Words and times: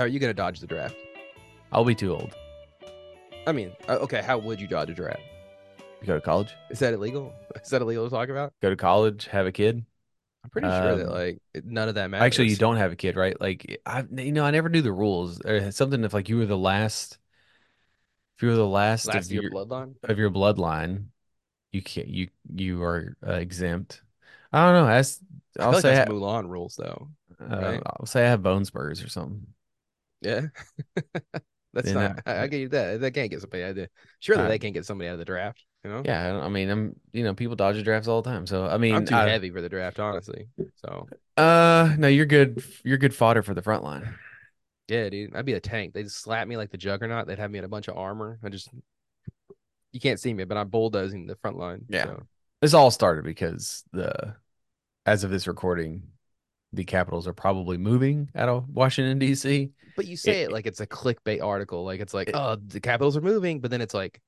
How 0.00 0.04
are 0.04 0.08
you 0.08 0.18
gonna 0.18 0.32
dodge 0.32 0.60
the 0.60 0.66
draft? 0.66 0.96
I'll 1.72 1.84
be 1.84 1.94
too 1.94 2.14
old. 2.14 2.34
I 3.46 3.52
mean, 3.52 3.72
uh, 3.86 3.96
okay, 3.96 4.22
how 4.22 4.38
would 4.38 4.58
you 4.58 4.66
dodge 4.66 4.88
a 4.88 4.94
draft? 4.94 5.20
Go 6.06 6.14
to 6.14 6.22
college. 6.22 6.54
Is 6.70 6.78
that 6.78 6.94
illegal? 6.94 7.34
Is 7.62 7.68
that 7.68 7.82
illegal 7.82 8.04
to 8.04 8.10
talk 8.10 8.30
about? 8.30 8.54
Go 8.62 8.70
to 8.70 8.76
college. 8.76 9.26
Have 9.26 9.44
a 9.46 9.52
kid. 9.52 9.84
I'm 10.42 10.48
pretty 10.48 10.68
sure 10.68 10.96
that 10.96 11.06
Um, 11.06 11.12
like 11.12 11.38
none 11.66 11.90
of 11.90 11.96
that 11.96 12.08
matters. 12.08 12.24
Actually, 12.24 12.48
you 12.48 12.56
don't 12.56 12.78
have 12.78 12.92
a 12.92 12.96
kid, 12.96 13.14
right? 13.14 13.38
Like 13.38 13.78
I, 13.84 14.06
you 14.16 14.32
know, 14.32 14.42
I 14.42 14.52
never 14.52 14.70
knew 14.70 14.80
the 14.80 14.90
rules. 14.90 15.38
Or 15.44 15.70
something 15.70 16.02
if 16.02 16.14
like 16.14 16.30
you 16.30 16.38
were 16.38 16.46
the 16.46 16.56
last, 16.56 17.18
if 18.38 18.42
you 18.42 18.48
were 18.48 18.56
the 18.56 18.66
last, 18.66 19.06
last 19.06 19.26
of 19.26 19.32
year 19.32 19.42
your 19.42 19.50
bloodline. 19.50 19.94
of 20.04 20.18
your 20.18 20.30
bloodline, 20.30 21.08
you 21.72 21.82
can't. 21.82 22.08
You 22.08 22.28
you 22.54 22.82
are 22.82 23.18
uh, 23.26 23.32
exempt. 23.32 24.00
I 24.50 24.64
don't 24.64 24.82
know. 24.82 24.86
That's 24.86 25.20
I'll 25.58 25.74
like 25.74 25.82
say 25.82 25.94
that's 25.94 26.08
I, 26.08 26.10
Mulan 26.10 26.48
rules 26.48 26.76
though. 26.76 27.10
uh, 27.38 27.60
right? 27.60 27.82
I'll 27.84 28.06
say 28.06 28.24
I 28.24 28.30
have 28.30 28.42
bone 28.42 28.64
spurs 28.64 29.04
or 29.04 29.10
something. 29.10 29.46
Yeah. 30.20 30.46
That's 31.72 31.90
not. 31.90 32.20
I, 32.26 32.42
I 32.42 32.46
get 32.48 32.58
you 32.60 32.68
that. 32.70 33.00
They 33.00 33.10
can't 33.12 33.30
get 33.30 33.40
somebody 33.40 33.62
out 33.62 33.70
of 33.70 33.76
the. 33.76 33.88
Surely 34.18 34.42
Uh, 34.42 34.48
they 34.48 34.58
can't 34.58 34.74
get 34.74 34.84
somebody 34.86 35.08
out 35.08 35.12
of 35.12 35.18
the 35.20 35.24
draft. 35.24 35.64
You 35.84 35.90
know. 35.90 36.02
Yeah, 36.04 36.40
I 36.42 36.48
mean, 36.48 36.68
I'm 36.68 36.96
you 37.12 37.22
know, 37.22 37.32
people 37.32 37.54
dodge 37.56 37.82
drafts 37.84 38.08
all 38.08 38.22
the 38.22 38.30
time. 38.30 38.46
So 38.46 38.66
I 38.66 38.76
mean, 38.76 38.94
I'm 38.94 39.04
too 39.06 39.14
I- 39.14 39.28
heavy 39.28 39.50
for 39.50 39.60
the 39.60 39.68
draft, 39.68 40.00
honestly. 40.00 40.48
So 40.76 41.06
Uh, 41.36 41.94
no, 41.96 42.08
you're 42.08 42.26
good. 42.26 42.62
You're 42.84 42.98
good 42.98 43.14
fodder 43.14 43.42
for 43.42 43.54
the 43.54 43.62
front 43.62 43.84
line. 43.84 44.14
yeah, 44.88 45.08
dude, 45.08 45.34
I'd 45.36 45.46
be 45.46 45.52
a 45.52 45.60
tank. 45.60 45.94
They 45.94 46.02
just 46.02 46.20
slap 46.20 46.48
me 46.48 46.56
like 46.56 46.70
the 46.70 46.76
Juggernaut. 46.76 47.28
They'd 47.28 47.38
have 47.38 47.50
me 47.52 47.58
in 47.60 47.64
a 47.64 47.68
bunch 47.68 47.86
of 47.88 47.96
armor. 47.96 48.38
I 48.42 48.48
just. 48.48 48.68
You 49.92 50.00
can't 50.00 50.20
see 50.20 50.32
me, 50.34 50.44
but 50.44 50.56
I'm 50.56 50.68
bulldozing 50.68 51.26
the 51.26 51.36
front 51.36 51.56
line. 51.56 51.84
Yeah. 51.88 52.04
so. 52.04 52.22
This 52.60 52.74
all 52.74 52.90
started 52.90 53.24
because 53.24 53.82
the, 53.92 54.34
as 55.06 55.24
of 55.24 55.30
this 55.30 55.46
recording, 55.48 56.02
the 56.72 56.84
Capitals 56.84 57.26
are 57.26 57.32
probably 57.32 57.76
moving 57.78 58.30
out 58.34 58.48
of 58.48 58.68
Washington 58.68 59.18
D.C. 59.18 59.70
But 59.96 60.06
you 60.06 60.16
say 60.16 60.42
It- 60.42 60.44
it, 60.44 60.52
like 60.52 60.66
it's 60.66 60.80
a 60.80 60.86
clickbait 60.86 61.42
article. 61.42 61.84
Like 61.84 62.00
it's 62.00 62.14
like, 62.14 62.28
It- 62.28 62.34
oh, 62.36 62.56
the 62.56 62.80
Capitals 62.80 63.16
are 63.16 63.20
moving, 63.20 63.60
but 63.60 63.70
then 63.70 63.80
it's 63.80 63.94
like, 63.94 64.20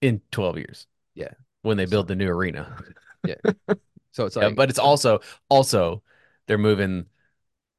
in 0.00 0.20
12 0.32 0.58
years. 0.58 0.86
Yeah. 1.14 1.30
when 1.62 1.76
they 1.78 1.86
So- 1.86 1.90
build 1.90 2.08
the 2.08 2.16
new 2.16 2.28
arena. 2.28 2.76
Yeah. 3.26 3.36
So 4.12 4.26
it's 4.26 4.36
Yeah, 4.36 4.46
like, 4.46 4.54
but 4.56 4.70
it's 4.70 4.78
also 4.78 5.20
also 5.48 6.02
they're 6.46 6.56
moving 6.58 7.06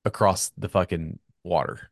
across 0.03 0.51
the 0.57 0.67
fucking 0.67 1.19
water 1.45 1.89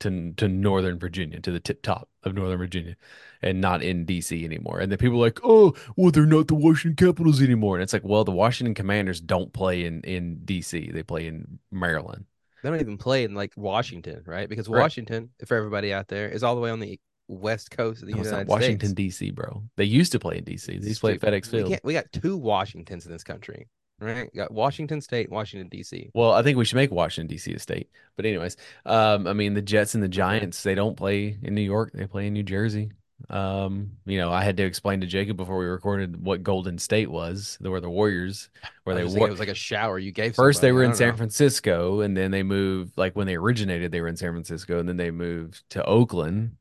to 0.00 0.32
to 0.34 0.48
Northern 0.48 0.98
Virginia, 0.98 1.40
to 1.40 1.50
the 1.50 1.60
tip 1.60 1.82
top 1.82 2.08
of 2.24 2.34
Northern 2.34 2.58
Virginia, 2.58 2.96
and 3.42 3.60
not 3.60 3.82
in 3.82 4.06
DC 4.06 4.44
anymore. 4.44 4.80
And 4.80 4.90
then 4.90 4.98
people 4.98 5.18
are 5.18 5.26
like, 5.26 5.40
oh, 5.44 5.74
well, 5.96 6.10
they're 6.10 6.26
not 6.26 6.48
the 6.48 6.54
Washington 6.54 7.06
Capitals 7.06 7.40
anymore. 7.42 7.76
And 7.76 7.82
it's 7.82 7.92
like, 7.92 8.04
well, 8.04 8.24
the 8.24 8.32
Washington 8.32 8.74
Commanders 8.74 9.20
don't 9.20 9.52
play 9.52 9.84
in 9.84 10.00
in 10.02 10.40
DC; 10.44 10.92
they 10.92 11.02
play 11.02 11.26
in 11.26 11.58
Maryland. 11.70 12.24
they 12.62 12.70
don't 12.70 12.80
even 12.80 12.98
play 12.98 13.24
in 13.24 13.34
like 13.34 13.52
Washington, 13.56 14.22
right? 14.26 14.48
Because 14.48 14.68
Right. 14.68 14.80
Washington, 14.82 15.30
for 15.46 15.56
everybody 15.56 15.92
out 15.92 16.08
there, 16.08 16.28
is 16.28 16.42
all 16.42 16.54
the 16.54 16.60
way 16.60 16.70
on 16.70 16.80
the 16.80 16.98
west 17.28 17.70
coast 17.70 18.02
of 18.02 18.08
the 18.08 18.14
No, 18.14 18.22
United 18.22 18.48
Washington 18.48 18.94
DC, 18.94 19.34
bro. 19.34 19.62
They 19.76 19.84
used 19.84 20.12
to 20.12 20.18
play 20.18 20.38
in 20.38 20.44
DC. 20.44 20.66
They 20.66 20.88
used 20.88 20.96
to 20.96 21.00
play 21.00 21.12
at 21.14 21.20
FedEx 21.20 21.48
Field. 21.50 21.70
can't, 21.70 21.84
we 21.84 21.92
got 21.92 22.10
two 22.12 22.36
Washingtons 22.36 23.06
in 23.06 23.12
this 23.12 23.22
country, 23.24 23.68
right? 24.00 24.34
Got 24.34 24.50
Washington 24.50 25.00
State, 25.00 25.30
Washington 25.30 25.68
D.C. 25.68 26.10
Well, 26.14 26.32
I 26.32 26.42
think 26.42 26.58
we 26.58 26.64
should 26.64 26.76
make 26.76 26.90
Washington 26.90 27.28
D.C. 27.28 27.52
a 27.52 27.58
state. 27.58 27.90
But 28.16 28.26
anyways, 28.26 28.56
um, 28.86 29.26
I 29.26 29.32
mean 29.32 29.54
the 29.54 29.62
Jets 29.62 29.94
and 29.94 30.02
the 30.02 30.08
Giants, 30.08 30.62
they 30.62 30.74
don't 30.74 30.96
play 30.96 31.36
in 31.42 31.54
New 31.54 31.62
York, 31.62 31.92
they 31.92 32.06
play 32.06 32.26
in 32.26 32.32
New 32.32 32.42
Jersey. 32.42 32.92
Um, 33.30 33.92
you 34.06 34.18
know, 34.18 34.30
I 34.30 34.44
had 34.44 34.56
to 34.58 34.62
explain 34.62 35.00
to 35.00 35.06
Jakub 35.06 35.36
before 35.36 35.58
we 35.58 35.66
recorded 35.66 36.24
what 36.24 36.44
Golden 36.44 36.78
State 36.78 37.10
was, 37.10 37.58
where 37.60 37.80
the 37.80 37.90
Warriors, 37.90 38.48
where 38.84 38.94
they 38.94 39.02
were 39.02 39.26
it 39.26 39.30
was 39.30 39.40
like 39.40 39.48
a 39.48 39.54
shower 39.54 39.98
you 39.98 40.12
gave. 40.12 40.36
first 40.36 40.60
they 40.60 40.70
were 40.70 40.84
in 40.84 40.94
San 40.94 41.10
know. 41.10 41.16
Francisco, 41.16 42.00
and 42.00 42.16
then 42.16 42.30
they 42.30 42.44
moved 42.44 42.96
like 42.96 43.16
when 43.16 43.26
they 43.26 43.34
originated, 43.34 43.90
they 43.90 44.00
were 44.00 44.08
in 44.08 44.16
San 44.16 44.32
Francisco, 44.32 44.78
and 44.78 44.88
then 44.88 44.96
they 44.96 45.10
moved 45.10 45.68
to 45.70 45.84
Oakland, 45.84 46.56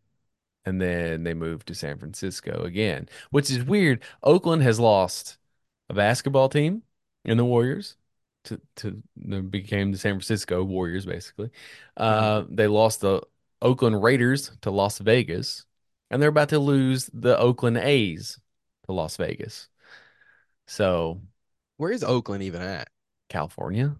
and 0.65 0.81
then 0.81 1.23
they 1.23 1.35
moved 1.35 1.67
to 1.67 1.75
San 1.75 1.99
Francisco 1.99 2.63
again, 2.63 3.07
which 3.29 3.51
is 3.51 3.63
weird. 3.63 4.03
Oakland 4.23 4.63
has 4.63 4.79
lost 4.79 5.37
a 5.89 5.93
basketball 5.93 6.49
team 6.49 6.81
in 7.27 7.37
the 7.37 7.45
Warriors 7.45 7.97
to 8.45 8.61
to 8.77 9.03
they 9.17 9.41
became 9.41 9.93
the 9.93 9.99
San 9.99 10.13
Francisco 10.15 10.63
Warriors 10.63 11.05
basically. 11.07 11.51
Uh, 11.97 12.45
they 12.49 12.67
lost 12.67 13.01
the 13.01 13.21
Oakland 13.61 14.03
Raiders 14.03 14.51
to 14.61 14.71
Las 14.71 14.99
Vegas, 14.99 15.65
and 16.11 16.21
they're 16.21 16.29
about 16.29 16.49
to 16.49 16.59
lose 16.59 17.09
the 17.13 17.37
Oakland 17.39 17.77
A's 17.77 18.39
to 18.87 18.93
Las 18.93 19.17
Vegas. 19.17 19.69
So 20.67 21.21
Where 21.77 21.91
is 21.91 22.03
Oakland 22.03 22.43
even 22.43 22.61
at? 22.61 22.89
California, 23.29 23.97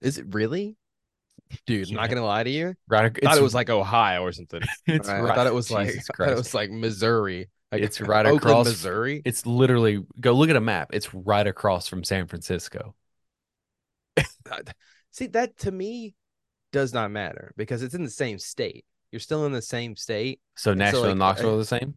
Is 0.00 0.18
it 0.18 0.26
really? 0.34 0.76
Dude, 1.66 1.88
I'm 1.90 1.94
Yeah. 1.94 2.00
not 2.02 2.10
gonna 2.10 2.24
lie 2.24 2.44
to 2.44 2.50
you. 2.50 2.76
right? 2.88 3.18
I 3.24 3.28
thought 3.28 3.38
it 3.38 3.42
was 3.42 3.54
like 3.54 3.70
Ohio 3.70 4.22
or 4.22 4.32
something. 4.32 4.68
it's 4.86 5.14
Right? 5.14 5.20
right. 5.20 5.30
I 5.30 5.32
thought 5.32 5.46
it 5.48 5.54
was 5.54 5.70
like 5.70 5.96
I 6.10 6.24
thought 6.24 6.32
it 6.32 6.36
was 6.36 6.54
like 6.54 6.70
Missouri. 6.70 7.48
Like, 7.72 7.82
It's 7.82 8.00
uh, 8.00 8.04
right 8.04 8.26
Oakland, 8.26 8.42
across- 8.42 8.66
Missouri. 8.66 9.22
It's 9.24 9.44
literally 9.46 10.04
go 10.20 10.32
look 10.32 10.50
at 10.50 10.56
a 10.56 10.60
map. 10.60 10.90
It's 10.92 11.12
right 11.12 11.46
across 11.46 11.88
from 11.88 12.04
San 12.04 12.26
Francisco. 12.26 12.94
See, 15.10 15.26
that 15.28 15.56
to 15.58 15.72
me 15.72 16.14
does 16.72 16.92
not 16.92 17.10
matter 17.10 17.52
because 17.56 17.82
it's 17.82 17.94
in 17.94 18.04
the 18.04 18.10
same 18.10 18.38
state. 18.38 18.84
You're 19.10 19.20
still 19.20 19.46
in 19.46 19.52
the 19.52 19.62
same 19.62 19.96
state. 19.96 20.40
So 20.56 20.70
so, 20.70 20.74
Nashville 20.74 21.00
like, 21.02 21.10
and 21.10 21.18
Knoxville 21.18 21.54
are 21.54 21.58
the 21.58 21.64
same. 21.64 21.94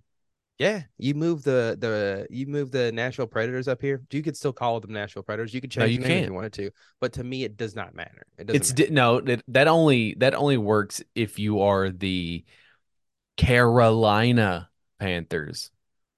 Yeah, 0.57 0.83
you 0.97 1.13
move 1.13 1.43
the 1.43 1.77
the 1.79 2.27
you 2.29 2.45
move 2.45 2.71
the 2.71 2.91
Nashville 2.91 3.27
Predators 3.27 3.67
up 3.67 3.81
here. 3.81 4.01
You 4.11 4.21
could 4.21 4.35
still 4.35 4.51
call 4.51 4.79
them 4.81 4.91
Nashville 4.91 5.23
Predators. 5.23 5.53
You 5.53 5.61
could 5.61 5.71
change 5.71 5.83
No, 5.83 5.85
you 5.85 5.99
the 5.99 6.07
name 6.07 6.23
if 6.23 6.27
you 6.29 6.33
wanted 6.33 6.53
to, 6.53 6.71
but 6.99 7.13
to 7.13 7.23
me, 7.23 7.43
it 7.43 7.55
does 7.55 7.75
not 7.75 7.95
matter. 7.95 8.25
It 8.37 8.47
doesn't. 8.47 8.61
It's 8.61 8.77
matter. 8.77 8.91
no 8.91 9.21
that 9.21 9.43
that 9.47 9.67
only 9.69 10.15
that 10.19 10.33
only 10.33 10.57
works 10.57 11.01
if 11.15 11.39
you 11.39 11.61
are 11.61 11.89
the 11.89 12.43
Carolina 13.37 14.68
Panthers, 14.99 15.71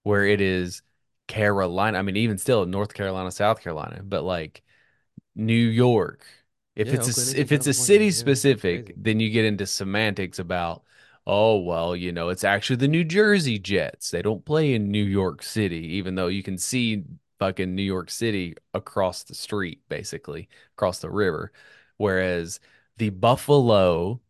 where 0.04 0.26
it 0.26 0.42
is 0.42 0.82
Carolina. 1.28 2.00
I 2.00 2.02
mean, 2.04 2.18
even 2.18 2.38
still 2.38 2.66
North 2.66 2.94
Carolina, 2.94 3.32
South 3.32 3.62
Carolina, 3.62 4.02
but 4.04 4.24
like 4.24 4.64
New 5.36 5.54
York. 5.54 6.26
If 6.76 6.94
Yeah, 6.94 6.94
it's 6.94 7.08
Oakland 7.08 7.08
a, 7.08 7.12
is 7.30 7.34
s- 7.34 7.34
in 7.34 7.38
if 7.38 7.52
it's 7.52 7.68
a 7.68 7.74
city 7.74 8.12
yeah, 8.12 8.12
specific, 8.12 8.94
then 8.98 9.20
you 9.20 9.30
get 9.30 9.46
into 9.46 9.66
semantics 9.66 10.40
about 10.40 10.84
oh 11.28 11.58
well, 11.60 11.96
you 11.96 12.12
know, 12.12 12.30
it's 12.30 12.44
actually 12.44 12.78
the 12.78 12.88
New 12.88 13.04
Jersey 13.04 13.60
Jets. 13.60 14.10
They 14.12 14.22
don't 14.22 14.46
play 14.46 14.74
in 14.74 14.90
New 14.92 15.04
York 15.04 15.44
City, 15.44 15.78
even 15.98 16.16
though 16.16 16.28
you 16.28 16.44
can 16.44 16.58
see 16.58 17.04
fucking 17.40 17.76
New 17.76 17.84
York 17.84 18.10
City 18.10 18.56
across 18.74 19.24
the 19.24 19.36
street, 19.36 19.82
basically 19.90 20.48
across 20.78 21.00
the 21.00 21.10
river. 21.10 21.52
Whereas 21.98 22.60
the 22.98 23.10
Buffalo 23.10 24.22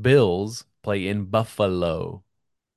Bills 0.00 0.64
play 0.82 1.08
in 1.08 1.26
Buffalo. 1.26 2.24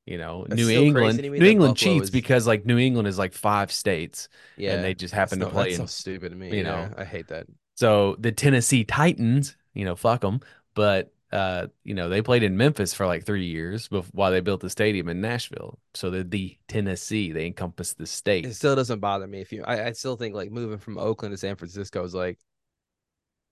You 0.05 0.17
know, 0.17 0.45
That's 0.47 0.59
New 0.59 0.69
England. 0.69 1.19
New 1.21 1.33
England 1.45 1.77
cheats 1.77 2.05
is- 2.05 2.09
because 2.11 2.45
like 2.45 2.65
New 2.65 2.77
England 2.77 3.07
is 3.07 3.17
like 3.17 3.33
five 3.33 3.71
states, 3.71 4.27
yeah, 4.57 4.73
and 4.73 4.83
they 4.83 4.93
just 4.93 5.13
that's 5.13 5.31
happen 5.31 5.39
to 5.39 5.45
no- 5.45 5.51
play 5.51 5.69
That's 5.69 5.79
in 5.79 5.87
so 5.87 5.91
stupid 5.91 6.29
to 6.29 6.35
me. 6.35 6.49
you 6.49 6.55
You 6.57 6.63
know. 6.63 6.89
I 6.97 7.05
hate 7.05 7.27
that. 7.29 7.47
so 7.75 8.15
the 8.19 8.31
Tennessee 8.31 8.83
Titans, 8.83 9.55
you 9.73 9.85
know, 9.85 9.95
fuck 9.95 10.21
them. 10.21 10.41
But 10.75 11.13
uh, 11.31 11.67
you 11.83 11.93
know, 11.93 12.09
they 12.09 12.21
played 12.21 12.43
in 12.43 12.57
Memphis 12.57 12.93
for 12.93 13.07
like 13.07 13.25
three 13.25 13.45
years 13.45 13.87
before 13.87 14.09
while 14.13 14.31
they 14.31 14.41
built 14.41 14.61
the 14.61 14.69
stadium 14.69 15.07
in 15.07 15.21
Nashville. 15.21 15.79
So 15.93 16.09
they're 16.11 16.23
the 16.23 16.57
Tennessee. 16.67 17.31
They 17.31 17.45
encompass 17.47 17.93
the 17.93 18.05
state. 18.05 18.45
It 18.45 18.53
still 18.55 18.75
doesn't 18.75 18.99
bother 18.99 19.25
me 19.25 19.39
if 19.41 19.51
you. 19.53 19.63
I, 19.63 19.85
I 19.87 19.91
still 19.93 20.15
think 20.17 20.35
like 20.35 20.51
moving 20.51 20.77
from 20.79 20.97
Oakland 20.97 21.33
to 21.33 21.37
San 21.37 21.55
Francisco 21.55 22.03
is 22.03 22.13
like 22.13 22.39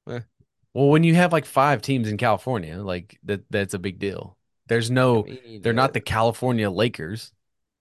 Well, 0.05 0.89
when 0.89 1.03
you 1.03 1.15
have 1.15 1.33
like 1.33 1.45
five 1.45 1.81
teams 1.81 2.07
in 2.07 2.17
California, 2.17 2.77
like 2.77 3.19
that, 3.23 3.43
that's 3.49 3.73
a 3.73 3.79
big 3.79 3.99
deal. 3.99 4.37
There's 4.67 4.89
no, 4.91 5.25
they're 5.61 5.73
not 5.73 5.93
the 5.93 5.99
California 6.01 6.69
Lakers. 6.69 7.31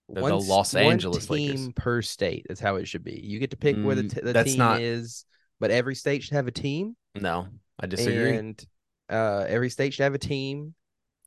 They're 0.08 0.16
the 0.24 0.34
one 0.36 0.46
Los 0.48 0.74
one 0.74 0.82
Angeles 0.84 1.26
team 1.26 1.50
Lakers. 1.56 1.72
per 1.76 2.02
state. 2.02 2.46
That's 2.48 2.60
how 2.60 2.76
it 2.76 2.88
should 2.88 3.04
be. 3.04 3.20
You 3.22 3.38
get 3.38 3.50
to 3.50 3.56
pick 3.56 3.76
where 3.76 3.94
the, 3.94 4.02
Mm, 4.02 4.14
t- 4.14 4.20
the 4.32 4.44
team 4.44 4.58
not- 4.58 4.80
is, 4.80 5.24
but 5.60 5.70
every 5.70 5.94
state 5.94 6.22
should 6.24 6.34
have 6.34 6.48
a 6.48 6.52
team, 6.52 6.96
No, 7.14 7.46
I 7.78 7.86
disagree. 7.86 8.36
and 8.36 8.64
uh, 9.08 9.44
every 9.48 9.70
state 9.70 9.94
should 9.94 10.02
have 10.04 10.14
a 10.14 10.18
team, 10.18 10.74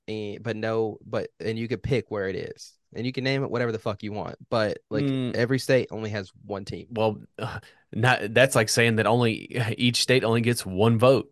and 0.08 0.44
but 0.44 0.56
no, 0.58 0.98
but 1.06 1.30
and 1.40 1.58
you 1.58 1.68
could 1.70 1.82
pick 1.82 2.12
where 2.12 2.28
it 2.28 2.36
is, 2.36 2.74
and 2.94 3.06
you 3.06 3.14
can 3.14 3.24
name 3.24 3.44
it 3.44 3.50
whatever 3.52 3.72
the 3.72 3.80
fuck 3.80 4.04
you 4.04 4.12
want. 4.12 4.36
But 4.50 4.80
like 4.90 5.06
Mm. 5.06 5.34
every 5.36 5.60
state 5.60 5.88
only 5.92 6.10
has 6.10 6.30
one 6.46 6.66
team. 6.66 6.88
well, 6.90 7.22
not 7.94 8.34
that's 8.34 8.56
like 8.56 8.68
saying 8.70 8.98
that 8.98 9.06
only 9.08 9.56
each 9.78 10.02
state 10.02 10.24
only 10.26 10.42
gets 10.42 10.66
one 10.66 10.98
vote. 11.00 11.32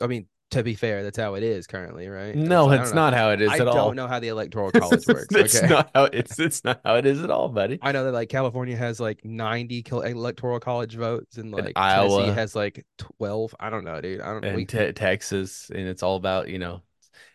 I 0.00 0.06
mean, 0.08 0.26
to 0.50 0.62
be 0.62 0.74
fair, 0.74 1.02
that's 1.02 1.18
how 1.18 1.34
it 1.34 1.42
is 1.42 1.66
currently, 1.66 2.08
right? 2.08 2.34
No, 2.34 2.70
it's 2.70 2.90
know. 2.90 2.96
not 2.96 3.14
how 3.14 3.30
it 3.30 3.42
is 3.42 3.50
I 3.50 3.56
at 3.56 3.68
all. 3.68 3.74
I 3.74 3.76
don't 3.76 3.96
know 3.96 4.06
how 4.06 4.18
the 4.18 4.28
electoral 4.28 4.70
college 4.72 5.06
works. 5.06 5.34
It's 5.34 5.56
okay. 5.56 5.68
not 5.68 5.90
how 5.94 6.04
it's 6.04 6.38
it's 6.38 6.64
not 6.64 6.80
how 6.84 6.96
it 6.96 7.04
is 7.04 7.22
at 7.22 7.30
all, 7.30 7.48
buddy. 7.48 7.78
I 7.82 7.92
know 7.92 8.04
that 8.04 8.12
like 8.12 8.30
California 8.30 8.76
has 8.76 8.98
like 8.98 9.24
90 9.24 9.84
electoral 9.90 10.58
college 10.58 10.94
votes 10.94 11.36
and 11.36 11.50
like 11.50 11.72
Iowa. 11.76 12.20
Tennessee 12.20 12.34
has 12.34 12.56
like 12.56 12.86
12. 13.18 13.54
I 13.60 13.68
don't 13.68 13.84
know, 13.84 14.00
dude. 14.00 14.20
I 14.22 14.32
don't 14.32 14.44
And 14.44 14.56
we, 14.56 14.64
te- 14.64 14.92
Texas, 14.92 15.70
and 15.70 15.86
it's 15.86 16.02
all 16.02 16.16
about 16.16 16.48
you 16.48 16.58
know, 16.58 16.82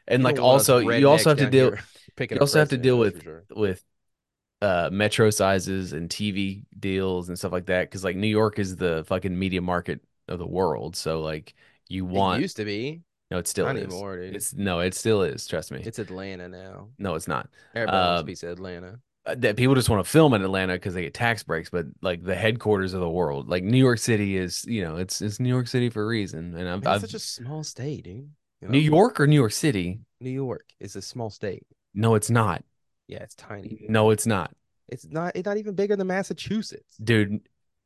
and 0.07 0.24
like 0.24 0.36
don't 0.36 0.45
want 0.45 0.62
us 0.62 0.69
also 0.69 0.89
you 0.89 1.07
also 1.07 1.30
have 1.30 1.38
to 1.38 1.50
deal 1.50 1.75
picking 2.15 2.38
you 2.38 2.42
also 2.42 2.60
have 2.60 2.69
to 2.69 2.77
deal 2.77 2.98
with 2.98 3.24
sure. 3.24 3.44
with 3.56 3.83
uh 4.62 4.89
metro 4.92 5.30
sizes 5.30 5.94
and 5.94 6.10
TV 6.10 6.63
deals 6.80 7.30
and 7.30 7.38
stuff 7.38 7.51
like 7.51 7.68
that 7.68 7.89
because 7.89 8.04
like 8.04 8.15
New 8.15 8.27
York 8.27 8.57
is 8.57 8.75
the 8.75 9.04
fucking 9.07 9.38
media 9.38 9.62
market 9.62 10.01
of 10.27 10.39
the 10.39 10.48
world, 10.48 10.95
so 10.95 11.21
like 11.21 11.54
you 11.88 12.06
want 12.06 12.39
It 12.39 12.44
used 12.44 12.57
to 12.57 12.65
be. 12.65 13.01
No, 13.31 13.39
it 13.39 13.47
still 13.47 13.65
Not 13.65 13.77
is. 13.77 13.83
anymore, 13.85 14.18
dude. 14.18 14.35
It's 14.35 14.53
no, 14.53 14.80
it 14.80 14.94
still 14.94 15.24
is. 15.24 15.47
Trust 15.47 15.71
me. 15.71 15.81
It's 15.83 15.97
Atlanta 16.00 16.47
now. 16.50 16.89
no, 17.00 17.15
it's 17.15 17.27
not. 17.27 17.50
Everybody 17.74 17.97
wants 17.97 18.21
Uh, 18.21 18.25
piece 18.25 18.44
Atlanta. 18.44 19.00
That 19.25 19.56
people 19.56 19.74
just 19.74 19.89
want 19.89 20.03
to 20.06 20.12
film 20.12 20.33
in 20.33 20.44
Atlanta 20.44 20.74
because 20.74 20.94
they 20.94 21.03
get 21.03 21.13
tax 21.13 21.44
breaks, 21.44 21.69
but 21.69 21.85
like 22.01 22.24
the 22.24 22.35
headquarters 22.35 22.94
of 22.94 23.00
the 23.00 23.09
world, 23.09 23.47
like 23.47 23.63
New 23.63 23.77
York 23.77 23.97
City 24.00 24.35
is, 24.35 24.65
you 24.65 24.83
know, 24.83 24.97
it's 24.97 25.21
it's 25.21 25.39
New 25.39 25.47
York 25.50 25.68
City 25.68 25.89
for 25.89 26.03
a 26.03 26.06
reason. 26.06 26.53
And 26.56 26.83
Man, 26.83 26.85
I've 26.88 27.01
such 27.01 27.13
a 27.13 27.19
small 27.19 27.63
state, 27.63 28.03
dude. 28.03 28.29
You 28.62 28.68
New? 28.68 28.77
York 28.79 29.19
or 29.21 29.25
New 29.27 29.36
York 29.38 29.53
City? 29.53 30.01
New 30.19 30.29
York 30.29 30.65
is 30.81 30.95
a 30.97 31.01
small 31.01 31.29
state. 31.29 31.65
No, 31.94 32.15
it's 32.15 32.29
not. 32.29 32.63
Yeah, 33.07 33.19
it's 33.19 33.36
tiny. 33.36 33.69
dude. 33.69 33.89
No, 33.89 34.09
it's 34.09 34.25
not, 34.25 34.51
It's 34.89 35.06
not. 35.06 35.36
It's 35.36 35.45
not 35.45 35.57
even 35.57 35.74
bigger 35.75 35.95
than 35.95 36.07
Massachusetts. 36.07 36.95
dude. 37.01 37.39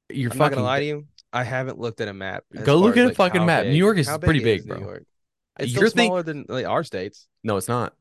You're 0.10 0.32
I'm 0.32 0.38
not 0.40 0.52
gonna 0.52 0.64
lie 0.64 0.80
to 0.80 0.86
you. 0.86 1.06
I 1.34 1.44
haven't 1.44 1.80
looked 1.80 2.02
at 2.02 2.08
a 2.08 2.14
map. 2.14 2.44
Go 2.64 2.78
look 2.78 2.98
at 2.98 3.04
a 3.04 3.08
like, 3.08 3.16
fucking 3.16 3.46
map. 3.46 3.66
New 3.66 3.72
York 3.74 3.98
is 3.98 4.10
pretty 4.22 4.40
big, 4.44 4.60
is 4.62 4.66
New 4.66 4.76
bro. 4.76 4.82
York? 4.82 5.04
It's 5.60 5.72
You're 5.74 5.88
still 5.88 5.98
think- 5.98 6.10
smaller 6.10 6.24
than 6.24 6.46
like 6.48 6.66
our 6.66 6.84
states. 6.84 7.28
No, 7.44 7.58
it's 7.58 7.68
not. 7.68 7.94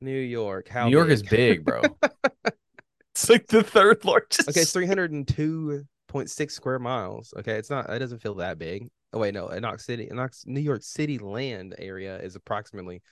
New 0.00 0.18
York. 0.18 0.68
How 0.68 0.86
New 0.86 0.92
York 0.92 1.08
big? 1.08 1.14
is 1.14 1.22
big, 1.22 1.64
bro. 1.64 1.82
it's 3.14 3.28
like 3.28 3.46
the 3.46 3.62
third 3.62 4.04
largest. 4.04 4.48
Okay, 4.48 4.60
it's 4.62 4.72
302.6 4.74 6.50
square 6.50 6.78
miles. 6.78 7.32
Okay, 7.38 7.54
it's 7.54 7.70
not. 7.70 7.88
It 7.90 7.98
doesn't 7.98 8.20
feel 8.20 8.34
that 8.36 8.58
big. 8.58 8.88
Oh 9.12 9.18
wait, 9.18 9.34
no. 9.34 9.46
Knox 9.48 9.84
City, 9.84 10.08
Knox, 10.10 10.44
New 10.46 10.60
York 10.60 10.82
City 10.82 11.18
land 11.18 11.74
area 11.78 12.18
is 12.18 12.34
approximately 12.34 13.02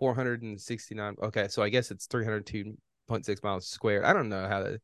469. 0.00 1.16
Okay, 1.22 1.48
so 1.48 1.62
I 1.62 1.68
guess 1.68 1.90
it's 1.90 2.06
302.6 2.06 3.42
miles 3.42 3.68
squared. 3.68 4.04
I 4.04 4.12
don't 4.12 4.28
know 4.28 4.48
how 4.48 4.62
the 4.62 4.80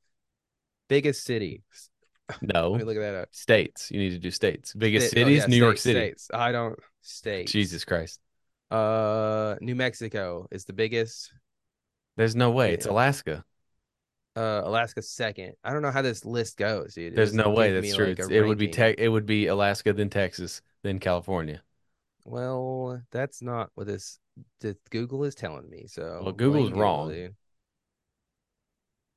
biggest 0.89 1.25
city. 1.25 1.63
No 2.41 2.71
Let 2.71 2.79
me 2.79 2.85
look 2.85 2.97
at 2.97 3.01
that 3.01 3.15
up. 3.23 3.29
states. 3.33 3.91
You 3.91 3.99
need 3.99 4.11
to 4.11 4.19
do 4.19 4.31
states. 4.31 4.75
Biggest 4.75 5.09
Sta- 5.09 5.21
oh, 5.21 5.25
cities, 5.25 5.39
yeah, 5.41 5.47
New 5.47 5.57
York 5.57 5.77
states, 5.79 5.83
City. 5.83 6.01
States. 6.01 6.31
I 6.33 6.53
don't 6.53 6.79
states. 7.03 7.53
Jesus 7.53 7.85
Christ. 7.85 8.21
Uh, 8.71 9.57
New 9.61 9.75
Mexico 9.75 10.47
is 10.51 10.65
the 10.65 10.73
biggest. 10.73 11.33
There's 12.17 12.37
no 12.37 12.51
way. 12.51 12.73
It's 12.73 12.87
Alaska. 12.87 13.45
Uh, 14.37 14.63
Alaska 14.65 15.03
second. 15.03 15.55
I 15.65 15.73
don't 15.73 15.83
know 15.83 15.91
how 15.91 16.03
this 16.03 16.25
list 16.25 16.57
goes, 16.57 16.95
dude. 16.95 17.13
It 17.13 17.17
There's 17.17 17.35
no 17.35 17.51
way 17.51 17.73
that's 17.73 17.95
true. 17.95 18.15
like, 18.17 18.31
it 18.31 18.43
would 18.43 18.59
be 18.59 18.69
tech. 18.69 18.97
It 18.99 19.09
would 19.09 19.27
be 19.27 19.47
Alaska, 19.49 19.93
then 19.93 20.09
Texas, 20.09 20.63
then 20.83 20.99
California. 21.01 21.63
Well, 22.25 23.03
that's 23.11 23.43
not 23.43 23.71
what 23.75 23.87
this, 23.87 24.19
this 24.61 24.77
Google 24.91 25.25
is 25.25 25.35
telling 25.35 25.69
me. 25.69 25.87
So 25.89 26.21
Well, 26.23 26.33
Google's 26.33 26.69
Google, 26.69 26.83
wrong. 26.83 27.09
dude. 27.11 27.35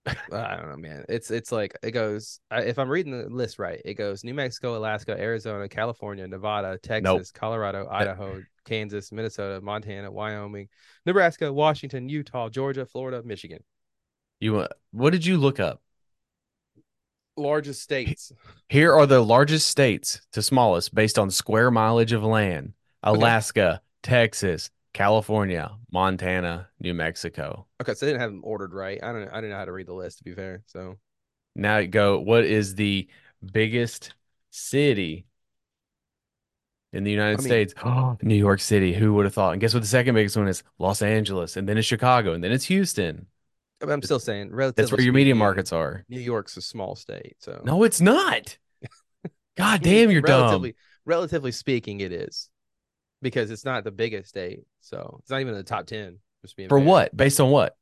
I 0.05 0.57
don't 0.57 0.69
know, 0.69 0.77
man. 0.77 1.05
It's 1.07 1.31
it's 1.31 1.51
like 1.51 1.77
it 1.81 1.91
goes. 1.91 2.39
If 2.51 2.77
I'm 2.77 2.89
reading 2.89 3.17
the 3.17 3.29
list 3.29 3.57
right, 3.57 3.81
it 3.85 3.93
goes 3.93 4.23
New 4.23 4.33
Mexico, 4.33 4.77
Alaska, 4.77 5.17
Arizona, 5.17 5.69
California, 5.69 6.27
Nevada, 6.27 6.77
Texas, 6.77 7.31
Colorado, 7.31 7.87
Idaho, 7.89 8.41
Kansas, 8.65 9.11
Minnesota, 9.11 9.61
Montana, 9.61 10.11
Wyoming, 10.11 10.67
Nebraska, 11.05 11.51
Washington, 11.51 12.09
Utah, 12.09 12.49
Georgia, 12.49 12.85
Florida, 12.85 13.21
Michigan. 13.23 13.63
You? 14.39 14.67
What 14.91 15.11
did 15.11 15.25
you 15.25 15.37
look 15.37 15.59
up? 15.59 15.81
Largest 17.37 17.81
states. 17.81 18.31
Here 18.69 18.93
are 18.93 19.05
the 19.05 19.21
largest 19.21 19.67
states 19.67 20.21
to 20.33 20.41
smallest 20.41 20.93
based 20.93 21.17
on 21.17 21.31
square 21.31 21.71
mileage 21.71 22.11
of 22.11 22.23
land: 22.23 22.73
Alaska, 23.03 23.81
Texas, 24.01 24.69
California, 24.93 25.71
Montana, 25.91 26.69
New 26.79 26.93
Mexico. 26.93 27.65
Okay, 27.81 27.93
so 27.93 28.05
they 28.05 28.11
didn't 28.11 28.21
have 28.21 28.31
them 28.31 28.41
ordered 28.43 28.73
right. 28.73 28.99
I 29.03 29.11
don't. 29.11 29.27
I 29.29 29.35
didn't 29.35 29.49
know 29.51 29.57
how 29.57 29.65
to 29.65 29.71
read 29.71 29.87
the 29.87 29.93
list. 29.93 30.19
To 30.19 30.23
be 30.23 30.33
fair, 30.33 30.63
so 30.67 30.97
Now 31.55 31.77
you 31.77 31.87
go. 31.87 32.19
What 32.19 32.45
is 32.45 32.75
the 32.75 33.07
biggest 33.43 34.13
city 34.51 35.25
in 36.93 37.03
the 37.03 37.11
United 37.11 37.39
I 37.39 37.41
mean- 37.41 37.47
States? 37.47 37.73
Oh, 37.83 38.17
New 38.21 38.35
York 38.35 38.59
City. 38.59 38.93
Who 38.93 39.13
would 39.15 39.25
have 39.25 39.33
thought? 39.33 39.53
And 39.53 39.61
guess 39.61 39.73
what? 39.73 39.81
The 39.81 39.87
second 39.87 40.15
biggest 40.15 40.37
one 40.37 40.47
is 40.47 40.63
Los 40.77 41.01
Angeles, 41.01 41.57
and 41.57 41.67
then 41.67 41.77
it's 41.77 41.87
Chicago, 41.87 42.33
and 42.33 42.43
then 42.43 42.51
it's 42.51 42.65
Houston. 42.65 43.27
I'm 43.81 44.01
still 44.01 44.19
saying 44.19 44.51
relatively. 44.51 44.81
That's 44.83 44.91
where 44.93 45.01
your 45.01 45.11
media 45.13 45.35
markets 45.35 45.73
are. 45.73 46.05
New 46.07 46.19
York's 46.21 46.55
a 46.55 46.61
small 46.61 46.95
state, 46.95 47.35
so 47.39 47.61
No, 47.65 47.83
it's 47.83 47.99
not. 47.99 48.57
God 49.57 49.81
damn, 49.81 50.09
you're 50.09 50.21
relatively, 50.21 50.71
dumb. 50.71 50.77
Relatively 51.05 51.51
speaking, 51.51 51.99
it 51.99 52.13
is 52.13 52.49
because 53.23 53.49
it's 53.49 53.65
not 53.65 53.83
the 53.83 53.91
biggest 53.91 54.29
state, 54.29 54.59
so 54.81 55.17
it's 55.21 55.29
not 55.31 55.41
even 55.41 55.53
in 55.53 55.57
the 55.57 55.63
top 55.63 55.87
ten. 55.87 56.19
Just 56.43 56.55
being 56.55 56.69
For 56.69 56.77
fair. 56.79 56.87
what? 56.87 57.17
Based 57.17 57.39
on 57.39 57.49
what? 57.49 57.75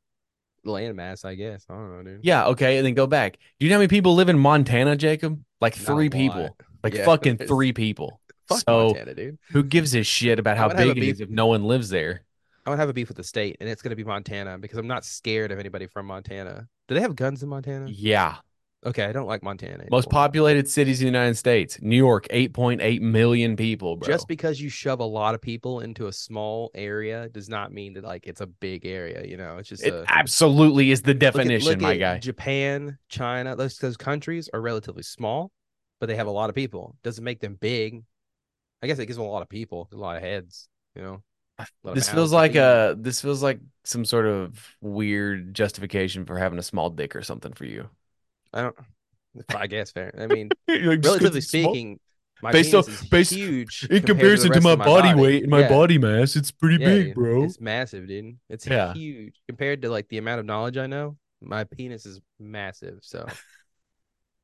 Landmass. 0.66 1.26
I 1.26 1.36
guess 1.36 1.66
I 1.70 1.74
don't 1.74 1.92
know, 1.92 2.04
dude. 2.04 2.20
Yeah, 2.24 2.46
okay, 2.48 2.78
and 2.78 2.86
then 2.86 2.94
go 2.94 3.08
back. 3.08 3.38
Do 3.60 3.66
you 3.66 3.70
know 3.70 3.76
how 3.76 3.80
many 3.80 3.88
people 3.88 4.16
live 4.16 4.30
in 4.30 4.38
Montana, 4.40 4.96
Jakub? 4.96 5.40
Like 5.60 5.78
Not 5.78 5.86
three 5.86 6.10
people. 6.10 6.56
Like 6.84 6.94
Yeah, 6.94 7.06
fucking 7.06 7.38
three 7.48 7.74
people. 7.74 8.22
Fuck 8.48 8.60
so 8.60 8.86
Montana, 8.88 9.14
dude. 9.16 9.38
who 9.52 9.64
gives 9.64 9.96
a 9.96 10.04
shit 10.04 10.40
about 10.40 10.58
how 10.58 10.66
I'm 10.66 10.76
gonna 10.76 10.88
have 10.88 10.96
big 10.96 11.04
it 11.04 11.10
is 11.10 11.22
if 11.22 11.30
no 11.30 11.48
one 11.48 11.64
lives 11.64 11.90
there? 11.90 12.24
I 12.66 12.70
would 12.70 12.80
have 12.80 12.90
a 12.90 12.94
beef 12.94 13.08
with 13.08 13.18
the 13.18 13.24
state, 13.24 13.58
and 13.60 13.68
it's 13.68 13.82
gonna 13.82 13.96
be 13.96 14.04
Montana 14.04 14.58
because 14.60 14.78
I'm 14.78 14.88
not 14.88 15.04
scared 15.04 15.52
of 15.52 15.60
anybody 15.60 15.88
from 15.88 16.06
Montana. 16.06 16.68
Do 16.88 16.96
they 16.96 17.02
have 17.02 17.16
guns 17.16 17.42
in 17.42 17.50
Montana? 17.50 17.88
Yeah. 17.90 18.36
Okay, 18.84 19.06
I 19.06 19.12
don't 19.12 19.28
like 19.28 19.44
Montana. 19.44 19.86
Most 19.92 20.10
populated 20.10 20.68
cities 20.68 21.02
in 21.02 21.06
the 21.06 21.12
United 21.12 21.36
States. 21.36 21.78
New 21.82 21.96
York, 21.96 22.28
8.8 22.32 23.00
million 23.00 23.56
people, 23.56 23.96
bro. 23.96 24.08
Just 24.08 24.28
because 24.28 24.60
you 24.60 24.70
shove 24.70 25.00
a 25.00 25.06
lot 25.06 25.36
of 25.36 25.42
people 25.42 25.82
into 25.82 26.08
a 26.08 26.14
small 26.14 26.72
area 26.74 27.30
does 27.30 27.48
not 27.48 27.72
mean 27.72 27.94
that 27.94 28.04
like 28.04 28.26
it's 28.26 28.42
a 28.42 28.48
big 28.48 28.86
area. 28.88 29.24
You 29.24 29.38
know, 29.38 29.58
it's 29.58 29.70
just 29.70 29.84
it 29.84 29.94
a 29.94 30.04
absolutely 30.08 30.90
is 30.90 31.04
the 31.04 31.14
look 31.14 31.24
at- 31.24 31.34
definition, 31.34 31.70
look 31.70 31.80
my 31.80 31.96
guy. 31.98 32.18
Japan, 32.18 32.98
China, 33.08 33.56
those 33.56 33.78
those 33.78 33.98
countries 33.98 34.50
are 34.52 34.62
relatively 34.62 35.04
small, 35.04 35.52
but 36.00 36.08
they 36.08 36.16
have 36.16 36.28
a 36.28 36.32
lot 36.32 36.50
of 36.50 36.56
people. 36.56 36.96
Doesn't 37.04 37.24
make 37.24 37.40
them 37.40 37.56
big. 37.62 38.04
I 38.82 38.88
guess 38.88 38.98
it 38.98 39.06
gives 39.06 39.18
them 39.18 39.28
a 39.28 39.30
lot 39.30 39.44
of 39.44 39.50
people, 39.50 39.90
a 39.94 39.96
lot 39.96 40.18
of 40.18 40.24
heads. 40.24 40.68
You 40.96 41.04
know, 41.04 41.24
A 41.60 41.68
lot 41.84 41.92
of 41.92 41.96
This 41.96 42.10
feels 42.10 42.34
like 42.34 42.56
a 42.56 42.64
uh, 42.64 42.96
this 42.98 43.22
feels 43.22 43.44
like 43.44 43.60
some 43.84 44.06
sort 44.06 44.26
of 44.26 44.76
weird 44.82 45.54
justification 45.54 46.26
for 46.26 46.40
having 46.40 46.58
a 46.58 46.64
small 46.64 46.90
dick 46.90 47.16
or 47.16 47.22
something 47.22 47.54
for 47.54 47.66
you. 47.66 47.88
I 48.54 48.62
don't. 48.64 48.76
I 49.56 49.68
guess 49.68 49.92
fair. 49.92 50.14
I 50.20 50.28
mean, 50.28 50.50
Like, 50.68 51.04
relatively 51.04 51.42
speaking, 51.42 52.00
my 52.42 52.52
Based 52.52 52.74
on- 52.74 52.82
is 52.90 53.02
based- 53.10 53.32
huge 53.34 53.88
in 53.90 54.04
comparison 54.04 54.50
to, 54.50 54.56
rest 54.56 54.64
my 54.64 54.76
body, 54.76 55.10
body 55.10 55.22
weight 55.22 55.44
and 55.44 55.52
my 55.52 55.62
Yeah. 55.62 55.70
body 55.70 55.98
mass, 55.98 56.36
it's 56.36 56.52
pretty 56.52 56.82
Yeah, 56.82 56.88
big, 56.90 57.06
dude. 57.08 57.16
bro. 57.16 57.44
It's 57.44 57.62
massive, 57.62 58.08
dude. 58.08 58.38
It's 58.50 58.66
Yeah. 58.68 58.94
huge 58.94 59.36
compared 59.48 59.84
to 59.84 59.90
like 59.90 60.08
the 60.10 60.18
amount 60.18 60.40
of 60.40 60.46
knowledge 60.46 60.78
I 60.78 60.88
know. 60.88 61.18
My 61.40 61.64
penis 61.64 62.06
is 62.06 62.20
massive, 62.40 63.00
so 63.02 63.26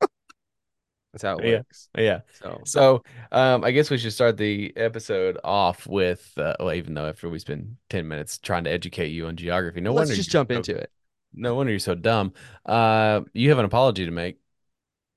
that's 1.12 1.22
how 1.22 1.36
it 1.38 1.44
works. 1.56 1.88
Yeah. 1.96 2.20
So 2.34 2.60
So, 2.64 3.02
um, 3.32 3.64
I 3.64 3.70
guess 3.72 3.90
we 3.90 3.98
should 3.98 4.12
start 4.12 4.36
the 4.36 4.72
episode 4.76 5.38
off 5.44 5.86
with, 5.86 6.32
uh, 6.36 6.54
well, 6.60 6.72
even 6.74 6.94
though 6.94 7.06
after 7.06 7.28
we 7.28 7.38
spend 7.38 7.76
10 7.90 8.06
minutes 8.08 8.38
trying 8.38 8.64
to 8.64 8.70
educate 8.70 9.08
you 9.08 9.26
on 9.26 9.36
geography, 9.36 9.80
no 9.80 9.92
let's 9.92 10.08
wonder 10.08 10.16
just 10.16 10.28
you're 10.32 10.40
jump 10.40 10.50
into 10.50 10.74
it. 10.76 10.90
No 11.32 11.54
wonder 11.54 11.72
you're 11.72 11.78
so 11.78 11.94
dumb. 11.94 12.32
Uh, 12.66 13.22
you 13.32 13.50
have 13.50 13.58
an 13.58 13.64
apology 13.64 14.04
to 14.04 14.10
make. 14.10 14.38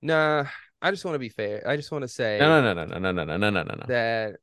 Nah, 0.02 0.46
I 0.82 0.92
just 0.92 1.06
want 1.06 1.16
to 1.16 1.20
be 1.20 1.30
fair. 1.30 1.68
I 1.68 1.76
just 1.76 1.92
want 1.92 2.04
to 2.04 2.08
say 2.08 2.40
No, 2.40 2.62
no, 2.62 2.74
no, 2.74 2.86
no, 2.86 3.00
no, 3.00 3.12
no, 3.12 3.24
no, 3.24 3.38
no, 3.38 3.50
no, 3.50 3.64
no, 3.64 3.76
no. 3.76 3.88
that 3.88 4.38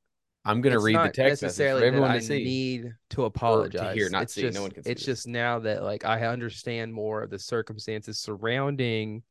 I'm 0.45 0.61
gonna 0.63 0.79
it's 0.79 0.81
read 0.81 1.03
the 1.03 1.11
text 1.11 1.43
necessarily 1.43 1.85
for 1.85 1.85
everyone 1.85 2.01
that 2.01 2.13
to 2.13 2.21
I 2.21 2.21
see. 2.21 2.39
need 2.39 2.95
to 3.11 3.25
apologize. 3.25 3.81
hear, 3.91 4.11
not 4.11 4.31
it's 4.31 4.35
see. 4.35 4.51
just 4.51 4.51
No 4.51 4.63
one 4.63 4.73
can 4.73 4.85
see 4.85 4.95
it's 4.95 5.05
this. 5.05 5.21
just 5.21 5.27
now 5.27 5.59
that 5.61 5.83
like 5.85 6.05
I 6.05 6.27
understand 6.27 6.93
more 6.95 7.23
of 7.23 7.31
the 7.31 7.39
circumstances 7.39 8.19
surrounding 8.21 9.23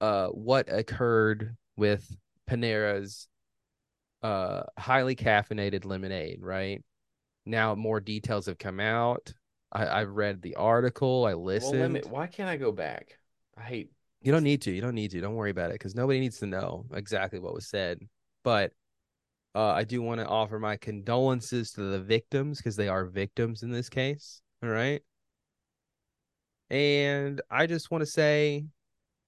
uh 0.00 0.28
what 0.28 0.72
occurred 0.72 1.56
with 1.76 2.16
Panera's 2.48 3.28
uh 4.22 4.64
highly 4.78 5.16
caffeinated 5.16 5.84
lemonade, 5.84 6.40
right? 6.42 6.82
Now 7.46 7.74
more 7.74 8.00
details 8.00 8.46
have 8.46 8.58
come 8.58 8.80
out. 8.80 9.32
I, 9.72 9.86
I've 10.00 10.10
read 10.10 10.42
the 10.42 10.54
article, 10.56 11.26
I 11.26 11.34
listened. 11.34 11.80
let 11.80 11.90
me- 11.90 12.00
why 12.08 12.26
can't 12.26 12.48
I 12.48 12.56
go 12.56 12.72
back? 12.72 13.18
I 13.56 13.62
hate. 13.62 13.90
You 14.22 14.32
don't 14.32 14.42
need 14.44 14.62
to. 14.62 14.70
You 14.70 14.80
don't 14.80 14.94
need 14.94 15.10
to. 15.12 15.20
Don't 15.20 15.34
worry 15.34 15.50
about 15.50 15.70
it 15.70 15.74
because 15.74 15.94
nobody 15.94 16.20
needs 16.20 16.38
to 16.38 16.46
know 16.46 16.86
exactly 16.92 17.38
what 17.38 17.54
was 17.54 17.68
said. 17.68 18.00
But 18.42 18.72
uh, 19.54 19.68
I 19.72 19.84
do 19.84 20.02
want 20.02 20.20
to 20.20 20.26
offer 20.26 20.58
my 20.58 20.76
condolences 20.76 21.72
to 21.72 21.82
the 21.82 22.00
victims 22.00 22.58
because 22.58 22.76
they 22.76 22.88
are 22.88 23.04
victims 23.06 23.62
in 23.62 23.70
this 23.70 23.88
case. 23.88 24.40
All 24.62 24.68
right. 24.68 25.02
And 26.70 27.40
I 27.50 27.66
just 27.66 27.90
want 27.90 28.02
to 28.02 28.06
say 28.06 28.66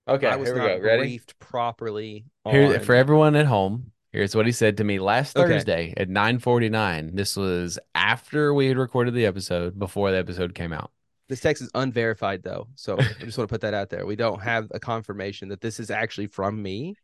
Okay, 0.08 0.26
I 0.26 0.36
was 0.36 0.48
here 0.48 0.54
we 0.54 0.60
not 0.60 0.78
go. 0.78 0.84
Ready? 0.84 1.02
briefed 1.02 1.38
properly. 1.38 2.24
Here 2.48 2.80
for 2.80 2.94
everyone 2.94 3.36
at 3.36 3.46
home. 3.46 3.92
Here's 4.18 4.34
what 4.34 4.46
he 4.46 4.52
said 4.52 4.78
to 4.78 4.82
me 4.84 4.98
last 4.98 5.36
Okay. 5.38 5.46
Thursday 5.46 5.94
at 5.96 6.08
9:49. 6.08 7.14
This 7.14 7.36
was 7.36 7.78
after 7.94 8.52
we 8.52 8.66
had 8.66 8.76
recorded 8.76 9.14
the 9.14 9.26
episode, 9.26 9.78
before 9.78 10.10
the 10.10 10.18
episode 10.18 10.56
came 10.56 10.72
out. 10.72 10.90
this 11.28 11.38
text 11.40 11.62
is 11.62 11.70
unverified 11.72 12.42
though, 12.42 12.66
so 12.74 12.98
I 12.98 13.02
just 13.24 13.38
want 13.38 13.48
to 13.48 13.54
put 13.54 13.60
that 13.60 13.74
out 13.74 13.90
there. 13.90 14.04
We 14.06 14.16
don't 14.16 14.42
have 14.42 14.66
a 14.72 14.80
confirmation 14.80 15.50
that 15.50 15.60
this 15.60 15.78
is 15.78 15.88
actually 15.92 16.26
from 16.26 16.60
me. 16.60 16.96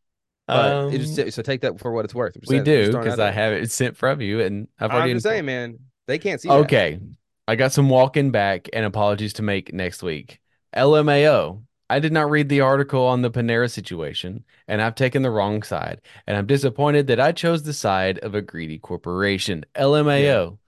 But 0.49 0.93
it 0.93 0.99
just, 0.99 1.17
Um, 1.21 1.31
so 1.31 1.43
take 1.43 1.61
that 1.61 1.79
for 1.79 1.93
what 1.93 2.05
it's 2.05 2.17
worth. 2.17 2.37
We 2.49 2.57
saying- 2.57 2.65
do 2.65 2.79
just 2.81 2.91
throwing 2.91 3.07
it 3.07 3.11
because 3.11 3.21
I 3.21 3.31
have 3.31 3.53
it 3.53 3.71
sent 3.71 3.97
from 3.97 4.21
you, 4.21 4.41
and 4.41 4.67
I've 4.81 4.91
I'm 4.91 4.97
already. 4.97 5.13
just 5.13 5.23
saying, 5.25 5.45
man. 5.45 5.79
They 6.09 6.19
can't 6.19 6.41
see. 6.41 6.49
that. 6.49 6.55
Okay, 6.65 6.99
I 7.47 7.55
got 7.55 7.71
some 7.71 7.89
walking 7.89 8.33
back 8.33 8.69
and 8.73 8.85
apologies 8.85 9.35
to 9.35 9.43
make 9.43 9.73
next 9.73 10.03
week. 10.03 10.41
LMAO. 10.77 11.63
I 11.95 12.01
did 12.01 12.13
not 12.13 12.29
read 12.29 12.49
the 12.49 12.61
article 12.61 13.05
on 13.07 13.23
the 13.23 13.31
Panera 13.31 13.71
situation, 13.71 14.45
and 14.67 14.83
I've 14.83 14.97
taken 14.97 15.23
the 15.23 15.31
wrong 15.31 15.63
side. 15.63 16.01
And 16.27 16.37
I'm 16.37 16.47
disappointed 16.47 17.07
that 17.07 17.21
I 17.21 17.31
chose 17.31 17.63
the 17.63 17.73
side 17.73 18.19
of 18.19 18.35
a 18.35 18.43
greedy 18.43 18.79
corporation. 18.79 19.65
LMAO. 19.77 20.59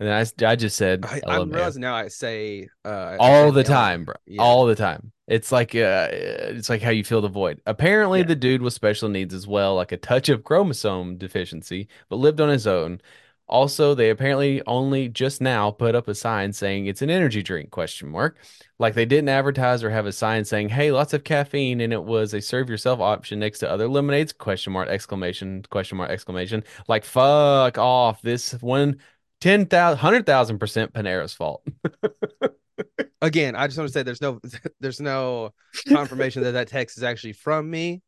And 0.00 0.08
then 0.08 0.26
I, 0.42 0.52
I 0.52 0.56
just 0.56 0.76
said 0.76 1.06
I, 1.06 1.20
I'm 1.28 1.50
realizing 1.50 1.82
now 1.82 1.94
I 1.94 2.08
say 2.08 2.68
uh, 2.84 3.16
all 3.20 3.52
the 3.52 3.62
time, 3.62 4.04
bro. 4.04 4.16
Yeah. 4.26 4.42
All 4.42 4.66
the 4.66 4.74
time. 4.74 5.12
It's 5.28 5.52
like 5.52 5.76
uh, 5.76 6.08
it's 6.10 6.68
like 6.68 6.82
how 6.82 6.90
you 6.90 7.04
feel 7.04 7.20
the 7.20 7.28
void. 7.28 7.60
Apparently, 7.66 8.18
Yeah. 8.20 8.26
the 8.26 8.34
dude 8.34 8.62
with 8.62 8.72
special 8.72 9.08
needs 9.08 9.32
as 9.32 9.46
well, 9.46 9.76
like 9.76 9.92
a 9.92 9.96
touch 9.96 10.28
of 10.28 10.42
chromosome 10.42 11.16
deficiency, 11.18 11.86
but 12.08 12.16
lived 12.16 12.40
on 12.40 12.48
his 12.48 12.66
own. 12.66 13.00
Also, 13.48 13.94
they 13.94 14.08
apparently 14.10 14.62
only 14.66 15.08
just 15.08 15.40
now 15.40 15.70
put 15.70 15.94
up 15.94 16.08
a 16.08 16.14
sign 16.14 16.52
saying 16.52 16.86
it's 16.86 17.02
an 17.02 17.10
energy 17.10 17.42
drink 17.42 17.70
question 17.70 18.08
mark. 18.08 18.38
Like 18.78 18.94
they 18.94 19.04
didn't 19.04 19.28
advertise 19.28 19.84
or 19.84 19.90
have 19.90 20.06
a 20.06 20.12
sign 20.12 20.44
saying, 20.44 20.70
"Hey, 20.70 20.90
lots 20.90 21.12
of 21.12 21.24
caffeine," 21.24 21.80
and 21.80 21.92
it 21.92 22.02
was 22.04 22.34
a 22.34 22.40
serve 22.40 22.70
yourself 22.70 23.00
option 23.00 23.38
next 23.40 23.58
to 23.60 23.70
other 23.70 23.88
lemonades 23.88 24.32
question 24.32 24.72
mark 24.72 24.88
exclamation 24.88 25.62
question 25.70 25.98
mark 25.98 26.10
exclamation. 26.10 26.64
Like 26.88 27.04
fuck 27.04 27.78
off. 27.78 28.22
This 28.22 28.52
one 28.62 28.98
10,000 29.40 29.96
100,000 29.98 30.58
percent 30.58 30.92
Panera's 30.92 31.34
fault. 31.34 31.66
Again, 33.20 33.54
I 33.54 33.66
just 33.66 33.78
want 33.78 33.88
to 33.88 33.92
say 33.92 34.02
there's 34.02 34.20
no 34.20 34.40
there's 34.80 35.00
no 35.00 35.52
confirmation 35.88 36.42
that 36.42 36.52
that 36.52 36.68
text 36.68 36.96
is 36.96 37.04
actually 37.04 37.34
from 37.34 37.70
me. 37.70 38.02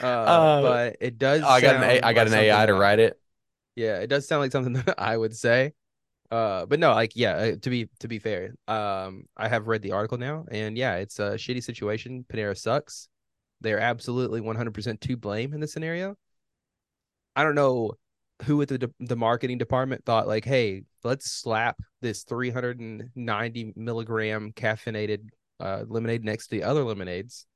Uh, 0.00 0.06
Uh, 0.06 0.62
but 0.62 0.96
it 1.00 1.18
does. 1.18 1.42
I 1.42 1.60
got 1.60 1.76
an 1.76 1.82
A, 1.82 2.00
I 2.02 2.12
got 2.12 2.26
like 2.26 2.28
an 2.28 2.34
AI 2.34 2.66
to 2.66 2.74
write 2.74 2.98
it. 2.98 3.18
Yeah, 3.76 3.98
it 3.98 4.08
does 4.08 4.26
sound 4.26 4.40
like 4.40 4.52
something 4.52 4.72
that 4.84 4.94
I 4.98 5.16
would 5.16 5.36
say. 5.36 5.72
Uh, 6.30 6.66
but 6.66 6.80
no, 6.80 6.92
like 6.92 7.12
yeah, 7.14 7.34
uh, 7.36 7.56
to 7.62 7.70
be 7.70 7.88
to 8.00 8.08
be 8.08 8.18
fair, 8.18 8.54
um, 8.66 9.26
I 9.36 9.48
have 9.48 9.68
read 9.68 9.82
the 9.82 9.92
article 9.92 10.18
now, 10.18 10.44
and 10.50 10.76
yeah, 10.76 10.96
it's 10.96 11.20
a 11.20 11.32
shitty 11.32 11.62
situation. 11.62 12.24
Panera 12.28 12.56
sucks. 12.56 13.08
They're 13.60 13.78
absolutely 13.78 14.40
100% 14.40 15.00
to 15.00 15.16
blame 15.16 15.54
in 15.54 15.60
this 15.60 15.72
scenario. 15.72 16.16
I 17.36 17.44
don't 17.44 17.54
know 17.54 17.92
who 18.44 18.60
at 18.62 18.68
the 18.68 18.90
the 18.98 19.16
marketing 19.16 19.58
department 19.58 20.04
thought 20.04 20.26
like, 20.26 20.44
hey, 20.44 20.82
let's 21.04 21.30
slap 21.30 21.80
this 22.00 22.24
390 22.24 23.72
milligram 23.76 24.52
caffeinated 24.52 25.28
uh, 25.60 25.84
lemonade 25.86 26.24
next 26.24 26.48
to 26.48 26.56
the 26.56 26.64
other 26.64 26.82
lemonades, 26.82 27.46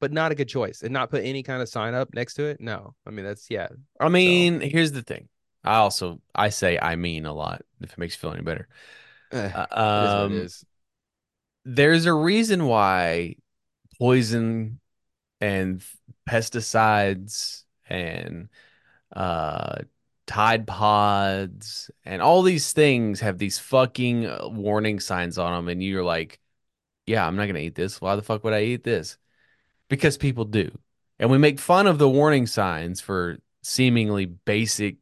but 0.00 0.12
not 0.12 0.32
a 0.32 0.34
good 0.34 0.48
choice, 0.48 0.82
and 0.82 0.92
not 0.92 1.10
put 1.10 1.24
any 1.24 1.42
kind 1.42 1.62
of 1.62 1.68
sign 1.68 1.94
up 1.94 2.12
next 2.14 2.34
to 2.34 2.44
it. 2.44 2.60
No, 2.60 2.94
I 3.06 3.10
mean 3.10 3.24
that's 3.24 3.50
yeah, 3.50 3.68
I 4.00 4.08
mean, 4.08 4.60
here's 4.60 4.92
the 4.92 5.02
thing. 5.02 5.28
I 5.64 5.76
also 5.76 6.20
I 6.34 6.50
say 6.50 6.78
I 6.80 6.96
mean 6.96 7.26
a 7.26 7.32
lot 7.32 7.62
if 7.80 7.92
it 7.92 7.98
makes 7.98 8.14
you 8.14 8.20
feel 8.20 8.32
any 8.32 8.42
better. 8.42 8.68
Uh, 9.32 9.66
it 9.96 10.02
is 10.04 10.16
what 10.16 10.30
um, 10.30 10.48
there's 11.64 12.06
a 12.06 12.12
reason 12.12 12.66
why 12.66 13.36
poison 13.98 14.80
and 15.40 15.82
pesticides 16.28 17.64
and 17.88 18.48
uh 19.14 19.76
Tide 20.26 20.66
Pods 20.66 21.90
and 22.04 22.22
all 22.22 22.42
these 22.42 22.72
things 22.74 23.20
have 23.20 23.38
these 23.38 23.58
fucking 23.58 24.26
uh, 24.26 24.48
warning 24.50 25.00
signs 25.00 25.38
on 25.38 25.52
them 25.54 25.68
and 25.68 25.82
you're 25.82 26.04
like, 26.04 26.40
yeah, 27.06 27.26
I'm 27.26 27.36
not 27.36 27.44
going 27.44 27.56
to 27.56 27.62
eat 27.62 27.74
this. 27.76 28.00
Why 28.00 28.16
the 28.16 28.22
fuck 28.22 28.44
would 28.44 28.54
I 28.54 28.62
eat 28.64 28.84
this? 28.84 29.18
Because 29.88 30.16
people 30.16 30.44
do. 30.44 30.70
And 31.18 31.30
we 31.30 31.38
make 31.38 31.58
fun 31.58 31.86
of 31.86 31.98
the 31.98 32.08
warning 32.08 32.46
signs 32.46 33.00
for 33.00 33.38
seemingly 33.62 34.26
basic 34.26 34.96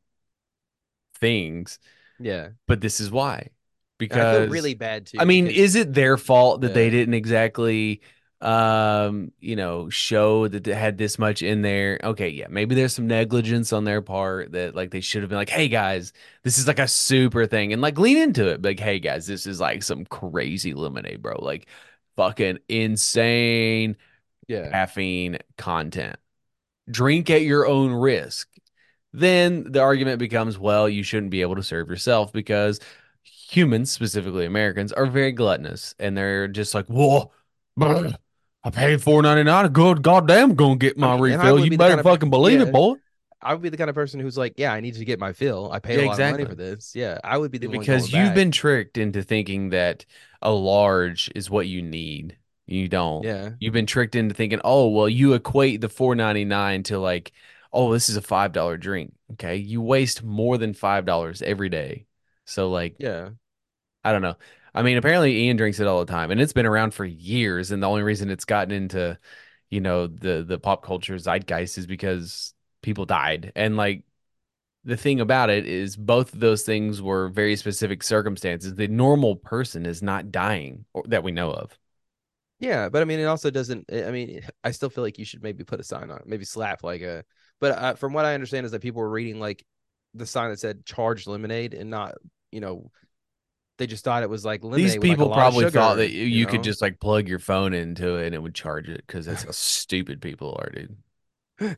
things, 1.20 1.78
Yeah, 2.18 2.50
but 2.66 2.80
this 2.80 3.00
is 3.00 3.10
why. 3.10 3.50
Because 3.98 4.50
really 4.50 4.74
bad 4.74 5.06
too. 5.06 5.18
I 5.20 5.24
mean, 5.24 5.46
is 5.46 5.74
it 5.74 5.94
their 5.94 6.16
fault 6.16 6.60
that 6.62 6.74
they 6.74 6.90
didn't 6.90 7.14
exactly 7.14 8.02
um, 8.42 9.32
you 9.40 9.56
know, 9.56 9.88
show 9.88 10.46
that 10.46 10.64
they 10.64 10.74
had 10.74 10.98
this 10.98 11.18
much 11.18 11.42
in 11.42 11.62
there? 11.62 11.98
Okay, 12.04 12.28
yeah, 12.28 12.48
maybe 12.50 12.74
there's 12.74 12.92
some 12.94 13.06
negligence 13.06 13.72
on 13.72 13.84
their 13.84 14.02
part 14.02 14.52
that 14.52 14.74
like 14.74 14.90
they 14.90 15.00
should 15.00 15.22
have 15.22 15.30
been 15.30 15.38
like, 15.38 15.48
"Hey 15.48 15.68
guys, 15.68 16.12
this 16.42 16.58
is 16.58 16.66
like 16.66 16.78
a 16.78 16.88
super 16.88 17.46
thing." 17.46 17.72
And 17.72 17.80
like 17.80 17.98
lean 17.98 18.18
into 18.18 18.48
it. 18.48 18.62
Like, 18.62 18.78
"Hey 18.80 19.00
guys, 19.00 19.26
this 19.26 19.46
is 19.46 19.60
like 19.60 19.82
some 19.82 20.04
crazy 20.04 20.74
lemonade, 20.74 21.22
bro. 21.22 21.38
Like 21.42 21.66
fucking 22.16 22.58
insane 22.68 23.96
yeah, 24.48 24.70
caffeine 24.70 25.38
content. 25.58 26.16
Drink 26.90 27.30
at 27.30 27.42
your 27.42 27.66
own 27.66 27.92
risk." 27.92 28.48
Then 29.12 29.72
the 29.72 29.80
argument 29.80 30.18
becomes, 30.18 30.58
well, 30.58 30.88
you 30.88 31.02
shouldn't 31.02 31.30
be 31.30 31.40
able 31.40 31.56
to 31.56 31.62
serve 31.62 31.88
yourself 31.88 32.32
because 32.32 32.80
humans, 33.22 33.90
specifically 33.90 34.44
Americans, 34.44 34.92
are 34.92 35.06
very 35.06 35.32
gluttonous 35.32 35.94
and 35.98 36.16
they're 36.16 36.48
just 36.48 36.74
like, 36.74 36.86
whoa, 36.86 37.32
brr, 37.76 38.12
I 38.64 38.70
paid 38.70 39.02
four 39.02 39.22
ninety 39.22 39.44
nine. 39.44 39.68
Good 39.72 40.02
goddamn, 40.02 40.54
gonna 40.54 40.76
get 40.76 40.98
my 40.98 41.12
I 41.12 41.12
mean, 41.12 41.20
refill. 41.22 41.64
You 41.64 41.70
be 41.70 41.76
better 41.76 41.96
kind 41.96 42.00
of- 42.00 42.04
fucking 42.04 42.30
believe 42.30 42.60
yeah. 42.60 42.66
it, 42.66 42.72
boy. 42.72 42.96
I 43.40 43.52
would 43.54 43.62
be 43.62 43.68
the 43.68 43.76
kind 43.76 43.88
of 43.90 43.94
person 43.94 44.18
who's 44.18 44.36
like, 44.36 44.54
yeah, 44.56 44.72
I 44.72 44.80
need 44.80 44.94
to 44.94 45.04
get 45.04 45.18
my 45.20 45.32
fill. 45.32 45.70
I 45.70 45.78
paid 45.78 46.00
Yeah, 46.00 46.06
a 46.06 46.06
lot 46.06 46.20
of 46.20 46.28
money 46.28 46.42
exactly. 46.42 46.44
for 46.44 46.54
this. 46.54 46.94
Yeah, 46.96 47.18
I 47.22 47.38
would 47.38 47.50
be 47.52 47.58
the 47.58 47.68
Because 47.68 48.12
you've 48.12 48.28
back. 48.28 48.34
been 48.34 48.50
tricked 48.50 48.98
into 48.98 49.22
thinking 49.22 49.70
that 49.70 50.04
a 50.42 50.50
large 50.50 51.30
is 51.34 51.48
what 51.50 51.68
you 51.68 51.82
need. 51.82 52.36
You 52.66 52.88
don't. 52.88 53.24
yeah, 53.24 53.50
You've 53.60 53.72
been 53.72 53.86
tricked 53.86 54.16
into 54.16 54.34
thinking, 54.34 54.60
oh, 54.64 54.88
well, 54.88 55.08
you 55.08 55.34
equate 55.34 55.80
the 55.80 55.88
four 55.88 56.14
ninety 56.14 56.44
nine 56.44 56.82
to 56.84 56.98
like, 56.98 57.32
oh, 57.72 57.92
this 57.92 58.08
is 58.08 58.16
a 58.16 58.22
five 58.22 58.52
dollar 58.52 58.76
drink. 58.76 59.14
Okay, 59.32 59.56
you 59.56 59.80
waste 59.80 60.22
more 60.22 60.58
than 60.58 60.74
five 60.74 61.04
dollars 61.04 61.42
every 61.42 61.68
day. 61.68 62.06
So 62.44 62.70
like, 62.70 62.96
yeah, 62.98 63.30
I 64.04 64.12
don't 64.12 64.22
know. 64.22 64.36
I 64.74 64.82
mean, 64.82 64.98
apparently 64.98 65.44
Ian 65.44 65.56
drinks 65.56 65.80
it 65.80 65.86
all 65.86 66.04
the 66.04 66.12
time, 66.12 66.30
and 66.30 66.40
it's 66.40 66.52
been 66.52 66.66
around 66.66 66.92
for 66.92 67.04
years. 67.04 67.70
And 67.70 67.82
the 67.82 67.88
only 67.88 68.02
reason 68.02 68.30
it's 68.30 68.44
gotten 68.44 68.72
into, 68.72 69.18
you 69.70 69.80
know, 69.80 70.06
the 70.06 70.44
the 70.46 70.58
pop 70.58 70.84
culture 70.84 71.16
zeitgeist 71.18 71.78
is 71.78 71.86
because 71.86 72.52
people 72.82 73.04
died. 73.06 73.52
And 73.56 73.76
like, 73.76 74.04
the 74.84 74.96
thing 74.96 75.20
about 75.20 75.50
it 75.50 75.66
is, 75.66 75.96
both 75.96 76.32
of 76.34 76.40
those 76.40 76.62
things 76.62 77.02
were 77.02 77.28
very 77.28 77.56
specific 77.56 78.02
circumstances. 78.02 78.74
The 78.74 78.88
normal 78.88 79.36
person 79.36 79.86
is 79.86 80.02
not 80.02 80.30
dying 80.30 80.84
or, 80.92 81.04
that 81.08 81.22
we 81.24 81.32
know 81.32 81.52
of. 81.52 81.76
Yeah. 82.58 82.88
But 82.88 83.02
I 83.02 83.04
mean, 83.04 83.20
it 83.20 83.24
also 83.24 83.50
doesn't. 83.50 83.86
I 83.92 84.10
mean, 84.10 84.42
I 84.64 84.70
still 84.70 84.90
feel 84.90 85.04
like 85.04 85.18
you 85.18 85.24
should 85.24 85.42
maybe 85.42 85.64
put 85.64 85.80
a 85.80 85.84
sign 85.84 86.10
on 86.10 86.18
it, 86.18 86.26
maybe 86.26 86.44
slap 86.44 86.82
like 86.82 87.02
a. 87.02 87.24
But 87.60 87.78
uh, 87.78 87.94
from 87.94 88.12
what 88.12 88.24
I 88.24 88.34
understand 88.34 88.66
is 88.66 88.72
that 88.72 88.82
people 88.82 89.00
were 89.00 89.10
reading 89.10 89.40
like 89.40 89.64
the 90.14 90.26
sign 90.26 90.50
that 90.50 90.60
said 90.60 90.84
"charged 90.84 91.26
lemonade" 91.26 91.74
and 91.74 91.90
not, 91.90 92.14
you 92.52 92.60
know, 92.60 92.90
they 93.78 93.86
just 93.86 94.04
thought 94.04 94.22
it 94.22 94.30
was 94.30 94.44
like 94.44 94.62
lemonade. 94.62 94.84
These 94.84 94.94
with, 94.94 95.04
like, 95.04 95.10
a 95.10 95.12
people 95.12 95.32
of 95.32 95.36
probably 95.36 95.70
thought 95.70 95.96
that 95.96 96.10
you, 96.10 96.24
you 96.24 96.46
could 96.46 96.62
just 96.62 96.82
like 96.82 97.00
plug 97.00 97.28
your 97.28 97.38
phone 97.38 97.72
into 97.72 98.16
it 98.16 98.26
and 98.26 98.34
it 98.34 98.42
would 98.42 98.54
charge 98.54 98.88
it 98.88 99.04
because 99.06 99.26
that's 99.26 99.44
how 99.44 99.50
stupid 99.52 100.20
people 100.20 100.58
are, 100.58 100.70
dude. 100.70 100.96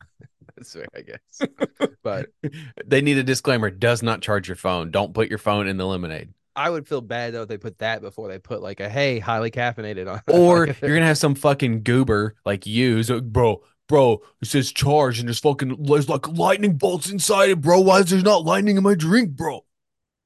That's 0.56 0.72
fair, 0.72 0.86
I 0.96 1.02
guess. 1.02 1.88
but 2.02 2.30
They 2.84 3.00
need 3.00 3.18
a 3.18 3.22
disclaimer: 3.22 3.70
does 3.70 4.02
not 4.02 4.22
charge 4.22 4.48
your 4.48 4.56
phone. 4.56 4.90
Don't 4.90 5.14
put 5.14 5.28
your 5.28 5.38
phone 5.38 5.68
in 5.68 5.76
the 5.76 5.86
lemonade. 5.86 6.30
I 6.58 6.70
would 6.70 6.88
feel 6.88 7.00
bad 7.00 7.34
though 7.34 7.42
if 7.42 7.48
they 7.48 7.56
put 7.56 7.78
that 7.78 8.00
before 8.00 8.28
they 8.28 8.38
put 8.38 8.60
like 8.60 8.80
a 8.80 8.88
hey 8.88 9.18
highly 9.20 9.50
caffeinated 9.50 10.10
on. 10.10 10.20
Or 10.34 10.66
Like, 10.66 10.80
you're 10.80 10.94
gonna 10.94 11.06
have 11.06 11.18
some 11.18 11.34
fucking 11.34 11.84
goober 11.84 12.34
like 12.44 12.66
you, 12.66 13.00
like, 13.02 13.22
bro, 13.24 13.62
bro, 13.88 14.22
it 14.42 14.48
says 14.48 14.72
charge 14.72 15.20
and 15.20 15.28
there's 15.28 15.38
fucking 15.38 15.84
there's 15.84 16.08
like 16.08 16.26
lightning 16.28 16.76
bolts 16.76 17.08
inside 17.10 17.50
it, 17.50 17.60
bro. 17.60 17.80
Why 17.80 18.00
is 18.00 18.10
there 18.10 18.20
not 18.22 18.44
lightning 18.44 18.76
in 18.76 18.82
my 18.82 18.94
drink, 18.94 19.30
bro? 19.30 19.64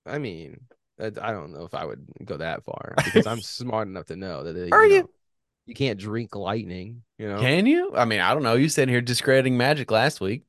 I 0.06 0.18
mean, 0.18 0.60
I 0.98 1.10
don't 1.10 1.52
know 1.52 1.64
if 1.64 1.74
I 1.74 1.84
would 1.84 2.06
go 2.24 2.38
that 2.38 2.64
far 2.64 2.94
because 3.04 3.26
I'm 3.26 3.40
smart 3.42 3.88
enough 3.88 4.06
to 4.06 4.16
know 4.16 4.44
that. 4.44 4.52
They, 4.54 4.70
Are 4.70 4.86
you? 4.86 4.94
you? 4.96 5.10
you 5.66 5.74
can't 5.74 5.98
drink 5.98 6.34
lightning. 6.34 7.02
You 7.18 7.28
know. 7.28 7.40
Can 7.40 7.66
you? 7.66 7.92
I 7.94 8.04
mean, 8.04 8.20
I 8.20 8.34
don't 8.34 8.42
know. 8.42 8.54
You 8.54 8.68
sitting 8.68 8.92
here 8.92 9.00
discrediting 9.00 9.56
magic 9.56 9.90
last 9.90 10.20
week. 10.20 10.44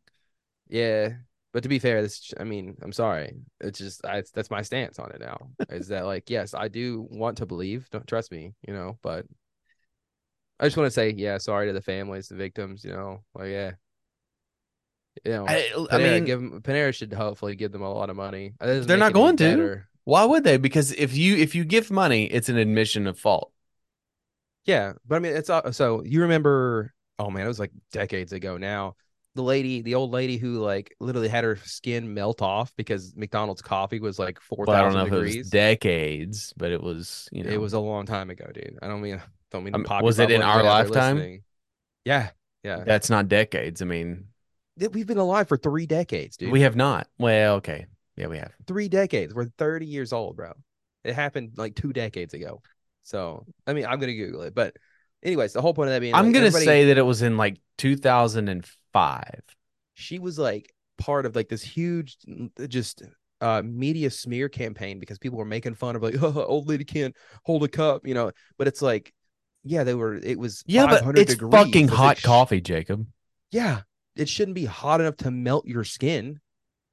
Yeah, 0.70 1.10
but 1.54 1.64
to 1.64 1.70
be 1.70 1.80
fair, 1.80 2.02
this. 2.02 2.34
I 2.40 2.44
mean, 2.44 2.76
I'm 2.82 2.92
sorry. 2.92 3.36
It's 3.62 3.80
just 3.80 4.04
I, 4.06 4.24
that's 4.34 4.50
my 4.52 4.62
stance 4.64 5.00
on 5.00 5.12
it 5.12 5.22
now. 5.22 5.38
is 5.70 5.88
that 5.90 6.06
like 6.06 6.30
yes, 6.30 6.54
I 6.54 6.68
do 6.68 7.08
want 7.10 7.38
to 7.38 7.46
believe. 7.46 7.88
Don't 7.92 8.08
trust 8.08 8.32
me. 8.32 8.54
You 8.68 8.74
know, 8.74 8.98
but 9.02 9.26
I 10.60 10.66
just 10.66 10.78
want 10.78 10.88
to 10.88 10.92
say 10.92 11.12
yeah, 11.12 11.38
sorry 11.38 11.68
to 11.68 11.74
the 11.74 11.82
families, 11.82 12.28
the 12.28 12.36
victims. 12.36 12.84
You 12.84 12.92
know, 12.92 13.24
like 13.36 13.50
yeah. 13.52 13.72
You 15.24 15.32
know, 15.32 15.46
I, 15.48 15.72
I 15.92 15.98
Panera, 15.98 16.00
mean, 16.00 16.26
give 16.26 16.40
'em- 16.40 16.62
Panera 16.64 16.94
should 16.94 17.14
hopefully 17.14 17.56
give 17.56 17.72
them 17.72 17.84
a 17.84 17.94
lot 17.94 18.10
of 18.10 18.16
money. 18.16 18.54
They're 18.60 18.98
not 18.98 19.14
going 19.14 19.38
to. 19.38 19.44
better. 19.44 19.88
why 20.06 20.26
would 20.26 20.44
they? 20.44 20.58
Because 20.58 20.92
if 20.92 21.16
you 21.16 21.38
if 21.38 21.54
you 21.56 21.64
give 21.66 21.92
money, 21.92 22.26
it's 22.26 22.50
an 22.50 22.58
admission 22.58 23.06
of 23.08 23.20
fault. 23.20 23.52
Yeah, 24.66 24.94
but 25.06 25.16
I 25.16 25.20
mean, 25.20 25.36
it's 25.36 25.50
all, 25.50 25.72
so 25.74 26.04
you 26.04 26.22
remember? 26.22 26.94
Oh 27.20 27.30
man, 27.30 27.46
it 27.46 27.48
was 27.48 27.60
like 27.60 27.72
decades 27.92 28.34
ago 28.34 28.58
now. 28.58 28.96
The 29.36 29.42
lady, 29.42 29.82
the 29.82 29.96
old 29.96 30.12
lady 30.12 30.38
who 30.38 30.60
like 30.60 30.96
literally 31.00 31.28
had 31.28 31.44
her 31.44 31.56
skin 31.56 32.14
melt 32.14 32.42
off 32.42 32.72
because 32.76 33.16
McDonald's 33.16 33.64
coffee 33.64 34.00
was 34.00 34.20
like 34.20 34.40
four 34.40 34.66
Well, 34.68 34.76
thousand 34.76 35.02
it 35.02 35.04
degrees. 35.06 35.38
was 35.38 35.50
decades, 35.50 36.54
but 36.56 36.72
it 36.72 36.82
was 36.84 37.30
you 37.32 37.44
know 37.44 37.50
It 37.50 37.58
was 37.58 37.74
a 37.74 37.80
long 37.80 38.06
time 38.06 38.30
ago, 38.30 38.46
dude. 38.54 38.78
I 38.82 38.88
don't 38.88 39.02
mean 39.02 39.20
don't 39.52 39.64
mean 39.64 39.74
to 39.74 39.80
Um, 39.96 40.04
was 40.04 40.20
it 40.20 40.30
in 40.30 40.42
our 40.42 40.62
anybody 40.62 40.68
out 40.68 40.92
there 40.94 41.02
lifetime? 41.02 41.44
Yeah, 42.06 42.30
yeah. 42.64 42.84
that's 42.86 43.10
not 43.10 43.28
decades. 43.28 43.82
I 43.82 43.86
mean, 43.86 44.26
We've 44.92 45.06
been 45.08 45.18
alive 45.18 45.48
for 45.48 45.58
three 45.58 45.86
decades, 45.86 46.38
dude. 46.38 46.52
we 46.52 46.62
have 46.62 46.76
not. 46.76 47.08
Well, 47.18 47.56
okay, 47.56 47.86
yeah, 48.16 48.28
we 48.28 48.38
have. 48.38 48.52
three 48.68 48.88
decades. 48.90 49.34
We're 49.34 49.46
thirty 49.58 49.86
years 49.86 50.14
old, 50.14 50.36
bro. 50.36 50.54
It 51.04 51.14
happened 51.16 51.54
like 51.58 51.76
two 51.76 51.94
decades 51.94 52.34
ago. 52.34 52.62
So 53.04 53.46
I 53.68 53.74
mean, 53.74 53.86
I'm 53.86 54.00
gonna 54.00 54.14
Google 54.16 54.44
it, 54.44 54.56
but 54.56 54.76
anyways, 55.24 55.54
the 55.54 55.62
whole 55.62 55.74
point 55.74 55.90
of 55.90 55.94
that 55.96 56.02
being, 56.02 56.14
I'm 56.14 56.26
like, 56.28 56.34
gonna 56.36 56.52
say 56.52 56.86
that 56.86 56.98
it 56.98 57.04
was 57.04 57.22
in 57.22 57.38
like 57.38 57.58
2005. 57.78 59.42
she 59.94 60.20
was 60.20 60.38
like 60.40 60.74
part 60.98 61.26
of 61.26 61.36
like 61.36 61.50
this 61.50 61.64
huge 61.64 62.18
just 62.68 63.04
uh 63.42 63.62
media 63.66 64.10
smear 64.10 64.48
campaign 64.48 65.00
because 65.00 65.18
people 65.18 65.38
were 65.38 65.46
making 65.46 65.74
fun 65.76 65.96
of 65.96 66.04
like 66.04 66.16
oh, 66.22 66.44
old 66.48 66.68
lady 66.68 66.84
can't 66.86 67.16
hold 67.44 67.64
a 67.64 67.68
cup 67.68 68.06
you 68.08 68.14
know 68.14 68.32
but 68.58 68.68
it's 68.68 68.82
like 68.82 69.14
yeah 69.64 69.84
they 69.84 69.94
were 69.94 70.16
it 70.16 70.38
was 70.38 70.64
Yeah, 70.68 70.86
but 70.88 71.18
it's 71.18 71.34
degrees. 71.34 71.52
fucking 71.52 71.86
It's 71.86 71.94
hot 71.94 72.22
coffee, 72.22 72.62
Jakub. 72.62 73.06
yeah 73.52 73.82
it 74.16 74.30
shouldn't 74.30 74.56
be 74.56 74.66
hot 74.66 75.02
enough 75.02 75.18
to 75.18 75.32
melt 75.32 75.66
your 75.68 75.84
skin 75.84 76.40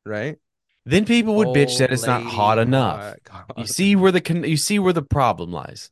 right 0.06 0.38
Then 0.86 1.04
people 1.04 1.34
would 1.36 1.48
bitch 1.48 1.78
that 1.78 1.92
it's 1.92 2.06
not 2.06 2.22
hot 2.22 2.58
enough. 2.58 3.14
You 3.56 3.66
see 3.66 3.96
where 3.96 4.10
the 4.12 4.20
con- 4.20 4.44
you 4.44 4.56
see 4.56 4.78
where 4.78 4.92
the 4.94 5.02
problem 5.02 5.52
lies. 5.52 5.90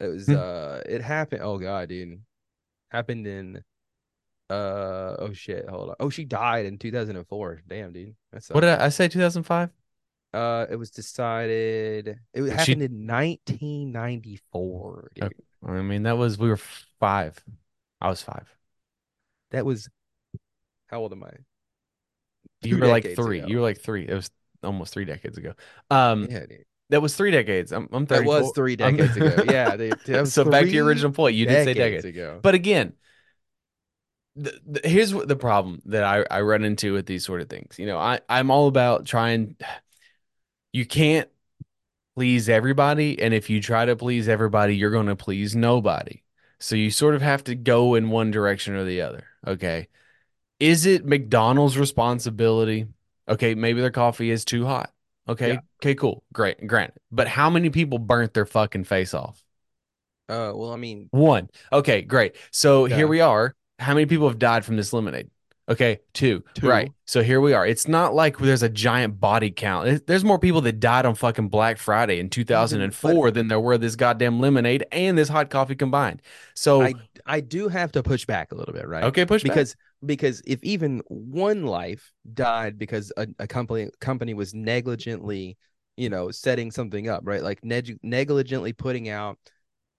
It 0.00 0.06
was 0.06 0.26
Hmm. 0.26 0.36
uh 0.36 0.78
it 0.86 1.02
happened 1.02 1.42
oh 1.42 1.58
god 1.58 1.88
dude 1.88 2.20
happened 2.90 3.26
in 3.26 3.62
uh 4.50 5.16
oh 5.18 5.32
shit 5.32 5.68
hold 5.68 5.90
on 5.90 5.96
oh 6.00 6.10
she 6.10 6.24
died 6.24 6.66
in 6.66 6.78
2004 6.78 7.62
damn 7.66 7.92
dude 7.92 8.14
that's 8.32 8.48
What 8.50 8.60
did 8.60 8.70
I, 8.70 8.86
I 8.86 8.88
say? 8.90 9.08
2005. 9.08 9.70
Uh, 10.34 10.66
it 10.68 10.74
was 10.74 10.90
decided. 10.90 12.18
It 12.32 12.42
She- 12.42 12.50
happened 12.50 12.82
in 12.82 13.06
1994. 13.06 15.10
dude. 15.14 15.32
I 15.66 15.80
mean, 15.82 16.02
that 16.02 16.18
was 16.18 16.38
we 16.38 16.48
were 16.48 16.58
five. 16.98 17.42
I 18.00 18.08
was 18.08 18.20
five. 18.22 18.46
That 19.52 19.64
was. 19.64 19.88
How 20.88 20.98
old 21.00 21.12
am 21.12 21.22
I? 21.24 21.30
You 22.62 22.78
were 22.78 22.86
like 22.88 23.14
three. 23.14 23.38
ago. 23.38 23.48
You 23.48 23.56
were 23.58 23.62
like 23.62 23.78
three. 23.80 24.06
It 24.08 24.14
was 24.14 24.30
almost 24.62 24.92
three 24.92 25.04
decades 25.04 25.38
ago. 25.38 25.54
Um, 25.90 26.24
Yeah, 26.28 26.46
dude. 26.46 26.64
That 26.94 27.02
was 27.02 27.16
three 27.16 27.32
decades. 27.32 27.72
I'm 27.72 27.88
I'm 27.92 28.04
That 28.04 28.18
34. 28.18 28.40
was 28.40 28.52
three 28.52 28.76
decades 28.76 29.16
ago. 29.16 29.44
Yeah, 29.50 29.74
that 29.76 30.28
so 30.28 30.44
back 30.44 30.62
to 30.62 30.70
your 30.70 30.86
original 30.86 31.10
point. 31.10 31.34
You 31.34 31.44
did 31.44 31.64
say 31.64 31.74
decades 31.74 32.04
ago. 32.04 32.38
But 32.40 32.54
again, 32.54 32.92
the, 34.36 34.60
the, 34.64 34.88
here's 34.88 35.12
what 35.12 35.26
the 35.26 35.34
problem 35.34 35.82
that 35.86 36.04
I, 36.04 36.24
I 36.30 36.42
run 36.42 36.62
into 36.62 36.92
with 36.92 37.06
these 37.06 37.24
sort 37.24 37.40
of 37.40 37.48
things. 37.48 37.80
You 37.80 37.86
know, 37.86 37.98
I, 37.98 38.20
I'm 38.28 38.52
all 38.52 38.68
about 38.68 39.06
trying, 39.06 39.56
you 40.72 40.86
can't 40.86 41.28
please 42.14 42.48
everybody. 42.48 43.20
And 43.20 43.34
if 43.34 43.50
you 43.50 43.60
try 43.60 43.84
to 43.84 43.96
please 43.96 44.28
everybody, 44.28 44.76
you're 44.76 44.92
going 44.92 45.06
to 45.06 45.16
please 45.16 45.56
nobody. 45.56 46.22
So 46.60 46.76
you 46.76 46.92
sort 46.92 47.16
of 47.16 47.22
have 47.22 47.42
to 47.44 47.56
go 47.56 47.96
in 47.96 48.08
one 48.08 48.30
direction 48.30 48.76
or 48.76 48.84
the 48.84 49.00
other. 49.00 49.24
Okay. 49.44 49.88
Is 50.60 50.86
it 50.86 51.04
McDonald's 51.04 51.76
responsibility? 51.76 52.86
Okay. 53.28 53.56
Maybe 53.56 53.80
their 53.80 53.90
coffee 53.90 54.30
is 54.30 54.44
too 54.44 54.64
hot. 54.64 54.93
Okay. 55.28 55.54
Yeah. 55.54 55.60
Okay, 55.82 55.94
cool. 55.94 56.22
Great. 56.32 56.66
Granted. 56.66 56.98
But 57.10 57.28
how 57.28 57.50
many 57.50 57.70
people 57.70 57.98
burnt 57.98 58.34
their 58.34 58.46
fucking 58.46 58.84
face 58.84 59.14
off? 59.14 59.42
Uh, 60.28 60.52
well, 60.54 60.72
I 60.72 60.76
mean, 60.76 61.08
One. 61.10 61.48
Okay, 61.72 62.02
great. 62.02 62.36
So 62.50 62.86
Yeah. 62.86 62.96
here 62.96 63.06
we 63.06 63.20
are. 63.20 63.54
How 63.78 63.94
many 63.94 64.06
people 64.06 64.28
have 64.28 64.38
died 64.38 64.64
from 64.64 64.76
this 64.76 64.92
lemonade? 64.92 65.28
Okay, 65.68 66.00
two. 66.12 66.44
Two. 66.54 66.68
Right. 66.68 66.90
So 67.06 67.22
here 67.22 67.40
we 67.40 67.54
are. 67.54 67.66
It's 67.66 67.88
not 67.88 68.14
like 68.14 68.36
there's 68.38 68.62
a 68.62 68.68
giant 68.68 69.18
body 69.18 69.50
count. 69.50 70.06
There's 70.06 70.24
more 70.24 70.38
people 70.38 70.60
that 70.62 70.78
died 70.78 71.06
on 71.06 71.14
fucking 71.14 71.48
Black 71.48 71.78
Friday 71.78 72.20
in 72.20 72.28
2004 72.28 73.30
than 73.30 73.48
there 73.48 73.60
were 73.60 73.78
this 73.78 73.96
goddamn 73.96 74.40
lemonade 74.40 74.84
and 74.92 75.16
this 75.16 75.28
hot 75.28 75.48
coffee 75.48 75.74
combined. 75.74 76.20
So 76.54 76.82
I 76.82 76.94
I 77.26 77.40
do 77.40 77.68
have 77.68 77.92
to 77.92 78.02
push 78.02 78.26
back 78.26 78.52
a 78.52 78.54
little 78.54 78.74
bit, 78.74 78.86
right? 78.86 79.04
okay, 79.04 79.24
push 79.24 79.42
back. 79.42 79.66
Because 80.06 80.42
if 80.46 80.62
even 80.62 81.02
one 81.08 81.64
life 81.66 82.12
died 82.32 82.78
because 82.78 83.12
a, 83.16 83.26
a 83.38 83.46
company 83.46 83.88
company 84.00 84.34
was 84.34 84.54
negligently 84.54 85.56
you 85.96 86.08
know 86.08 86.30
setting 86.30 86.70
something 86.70 87.08
up 87.08 87.22
right 87.24 87.42
like 87.42 87.64
neg- 87.64 87.98
negligently 88.02 88.72
putting 88.72 89.08
out 89.08 89.38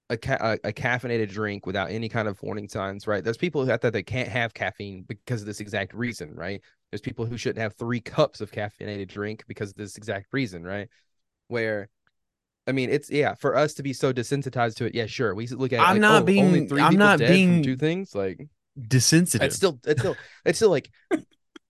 a, 0.09 0.17
ca- 0.17 0.57
a 0.63 0.71
caffeinated 0.71 1.29
drink 1.31 1.65
without 1.65 1.89
any 1.89 2.07
kind 2.09 2.27
of 2.27 2.41
warning 2.43 2.67
signs 2.69 3.07
right 3.07 3.23
there's 3.23 3.37
people 3.37 3.69
out 3.71 3.81
there 3.81 3.91
that 3.91 4.03
can't 4.03 4.29
have 4.29 4.53
caffeine 4.53 5.03
because 5.07 5.41
of 5.41 5.47
this 5.47 5.59
exact 5.59 5.93
reason 5.93 6.33
right 6.35 6.61
there's 6.91 7.01
people 7.01 7.25
who 7.25 7.37
shouldn't 7.37 7.59
have 7.61 7.73
three 7.75 7.99
cups 8.01 8.41
of 8.41 8.51
caffeinated 8.51 9.07
drink 9.07 9.43
because 9.47 9.69
of 9.71 9.75
this 9.75 9.97
exact 9.97 10.27
reason 10.31 10.63
right 10.63 10.89
where 11.47 11.89
I 12.67 12.71
mean, 12.71 12.89
it's 12.89 13.11
yeah. 13.11 13.35
For 13.35 13.55
us 13.55 13.75
to 13.75 13.83
be 13.83 13.93
so 13.93 14.11
desensitized 14.11 14.77
to 14.77 14.85
it, 14.85 14.95
yeah, 14.95 15.05
sure. 15.05 15.35
We 15.35 15.45
look 15.45 15.71
at. 15.71 15.77
It 15.77 15.83
I'm 15.83 15.93
like, 15.97 16.01
not 16.01 16.13
oh, 16.13 16.17
only 16.17 16.33
being- 16.33 16.67
three 16.67 16.81
I'm 16.81 16.95
not 16.95 17.19
being- 17.19 17.61
two 17.61 17.75
things. 17.75 18.15
Like 18.15 18.47
desensitive. 18.79 19.45
it's 19.47 19.55
still, 19.55 19.79
it's 19.85 20.01
still, 20.01 20.15
it's 20.45 20.57
still 20.59 20.69
like 20.69 20.91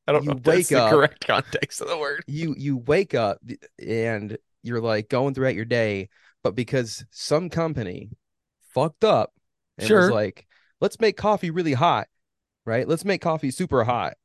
I 0.07 0.11
don't 0.11 0.23
you 0.23 0.29
know 0.31 0.37
if 0.37 0.43
that's 0.43 0.57
wake 0.57 0.67
the 0.67 0.83
up- 0.83 0.91
correct 0.91 1.25
context 1.25 1.81
of 1.81 1.87
the 1.87 1.97
word. 1.97 2.23
you 2.27 2.55
you 2.57 2.77
wake 2.77 3.13
up 3.15 3.39
and 3.83 4.37
you're 4.63 4.81
like 4.81 5.09
going 5.09 5.33
throughout 5.33 5.55
your 5.55 5.65
day, 5.65 6.09
but 6.43 6.55
because 6.55 7.05
some 7.11 7.49
company 7.49 8.11
fucked 8.73 9.03
up 9.03 9.33
and 9.77 9.87
Sure. 9.87 10.01
was 10.01 10.09
like, 10.11 10.45
let's 10.81 10.99
make 10.99 11.17
coffee 11.17 11.49
really 11.51 11.73
hot, 11.73 12.07
right? 12.65 12.87
Let's 12.87 13.05
make 13.05 13.21
coffee 13.21 13.51
super 13.51 13.83
hot. 13.83 14.15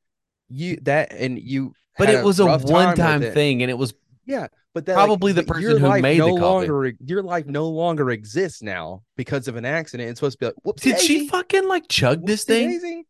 You 0.48 0.78
that 0.82 1.12
and 1.12 1.38
you, 1.38 1.74
But 1.96 2.10
it 2.10 2.24
was 2.24 2.40
a 2.40 2.44
rough 2.46 2.64
time 2.64 2.72
one-time 2.72 3.20
thing, 3.22 3.62
and 3.62 3.70
it 3.70 3.78
was 3.78 3.94
Yeah, 4.26 4.48
but 4.74 4.86
that, 4.86 4.94
Probably 4.94 5.32
the 5.32 5.42
person 5.42 5.78
who 5.78 6.00
made 6.00 6.18
no 6.18 6.26
the 6.34 6.40
coffee. 6.40 6.68
longer 6.68 6.92
your 7.04 7.22
life 7.22 7.46
no 7.46 7.68
longer 7.68 8.10
exists 8.10 8.62
now 8.62 9.02
because 9.16 9.48
of 9.48 9.56
an 9.56 9.64
accident. 9.64 10.10
It's 10.10 10.20
supposed 10.20 10.38
to 10.38 10.38
be 10.38 10.46
like, 10.46 10.54
whoops. 10.62 10.82
did 10.82 11.00
she 11.00 11.28
fucking 11.28 11.66
like 11.66 11.88
chug 11.88 12.26
this 12.26 12.44
thing? 12.44 13.04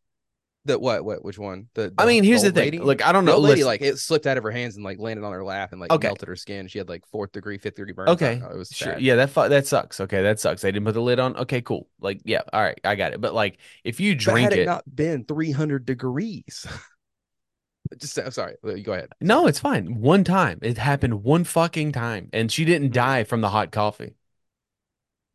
The 0.67 0.79
what? 0.79 1.07
What? 1.07 1.25
Which 1.25 1.39
one? 1.39 1.69
The, 1.73 1.93
I 1.97 2.05
mean, 2.05 2.23
here's 2.23 2.43
the 2.43 2.53
thing. 2.53 2.65
lady? 2.65 2.79
Look, 2.81 3.05
I 3.05 3.13
don't 3.13 3.25
know. 3.25 3.39
lady, 3.39 3.55
listen- 3.57 3.67
like 3.67 3.81
it 3.81 3.99
slipped 3.99 4.27
out 4.27 4.37
of 4.37 4.45
her 4.45 4.51
hands 4.51 4.77
and 4.77 4.85
like 4.85 4.99
landed 4.99 5.25
on 5.25 5.33
her 5.33 5.43
lap 5.43 5.73
and 5.73 5.81
like 5.81 5.91
Okay. 5.91 6.09
melted 6.09 6.29
her 6.29 6.37
skin. 6.37 6.69
She 6.69 6.77
had 6.77 6.87
like 6.87 7.03
fourth 7.11 7.33
degree, 7.33 7.57
fifth 7.57 7.77
degree 7.77 7.95
burns. 7.95 8.11
Okay, 8.11 8.35
it 8.35 8.57
was 8.57 8.69
Sure. 8.69 8.99
Yeah, 8.99 9.17
that 9.17 9.31
fu- 9.31 9.49
that 9.49 9.67
sucks. 9.67 10.01
Okay, 10.01 10.23
that 10.23 10.39
sucks. 10.39 10.61
They 10.61 10.71
didn't 10.71 10.85
put 10.85 10.93
the 10.93 11.01
lid 11.01 11.19
on. 11.19 11.35
Okay, 11.35 11.63
cool. 11.63 11.89
Like, 11.99 12.21
yeah, 12.27 12.43
all 12.53 12.61
right, 12.63 12.79
I 12.85 12.95
got 12.95 13.15
it. 13.15 13.23
But 13.23 13.33
like, 13.33 13.59
if 13.85 14.01
you 14.01 14.15
drink 14.15 14.53
it, 14.53 14.59
it, 14.61 14.67
not 14.67 14.85
been 14.95 15.25
300 15.25 15.87
degrees, 15.87 16.67
just 17.99 18.19
I'm 18.19 18.31
sorry. 18.31 18.57
Go 18.83 18.93
ahead. 18.93 19.13
no, 19.21 19.47
it's 19.47 19.59
fine. 19.61 20.01
One 20.01 20.25
time, 20.25 20.59
it 20.63 20.79
happened 20.79 21.23
one 21.23 21.45
fucking 21.45 21.93
time, 21.93 22.31
and 22.33 22.51
she 22.51 22.65
Mm-hmm. 22.65 22.65
didn't 22.65 22.93
die 22.93 23.25
from 23.25 23.41
the 23.43 23.51
hot 23.51 23.71
coffee. 23.71 24.15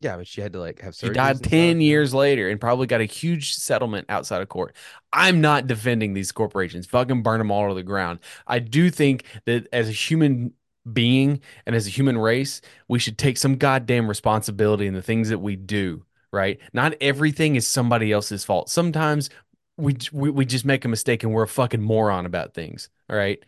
Yeah, 0.00 0.16
but 0.16 0.26
she 0.26 0.40
had 0.40 0.52
to 0.52 0.60
like 0.60 0.80
have 0.80 0.94
She 1.02 1.10
died 1.10 1.42
ten 1.42 1.80
stuff. 1.80 1.80
years 1.80 2.14
later, 2.14 2.48
and 2.48 2.60
probably 2.60 2.86
got 2.86 3.00
a 3.02 3.04
huge 3.04 3.54
settlement 3.54 4.06
outside 4.08 4.40
of 4.40 4.48
court. 4.48 4.74
I'm 5.12 5.40
not 5.40 5.66
defending 5.66 6.14
these 6.14 6.32
corporations. 6.32 6.86
Fucking 6.86 7.22
burn 7.22 7.38
them 7.38 7.50
all 7.50 7.68
to 7.68 7.74
the 7.74 7.82
ground. 7.82 8.20
I 8.46 8.58
do 8.60 8.90
think 8.90 9.24
that 9.44 9.66
as 9.72 9.88
a 9.88 9.92
human 9.92 10.54
being 10.90 11.40
and 11.66 11.76
as 11.76 11.86
a 11.86 11.90
human 11.90 12.16
race, 12.16 12.62
we 12.88 12.98
should 12.98 13.18
take 13.18 13.36
some 13.36 13.56
goddamn 13.56 14.08
responsibility 14.08 14.86
in 14.86 14.94
the 14.94 15.02
things 15.02 15.28
that 15.28 15.38
we 15.38 15.54
do. 15.56 16.04
Right? 16.32 16.60
Not 16.72 16.94
everything 17.00 17.56
is 17.56 17.66
somebody 17.66 18.10
else's 18.12 18.44
fault. 18.44 18.68
Sometimes 18.68 19.30
we 19.76 19.96
we, 20.12 20.30
we 20.30 20.44
just 20.46 20.64
make 20.64 20.84
a 20.84 20.88
mistake 20.88 21.22
and 21.22 21.32
we're 21.32 21.42
a 21.44 21.48
fucking 21.48 21.82
moron 21.82 22.26
about 22.26 22.54
things. 22.54 22.88
All 23.10 23.16
right. 23.16 23.42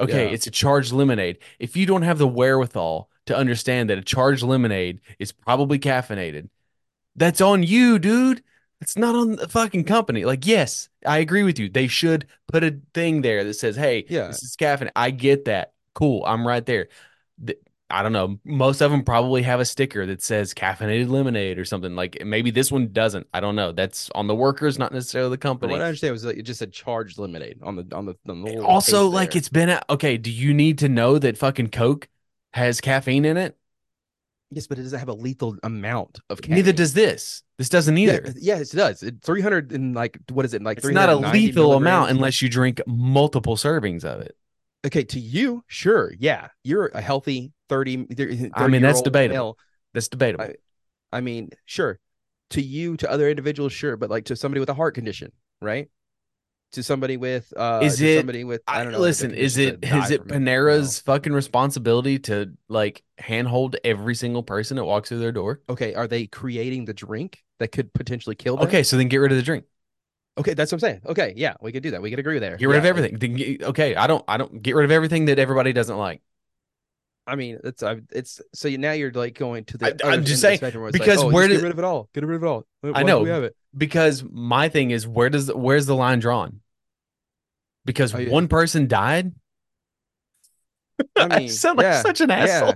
Okay, 0.00 0.26
Yeah. 0.26 0.32
it's 0.34 0.46
a 0.46 0.50
charged 0.50 0.92
lemonade. 0.92 1.38
If 1.58 1.76
you 1.76 1.84
don't 1.86 2.02
have 2.02 2.18
the 2.18 2.28
wherewithal 2.28 3.10
to 3.26 3.36
understand 3.36 3.90
that 3.90 3.98
a 3.98 4.02
charged 4.02 4.42
lemonade 4.44 5.00
is 5.18 5.32
probably 5.32 5.78
caffeinated, 5.78 6.48
that's 7.16 7.40
on 7.40 7.62
you, 7.64 7.98
dude. 7.98 8.42
It's 8.80 8.96
not 8.96 9.16
on 9.16 9.36
the 9.36 9.48
fucking 9.48 9.84
company. 9.84 10.24
Like, 10.24 10.46
yes, 10.46 10.88
I 11.04 11.18
agree 11.18 11.42
with 11.42 11.58
you. 11.58 11.68
They 11.68 11.88
should 11.88 12.26
put 12.46 12.62
a 12.62 12.78
thing 12.94 13.22
there 13.22 13.42
that 13.42 13.54
says, 13.54 13.74
"Hey, 13.74 14.04
Yeah. 14.08 14.28
this 14.28 14.42
is 14.44 14.54
caffeine." 14.54 14.90
I 14.94 15.10
get 15.10 15.46
that. 15.46 15.72
Cool. 15.94 16.24
I'm 16.24 16.46
right 16.46 16.64
there. 16.64 16.88
Th- 17.44 17.58
I 17.90 18.02
don't 18.02 18.12
know. 18.12 18.38
Most 18.44 18.82
of 18.82 18.90
them 18.90 19.02
probably 19.02 19.42
have 19.42 19.60
a 19.60 19.64
sticker 19.64 20.04
that 20.06 20.20
says 20.22 20.52
caffeinated 20.52 21.08
lemonade 21.08 21.58
or 21.58 21.64
something. 21.64 21.94
Like 21.96 22.22
maybe 22.24 22.50
this 22.50 22.70
one 22.70 22.92
doesn't. 22.92 23.26
I 23.32 23.40
don't 23.40 23.56
know. 23.56 23.72
That's 23.72 24.10
on 24.14 24.26
the 24.26 24.34
workers, 24.34 24.78
not 24.78 24.92
necessarily 24.92 25.30
the 25.30 25.38
company. 25.38 25.72
what 25.72 25.80
I 25.80 25.86
understand 25.86 26.12
was 26.12 26.24
like 26.24 26.36
it 26.36 26.42
just 26.42 26.60
a 26.60 26.66
charged 26.66 27.18
lemonade 27.18 27.60
on 27.62 27.76
the 27.76 27.86
on 27.96 28.04
the, 28.04 28.14
on 28.28 28.42
the 28.42 28.60
Also, 28.62 29.08
like 29.08 29.30
there. 29.32 29.38
it's 29.38 29.48
been 29.48 29.70
out. 29.70 29.84
Okay, 29.88 30.18
do 30.18 30.30
you 30.30 30.52
need 30.52 30.78
to 30.78 30.88
know 30.88 31.18
that 31.18 31.38
fucking 31.38 31.68
Coke 31.68 32.08
has 32.52 32.80
caffeine 32.80 33.24
in 33.24 33.36
it? 33.36 33.56
yes, 34.50 34.66
but 34.66 34.78
it 34.78 34.82
doesn't 34.82 34.98
have 34.98 35.08
a 35.08 35.14
lethal 35.14 35.56
amount 35.62 36.20
of 36.30 36.40
caffeine. 36.40 36.56
Neither 36.56 36.72
does 36.72 36.94
this. 36.94 37.42
This 37.58 37.68
doesn't 37.68 37.96
Yeah, 37.96 38.14
either. 38.14 38.34
yes, 38.38 38.72
it 38.72 38.76
does. 38.78 39.02
It, 39.02 39.16
300 39.22 39.72
and 39.72 39.94
like 39.94 40.18
what 40.30 40.44
is 40.44 40.54
it 40.54 40.62
like? 40.62 40.78
it's 40.78 40.86
not 40.88 41.08
a 41.08 41.16
390 41.16 41.38
lethal 41.46 41.72
amount 41.74 42.10
unless 42.10 42.40
you 42.42 42.48
drink 42.48 42.80
multiple 42.86 43.56
servings 43.56 44.04
of 44.04 44.20
it. 44.20 44.36
okay 44.86 45.04
to 45.04 45.18
you, 45.20 45.64
sure, 45.66 46.12
yeah, 46.18 46.48
you're 46.64 46.86
a 46.88 47.00
healthy 47.00 47.52
30. 47.68 48.04
30 48.14 48.50
I 48.54 48.66
mean, 48.68 48.82
that's 48.82 49.02
debatable. 49.02 49.34
male. 49.34 49.58
That's 49.94 50.08
debatable. 50.08 50.44
I- 50.44 50.54
I 51.10 51.22
mean, 51.22 51.50
sure, 51.64 51.98
to 52.50 52.60
you, 52.60 52.96
to 52.98 53.10
other 53.10 53.30
individuals, 53.30 53.72
sure, 53.72 53.96
but 53.96 54.10
like 54.10 54.26
to 54.26 54.36
somebody 54.36 54.60
with 54.60 54.68
a 54.68 54.74
heart 54.74 54.94
condition, 54.94 55.32
right? 55.62 55.88
To 56.72 56.82
somebody 56.82 57.16
with 57.16 57.50
uh, 57.56 57.80
Is 57.82 57.98
it- 58.02 58.18
somebody 58.18 58.44
with 58.44 58.60
I 58.68 58.84
don't 58.84 58.92
know. 58.92 58.98
listen, 58.98 59.32
is 59.32 59.56
it 59.56 59.60
is 59.60 59.66
it 59.68 59.80
that 59.80 59.86
is 60.02 60.08
die 60.10 60.14
it 60.16 60.18
from 60.28 60.28
Panera's 60.28 61.00
fucking 61.00 61.32
responsibility 61.32 62.18
to 62.20 62.52
like 62.68 63.02
handhold 63.16 63.76
every 63.84 64.14
single 64.14 64.42
person 64.42 64.76
that 64.76 64.84
walks 64.84 65.08
through 65.08 65.20
their 65.20 65.32
door? 65.32 65.62
Okay, 65.70 65.94
are 65.94 66.06
they 66.06 66.26
creating 66.26 66.84
the 66.84 66.92
drink 66.92 67.42
that 67.58 67.68
could 67.72 67.90
potentially 67.94 68.36
kill 68.36 68.58
them? 68.58 68.66
Okay, 68.68 68.82
so 68.82 68.98
then 68.98 69.08
get 69.08 69.16
rid 69.16 69.32
of 69.32 69.38
the 69.38 69.42
drink. 69.42 69.64
okay, 70.36 70.52
that's 70.52 70.70
what 70.70 70.76
I'm 70.76 70.80
saying. 70.80 71.00
Okay, 71.06 71.32
yeah, 71.38 71.54
we 71.62 71.72
could 71.72 71.82
do 71.82 71.92
that. 71.92 72.02
We 72.02 72.10
could 72.10 72.18
agree 72.18 72.38
there. 72.38 72.58
Get 72.58 72.68
rid 72.68 72.76
of 72.76 72.84
everything. 72.84 73.14
Get- 73.34 73.62
okay, 73.62 73.94
I 73.96 74.06
don't 74.06 74.22
I 74.28 74.36
don't 74.36 74.60
get 74.62 74.74
rid 74.74 74.84
of 74.84 74.90
everything 74.90 75.24
that 75.24 75.38
everybody 75.38 75.72
doesn't 75.72 75.96
like. 75.96 76.20
I 77.28 77.36
mean, 77.36 77.58
it's 77.62 77.82
I, 77.82 77.96
it's 78.10 78.40
so 78.54 78.68
you, 78.68 78.78
now 78.78 78.92
you're 78.92 79.12
like 79.12 79.34
going 79.38 79.64
to 79.66 79.78
the. 79.78 79.98
I, 80.04 80.12
I'm 80.12 80.24
just 80.24 80.40
saying, 80.40 80.58
spectrum 80.58 80.82
where 80.82 80.88
it's 80.88 80.98
because 80.98 81.18
like, 81.18 81.26
oh, 81.26 81.30
where 81.30 81.46
did- 81.46 81.56
get 81.56 81.62
rid 81.62 81.72
of 81.72 81.78
it 81.78 81.84
all? 81.84 82.08
Get 82.14 82.24
rid 82.24 82.36
of 82.36 82.42
it 82.42 82.46
all. 82.46 82.66
Why 82.80 82.92
I 82.94 83.02
know. 83.02 83.20
we 83.20 83.28
have 83.28 83.44
it. 83.44 83.54
because 83.76 84.24
my 84.28 84.68
thing 84.68 84.90
is 84.90 85.06
where 85.06 85.28
does 85.30 85.52
where's 85.52 85.86
the 85.86 85.94
line 85.94 86.18
drawn? 86.20 86.60
Because 87.84 88.14
Oh, 88.14 88.18
yeah. 88.18 88.30
one 88.30 88.48
person 88.48 88.88
died. 88.88 89.32
I 91.16 91.22
I 91.30 91.38
mean, 91.40 91.48
sound 91.48 91.78
like 91.78 91.84
yeah, 91.84 92.02
such 92.02 92.20
an 92.20 92.30
asshole. 92.30 92.74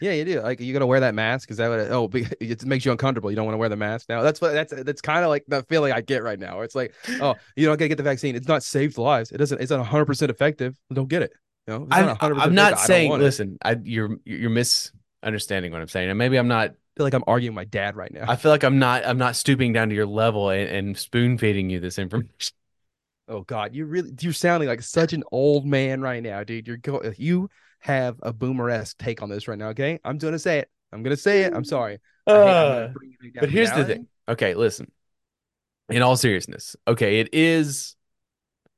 Yeah, 0.00 0.12
you 0.12 0.24
do. 0.24 0.40
Like, 0.40 0.58
you 0.60 0.72
gonna 0.72 0.86
wear 0.86 1.00
that 1.00 1.14
mask? 1.14 1.50
Is 1.50 1.58
that 1.58 1.68
what? 1.68 1.80
It, 1.80 1.90
oh, 1.90 2.08
it 2.40 2.64
makes 2.64 2.84
you 2.84 2.92
uncomfortable. 2.92 3.30
You 3.30 3.36
don't 3.36 3.44
want 3.44 3.54
to 3.54 3.58
wear 3.58 3.68
the 3.68 3.76
mask 3.76 4.08
now. 4.08 4.22
That's 4.22 4.40
what. 4.40 4.52
That's 4.52 4.72
that's 4.84 5.00
kind 5.02 5.24
of 5.24 5.28
like 5.28 5.44
the 5.48 5.62
feeling 5.64 5.92
I 5.92 6.00
get 6.00 6.22
right 6.22 6.38
now. 6.38 6.60
It's 6.60 6.74
like, 6.74 6.94
oh, 7.20 7.34
you 7.56 7.66
don't 7.66 7.76
gotta 7.76 7.88
get 7.88 7.96
the 7.98 8.04
vaccine. 8.04 8.36
It's 8.36 8.48
not 8.48 8.62
saved 8.62 8.96
lives. 8.96 9.32
It 9.32 9.38
doesn't. 9.38 9.60
It's 9.60 9.70
not 9.70 9.80
100 9.80 10.06
percent 10.06 10.30
effective. 10.30 10.76
Don't 10.92 11.08
get 11.08 11.22
it. 11.22 11.32
You 11.68 11.74
know, 11.74 11.86
I'm, 11.90 12.06
not 12.06 12.22
I'm 12.22 12.54
not 12.54 12.72
I 12.74 12.76
saying. 12.76 13.12
it. 13.12 13.18
Listen, 13.18 13.58
I, 13.62 13.76
you're 13.82 14.16
you're 14.24 14.48
misunderstanding 14.48 15.70
what 15.70 15.82
I'm 15.82 15.88
saying, 15.88 16.08
and 16.08 16.16
maybe 16.16 16.38
I'm 16.38 16.48
not. 16.48 16.70
I 16.70 16.74
feel 16.96 17.04
like 17.04 17.12
I'm 17.12 17.24
arguing 17.26 17.52
with 17.54 17.56
my 17.56 17.64
dad 17.66 17.94
right 17.94 18.12
now. 18.12 18.24
I 18.26 18.36
feel 18.36 18.50
like 18.50 18.64
I'm 18.64 18.78
not. 18.78 19.06
I'm 19.06 19.18
not 19.18 19.36
stooping 19.36 19.74
down 19.74 19.90
to 19.90 19.94
your 19.94 20.06
level 20.06 20.48
and, 20.48 20.68
and 20.68 20.98
spoon 20.98 21.36
feeding 21.36 21.68
you 21.68 21.78
this 21.78 21.98
information. 21.98 22.30
Oh 23.30 23.42
God, 23.42 23.74
you 23.74 23.84
really 23.84 24.10
you're 24.20 24.32
sounding 24.32 24.70
like 24.70 24.80
such 24.80 25.12
an 25.12 25.22
old 25.30 25.66
man 25.66 26.00
right 26.00 26.22
now, 26.22 26.42
dude. 26.44 26.66
You're 26.66 26.78
go 26.78 27.12
you 27.18 27.50
have 27.80 28.18
a 28.22 28.32
boomer 28.32 28.70
esque 28.70 28.96
take 28.96 29.20
on 29.20 29.28
this 29.28 29.46
right 29.46 29.58
now. 29.58 29.68
Okay, 29.68 29.98
I'm 30.02 30.16
gonna 30.16 30.38
say 30.38 30.60
it. 30.60 30.70
I'm 30.92 31.02
gonna 31.02 31.14
say 31.14 31.42
it. 31.42 31.52
I'm 31.52 31.62
sorry. 31.64 31.98
I 32.26 32.32
Uh, 32.32 32.88
bring 32.88 33.10
you 33.10 33.18
back 33.18 33.34
down 33.34 33.40
but 33.42 33.50
here's 33.50 33.70
the 33.72 33.84
thing. 33.84 34.06
Okay, 34.28 34.54
listen. 34.54 34.90
In 35.90 36.00
all 36.00 36.16
seriousness, 36.16 36.74
okay, 36.86 37.20
it 37.20 37.28
is. 37.34 37.96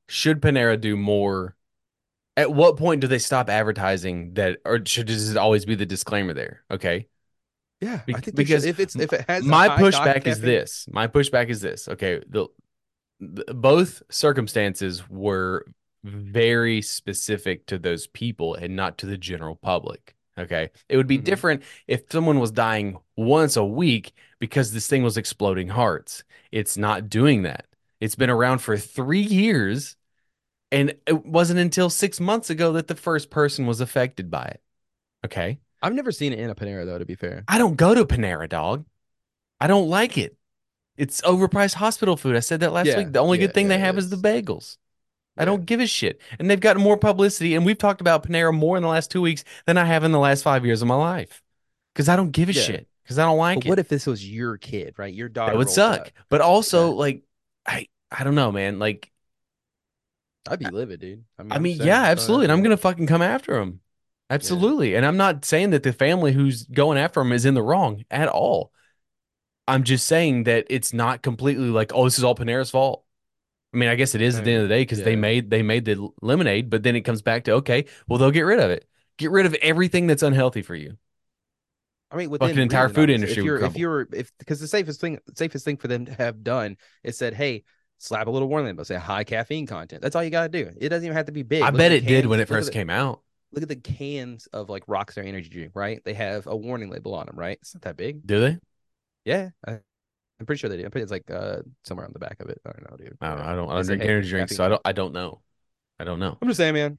Should 0.08 0.42
Panera 0.42 0.80
do 0.80 0.96
more? 0.96 1.54
At 2.40 2.52
what 2.52 2.76
point 2.76 3.00
do 3.00 3.06
they 3.06 3.18
stop 3.18 3.50
advertising 3.50 4.34
that, 4.34 4.58
or 4.64 4.80
should 4.86 5.10
it 5.10 5.36
always 5.36 5.64
be 5.64 5.74
the 5.74 5.86
disclaimer 5.86 6.32
there? 6.32 6.62
Okay. 6.70 7.06
Yeah, 7.80 8.00
Be- 8.06 8.14
I 8.14 8.20
think 8.20 8.36
because 8.36 8.64
if 8.64 8.78
it's 8.80 8.96
if 8.96 9.12
it 9.12 9.24
has 9.28 9.44
my 9.44 9.68
pushback 9.68 10.26
is 10.26 10.40
this. 10.40 10.86
My 10.90 11.06
pushback 11.06 11.48
is 11.48 11.60
this. 11.60 11.88
Okay, 11.88 12.22
the, 12.28 12.46
the 13.20 13.54
both 13.54 14.02
circumstances 14.10 15.08
were 15.08 15.66
very 16.04 16.82
specific 16.82 17.66
to 17.66 17.78
those 17.78 18.06
people 18.06 18.54
and 18.54 18.76
not 18.76 18.98
to 18.98 19.06
the 19.06 19.18
general 19.18 19.56
public. 19.56 20.14
Okay, 20.38 20.70
it 20.88 20.96
would 20.96 21.06
be 21.06 21.18
Mhm. 21.18 21.24
different 21.24 21.62
if 21.86 22.02
someone 22.10 22.38
was 22.38 22.50
dying 22.50 22.98
once 23.16 23.56
a 23.56 23.64
week 23.64 24.12
because 24.38 24.72
this 24.72 24.86
thing 24.86 25.02
was 25.02 25.16
exploding 25.16 25.68
hearts. 25.68 26.24
It's 26.52 26.76
not 26.76 27.08
doing 27.10 27.42
that. 27.42 27.66
It's 28.00 28.14
been 28.14 28.30
around 28.30 28.58
for 28.60 28.76
three 28.78 29.20
years, 29.20 29.96
and 30.72 30.94
it 31.06 31.26
wasn't 31.26 31.60
until 31.60 31.90
six 31.90 32.20
months 32.20 32.50
ago 32.50 32.72
that 32.72 32.88
the 32.88 32.94
first 32.94 33.30
person 33.30 33.66
was 33.66 33.80
affected 33.80 34.30
by 34.30 34.44
it. 34.44 34.62
Okay. 35.24 35.58
I've 35.82 35.94
never 35.94 36.12
seen 36.12 36.32
it 36.32 36.38
in 36.38 36.50
a 36.50 36.54
Panera 36.54 36.84
though. 36.86 36.98
To 36.98 37.04
be 37.04 37.14
fair, 37.14 37.46
I 37.48 37.58
don't 37.58 37.76
go 37.76 37.94
to 37.94 38.04
Panera, 38.04 38.48
dog. 38.48 38.86
I 39.60 39.66
don't 39.66 39.88
like 39.88 40.18
it. 40.18 40.36
It's 40.96 41.20
overpriced 41.22 41.74
hospital 41.74 42.16
food. 42.16 42.36
I 42.36 42.40
said 42.40 42.60
that 42.60 42.72
last 42.72 42.88
Yeah, 42.88 42.96
week. 42.96 43.12
The 43.12 43.20
only 43.20 43.38
yeah, 43.38 43.46
good 43.46 43.54
thing 43.54 43.66
yeah, 43.66 43.76
they 43.76 43.78
have 43.78 43.98
is 43.98 44.10
the 44.10 44.16
bagels. 44.16 44.76
I 45.36 45.44
don't 45.44 45.64
give 45.64 45.80
a 45.80 45.86
shit. 45.86 46.20
And 46.38 46.50
they've 46.50 46.60
gotten 46.60 46.82
more 46.82 46.96
publicity. 46.96 47.54
And 47.54 47.64
we've 47.64 47.78
talked 47.78 48.00
about 48.00 48.24
Panera 48.26 48.54
more 48.54 48.76
in 48.76 48.82
the 48.82 48.88
last 48.88 49.10
two 49.10 49.22
weeks 49.22 49.44
than 49.66 49.78
I 49.78 49.84
have 49.84 50.04
in 50.04 50.12
the 50.12 50.18
last 50.18 50.42
five 50.42 50.66
years 50.66 50.82
of 50.82 50.88
my 50.88 50.94
life. 50.96 51.42
Because 51.94 52.08
I 52.08 52.16
don't 52.16 52.30
give 52.32 52.48
a 52.48 52.52
shit. 52.52 52.88
Because 53.02 53.18
I 53.18 53.24
don't 53.24 53.38
like 53.38 53.60
But 53.62 53.66
it. 53.66 53.70
what 53.70 53.78
if 53.78 53.88
this 53.88 54.06
was 54.06 54.28
your 54.28 54.58
kid, 54.58 54.94
right? 54.98 55.12
Your 55.12 55.28
daughter 55.28 55.52
that 55.52 55.58
would 55.58 55.70
suck. 55.70 56.00
up. 56.06 56.12
But 56.28 56.40
also, 56.40 56.90
like, 56.90 57.22
I 57.66 57.86
I 58.10 58.24
don't 58.24 58.34
know, 58.34 58.52
man. 58.52 58.78
Like, 58.78 59.10
I'd 60.48 60.58
be 60.58 60.66
livid, 60.66 61.00
dude. 61.00 61.24
I 61.38 61.42
mean, 61.42 61.52
I 61.52 61.58
mean, 61.58 61.78
yeah, 61.80 62.02
absolutely. 62.04 62.46
And 62.46 62.52
I'm 62.52 62.62
gonna 62.62 62.76
fucking 62.76 63.06
come 63.06 63.22
after 63.22 63.58
him. 63.58 63.80
Absolutely. 64.30 64.94
And 64.94 65.04
I'm 65.04 65.16
not 65.16 65.44
saying 65.44 65.70
that 65.70 65.82
the 65.82 65.92
family 65.92 66.32
who's 66.32 66.62
going 66.62 66.98
after 66.98 67.20
him 67.20 67.32
is 67.32 67.44
in 67.44 67.54
the 67.54 67.62
wrong 67.62 68.04
at 68.10 68.28
all. 68.28 68.72
I'm 69.66 69.82
just 69.82 70.06
saying 70.06 70.44
that 70.44 70.66
it's 70.70 70.92
not 70.92 71.22
completely 71.22 71.68
like, 71.68 71.92
oh, 71.94 72.04
this 72.04 72.16
is 72.18 72.24
all 72.24 72.34
Panera's 72.34 72.70
fault. 72.70 73.04
I 73.72 73.76
mean, 73.76 73.88
I 73.88 73.94
guess 73.94 74.14
it 74.14 74.20
is 74.20 74.36
at 74.36 74.44
the 74.44 74.52
end 74.52 74.62
of 74.62 74.68
the 74.68 74.74
day 74.74 74.82
because 74.82 75.02
they 75.02 75.16
made 75.16 75.50
they 75.50 75.62
made 75.62 75.84
the 75.84 76.08
lemonade, 76.22 76.70
but 76.70 76.82
then 76.82 76.96
it 76.96 77.02
comes 77.02 77.22
back 77.22 77.44
to 77.44 77.52
okay, 77.54 77.86
well 78.08 78.18
they'll 78.18 78.30
get 78.30 78.42
rid 78.42 78.60
of 78.60 78.70
it. 78.70 78.86
Get 79.18 79.30
rid 79.30 79.46
of 79.46 79.54
everything 79.54 80.06
that's 80.06 80.22
unhealthy 80.22 80.62
for 80.62 80.74
you. 80.74 80.96
I 82.10 82.16
mean, 82.16 82.30
within 82.30 82.48
Fucking 82.48 82.62
entire 82.62 82.88
reason, 82.88 82.94
food 82.94 83.10
obviously. 83.10 83.14
industry 83.14 83.42
If 83.42 83.44
you're, 83.44 83.64
if 83.64 83.76
you're, 83.76 84.08
if 84.12 84.32
because 84.38 84.60
the 84.60 84.66
safest 84.66 85.00
thing, 85.00 85.18
safest 85.36 85.64
thing 85.64 85.76
for 85.76 85.86
them 85.86 86.06
to 86.06 86.14
have 86.14 86.42
done 86.42 86.76
is 87.04 87.16
said, 87.16 87.34
hey, 87.34 87.62
slap 88.00 88.26
a 88.26 88.30
little 88.30 88.48
warning 88.48 88.66
label, 88.66 88.84
say 88.84 88.96
high 88.96 89.24
caffeine 89.24 89.66
content. 89.66 90.02
That's 90.02 90.16
all 90.16 90.24
you 90.24 90.30
gotta 90.30 90.48
do. 90.48 90.70
It 90.80 90.88
doesn't 90.88 91.04
even 91.04 91.16
have 91.16 91.26
to 91.26 91.32
be 91.32 91.42
big. 91.42 91.62
I 91.62 91.66
Look 91.66 91.76
bet 91.78 91.92
it 91.92 92.06
did 92.06 92.26
when 92.26 92.40
it 92.40 92.48
first 92.48 92.68
the- 92.68 92.72
came 92.72 92.90
out. 92.90 93.20
Look 93.52 93.62
at 93.64 93.68
the 93.68 93.76
cans 93.76 94.46
of 94.52 94.68
like 94.70 94.86
Rockstar 94.86 95.26
Energy 95.26 95.48
drink, 95.48 95.72
right? 95.74 96.00
They 96.04 96.14
have 96.14 96.46
a 96.46 96.56
warning 96.56 96.88
label 96.88 97.14
on 97.14 97.26
them, 97.26 97.36
right? 97.36 97.58
It's 97.60 97.74
not 97.74 97.82
that 97.82 97.96
big. 97.96 98.24
Do 98.24 98.40
they? 98.40 98.58
Yeah, 99.24 99.50
I, 99.66 99.72
I'm 100.38 100.46
pretty 100.46 100.60
sure 100.60 100.70
they 100.70 100.76
do. 100.76 100.84
I'm 100.84 100.90
pretty, 100.92 101.02
it's 101.02 101.10
like 101.12 101.30
uh 101.30 101.58
somewhere 101.84 102.06
on 102.06 102.12
the 102.12 102.20
back 102.20 102.36
of 102.40 102.48
it. 102.48 102.60
I 102.64 102.70
don't 102.70 102.90
know, 102.90 102.96
dude. 102.96 103.18
I 103.20 103.28
don't 103.28 103.38
know. 103.38 103.44
I 103.44 103.54
don't 103.54 103.70
I 103.70 103.74
don't 103.74 103.86
drink 103.86 104.02
energy 104.02 104.28
drinks, 104.30 104.56
so 104.56 104.64
I 104.64 104.68
don't 104.68 104.80
I 104.84 104.92
don't 104.92 105.12
know. 105.12 105.40
I 105.98 106.04
don't 106.04 106.20
know. 106.20 106.38
I'm 106.40 106.48
just 106.48 106.58
saying, 106.58 106.74
man. 106.74 106.96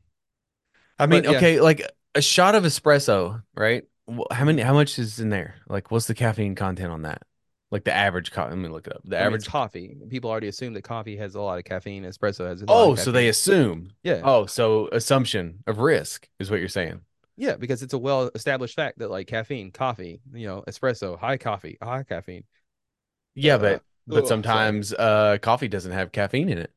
I 1.00 1.08
mean, 1.08 1.24
But, 1.24 1.32
yeah. 1.32 1.38
okay, 1.38 1.60
like 1.62 1.90
a 2.14 2.22
shot 2.22 2.54
of 2.54 2.64
espresso, 2.64 3.42
right? 3.56 3.84
How 4.32 4.44
many 4.46 4.62
how 4.62 4.74
much 4.74 5.00
is 5.00 5.20
in 5.20 5.30
there? 5.30 5.56
Like 5.70 5.90
what's 5.90 6.06
the 6.08 6.14
caffeine 6.14 6.54
content 6.56 6.92
on 6.92 7.04
that? 7.04 7.24
Like 7.72 7.86
the 7.86 7.94
average 7.94 8.32
co- 8.32 8.44
let 8.48 8.58
me 8.58 8.68
look 8.70 8.88
it 8.88 8.94
up. 8.96 9.02
The 9.06 9.18
I 9.18 9.24
mean, 9.24 9.28
average 9.28 9.46
coffee. 9.46 9.98
People 10.10 10.30
already 10.30 10.48
assume 10.48 10.74
that 10.74 10.84
coffee 10.84 11.16
has 11.18 11.36
a 11.36 11.42
lot 11.42 11.58
of 11.58 11.64
caffeine. 11.64 12.04
Espresso 12.04 12.46
has. 12.48 12.62
A 12.62 12.66
lot 12.66 12.74
Oh, 12.74 12.96
so 12.96 13.12
they 13.12 13.28
assume. 13.28 13.94
yeah. 14.04 14.22
Oh, 14.24 14.46
so 14.46 14.88
assumption 14.92 15.64
of 15.68 15.80
risk 15.80 16.30
is 16.40 16.50
what 16.52 16.60
you're 16.60 16.70
saying. 16.70 17.02
Yeah, 17.38 17.56
because 17.56 17.82
it's 17.82 17.94
a 17.94 17.98
well 17.98 18.30
established 18.36 18.76
fact 18.76 19.00
that 19.00 19.10
like 19.10 19.28
caffeine, 19.28 19.72
coffee, 19.72 20.22
you 20.34 20.48
know, 20.48 20.64
espresso, 20.68 21.18
high 21.18 21.38
coffee, 21.38 21.78
high 21.82 22.04
caffeine. 22.04 22.44
Yeah, 23.36 23.58
Uh, 23.58 23.80
but 23.80 23.84
but 24.08 24.28
sometimes 24.28 24.94
uh 24.94 25.38
coffee 25.42 25.68
doesn't 25.68 25.92
have 25.92 26.12
caffeine 26.12 26.50
in 26.50 26.58
it. 26.58 26.74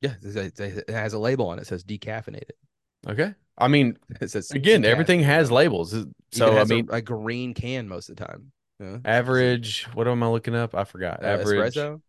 Yeah, 0.00 0.14
it 0.22 0.88
has 0.90 1.12
a 1.12 1.18
label 1.18 1.48
on 1.48 1.58
it. 1.58 1.62
It 1.62 1.66
says 1.66 1.84
decaffeinated. 1.84 2.52
Okay. 3.08 3.34
I 3.58 3.68
mean, 3.68 3.98
It 4.20 4.30
says 4.30 4.50
again, 4.50 4.84
everything 4.84 5.20
has 5.20 5.50
labels. 5.50 5.94
So 6.32 6.52
I 6.52 6.54
has 6.54 6.70
a- 6.70 6.76
mean, 6.76 6.88
a, 6.90 7.02
green 7.02 7.54
can 7.54 7.88
most 7.88 8.08
of 8.08 8.16
the 8.16 8.24
time. 8.24 8.52
Yeah. 8.80 8.98
average, 9.04 9.84
what 9.94 10.08
am 10.08 10.22
I 10.22 10.28
looking 10.28 10.54
up? 10.54 10.74
I 10.74 10.84
forgot. 10.84 11.22
Uh, 11.22 11.26
Average 11.26 11.44
espresso. 11.44 12.02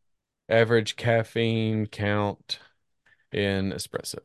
average 0.50 0.96
caffeine 0.98 1.88
count 1.88 2.60
in 3.32 3.72
espresso. 3.74 4.20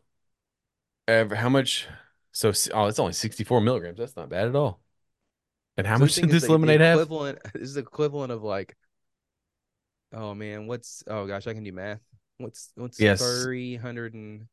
Ever, 1.09 1.37
how 1.37 1.49
much? 1.49 1.87
So 2.33 2.53
oh, 2.75 2.87
it's 2.87 2.99
only 2.99 3.13
64 3.13 3.61
milligrams. 3.61 3.99
That's 3.99 4.17
not 4.17 4.29
bad 4.29 4.49
at 4.49 4.57
all. 4.57 4.81
And 5.77 5.87
how 5.87 5.99
So 5.99 6.05
much 6.05 6.15
did 6.15 6.31
this 6.31 6.43
the 6.43 6.53
lemonade 6.53 6.81
have? 6.81 7.09
This 7.55 7.63
is 7.63 7.75
the 7.75 7.81
equivalent 7.81 8.33
of 8.33 8.43
like, 8.43 8.77
oh 10.13 10.35
man, 10.35 10.67
what's 10.67 11.03
oh 11.07 11.27
gosh, 11.27 11.47
I 11.47 11.55
can 11.55 11.65
do 11.65 11.73
math. 11.73 12.01
What's 12.39 12.73
what's 12.75 13.05
Yes. 13.05 13.19
three 13.19 13.77
hundred 13.77 14.15
and 14.15 14.47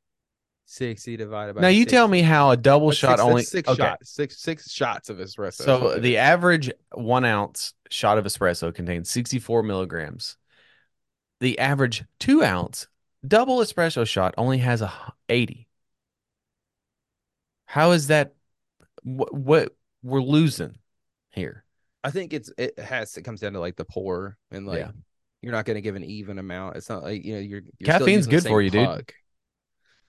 sixty 0.66 1.18
divided 1.18 1.56
by? 1.56 1.62
Now 1.62 1.68
you 1.68 1.86
tell 1.86 2.08
me 2.08 2.22
how 2.22 2.52
a 2.52 2.58
double 2.58 2.88
That's 2.88 3.00
shot 3.00 3.20
six, 3.20 3.22
only 3.22 3.44
six 3.44 3.70
okay. 3.70 3.78
shots, 3.78 4.10
six 4.10 4.38
six 4.38 4.72
shots 4.72 5.10
of 5.10 5.18
espresso. 5.18 5.64
So 5.64 6.00
the 6.00 6.18
average 6.18 6.72
one 6.94 7.26
ounce 7.26 7.74
shot 7.90 8.18
of 8.18 8.26
espresso 8.26 8.74
contains 8.74 9.10
64 9.10 9.64
milligrams. 9.64 10.38
The 11.40 11.60
average 11.60 12.04
two 12.20 12.44
ounce 12.44 12.88
double 13.26 13.60
espresso 13.60 14.08
shot 14.08 14.34
only 14.38 14.60
has 14.60 14.82
a 14.82 14.92
80. 15.30 15.68
How 17.66 17.92
is 17.92 18.08
that? 18.08 18.34
What, 19.04 19.34
what 19.34 19.76
we're 20.02 20.22
losing 20.22 20.78
here? 21.32 21.66
I 22.04 22.12
think 22.12 22.34
it's 22.34 22.52
it 22.58 22.78
has 22.80 23.18
it 23.18 23.24
comes 23.24 23.40
down 23.42 23.54
to 23.54 23.60
like 23.60 23.76
the 23.76 23.86
pour 23.86 24.38
and 24.52 24.66
like 24.66 24.80
Yeah. 24.80 24.92
you're 25.42 25.52
not 25.52 25.66
going 25.66 25.76
to 25.76 25.82
give 25.82 25.96
an 25.96 26.04
even 26.04 26.38
amount. 26.38 26.78
It's 26.78 26.90
not 26.90 27.04
like 27.04 27.24
you 27.24 27.34
know 27.36 27.40
you're, 27.40 27.62
you're 27.80 27.86
Caffeine's 27.86 28.28
good 28.28 28.44
for 28.44 28.62
you, 28.62 28.70
dude. 28.70 29.12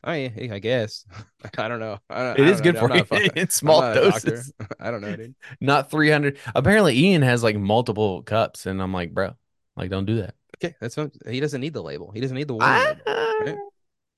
I 0.05 0.33
I 0.53 0.59
guess 0.59 1.07
I 1.59 1.69
don't 1.69 1.81
know. 1.81 1.99
I 2.11 2.23
don't, 2.23 2.38
It 2.38 2.47
I 2.47 2.51
is 2.51 2.61
good 2.61 2.75
know, 2.75 3.05
for 3.05 3.17
you 3.19 3.31
in 3.37 3.49
small 3.49 3.81
not 3.81 3.97
a 3.97 4.11
doctor. 4.11 4.31
doses. 4.31 4.53
I 4.81 4.90
don't 4.90 5.01
know, 5.01 5.17
dude. 5.17 5.35
Not 5.61 5.90
300. 5.90 6.38
Apparently, 6.55 6.97
Ian 6.99 7.23
has 7.23 7.43
like 7.43 7.57
multiple 7.57 8.23
cups, 8.23 8.67
and 8.67 8.83
I'm 8.83 8.93
like, 8.93 9.14
bro, 9.14 9.33
like, 9.77 9.90
don't 9.90 10.05
do 10.05 10.17
that. 10.17 10.35
Okay, 10.62 10.75
that's 10.81 10.97
what, 10.97 11.11
he 11.29 11.40
doesn't 11.40 11.61
need 11.61 11.73
the 11.73 11.83
label. 11.83 12.11
He 12.12 12.21
doesn't 12.21 12.37
need 12.37 12.49
the 12.49 12.55
warning. 12.55 13.01
I, 13.07 13.57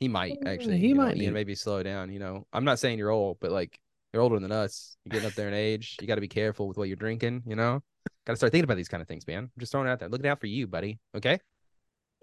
He 0.00 0.08
might 0.08 0.36
actually. 0.44 0.78
He 0.78 0.92
know, 0.92 1.04
might 1.04 1.16
Ian 1.16 1.32
maybe 1.32 1.54
slow 1.54 1.82
down. 1.82 2.12
You 2.12 2.18
know, 2.18 2.46
I'm 2.52 2.64
not 2.64 2.78
saying 2.78 2.98
you're 2.98 3.10
old, 3.10 3.38
but 3.40 3.50
like 3.52 3.78
you're 4.12 4.22
older 4.22 4.38
than 4.38 4.52
us. 4.52 4.96
You're 5.04 5.12
getting 5.12 5.26
up 5.28 5.34
there 5.34 5.48
in 5.48 5.54
age. 5.54 5.96
You 6.00 6.06
got 6.06 6.16
to 6.16 6.20
be 6.20 6.28
careful 6.28 6.68
with 6.68 6.76
what 6.76 6.88
you're 6.88 6.96
drinking. 6.96 7.44
You 7.46 7.56
know, 7.56 7.82
got 8.26 8.32
to 8.34 8.36
start 8.36 8.52
thinking 8.52 8.64
about 8.64 8.76
these 8.76 8.88
kind 8.88 9.00
of 9.00 9.08
things, 9.08 9.26
man. 9.26 9.44
I'm 9.44 9.50
just 9.58 9.72
throwing 9.72 9.86
it 9.88 9.90
out 9.90 10.00
there. 10.00 10.08
Looking 10.08 10.26
out 10.26 10.40
for 10.40 10.46
you, 10.46 10.66
buddy. 10.66 10.98
Okay. 11.16 11.38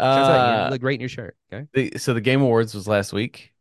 Shouts 0.02 0.30
out, 0.30 0.36
Ian. 0.36 0.60
uh, 0.62 0.66
You 0.66 0.72
look 0.72 0.82
great 0.82 0.96
in 0.96 1.00
your 1.02 1.10
shirt. 1.10 1.36
Okay. 1.52 1.68
the, 1.74 1.98
so 1.98 2.14
the 2.14 2.22
Game 2.22 2.42
Awards 2.42 2.74
was 2.76 2.88
last 2.88 3.14
week. 3.14 3.53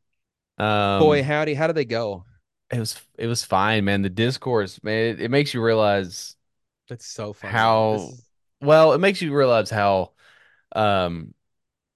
Um, 0.59 0.97
Boy, 0.97 1.23
howdy, 1.23 1.53
how 1.53 1.67
did 1.67 1.77
they 1.77 1.85
go? 1.85 2.25
it 2.71 2.79
was 2.79 3.01
it 3.19 3.27
was 3.27 3.45
fine, 3.45 3.85
man. 3.85 4.03
The 4.03 4.09
discourse, 4.11 4.83
man, 4.83 5.15
it, 5.15 5.21
it 5.23 5.31
makes 5.31 5.53
you 5.55 5.63
realize 5.63 6.37
That's 6.89 7.07
so 7.07 7.33
funny. 7.33 7.73
How- 7.91 8.19
well, 8.61 8.93
it 8.93 8.99
makes 8.99 9.21
you 9.23 9.35
realize 9.35 9.71
how 9.71 10.13
um 10.75 11.35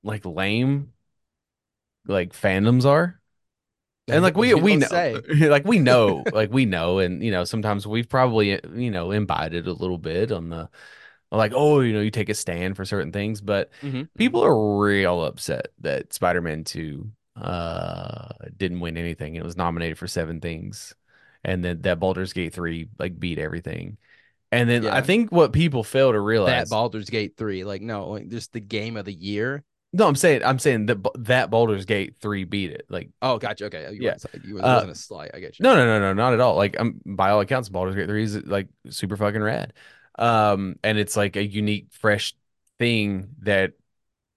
like 0.04 0.24
lame 0.26 0.92
like 2.06 2.32
fandoms 2.32 2.84
are. 2.84 3.20
And 4.10 4.22
like 4.22 4.36
we 4.36 4.54
we 4.54 4.76
know 4.76 5.06
like 5.40 5.64
we 5.64 5.78
know 5.80 6.28
like 6.32 6.52
we 6.52 6.66
know 6.66 6.98
and 7.00 7.22
you 7.24 7.30
know 7.32 7.44
sometimes 7.44 7.86
we've 7.86 8.08
probably 8.08 8.60
you 8.74 8.90
know 8.90 9.10
imbibed 9.12 9.54
it 9.54 9.66
a 9.68 9.72
little 9.72 9.98
bit 9.98 10.32
on 10.32 10.50
the 10.50 10.70
like 11.32 11.52
oh 11.54 11.80
you 11.80 11.92
know 11.94 12.00
you 12.00 12.10
take 12.12 12.28
a 12.30 12.34
stand 12.34 12.76
for 12.76 12.84
certain 12.84 13.12
things 13.12 13.40
but 13.40 13.70
Mhm, 13.82 14.06
people 14.18 14.42
are 14.44 14.78
real 14.80 15.24
upset 15.24 15.68
that 15.80 16.12
Spider-Man 16.14 16.64
2 16.64 17.12
uh 17.40 18.28
didn't 18.56 18.80
win 18.80 18.96
anything 18.96 19.34
it 19.34 19.44
was 19.44 19.56
nominated 19.56 19.98
for 19.98 20.06
seven 20.06 20.40
things 20.40 20.94
and 21.44 21.64
then 21.64 21.82
that 21.82 22.00
Baldur's 22.00 22.32
Gate 22.32 22.52
3 22.54 22.88
like 22.98 23.18
beat 23.18 23.38
everything 23.38 23.98
and 24.52 24.70
then 24.70 24.86
I 24.86 25.00
think 25.00 25.32
what 25.32 25.52
people 25.52 25.82
fail 25.82 26.12
to 26.12 26.20
realize 26.20 26.68
That 26.68 26.74
Baldur's 26.74 27.10
Gate 27.10 27.34
3. 27.36 27.64
Like, 27.64 27.82
no, 27.82 28.10
like 28.10 28.28
just 28.28 28.52
the 28.52 28.60
game 28.60 28.96
of 28.96 29.04
the 29.04 29.12
year. 29.12 29.64
no 29.92 30.06
I'm 30.06 30.14
saying 30.14 30.42
I'm 30.44 30.58
saying 30.58 30.86
that 30.86 31.06
that 31.18 31.50
Baldur's 31.50 31.84
Gate 31.84 32.14
3 32.20 32.44
beat 32.44 32.70
it 32.70 32.86
like 32.88 33.10
Oh, 33.20 33.38
gotcha. 33.38 33.66
Okay. 33.66 33.88
You 33.92 34.02
Yeah. 34.02 34.12
Wasn't, 34.12 34.44
you, 34.44 34.58
Uh, 34.58 34.74
wasn't 34.74 34.92
a 34.92 34.94
slight. 34.94 35.30
I 35.34 35.40
get 35.40 35.58
you. 35.58 35.64
No, 35.64 35.74
no, 35.74 35.84
no, 35.84 35.98
no, 35.98 36.12
not 36.12 36.32
at 36.32 36.40
all. 36.40 36.54
Like, 36.56 36.78
um, 36.78 37.00
by 37.04 37.30
all 37.30 37.40
accounts, 37.40 37.68
Baldur's 37.68 37.96
Gate 37.96 38.06
3 38.06 38.22
is 38.22 38.36
like 38.44 38.68
super 38.88 39.16
fucking 39.16 39.42
rad. 39.42 39.72
Um, 40.18 40.76
and 40.82 40.96
it's 40.96 41.16
like 41.16 41.36
a 41.36 41.44
unique, 41.44 41.88
fresh 41.90 42.34
thing 42.78 43.28
that 43.40 43.72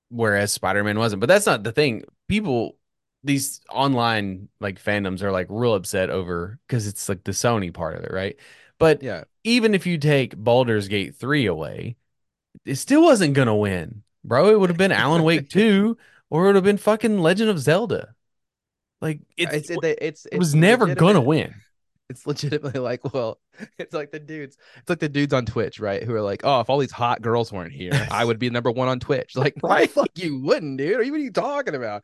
whereas 0.10 0.52
Spider-Man 0.52 0.98
wasn't. 0.98 1.20
But 1.20 1.28
that's 1.28 1.46
not 1.46 1.64
the 1.64 1.72
thing. 1.72 2.04
People, 2.28 2.78
these 3.24 3.62
online 3.70 4.50
like 4.60 4.82
fandoms 4.82 5.22
are 5.22 5.32
like 5.32 5.48
real 5.50 5.74
upset 5.76 6.10
over 6.10 6.60
because 6.68 6.88
it's 6.88 7.10
like 7.10 7.24
the 7.24 7.32
Sony 7.32 7.74
part 7.74 7.98
of 7.98 8.04
it, 8.04 8.12
right? 8.14 8.38
But 8.78 9.02
Yeah. 9.02 9.24
even 9.44 9.76
if 9.76 9.86
you 9.86 9.98
take 9.98 10.36
Baldur's 10.38 10.88
Gate 10.88 11.16
3 11.16 11.46
away, 11.46 11.98
it 12.66 12.76
still 12.78 13.04
wasn't 13.04 13.36
gonna 13.36 13.56
win, 13.56 14.04
bro. 14.24 14.50
It 14.52 14.60
would 14.60 14.70
have 14.72 14.78
been 14.78 14.92
Alan 14.94 15.24
Wake 15.24 15.50
2 15.50 15.98
or 16.30 16.44
it 16.46 16.48
would 16.50 16.56
have 16.56 16.64
been 16.66 16.78
fucking 16.78 17.20
Legend 17.20 17.50
of 17.52 17.60
Zelda. 17.60 18.16
Like 19.02 19.22
it's, 19.38 19.56
It's, 19.56 19.70
it, 19.70 19.84
it's, 19.84 20.26
it 20.32 20.38
was 20.38 20.54
it's 20.54 20.56
never 20.56 20.88
gonna 20.88 21.22
win. 21.22 21.64
It's 22.10 22.26
legitimately 22.26 22.80
like, 22.80 23.14
well, 23.14 23.40
it's 23.78 23.94
like 23.94 24.12
the 24.12 24.20
dudes, 24.20 24.58
it's 24.78 24.90
like 24.90 25.00
the 25.00 25.10
dudes 25.10 25.34
on 25.34 25.46
Twitch, 25.46 25.80
right? 25.80 26.04
Who 26.04 26.16
are 26.16 26.22
like, 26.22 26.42
oh, 26.44 26.60
if 26.62 26.70
all 26.70 26.80
these 26.80 26.92
hot 26.92 27.22
girls 27.22 27.52
weren't 27.52 27.74
here, 27.74 28.06
I 28.10 28.26
would 28.26 28.40
be 28.40 28.50
number 28.50 28.72
one 28.72 28.88
on 28.88 29.00
Twitch. 29.00 29.36
Like, 29.38 29.56
why 29.62 29.86
Right. 29.86 29.88
fuck 29.88 30.10
you 30.16 30.40
wouldn't, 30.42 30.78
dude? 30.78 30.98
What 30.98 31.06
are 31.20 31.24
you 31.24 31.32
talking 31.32 31.76
about? 31.76 32.04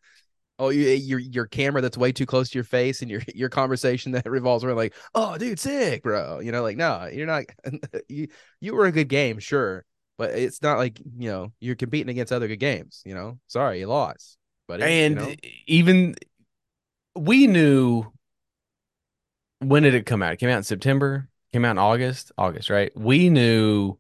Oh, 0.58 0.70
you, 0.70 0.88
eh, 0.89 0.94
your 0.94 1.20
your 1.20 1.46
camera 1.46 1.82
that's 1.82 1.98
way 1.98 2.12
too 2.12 2.26
close 2.26 2.50
to 2.50 2.58
your 2.58 2.63
face, 2.63 3.02
and 3.02 3.12
your 3.12 3.22
your 3.36 3.50
conversation 3.50 4.13
that 4.13 4.30
revolves 4.30 4.63
around 4.63 4.78
like, 4.78 4.94
oh, 5.13 5.38
dude, 5.38 5.60
sick, 5.60 6.04
bro. 6.04 6.39
You 6.39 6.52
know, 6.52 6.62
like, 6.62 6.78
no, 6.78 7.10
you're 7.12 7.28
not. 7.28 7.46
Uh, 7.65 8.00
you 8.08 8.28
you 8.62 8.74
were 8.74 8.86
a 8.86 8.91
good 8.91 9.10
game, 9.10 9.39
sure, 9.39 9.86
but 10.18 10.32
it's 10.32 10.62
not 10.62 10.78
like 10.78 11.00
you 11.18 11.30
know 11.30 11.52
you're 11.60 11.76
competing 11.76 12.10
against 12.10 12.32
other 12.32 12.48
good 12.48 12.60
games. 12.60 13.02
You 13.06 13.15
know, 13.15 13.39
sorry, 13.48 13.80
you 13.80 13.88
lost, 13.88 14.38
but 14.68 14.82
and 14.82 15.38
even 15.68 16.15
we 17.15 17.48
knew 17.48 18.06
when 19.60 19.84
did 19.84 19.94
it 19.94 20.06
come 20.06 20.22
out? 20.22 20.34
It 20.34 20.38
came 20.38 20.50
out 20.50 20.58
in 20.58 20.63
September, 20.63 21.28
came 21.52 21.65
out 21.65 21.72
in 21.72 21.78
August, 21.78 22.32
August, 22.38 22.70
right? 22.70 22.91
We 22.96 23.30
knew 23.30 23.98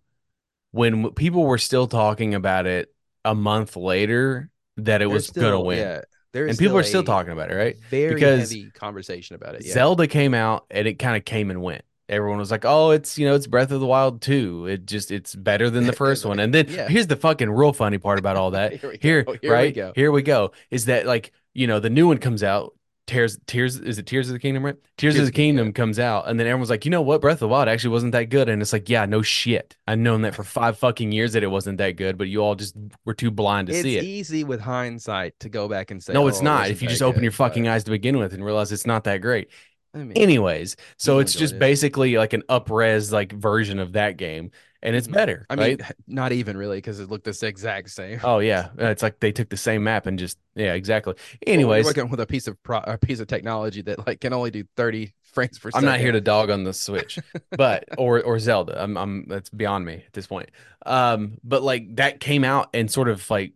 when 0.71 1.11
people 1.11 1.43
were 1.43 1.57
still 1.57 1.87
talking 1.87 2.33
about 2.33 2.65
it 2.65 2.93
a 3.23 3.33
month 3.33 3.75
later 3.75 4.49
that 4.77 5.01
it 5.01 5.07
was 5.07 5.31
gonna 5.31 5.59
win. 5.59 5.79
Yeah, 5.79 6.01
and 6.35 6.57
people 6.57 6.77
are 6.77 6.83
still 6.83 7.03
talking 7.03 7.31
about 7.33 7.51
it, 7.51 7.55
right? 7.55 7.77
Very 7.89 8.13
Because 8.15 8.49
heavy 8.51 8.69
conversation 8.71 9.35
about 9.35 9.55
it. 9.55 9.65
Yeah. 9.65 9.73
Zelda 9.73 10.07
came 10.07 10.33
out 10.33 10.65
and 10.69 10.87
it 10.87 10.95
kind 10.99 11.15
of 11.17 11.25
came 11.25 11.49
and 11.49 11.61
went. 11.61 11.83
Everyone 12.07 12.37
was 12.37 12.51
like, 12.51 12.65
"Oh, 12.65 12.91
it's 12.91 13.17
you 13.17 13.25
know, 13.27 13.33
it's 13.33 13.47
Breath 13.47 13.71
of 13.71 13.79
the 13.79 13.85
Wild 13.87 14.21
2. 14.21 14.67
It 14.67 14.85
just 14.85 15.09
it's 15.09 15.33
better 15.33 15.69
than 15.71 15.85
the 15.87 15.93
first 16.03 16.23
one." 16.25 16.39
And 16.39 16.53
then 16.53 16.67
Yeah. 16.69 16.87
here's 16.87 17.07
the 17.07 17.15
fucking 17.15 17.49
real 17.49 17.73
funny 17.73 17.97
part 17.97 18.19
about 18.19 18.35
all 18.35 18.51
that. 18.59 18.73
Here 18.73 18.89
we 18.91 18.97
go. 18.97 19.01
here, 19.01 19.23
Here 19.23 19.39
we 19.41 19.49
right? 19.49 19.75
go. 19.75 19.91
Here 19.95 20.11
we 20.11 20.21
go. 20.21 20.51
Is 20.69 20.85
that 20.85 21.07
like, 21.07 21.31
you 21.55 21.65
know, 21.65 21.79
the 21.79 21.89
new 21.89 22.07
one 22.07 22.19
comes 22.19 22.43
out, 22.43 22.75
Tears 23.07 23.37
Tears 23.45 23.77
is 23.77 23.99
it 23.99 24.05
Tears 24.07 24.29
of 24.29 24.33
the 24.33 24.39
Kingdom, 24.39 24.65
right? 24.65 24.75
Tears, 24.97 25.17
of 25.17 25.25
the 25.25 25.31
Kingdom 25.31 25.73
comes 25.73 25.99
out, 25.99 26.27
and 26.27 26.39
then 26.39 26.47
everyone's 26.47 26.69
like, 26.69 26.85
you 26.85 26.91
know 26.91 27.01
what, 27.01 27.21
Breath 27.21 27.35
of 27.35 27.39
the 27.41 27.47
Wild 27.47 27.67
actually 27.67 27.91
wasn't 27.91 28.13
that 28.13 28.25
good. 28.29 28.49
And 28.49 28.61
it's 28.61 28.73
like, 28.73 28.89
yeah, 28.89 29.05
no 29.05 29.21
shit. 29.21 29.77
I've 29.87 29.99
known 29.99 30.21
that 30.23 30.33
for 30.33 30.43
five 30.43 30.77
fucking 30.79 31.11
years 31.11 31.33
that 31.33 31.43
it 31.43 31.47
wasn't 31.47 31.77
that 31.77 31.91
good, 31.97 32.17
but 32.17 32.27
you 32.29 32.41
all 32.41 32.55
just 32.55 32.75
were 33.05 33.13
too 33.13 33.31
blind 33.31 33.67
to 33.67 33.73
It's 33.73 33.81
see 33.81 33.97
it. 33.97 33.99
It's 33.99 34.07
easy 34.07 34.43
with 34.43 34.61
hindsight 34.61 35.39
to 35.41 35.49
go 35.49 35.67
back 35.67 35.91
and 35.91 36.03
say, 36.03 36.13
No, 36.13 36.27
it's 36.27 36.41
"Oh, 36.41 36.43
not. 36.43 36.69
If 36.69 36.81
you 36.81 36.87
just 36.87 37.01
open 37.01 37.21
good," 37.21 37.23
your 37.23 37.31
fucking 37.31 37.65
but, 37.65 37.69
eyes 37.69 37.83
to 37.85 37.91
begin 37.91 38.17
with 38.17 38.33
and 38.33 38.43
realize 38.43 38.71
it's 38.71 38.85
not 38.85 39.03
that 39.05 39.17
great. 39.21 39.49
I 39.93 40.03
mean, 40.03 40.17
Anyways, 40.17 40.77
so 40.97 41.19
it's 41.19 41.35
just 41.35 41.55
it. 41.55 41.59
basically 41.59 42.17
like 42.17 42.33
an 42.33 42.43
up-res 42.47 43.11
like 43.11 43.33
version 43.33 43.79
of 43.79 43.93
that 43.93 44.15
game, 44.17 44.51
and 44.85 44.95
it's 44.95 45.07
Mhm. 45.07 45.13
better, 45.13 45.45
I 45.49 45.55
mean, 45.55 45.77
not 46.07 46.31
even 46.31 46.57
really 46.57 46.77
because 46.77 46.99
it 46.99 47.09
looked 47.09 47.25
the 47.25 47.47
exact 47.47 47.89
same. 47.89 48.19
Oh 48.23 48.39
yeah, 48.39 48.69
Uh, 48.79 48.85
it's 48.87 49.03
like 49.03 49.19
they 49.19 49.31
took 49.31 49.49
the 49.49 49.57
same 49.57 49.83
map 49.83 50.05
and 50.05 50.17
just 50.17 50.37
yeah, 50.55 50.73
exactly. 50.73 51.13
Well, 51.13 51.53
Anyways, 51.53 51.85
working 51.85 52.09
with 52.09 52.19
a 52.19 52.25
piece 52.25 52.47
of 52.47 52.61
pro- 52.63 52.79
a 52.79 52.97
piece 52.97 53.19
of 53.19 53.27
technology 53.27 53.81
that 53.83 54.05
like 54.07 54.21
can 54.21 54.33
only 54.33 54.51
do 54.51 54.63
30 54.75 55.13
frames 55.33 55.59
per 55.59 55.69
second. 55.71 55.77
I'm 55.77 55.81
second. 55.81 55.93
not 55.93 55.99
here 55.99 56.11
to 56.13 56.21
dog 56.21 56.49
on 56.49 56.63
the 56.63 56.73
Switch, 56.73 57.19
but 57.55 57.85
or 57.97 58.21
or 58.23 58.39
Zelda. 58.39 58.81
I'm 58.81 58.97
I'm 58.97 59.25
that's 59.27 59.49
beyond 59.49 59.85
me 59.85 59.95
at 60.05 60.13
this 60.13 60.27
point. 60.27 60.49
Um, 60.85 61.37
but 61.43 61.63
like 61.63 61.95
that 61.97 62.19
came 62.19 62.43
out 62.43 62.69
and 62.73 62.89
sort 62.89 63.09
of 63.09 63.29
like 63.29 63.53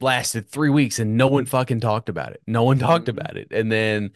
lasted 0.00 0.48
three 0.48 0.70
weeks 0.70 0.98
and 0.98 1.16
no 1.16 1.26
one 1.26 1.44
fucking 1.46 1.80
talked 1.80 2.08
about 2.08 2.32
it. 2.32 2.42
No 2.46 2.62
one 2.64 2.78
talked 2.78 3.06
Mhm. 3.06 3.08
about 3.08 3.36
it, 3.36 3.48
and 3.52 3.70
then 3.70 4.12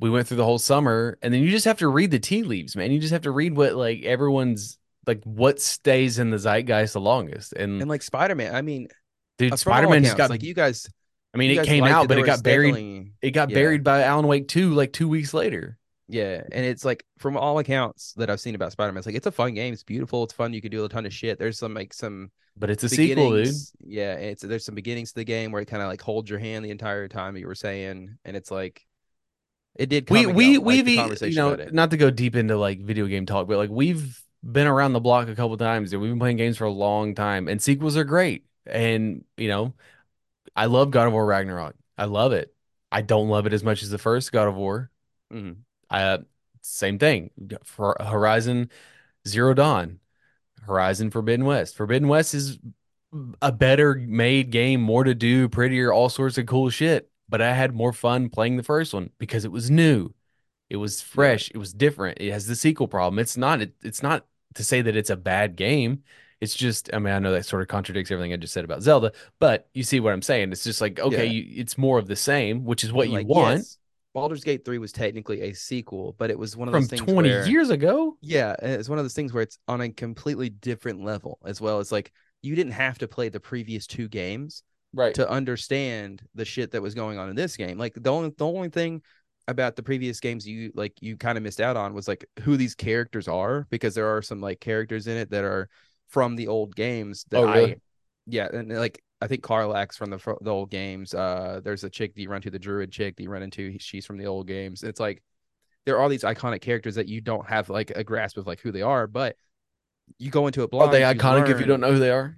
we 0.00 0.10
went 0.10 0.28
through 0.28 0.38
the 0.38 0.44
whole 0.44 0.58
summer, 0.58 1.18
and 1.22 1.32
then 1.34 1.42
you 1.42 1.50
just 1.50 1.66
have 1.66 1.78
to 1.78 1.88
read 1.88 2.10
the 2.10 2.18
tea 2.20 2.42
leaves, 2.42 2.76
man. 2.76 2.92
You 2.92 3.00
just 3.00 3.12
have 3.12 3.22
to 3.22 3.30
read 3.32 3.56
what 3.56 3.74
like 3.74 4.02
everyone's 4.04 4.78
like 5.06 5.22
what 5.24 5.60
stays 5.60 6.18
in 6.18 6.30
the 6.30 6.38
zeitgeist 6.38 6.92
the 6.92 7.00
longest. 7.00 7.52
And, 7.52 7.80
And 7.80 7.90
like 7.90 8.02
Spider 8.02 8.34
Man, 8.34 8.54
I 8.54 8.62
mean, 8.62 8.88
dude, 9.38 9.52
uh, 9.52 9.56
from 9.56 9.72
all 9.72 9.78
Spider 9.78 9.88
Man 9.90 10.04
just 10.04 10.16
got 10.16 10.30
like 10.30 10.42
you 10.42 10.54
guys. 10.54 10.88
I 11.34 11.38
mean, 11.38 11.58
it 11.58 11.64
came 11.66 11.84
out, 11.84 12.08
but 12.08 12.18
it 12.18 12.26
got 12.26 12.42
buried. 12.42 12.72
definitely- 12.72 13.12
It 13.22 13.30
got 13.30 13.50
yeah. 13.50 13.54
buried 13.54 13.82
by 13.82 14.02
Alan 14.02 14.26
Wake 14.26 14.48
2 14.48 14.74
like 14.74 14.92
two 14.92 15.08
weeks 15.08 15.32
later. 15.32 15.78
Yeah, 16.08 16.42
and 16.52 16.66
it's 16.66 16.84
like 16.84 17.06
from 17.18 17.38
all 17.38 17.58
accounts 17.58 18.12
that 18.14 18.28
I've 18.28 18.40
seen 18.40 18.54
about 18.54 18.72
Spider 18.72 18.92
Man, 18.92 18.98
it's 18.98 19.06
like 19.06 19.14
it's 19.16 19.26
a 19.26 19.32
fun 19.32 19.54
game. 19.54 19.72
It's 19.72 19.82
beautiful. 19.84 20.24
It's 20.24 20.34
fun. 20.34 20.52
You 20.52 20.60
can 20.60 20.70
do 20.70 20.84
a 20.84 20.88
ton 20.88 21.06
of 21.06 21.14
shit. 21.14 21.38
There's 21.38 21.58
some 21.58 21.72
like 21.72 21.94
some 21.94 22.30
But 22.54 22.68
it's 22.68 22.84
a 22.84 22.88
sequel, 22.90 23.30
dude. 23.30 23.54
Yeah, 23.80 24.14
it's 24.14 24.42
there's 24.42 24.64
some 24.64 24.74
beginnings 24.74 25.10
to 25.10 25.14
the 25.16 25.24
game 25.24 25.52
where 25.52 25.62
it 25.62 25.66
kind 25.66 25.82
of 25.82 25.88
like 25.88 26.02
holds 26.02 26.28
your 26.28 26.38
hand 26.38 26.66
the 26.66 26.70
entire 26.70 27.08
time 27.08 27.36
you 27.38 27.46
were 27.46 27.54
saying, 27.54 28.18
and 28.26 28.36
it's 28.36 28.50
like 28.50 28.84
it 29.74 29.88
did. 29.88 30.06
Come 30.06 30.18
we 30.18 30.26
we 30.26 30.58
we've 30.58 30.84
the 30.84 31.26
e- 31.26 31.30
you 31.30 31.36
know 31.36 31.56
not 31.72 31.92
to 31.92 31.96
go 31.96 32.10
deep 32.10 32.36
into 32.36 32.58
like 32.58 32.80
video 32.82 33.06
game 33.06 33.24
talk 33.24 33.48
but 33.48 33.56
like 33.56 33.70
we've 33.70 34.22
been 34.44 34.66
around 34.66 34.92
the 34.92 35.00
block 35.00 35.28
a 35.28 35.34
couple 35.36 35.56
times 35.56 35.94
we've 35.94 36.10
been 36.10 36.18
playing 36.18 36.36
games 36.36 36.56
for 36.56 36.64
a 36.64 36.70
long 36.70 37.14
time 37.14 37.48
and 37.48 37.62
sequels 37.62 37.96
are 37.96 38.04
great 38.04 38.44
and 38.66 39.24
you 39.36 39.48
know 39.48 39.72
i 40.56 40.66
love 40.66 40.90
god 40.90 41.06
of 41.06 41.12
war 41.12 41.24
ragnarok 41.24 41.74
i 41.96 42.04
love 42.04 42.32
it 42.32 42.52
i 42.90 43.02
don't 43.02 43.28
love 43.28 43.46
it 43.46 43.52
as 43.52 43.62
much 43.62 43.82
as 43.82 43.90
the 43.90 43.98
first 43.98 44.32
god 44.32 44.48
of 44.48 44.54
war 44.54 44.90
Mhm. 45.32 45.58
uh 45.90 46.18
same 46.60 46.98
thing 46.98 47.30
for 47.64 47.96
horizon 48.00 48.70
zero 49.26 49.54
dawn 49.54 50.00
horizon 50.62 51.10
forbidden 51.10 51.46
west 51.46 51.76
forbidden 51.76 52.08
west 52.08 52.34
is 52.34 52.58
a 53.40 53.52
better 53.52 53.94
made 53.94 54.50
game 54.50 54.80
more 54.80 55.04
to 55.04 55.14
do 55.14 55.48
prettier 55.48 55.92
all 55.92 56.08
sorts 56.08 56.38
of 56.38 56.46
cool 56.46 56.70
shit 56.70 57.10
but 57.28 57.40
i 57.42 57.52
had 57.52 57.74
more 57.74 57.92
fun 57.92 58.28
playing 58.28 58.56
the 58.56 58.62
first 58.62 58.94
one 58.94 59.10
because 59.18 59.44
it 59.44 59.52
was 59.52 59.70
new 59.70 60.12
it 60.70 60.76
was 60.76 61.02
fresh. 61.02 61.50
It 61.50 61.58
was 61.58 61.74
different. 61.74 62.18
It 62.18 62.32
has 62.32 62.46
the 62.46 62.56
sequel 62.56 62.88
problem. 62.88 63.18
It's 63.18 63.36
not. 63.36 63.60
It, 63.60 63.74
it's 63.82 64.02
not 64.02 64.24
to 64.54 64.64
say 64.64 64.82
that 64.82 64.96
it's 64.96 65.10
a 65.10 65.16
bad 65.16 65.56
game. 65.56 66.02
It's 66.40 66.54
just. 66.54 66.90
I 66.92 66.98
mean, 66.98 67.14
I 67.14 67.18
know 67.20 67.32
that 67.32 67.46
sort 67.46 67.62
of 67.62 67.68
contradicts 67.68 68.10
everything 68.10 68.32
I 68.32 68.36
just 68.36 68.52
said 68.52 68.64
about 68.64 68.82
Zelda, 68.82 69.12
but 69.38 69.68
you 69.74 69.82
see 69.84 70.00
what 70.00 70.12
I'm 70.12 70.22
saying. 70.22 70.52
It's 70.52 70.64
just 70.64 70.80
like 70.80 70.98
okay, 70.98 71.26
Yeah. 71.26 71.30
you, 71.32 71.60
it's 71.60 71.78
more 71.78 71.98
of 71.98 72.08
the 72.08 72.16
same, 72.16 72.64
which 72.64 72.82
is 72.84 72.92
what 72.92 73.08
And, 73.08 73.12
you 73.12 73.26
want 73.26 73.58
yes, 73.58 73.78
Baldur's 74.14 74.44
Gate 74.44 74.64
3 74.64 74.78
was 74.78 74.92
technically 74.92 75.40
a 75.42 75.52
sequel, 75.54 76.14
but 76.18 76.30
it 76.30 76.38
was 76.38 76.56
one 76.56 76.68
of 76.68 76.72
from 76.72 76.82
those 76.82 76.90
things 76.90 77.02
20 77.02 77.28
where, 77.28 77.46
years 77.48 77.70
ago. 77.70 78.16
Yeah, 78.20 78.54
it's 78.60 78.88
one 78.88 78.98
of 78.98 79.04
those 79.04 79.14
things 79.14 79.32
where 79.32 79.42
it's 79.42 79.58
on 79.68 79.80
a 79.80 79.88
completely 79.90 80.50
different 80.50 81.04
level 81.04 81.38
as 81.44 81.60
well. 81.60 81.80
It's 81.80 81.92
like 81.92 82.12
you 82.42 82.54
didn't 82.54 82.72
have 82.72 82.98
to 82.98 83.08
play 83.08 83.28
the 83.28 83.40
previous 83.40 83.86
two 83.86 84.08
games 84.08 84.62
Right. 84.94 85.14
to 85.14 85.26
understand 85.30 86.20
the 86.34 86.44
shit 86.44 86.72
that 86.72 86.82
was 86.82 86.94
going 86.94 87.16
on 87.18 87.30
in 87.30 87.36
this 87.36 87.56
game. 87.56 87.78
Like 87.78 87.94
the 87.94 88.10
only 88.10 88.30
the 88.36 88.46
only 88.46 88.68
thing 88.68 89.00
about 89.48 89.76
the 89.76 89.82
previous 89.82 90.20
games 90.20 90.46
you 90.46 90.70
like 90.74 90.92
you 91.00 91.16
kind 91.16 91.36
of 91.36 91.42
missed 91.44 91.60
out 91.60 91.76
on 91.76 91.94
was 91.94 92.06
like 92.08 92.24
who 92.40 92.56
these 92.56 92.74
characters 92.74 93.28
are 93.28 93.66
because 93.70 93.94
there 93.94 94.06
are 94.16 94.22
some 94.22 94.40
like 94.40 94.60
characters 94.60 95.06
in 95.06 95.16
it 95.16 95.30
that 95.30 95.44
are 95.44 95.68
from 96.08 96.36
the 96.36 96.46
old 96.48 96.74
games 96.76 97.24
that 97.30 97.40
Oh, 97.40 97.46
really? 97.46 97.72
I 97.72 97.76
yeah 98.26 98.48
and 98.52 98.70
like 98.70 99.02
I 99.20 99.26
think 99.28 99.42
Karlach 99.42 99.94
from 99.96 100.10
the 100.10 100.18
the 100.40 100.50
old 100.50 100.70
games. 100.70 101.14
Uh, 101.14 101.60
there's 101.62 101.84
a 101.84 101.90
chick 101.90 102.14
that 102.14 102.20
you 102.20 102.28
run 102.28 102.42
to, 102.42 102.50
the 102.50 102.58
druid 102.58 102.90
chick 102.90 103.16
that 103.16 103.22
you 103.22 103.30
run 103.30 103.42
into. 103.42 103.78
She's 103.78 104.04
from 104.04 104.18
the 104.18 104.26
old 104.26 104.48
games. 104.48 104.82
It's 104.82 104.98
like 104.98 105.22
there 105.86 105.96
are 105.96 106.02
all 106.02 106.08
these 106.08 106.24
iconic 106.24 106.60
characters 106.60 106.96
that 106.96 107.08
you 107.08 107.20
don't 107.20 107.48
have 107.48 107.70
like 107.70 107.90
a 107.94 108.02
grasp 108.02 108.36
of 108.36 108.46
like 108.48 108.60
who 108.60 108.72
they 108.72 108.82
are, 108.82 109.06
but 109.06 109.36
you 110.18 110.30
go 110.30 110.46
into 110.48 110.62
it 110.62 110.64
Are 110.64 110.68
blind. 110.68 110.92
they 110.92 111.00
you 111.00 111.06
iconic 111.06 111.48
if 111.48 111.60
you 111.60 111.66
don't 111.66 111.80
know 111.80 111.92
who 111.92 111.98
they 112.00 112.10
are? 112.10 112.36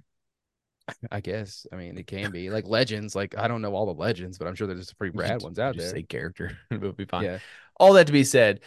I 1.11 1.19
guess. 1.19 1.65
I 1.71 1.75
mean, 1.77 1.97
it 1.97 2.07
can 2.07 2.31
be 2.31 2.49
like 2.49 2.67
legends. 2.67 3.15
Like 3.15 3.37
I 3.37 3.47
don't 3.47 3.61
know 3.61 3.73
all 3.73 3.85
the 3.85 3.93
legends, 3.99 4.37
but 4.37 4.47
I'm 4.47 4.55
sure 4.55 4.67
there's 4.67 4.87
some 4.87 4.95
pretty 4.97 5.15
You 5.15 5.21
rad 5.21 5.41
ones 5.41 5.57
you 5.57 5.63
out 5.63 5.75
just 5.75 5.87
there. 5.93 6.01
say 6.01 6.03
character. 6.03 6.57
It'll 6.71 6.91
be 6.91 7.05
fine. 7.05 7.23
Yeah. 7.23 7.39
All 7.79 7.93
that 7.93 8.07
to 8.07 8.13
be 8.13 8.23
said, 8.23 8.61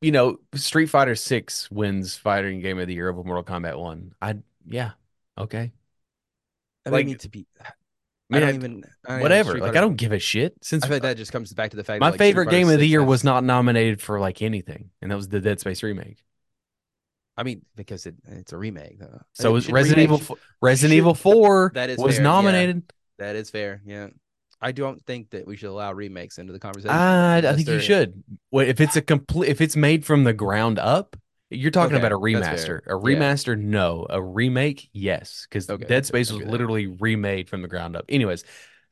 you 0.00 0.12
know, 0.12 0.38
Street 0.54 0.86
Fighter 0.86 1.14
Six 1.14 1.70
wins 1.70 2.16
fighting 2.16 2.60
game 2.60 2.78
of 2.78 2.86
the 2.88 2.94
year 2.94 3.08
over 3.08 3.22
Mortal 3.22 3.44
Kombat 3.44 3.78
One. 3.78 4.12
I 4.20 4.36
yeah, 4.66 4.92
okay. 5.38 5.72
I 6.84 6.90
like- 6.90 7.06
mean, 7.06 7.18
to 7.18 7.28
be 7.28 7.46
I 8.32 8.40
don't 8.40 8.54
even 8.56 8.84
I 9.06 9.10
don't 9.12 9.20
whatever. 9.22 9.50
Street 9.50 9.62
Like 9.62 9.76
I 9.76 9.80
don't 9.80 9.96
give 9.96 10.12
a 10.12 10.18
shit. 10.18 10.56
Since 10.62 10.84
I 10.84 10.88
feel 10.88 10.96
like 10.96 11.02
that 11.02 11.16
just 11.16 11.32
comes 11.32 11.52
back 11.54 11.70
to 11.70 11.76
the 11.76 11.84
fact 11.84 12.00
my 12.00 12.06
that, 12.06 12.12
like, 12.12 12.18
favorite 12.18 12.50
game 12.50 12.68
of 12.68 12.78
the 12.80 12.86
year 12.88 13.02
was 13.04 13.22
not 13.24 13.44
nominated 13.44 14.00
for 14.02 14.18
like 14.20 14.42
anything, 14.42 14.90
and 15.00 15.10
that 15.10 15.16
was 15.16 15.28
the 15.28 15.40
Dead 15.40 15.60
Space 15.60 15.82
remake. 15.82 16.22
I 17.36 17.42
mean, 17.42 17.62
because 17.76 18.06
it, 18.06 18.14
it's 18.28 18.52
a 18.52 18.56
remake 18.56 18.98
though. 18.98 19.20
So 19.34 19.50
It 19.50 19.52
was 19.52 19.68
Resident 19.70 20.08
remake- 20.10 20.22
Evil. 20.22 20.36
f- 20.36 20.42
Resident 20.62 20.92
should- 20.92 20.96
Evil 20.98 21.14
Four 21.14 21.70
That 21.74 21.90
is 21.90 21.98
was 21.98 22.14
fair, 22.16 22.22
yeah. 22.24 22.30
nominated. 22.30 22.82
That 23.18 23.36
is 23.36 23.50
fair. 23.50 23.82
Yeah. 23.86 24.08
I 24.60 24.72
don't 24.72 25.04
think 25.04 25.30
that 25.30 25.46
we 25.46 25.56
should 25.56 25.68
allow 25.68 25.92
remakes 25.92 26.38
into 26.38 26.52
the 26.54 26.58
conversation. 26.58 26.90
Ah, 26.98 27.36
I 27.36 27.40
think 27.54 27.68
you 27.68 27.78
should. 27.80 28.22
Well, 28.50 28.66
if 28.66 28.80
it's 28.80 28.96
a 28.96 29.02
complete, 29.02 29.50
if 29.50 29.60
it's 29.60 29.76
made 29.76 30.04
from 30.06 30.24
the 30.24 30.32
ground 30.32 30.78
up, 30.78 31.14
you're 31.50 31.70
talking 31.70 31.94
Okay, 31.96 32.00
about 32.04 32.12
a 32.12 32.18
remaster. 32.18 32.78
A 32.86 32.90
Yeah. 32.90 33.18
remaster, 33.18 33.56
no. 33.58 34.06
A 34.08 34.20
remake, 34.20 34.88
yes, 34.94 35.46
because 35.48 35.68
Okay, 35.68 35.84
Dead. 35.86 36.06
Space 36.06 36.32
was 36.32 36.42
literally 36.42 36.86
remade 36.86 37.50
from 37.50 37.60
the 37.62 37.68
ground 37.68 37.96
up. 37.96 38.06
Anyways, 38.08 38.44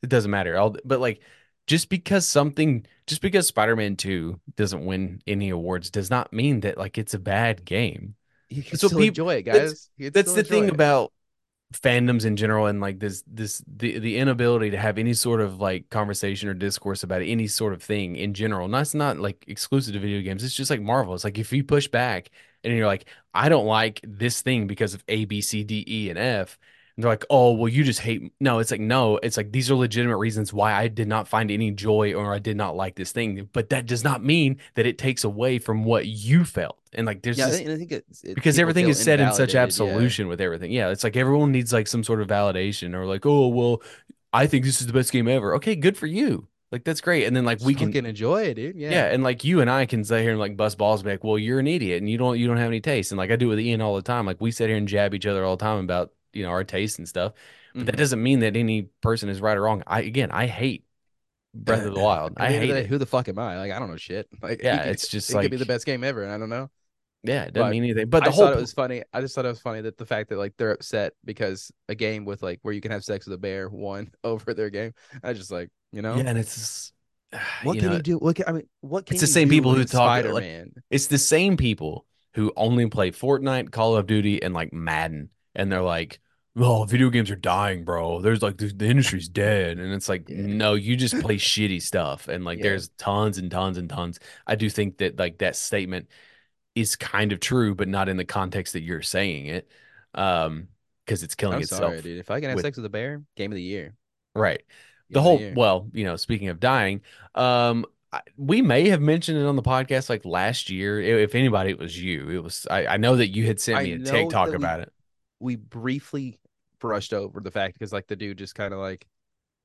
it 0.03 0.09
doesn't 0.09 0.29
matter. 0.31 0.55
I'll, 0.55 0.75
but 0.85 0.99
like, 0.99 1.21
just 1.67 1.89
because 1.89 2.27
something, 2.27 2.85
just 3.07 3.21
because 3.23 3.47
Spider-Man 3.47 3.95
Two 3.95 4.39
doesn't 4.55 4.85
win 4.85 5.19
any 5.25 5.49
awards, 5.49 5.89
does 5.89 6.11
not 6.11 6.31
mean 6.31 6.59
that 6.59 6.77
like 6.77 6.99
it's 6.99 7.15
a 7.15 7.19
bad 7.19 7.65
game. 7.65 8.13
You 8.49 8.61
can 8.63 8.71
That's 8.71 8.83
what 8.83 8.89
still 8.89 8.99
peop- 8.99 9.09
enjoy 9.09 9.35
it, 9.35 9.41
guys. 9.43 9.89
Can 9.99 10.11
That's 10.11 10.33
the 10.33 10.43
thing 10.43 10.65
it. 10.65 10.73
about 10.73 11.11
fandoms 11.73 12.25
in 12.25 12.35
general 12.37 12.67
and 12.67 12.79
like 12.79 12.99
this 12.99 13.23
this 13.27 13.61
the 13.67 13.99
the 13.99 14.17
inability 14.17 14.69
to 14.69 14.77
have 14.77 14.97
any 14.97 15.13
sort 15.13 15.41
of 15.41 15.59
like 15.59 15.89
conversation 15.89 16.47
or 16.47 16.53
discourse 16.53 17.03
about 17.03 17.21
any 17.21 17.47
sort 17.47 17.73
of 17.73 17.81
thing 17.83 18.15
in 18.15 18.33
general. 18.33 18.65
And 18.65 18.73
that's 18.73 18.93
not 18.93 19.17
like 19.17 19.43
exclusive 19.47 19.93
to 19.93 19.99
video 19.99 20.21
games. 20.21 20.43
It's 20.43 20.55
just 20.55 20.69
like 20.69 20.81
Marvel. 20.81 21.15
It's 21.15 21.23
like 21.23 21.37
if 21.39 21.51
you 21.51 21.63
push 21.63 21.87
back 21.87 22.29
and 22.63 22.73
you're 22.75 22.87
like, 22.87 23.05
I 23.33 23.49
don't 23.49 23.65
like 23.65 23.99
this 24.03 24.41
thing 24.41 24.67
because 24.67 24.93
of 24.93 25.03
A, 25.07 25.25
B, 25.25 25.41
C, 25.41 25.63
D, 25.63 25.83
E, 25.87 26.09
and 26.09 26.19
F. 26.19 26.57
And 26.95 27.03
they're 27.03 27.11
like, 27.11 27.25
oh, 27.29 27.51
well, 27.51 27.67
you 27.67 27.83
just 27.83 27.99
hate. 27.99 28.31
No, 28.39 28.59
it's 28.59 28.71
like, 28.71 28.79
no, 28.79 29.17
it's 29.17 29.35
like 29.35 29.51
these 29.51 29.69
are 29.69 29.75
legitimate 29.75 30.15
reasons 30.17 30.53
why 30.53 30.73
I 30.73 30.87
did 30.87 31.09
not 31.09 31.27
find 31.27 31.51
any 31.51 31.71
joy 31.71 32.13
or 32.13 32.33
I 32.33 32.39
did 32.39 32.55
not 32.55 32.77
like 32.77 32.95
this 32.95 33.11
thing. 33.11 33.49
But 33.51 33.69
that 33.71 33.85
does 33.85 34.03
not 34.03 34.23
mean 34.23 34.59
that 34.75 34.85
it 34.85 34.97
takes 34.97 35.25
away 35.25 35.59
from 35.59 35.83
what 35.83 36.05
you 36.05 36.45
felt. 36.45 36.79
And 36.95 37.05
like, 37.05 37.21
there's 37.21 37.37
Yeah, 37.37 37.47
I 37.47 37.49
this, 37.49 37.57
think, 37.57 37.69
I 37.69 37.77
think 37.77 37.91
it's 37.91 38.23
it, 38.23 38.35
because 38.35 38.57
everything 38.59 38.87
is 38.89 38.99
said 39.01 39.19
in 39.19 39.31
such 39.33 39.53
invalidated, 39.53 39.53
yeah. 39.53 39.63
absolution 39.63 40.27
with 40.27 40.41
everything. 40.41 40.71
Yeah, 40.71 40.89
it's 40.89 41.03
like 41.03 41.15
everyone 41.17 41.51
needs 41.51 41.73
like 41.73 41.87
some 41.87 42.03
sort 42.03 42.21
of 42.21 42.27
validation 42.27 42.93
or 42.95 43.05
like, 43.05 43.25
oh 43.25 43.47
well, 43.49 43.81
I 44.33 44.47
think 44.47 44.65
this 44.65 44.81
is 44.81 44.87
the 44.87 44.93
best 44.93 45.11
game 45.11 45.27
ever. 45.27 45.55
Okay, 45.55 45.75
good 45.75 45.97
for 45.97 46.07
you. 46.07 46.47
Like 46.71 46.83
that's 46.83 47.01
great. 47.01 47.25
And 47.25 47.35
then 47.35 47.45
like 47.45 47.61
we 47.61 47.75
can 47.75 47.89
fucking 47.89 48.05
enjoy 48.05 48.43
it, 48.45 48.55
dude. 48.55 48.75
Yeah. 48.75 48.89
yeah. 48.91 49.05
and 49.05 49.23
like 49.23 49.43
you 49.43 49.61
and 49.61 49.69
I 49.69 49.85
can 49.85 50.03
sit 50.03 50.21
here 50.21 50.31
and 50.31 50.39
like 50.39 50.57
bust 50.57 50.77
balls 50.77 51.01
and 51.01 51.05
be 51.05 51.11
like, 51.11 51.23
well, 51.23 51.37
you're 51.39 51.59
an 51.59 51.67
idiot 51.67 52.01
and 52.01 52.09
you 52.09 52.17
don't 52.17 52.37
you 52.39 52.47
don't 52.47 52.57
have 52.57 52.67
any 52.67 52.81
taste. 52.81 53.11
And 53.11 53.17
like 53.17 53.31
I 53.31 53.35
do 53.37 53.47
with 53.47 53.59
Ian 53.59 53.81
all 53.81 53.95
the 53.95 54.01
time. 54.01 54.25
Like 54.25 54.41
we 54.41 54.51
sit 54.51 54.69
here 54.69 54.77
and 54.77 54.87
jab 54.87 55.13
each 55.13 55.25
other 55.25 55.45
all 55.45 55.57
the 55.57 55.63
time 55.63 55.83
about 55.83 56.11
you 56.33 56.43
know 56.43 56.49
our 56.49 56.63
taste 56.63 56.97
and 56.99 57.07
stuff. 57.07 57.33
But 57.77 57.85
that 57.87 57.95
Mhm. 57.95 57.97
doesn't 57.97 58.23
mean 58.23 58.39
that 58.39 58.55
any 58.57 58.83
person 59.01 59.29
is 59.29 59.41
right 59.41 59.55
or 59.57 59.61
wrong. 59.61 59.83
I 59.87 60.01
again 60.01 60.31
I 60.31 60.47
hate 60.47 60.85
Breath 61.53 61.85
of 61.85 61.93
the 61.93 61.99
Wild. 62.01 62.33
I 62.37 62.51
the 62.51 62.57
hate 62.59 62.69
it. 62.71 62.87
Who 62.87 62.97
the 62.97 63.05
fuck 63.05 63.29
am 63.29 63.39
I? 63.39 63.57
Like 63.57 63.71
I 63.71 63.79
don't 63.79 63.89
know 63.89 63.97
shit. 63.97 64.27
Like 64.41 64.61
Yeah, 64.63 64.83
it 64.83 64.91
it's 64.91 65.07
just 65.07 65.29
it 65.29 65.39
could 65.41 65.51
be 65.51 65.57
the 65.57 65.65
best 65.65 65.85
game 65.85 66.03
ever, 66.03 66.23
and 66.23 66.31
I 66.31 66.37
don't 66.37 66.49
know. 66.49 66.69
Yeah, 67.25 67.43
it 67.43 67.53
doesn't 67.53 67.69
but 67.69 67.71
mean 67.71 67.83
anything. 67.83 68.09
But 68.09 68.23
the 68.23 68.29
I 68.29 68.33
whole 68.33 68.45
thought 68.45 68.53
it 68.53 68.59
was 68.59 68.73
funny. 68.73 69.03
I 69.13 69.21
just 69.21 69.35
thought 69.35 69.45
it 69.45 69.49
was 69.49 69.59
funny 69.61 69.81
that 69.81 69.97
the 69.97 70.05
fact 70.05 70.29
that 70.29 70.37
like 70.37 70.53
they're 70.57 70.71
upset 70.71 71.13
because 71.23 71.71
a 71.89 71.95
game 71.95 72.25
with 72.25 72.43
like 72.43 72.59
where 72.61 72.73
you 72.73 72.81
can 72.81 72.91
have 72.91 73.03
sex 73.03 73.25
with 73.25 73.33
a 73.33 73.37
bear 73.37 73.69
won 73.69 74.11
over 74.23 74.53
their 74.53 74.69
game. 74.69 74.93
I 75.23 75.33
just 75.33 75.51
like 75.51 75.69
you 75.91 76.01
know 76.01 76.17
yeah, 76.17 76.29
and 76.29 76.37
it's 76.37 76.55
just, 76.55 76.93
what 77.63 77.73
you 77.73 77.81
can 77.81 77.89
know, 77.89 77.95
you 77.97 78.01
do? 78.01 78.17
What 78.17 78.35
can, 78.35 78.45
I 78.47 78.51
mean, 78.51 78.69
what 78.81 79.05
can 79.05 79.15
It's 79.15 79.21
the 79.21 79.27
same 79.27 79.49
people 79.49 79.73
who 79.73 79.83
talk, 79.83 80.23
Spider-Man? 80.23 80.73
It's 80.89 81.07
the 81.07 81.17
same 81.17 81.57
people 81.57 82.05
who 82.33 82.51
only 82.55 82.87
play 82.87 83.11
Fortnite, 83.11 83.71
Call 83.71 83.95
of 83.95 84.07
Duty, 84.07 84.41
and 84.43 84.53
like 84.53 84.73
Madden, 84.73 85.29
and 85.55 85.71
they're 85.71 85.81
like, 85.81 86.19
"Oh, 86.57 86.83
video 86.83 87.09
games 87.09 87.31
are 87.31 87.35
dying, 87.35 87.85
bro. 87.85 88.21
There's 88.21 88.41
like 88.41 88.57
the, 88.57 88.67
the 88.67 88.85
industry's 88.87 89.29
dead," 89.29 89.79
and 89.79 89.93
it's 89.93 90.09
like, 90.09 90.25
Yeah. 90.27 90.41
no, 90.41 90.73
you 90.73 90.95
just 90.95 91.19
play 91.19 91.37
shitty 91.37 91.81
stuff, 91.81 92.27
and 92.27 92.43
like 92.45 92.59
Yeah. 92.59 92.63
there's 92.63 92.89
tons 92.97 93.37
and 93.37 93.49
tons 93.49 93.77
and 93.77 93.89
tons. 93.89 94.19
I 94.45 94.55
do 94.55 94.69
think 94.69 94.97
that 94.97 95.17
like 95.17 95.39
that 95.39 95.55
statement 95.55 96.07
is 96.75 96.95
kind 96.95 97.31
of 97.31 97.39
true, 97.39 97.73
but 97.73 97.87
not 97.87 98.09
in 98.09 98.17
the 98.17 98.25
context 98.25 98.73
that 98.73 98.81
you're 98.83 99.01
saying 99.01 99.47
it, 99.47 99.67
um, 100.13 100.67
because 101.05 101.23
it's 101.23 101.35
killing 101.35 101.55
I'm 101.55 101.61
itself. 101.61 101.81
sorry, 101.81 102.01
dude. 102.01 102.19
If 102.19 102.29
I 102.31 102.39
can 102.39 102.49
have 102.49 102.55
with- 102.57 102.65
sex 102.65 102.77
with 102.77 102.85
a 102.85 102.89
bear, 102.89 103.21
game 103.37 103.51
of 103.51 103.55
the 103.55 103.61
year. 103.61 103.93
Right. 104.35 104.59
Game 104.59 104.65
The 105.11 105.21
whole 105.21 105.39
year. 105.39 105.53
well, 105.55 105.87
you 105.93 106.03
know, 106.03 106.15
speaking 106.17 106.49
of 106.49 106.59
dying, 106.59 107.01
um, 107.35 107.85
I, 108.11 108.21
we 108.37 108.61
may 108.61 108.89
have 108.89 109.01
mentioned 109.01 109.37
it 109.37 109.45
on 109.45 109.55
the 109.55 109.61
podcast 109.61 110.09
like 110.09 110.25
last 110.25 110.69
year. 110.69 110.99
If 111.01 111.35
anybody, 111.35 111.69
it 111.71 111.79
was 111.79 112.01
you. 112.01 112.29
It 112.29 112.43
was. 112.43 112.65
I, 112.69 112.87
I 112.87 112.97
know 112.97 113.15
that 113.17 113.27
you 113.29 113.45
had 113.45 113.59
sent 113.59 113.83
me 113.83 113.93
a 113.93 113.97
know 113.99 114.11
TikTok 114.11 114.47
that 114.47 114.51
we- 114.51 114.55
about 114.57 114.79
it. 114.81 114.91
we 115.39 115.55
briefly 115.55 116.39
brushed 116.79 117.13
over 117.13 117.39
the 117.39 117.51
fact 117.51 117.73
because 117.79 117.93
like 117.93 118.07
the 118.07 118.15
dude 118.15 118.37
just 118.37 118.55
kind 118.55 118.73
of 118.73 118.79
like 118.79 119.05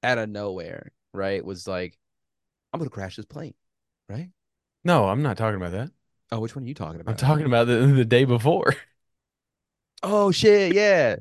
out 0.02 0.18
of 0.18 0.28
nowhere, 0.28 0.92
right? 1.12 1.44
Was 1.44 1.66
like, 1.66 1.98
I'm 2.72 2.78
gonna 2.78 2.90
crash 2.90 3.16
this 3.16 3.24
plane, 3.26 3.54
right? 4.08 4.30
No, 4.84 5.06
I'm 5.08 5.22
not 5.22 5.36
talking 5.36 5.56
about 5.56 5.72
that. 5.72 5.90
Oh, 6.32 6.40
which 6.40 6.54
one 6.54 6.64
are 6.64 6.68
you 6.68 6.74
talking 6.74 7.00
about? 7.00 7.12
I'm 7.12 7.16
talking 7.16 7.46
about 7.46 7.66
the 7.66 7.86
the 7.86 8.04
day 8.04 8.24
before. 8.24 8.74
Oh 10.02 10.30
shit, 10.30 10.74
yeah. 10.74 11.16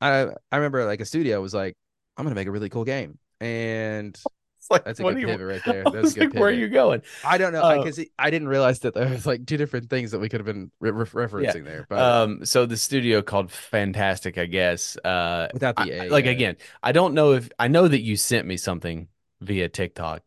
I 0.00 0.28
I 0.50 0.56
remember 0.56 0.84
like 0.84 1.00
a 1.00 1.04
studio 1.04 1.40
was 1.40 1.54
like, 1.54 1.76
I'm 2.16 2.24
gonna 2.24 2.34
make 2.34 2.48
a 2.48 2.50
really 2.50 2.68
cool 2.68 2.84
game, 2.84 3.18
and 3.40 4.16
It's 4.60 4.70
like, 4.70 4.84
that's 4.84 5.00
a 5.00 5.04
good 5.04 5.18
you- 5.18 5.26
pivot 5.26 5.46
right 5.46 5.64
there. 5.66 5.86
I 5.86 5.90
That's 5.90 6.12
a 6.12 6.20
good 6.20 6.34
like, 6.34 6.40
where 6.40 6.50
are 6.50 6.52
you 6.52 6.68
going? 6.68 7.02
I 7.24 7.38
don't 7.38 7.52
know 7.54 7.62
Uh, 7.62 7.78
because 7.78 7.98
I 8.18 8.30
didn't 8.30 8.48
realize 8.48 8.80
that 8.80 8.94
there 8.94 9.08
was 9.08 9.24
like 9.26 9.46
two 9.46 9.56
different 9.56 9.88
things 9.88 10.10
that 10.10 10.18
we 10.18 10.28
could 10.28 10.40
have 10.40 10.46
been 10.46 10.70
re- 10.80 10.90
re- 10.90 11.06
referencing 11.06 11.64
there, 11.64 11.86
but 11.88 11.98
Um, 11.98 12.44
so 12.44 12.66
the 12.66 12.76
studio 12.76 13.22
called 13.22 13.48
Fntastic, 13.50 14.36
I 14.36 14.46
guess. 14.46 14.98
Uh, 14.98 15.48
without 15.54 15.76
the 15.76 15.82
I- 15.82 16.06
A, 16.06 16.08
like 16.10 16.26
yeah. 16.26 16.30
again, 16.32 16.56
I 16.82 16.92
don't 16.92 17.14
know 17.14 17.32
if 17.32 17.48
I 17.58 17.68
know 17.68 17.88
that 17.88 18.02
you 18.02 18.16
sent 18.16 18.46
me 18.46 18.56
something 18.58 19.08
via 19.40 19.68
TikTok. 19.70 20.22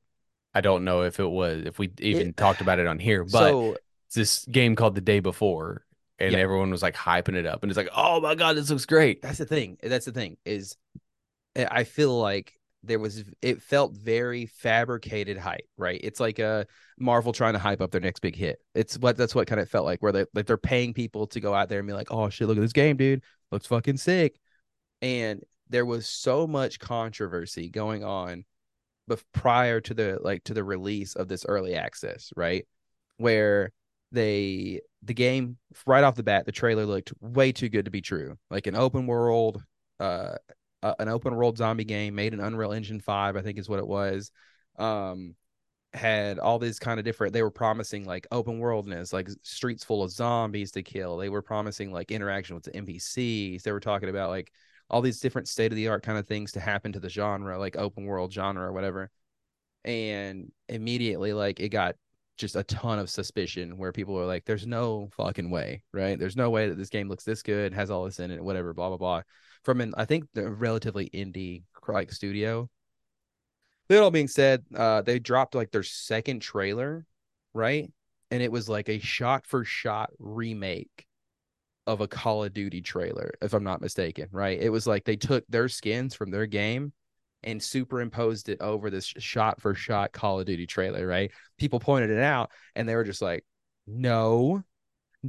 I 0.56 0.62
don't 0.62 0.84
know 0.84 1.04
if 1.04 1.20
it 1.20 1.28
was 1.30 1.64
if 1.66 1.78
we 1.80 1.92
even 2.00 2.34
talked 2.34 2.62
about 2.62 2.80
it 2.80 2.88
on 2.88 3.00
here, 3.00 3.24
but 3.24 3.30
so 3.32 3.78
it's 4.16 4.46
this 4.46 4.46
game 4.52 4.76
called 4.76 4.96
The 4.96 5.02
Day 5.02 5.20
Before, 5.20 5.86
and 6.20 6.34
Yeah. 6.34 6.40
everyone 6.40 6.70
was 6.72 6.82
like 6.84 6.96
hyping 6.96 7.36
it 7.36 7.46
up, 7.46 7.64
and 7.64 7.72
it's 7.72 7.78
like, 7.78 7.90
oh 7.96 8.22
my 8.22 8.36
god, 8.36 8.56
this 8.56 8.70
looks 8.70 8.86
great. 8.86 9.22
that's 9.22 9.40
the 9.40 9.46
thing. 9.46 9.78
That's 9.82 10.06
the 10.06 10.12
thing 10.12 10.38
is, 10.46 10.76
I 11.56 11.68
I 11.80 11.84
feel 11.84 12.18
like 12.20 12.54
there 12.84 13.00
was 13.00 13.24
it 13.42 13.62
felt 13.62 13.94
very 13.94 14.46
fabricated 14.46 15.38
hype, 15.38 15.68
right? 15.78 16.00
It's 16.04 16.20
like 16.20 16.38
a 16.40 16.68
Marvel 17.00 17.32
trying 17.32 17.54
to 17.54 17.60
hype 17.60 17.82
up 17.82 17.92
their 17.92 18.02
next 18.02 18.20
big 18.20 18.36
hit. 18.36 18.60
It's 18.76 18.98
what 19.00 19.18
that's 19.18 19.34
what 19.34 19.48
kind 19.48 19.62
of 19.62 19.70
felt 19.70 19.86
like, 19.86 20.02
where 20.02 20.12
they 20.12 20.26
like 20.34 20.46
they're 20.46 20.58
paying 20.58 20.94
people 20.94 21.26
to 21.28 21.40
go 21.40 21.54
out 21.54 21.70
there 21.70 21.80
and 21.80 21.88
be 21.88 21.94
like, 21.94 22.12
oh 22.12 22.30
shit, 22.30 22.48
look 22.48 22.58
at 22.58 22.62
this 22.62 22.74
game, 22.74 22.98
dude, 22.98 23.24
looks 23.52 23.66
fucking 23.68 23.98
sick, 23.98 24.40
and 25.02 25.44
there 25.70 25.86
was 25.86 26.08
so 26.08 26.46
much 26.46 26.78
controversy 26.78 27.70
going 27.70 28.04
on, 28.04 28.44
but 29.08 29.24
prior 29.32 29.80
to 29.82 29.94
the 29.94 30.20
like 30.22 30.44
to 30.44 30.54
the 30.54 30.64
release 30.64 31.16
of 31.16 31.28
this 31.28 31.46
early 31.48 31.74
access, 31.74 32.32
right, 32.36 32.68
where 33.18 33.72
they 34.14 34.82
the 35.04 35.14
game 35.14 35.58
right 35.86 36.04
off 36.04 36.16
the 36.16 36.24
bat 36.24 36.46
the 36.46 36.52
trailer 36.52 36.86
looked 36.86 37.12
way 37.20 37.52
too 37.52 37.70
good 37.70 37.86
to 37.86 37.92
be 37.92 38.02
true. 38.02 38.38
Like 38.50 38.68
an 38.68 38.76
open 38.76 39.08
world 39.08 39.62
uh 40.00 40.36
uh, 40.82 40.96
an 41.00 41.08
open 41.08 41.36
world 41.36 41.58
zombie 41.58 41.86
game 41.86 42.16
made 42.16 42.34
in 42.34 42.42
unreal 42.42 42.74
engine 42.74 43.00
5 43.00 43.38
i 43.38 43.42
think 43.42 43.58
is 43.58 43.70
what 43.70 43.80
it 43.80 43.88
was 43.88 44.32
um 44.78 45.34
had 45.94 46.40
all 46.40 46.58
these 46.58 46.80
kind 46.80 47.00
of 47.00 47.06
different 47.06 47.34
they 47.34 47.44
were 47.44 47.52
promising 47.52 48.04
like 48.04 48.26
open 48.32 48.60
worldness 48.60 49.14
like 49.14 49.30
streets 49.44 49.84
full 49.84 50.02
of 50.04 50.12
zombies 50.12 50.72
to 50.72 50.82
kill. 50.82 51.18
They 51.18 51.30
were 51.30 51.44
promising 51.44 51.92
like 51.92 52.12
interaction 52.12 52.56
with 52.56 52.64
the 52.64 52.72
npcs 52.72 53.62
they 53.62 53.72
were 53.72 53.80
talking 53.80 54.10
about 54.10 54.30
like 54.30 54.52
all 54.90 55.02
these 55.02 55.20
different 55.20 55.48
state 55.48 55.72
of 55.72 55.76
the 55.76 55.88
art 55.88 56.04
kind 56.04 56.18
of 56.18 56.28
things 56.28 56.52
to 56.54 56.60
happen 56.60 56.92
to 56.94 57.00
the 57.00 57.10
genre 57.10 57.58
like 57.60 57.78
open 57.78 58.06
world 58.06 58.34
genre 58.34 58.64
or 58.68 58.74
whatever. 58.74 59.12
And 59.86 60.52
immediately 60.70 61.34
like 61.34 61.60
it 61.60 61.70
got 61.70 61.96
just 62.38 62.56
a 62.56 62.64
ton 62.64 63.00
of 63.00 63.10
suspicion 63.10 63.78
where 63.78 63.92
people 63.92 64.18
are 64.20 64.26
like 64.26 64.46
there's 64.46 64.66
no 64.66 65.10
fucking 65.16 65.50
way 65.50 65.84
right? 65.94 66.18
There's 66.18 66.36
no 66.36 66.50
way 66.50 66.70
that 66.70 66.78
this 66.78 66.90
game 66.90 67.10
looks 67.10 67.24
this 67.24 67.44
good 67.44 67.74
has 67.74 67.92
all 67.92 68.06
this 68.06 68.20
in 68.20 68.32
it 68.32 68.44
whatever 68.44 68.74
blah 68.74 68.90
blah 68.90 68.98
blah. 68.98 69.22
From 69.64 69.82
an 69.82 69.94
i 69.98 70.06
think 70.06 70.26
the 70.34 70.50
relatively 70.50 71.10
indie 71.14 71.64
like 71.88 72.12
studio. 72.12 72.70
That 73.90 74.02
all 74.02 74.12
being 74.12 74.28
said 74.28 74.64
uh 74.76 75.02
they 75.02 75.20
dropped 75.20 75.56
like 75.56 75.72
their 75.72 75.84
second 75.84 76.42
trailer 76.42 77.06
right? 77.54 77.92
And 78.32 78.42
it 78.42 78.52
was 78.52 78.68
like 78.68 78.90
a 78.90 79.00
shot 79.00 79.46
for 79.46 79.64
shot 79.64 80.10
remake 80.18 81.06
of 81.86 82.02
a 82.02 82.08
call 82.08 82.44
of 82.44 82.54
duty 82.54 82.82
trailer 82.82 83.34
if 83.42 83.54
i'm 83.54 83.64
not 83.64 83.82
mistaken 83.82 84.28
right? 84.32 84.60
It 84.60 84.70
was 84.70 84.88
like 84.88 85.04
they 85.04 85.18
took 85.18 85.46
their 85.48 85.68
skins 85.70 86.16
from 86.16 86.32
their 86.32 86.48
game 86.48 86.94
and 87.44 87.62
superimposed 87.62 88.50
it 88.50 88.62
over 88.62 88.90
this 88.90 89.06
shot 89.06 89.62
for 89.62 89.74
shot 89.74 90.12
Call 90.12 90.40
of 90.40 90.46
Duty 90.46 90.66
trailer, 90.66 91.06
right? 91.06 91.32
People 91.58 91.80
pointed 91.80 92.10
it 92.10 92.20
out 92.20 92.52
and 92.76 92.88
they 92.88 92.96
were 92.96 93.04
just 93.04 93.22
like, 93.22 93.46
no, 93.88 94.64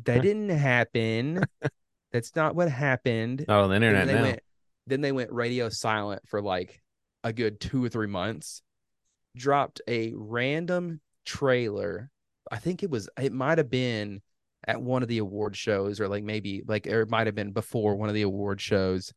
that 0.04 0.22
didn't 0.22 0.50
happen. 0.50 1.44
That's 2.12 2.34
not 2.36 2.54
what 2.54 2.70
happened. 2.70 3.44
Oh, 3.48 3.68
the 3.68 3.74
internet 3.74 4.06
then 4.06 4.14
they 4.16 4.20
now. 4.20 4.28
went 4.28 4.40
then 4.86 5.00
they 5.00 5.12
went 5.12 5.32
radio 5.32 5.68
silent 5.68 6.22
for 6.28 6.40
like 6.40 6.80
a 7.24 7.32
good 7.32 7.60
two 7.60 7.84
or 7.84 7.88
three 7.88 8.06
months. 8.06 8.62
Dropped 9.36 9.80
a 9.88 10.12
random 10.14 11.00
trailer. 11.24 12.10
I 12.50 12.58
think 12.58 12.82
it 12.82 12.90
was 12.90 13.08
it 13.20 13.32
might 13.32 13.58
have 13.58 13.70
been 13.70 14.22
at 14.66 14.80
one 14.80 15.02
of 15.02 15.08
the 15.08 15.18
award 15.18 15.56
shows 15.56 16.00
or 16.00 16.08
like 16.08 16.24
maybe 16.24 16.62
like 16.66 16.86
or 16.86 17.02
it 17.02 17.10
might 17.10 17.26
have 17.26 17.34
been 17.34 17.52
before 17.52 17.96
one 17.96 18.08
of 18.08 18.14
the 18.14 18.22
award 18.22 18.60
shows 18.60 19.12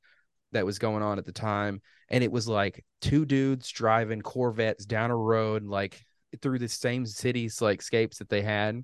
that 0.52 0.66
was 0.66 0.80
going 0.80 1.04
on 1.04 1.18
at 1.18 1.26
the 1.26 1.32
time, 1.32 1.82
and 2.10 2.24
it 2.24 2.32
was 2.32 2.48
like 2.48 2.84
two 3.02 3.26
dudes 3.26 3.70
driving 3.70 4.22
Corvettes 4.22 4.86
down 4.86 5.12
a 5.12 5.16
road, 5.18 5.64
like 5.64 6.04
through 6.42 6.60
the 6.60 6.70
same 6.70 7.06
cities 7.06 7.62
like 7.62 7.82
scapes 7.82 8.20
that 8.20 8.30
they 8.30 8.42
had, 8.42 8.84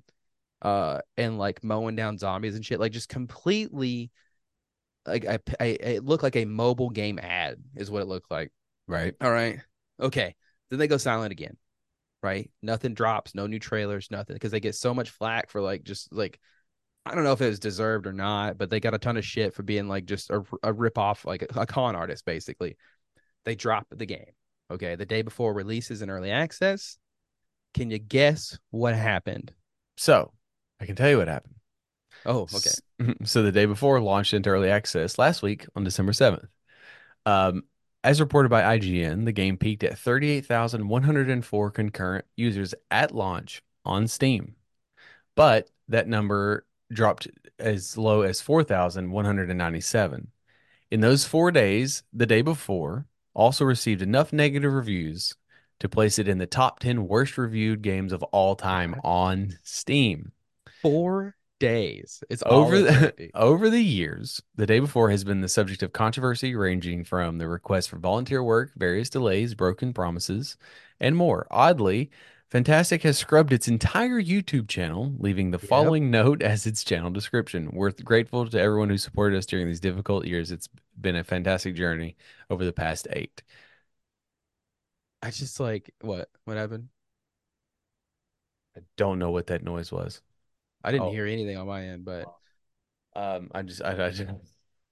uh, 0.62 1.00
and 1.16 1.38
like 1.38 1.64
mowing 1.64 1.96
down 1.96 2.18
zombies 2.18 2.54
and 2.54 2.64
shit, 2.64 2.80
like 2.80 2.92
just 2.92 3.08
completely. 3.08 4.10
Like 5.06 5.26
I, 5.26 5.38
I, 5.60 5.64
it 5.64 6.04
looked 6.04 6.22
like 6.22 6.36
a 6.36 6.46
mobile 6.46 6.88
game 6.88 7.18
ad, 7.18 7.58
is 7.76 7.90
what 7.90 8.00
it 8.00 8.08
looked 8.08 8.30
like. 8.30 8.50
Right. 8.88 9.14
All 9.20 9.30
right. 9.30 9.60
Okay. 10.00 10.34
Then 10.70 10.78
they 10.78 10.88
go 10.88 10.96
silent 10.96 11.32
again. 11.32 11.58
Right. 12.22 12.50
Nothing 12.62 12.94
drops, 12.94 13.34
no 13.34 13.46
new 13.46 13.58
trailers, 13.58 14.10
nothing. 14.10 14.34
Because 14.34 14.50
they 14.50 14.60
get 14.60 14.74
so 14.74 14.94
much 14.94 15.10
flack 15.10 15.50
for 15.50 15.60
like 15.60 15.84
just 15.84 16.10
like 16.10 16.40
I 17.06 17.14
don't 17.14 17.24
know 17.24 17.32
if 17.32 17.40
it 17.40 17.48
was 17.48 17.58
deserved 17.58 18.06
or 18.06 18.12
not, 18.12 18.56
but 18.56 18.70
they 18.70 18.80
got 18.80 18.94
a 18.94 18.98
ton 18.98 19.16
of 19.16 19.24
shit 19.24 19.54
for 19.54 19.62
being 19.62 19.88
like 19.88 20.06
just 20.06 20.30
a, 20.30 20.42
a 20.62 20.72
rip 20.72 20.96
off, 20.96 21.24
like 21.24 21.42
a, 21.42 21.60
a 21.60 21.66
con 21.66 21.94
artist, 21.96 22.24
basically. 22.24 22.76
They 23.44 23.54
drop 23.54 23.86
the 23.90 24.06
game. 24.06 24.32
Okay. 24.70 24.94
The 24.94 25.06
day 25.06 25.22
before 25.22 25.52
releases 25.52 26.02
in 26.02 26.10
early 26.10 26.30
access. 26.30 26.96
Can 27.74 27.90
you 27.90 27.98
guess 27.98 28.58
what 28.70 28.94
happened? 28.94 29.52
So 29.96 30.32
I 30.80 30.86
can 30.86 30.96
tell 30.96 31.10
you 31.10 31.18
what 31.18 31.28
happened. 31.28 31.54
Oh, 32.24 32.42
okay. 32.54 32.70
S- 32.70 32.80
So 33.24 33.42
the 33.42 33.52
day 33.52 33.66
before 33.66 34.00
launched 34.00 34.32
into 34.34 34.50
early 34.50 34.70
access 34.70 35.18
last 35.18 35.42
week 35.42 35.66
on 35.74 35.84
December 35.84 36.12
7th. 36.12 36.48
Um, 37.26 37.64
as 38.02 38.20
reported 38.20 38.50
by 38.50 38.62
IGN, 38.62 39.24
the 39.24 39.32
game 39.32 39.56
peaked 39.56 39.82
at 39.82 39.98
38,104 39.98 41.70
concurrent 41.70 42.24
users 42.36 42.74
at 42.90 43.14
launch 43.14 43.62
on 43.84 44.06
Steam. 44.08 44.56
But 45.34 45.70
that 45.88 46.08
number 46.08 46.66
dropped 46.94 47.28
as 47.58 47.96
low 47.98 48.22
as 48.22 48.40
4,197. 48.40 50.28
In 50.90 51.00
those 51.00 51.24
four 51.24 51.50
days, 51.50 52.02
the 52.12 52.26
day 52.26 52.42
before 52.42 53.06
also 53.34 53.64
received 53.64 54.02
enough 54.02 54.32
negative 54.32 54.72
reviews 54.72 55.34
to 55.80 55.88
place 55.88 56.18
it 56.18 56.28
in 56.28 56.38
the 56.38 56.46
top 56.46 56.78
10 56.80 57.08
worst 57.08 57.36
reviewed 57.36 57.82
games 57.82 58.12
of 58.12 58.22
all 58.24 58.54
time 58.54 58.94
on 59.02 59.58
Steam. 59.62 60.32
Four 60.80 61.36
days. 61.58 62.22
It's 62.30 62.42
Over 62.46 62.80
the, 62.80 63.30
over 63.34 63.70
the 63.70 63.82
years, 63.82 64.42
the 64.54 64.66
day 64.66 64.80
before 64.80 65.10
has 65.10 65.24
been 65.24 65.40
the 65.40 65.48
subject 65.48 65.82
of 65.82 65.92
controversy 65.92 66.54
ranging 66.54 67.04
from 67.04 67.38
the 67.38 67.48
request 67.48 67.90
for 67.90 67.98
volunteer 67.98 68.42
work, 68.42 68.72
various 68.76 69.10
delays, 69.10 69.54
broken 69.54 69.92
promises, 69.92 70.56
and 71.00 71.16
more. 71.16 71.46
Oddly, 71.50 72.10
Fntastic 72.54 73.02
has 73.02 73.18
scrubbed 73.18 73.52
its 73.52 73.66
entire 73.66 74.22
YouTube 74.22 74.68
channel, 74.68 75.12
leaving 75.18 75.50
the 75.50 75.58
Yep. 75.58 75.68
following 75.68 76.08
note 76.08 76.40
as 76.40 76.66
its 76.68 76.84
channel 76.84 77.10
description. 77.10 77.68
We're 77.72 77.90
grateful 77.90 78.48
to 78.48 78.60
everyone 78.60 78.88
who 78.90 78.96
supported 78.96 79.36
us 79.36 79.44
during 79.44 79.66
these 79.66 79.80
difficult 79.80 80.24
years. 80.24 80.52
It's 80.52 80.68
been 81.00 81.16
a 81.16 81.24
fantastic 81.24 81.74
journey 81.74 82.16
over 82.48 82.64
the 82.64 82.72
past 82.72 83.08
eight. 83.10 83.42
I 85.20 85.32
just 85.32 85.58
like 85.58 85.92
what? 86.00 86.30
What 86.44 86.56
happened? 86.56 86.90
I 88.76 88.82
don't 88.96 89.18
know 89.18 89.32
what 89.32 89.48
that 89.48 89.64
noise 89.64 89.90
was. 89.90 90.22
I 90.84 90.92
didn't 90.92 91.08
Oh. 91.08 91.10
hear 91.10 91.26
anything 91.26 91.56
on 91.56 91.66
my 91.66 91.82
end, 91.88 92.04
but 92.04 92.26
Um, 93.16 93.50
I 93.54 93.62
just, 93.62 93.80
I, 93.82 94.06
I 94.06 94.10
just, 94.10 94.30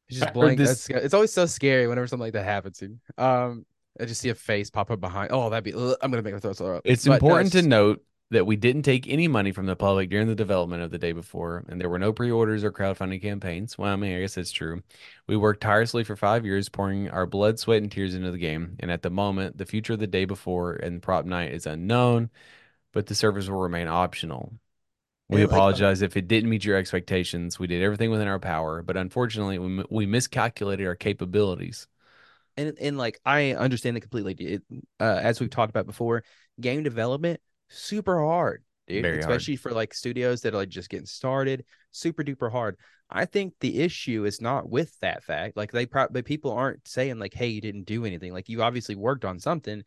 it's 0.09 0.19
just 0.19 0.33
blank. 0.35 0.59
this- 0.59 0.89
it's 0.91 1.15
always 1.15 1.33
so 1.33 1.47
scary 1.47 1.87
whenever 1.87 2.07
something 2.09 2.23
like 2.23 2.33
that 2.35 2.45
happens. 2.45 2.79
Dude. 2.79 2.99
Um, 3.19 3.67
I 4.01 4.05
just 4.07 4.21
see 4.21 4.31
a 4.31 4.35
face 4.35 4.71
pop 4.71 4.91
up 4.91 5.01
behind. 5.01 5.31
Oh, 5.33 5.51
that'd 5.51 5.65
be. 5.65 5.75
ugh, 5.75 5.97
I'm 6.03 6.11
gonna 6.11 6.23
make 6.23 6.35
my 6.35 6.41
throat 6.41 6.57
throw 6.57 6.77
up. 6.77 6.83
It's 6.87 7.07
But 7.07 7.23
no, 7.23 7.37
important 7.37 7.53
to 7.53 7.63
note 7.63 8.05
that 8.31 8.47
we 8.47 8.57
didn't 8.57 8.83
take 8.83 9.07
any 9.09 9.29
money 9.29 9.53
from 9.53 9.67
the 9.67 9.77
public 9.77 10.09
during 10.09 10.27
the 10.27 10.35
development 10.35 10.83
of 10.83 10.91
the 10.91 10.99
day 10.99 11.13
before, 11.13 11.65
and 11.69 11.81
there 11.81 11.91
were 11.91 11.99
no 11.99 12.13
pre-orders 12.13 12.65
or 12.65 12.73
crowdfunding 12.73 13.21
campaigns. 13.21 13.77
Well, 13.77 13.93
I 13.93 13.97
mean, 13.97 14.17
I 14.17 14.21
guess 14.21 14.35
that's 14.37 14.51
true. 14.51 14.83
We 15.29 15.37
worked 15.37 15.61
tirelessly 15.61 16.05
for 16.05 16.17
five 16.17 16.47
years, 16.47 16.69
pouring 16.71 17.11
our 17.11 17.27
blood, 17.27 17.59
sweat, 17.59 17.83
and 17.83 17.93
tears 17.93 18.15
into 18.15 18.31
the 18.31 18.39
game. 18.39 18.77
And 18.81 18.91
at 18.91 19.03
the 19.03 19.11
moment, 19.11 19.59
the 19.59 19.67
future 19.67 19.93
of 19.93 19.99
the 19.99 20.07
day 20.07 20.25
before 20.25 20.75
and 20.75 21.03
Propnight 21.03 21.51
is 21.53 21.67
unknown, 21.67 22.31
but 22.93 23.07
the 23.07 23.15
servers 23.15 23.51
will 23.51 23.61
remain 23.61 23.89
optional. 23.89 24.55
We 25.29 25.45
like, 25.45 25.53
uh, 25.53 25.55
apologize 25.57 26.03
if 26.03 26.17
it 26.17 26.29
didn't 26.29 26.51
meet 26.51 26.65
your 26.65 26.77
expectations. 26.77 27.59
We 27.59 27.67
did 27.67 27.83
everything 27.83 28.11
within 28.11 28.29
our 28.29 28.41
power, 28.41 28.83
but 28.83 28.97
unfortunately, 28.97 29.59
we, 29.59 29.85
we 29.91 30.07
miscalculated 30.07 30.87
our 30.87 30.97
capabilities. 30.97 31.89
And 32.57 32.77
and 32.81 32.99
like 32.99 33.21
I 33.25 33.53
understand 33.53 33.97
it 33.97 34.01
completely. 34.01 34.35
It, 34.35 34.63
uh, 35.01 35.21
as 35.23 35.41
we've 35.41 35.51
talked 35.51 35.71
about 35.71 35.87
before, 35.87 36.25
game 36.61 36.83
development 36.83 37.41
super 37.73 38.21
hard, 38.21 38.63
dude. 38.87 39.03
Very 39.03 39.17
hard. 39.17 39.31
especially 39.31 39.57
for 39.57 39.73
like 39.73 39.95
studios 39.95 40.43
that 40.43 40.55
are 40.55 40.59
like 40.59 40.69
just 40.69 40.91
getting 40.91 41.07
started, 41.07 41.65
super 41.91 42.23
duper 42.23 42.51
hard. 42.51 42.77
I 43.11 43.25
think 43.27 43.55
the 43.61 43.81
issue 43.81 44.25
is 44.25 44.41
not 44.41 44.69
with 44.69 44.99
that 45.01 45.23
fact. 45.25 45.57
Like 45.57 45.73
they 45.73 45.87
probably 45.87 46.23
people 46.23 46.53
aren't 46.53 46.87
saying 46.87 47.19
like, 47.19 47.35
"Hey, 47.35 47.49
you 47.49 47.61
didn't 47.61 47.85
do 47.85 48.05
anything." 48.05 48.33
Like 48.33 48.49
you 48.49 48.63
obviously 48.63 48.95
worked 48.95 49.25
on 49.25 49.39
something. 49.39 49.83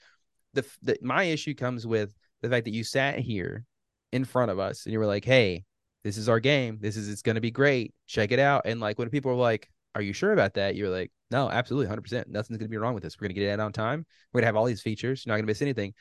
The, 0.53 0.65
the 0.81 0.97
my 1.01 1.23
issue 1.23 1.53
comes 1.53 1.87
with 1.87 2.13
the 2.41 2.49
fact 2.49 2.65
that 2.65 2.73
you 2.73 2.83
sat 2.83 3.19
here 3.19 3.65
in 4.11 4.25
front 4.25 4.51
of 4.51 4.59
us 4.59 4.85
and 4.85 4.93
you 4.93 4.99
were 4.99 5.07
like, 5.07 5.25
"Hey, 5.25 5.65
this 6.03 6.17
is 6.17 6.29
our 6.29 6.39
game. 6.39 6.77
This 6.81 6.97
is 6.97 7.09
it's 7.09 7.21
gonna 7.21 7.41
be 7.41 7.51
great. 7.51 7.93
Check 8.07 8.31
it 8.31 8.39
out." 8.39 8.63
And 8.65 8.79
like 8.79 8.99
when 8.99 9.09
people 9.09 9.31
were 9.31 9.41
like, 9.41 9.69
"Are 9.95 10.01
you 10.01 10.13
sure 10.13 10.33
about 10.33 10.53
that?" 10.55 10.75
You're 10.75 10.89
like, 10.89 11.11
"No, 11.31 11.49
absolutely, 11.49 11.87
hundred 11.87 12.01
percent. 12.01 12.29
Nothing's 12.29 12.57
gonna 12.57 12.69
be 12.69 12.77
wrong 12.77 12.93
with 12.93 13.03
this. 13.03 13.19
We're 13.19 13.27
gonna 13.27 13.33
get 13.35 13.43
it 13.43 13.51
out 13.51 13.59
on 13.59 13.73
time. 13.73 14.05
We're 14.31 14.41
gonna 14.41 14.47
have 14.47 14.55
all 14.55 14.65
these 14.65 14.81
features. 14.81 15.25
You're 15.25 15.33
not 15.33 15.37
gonna 15.37 15.47
miss 15.47 15.61
anything." 15.61 15.93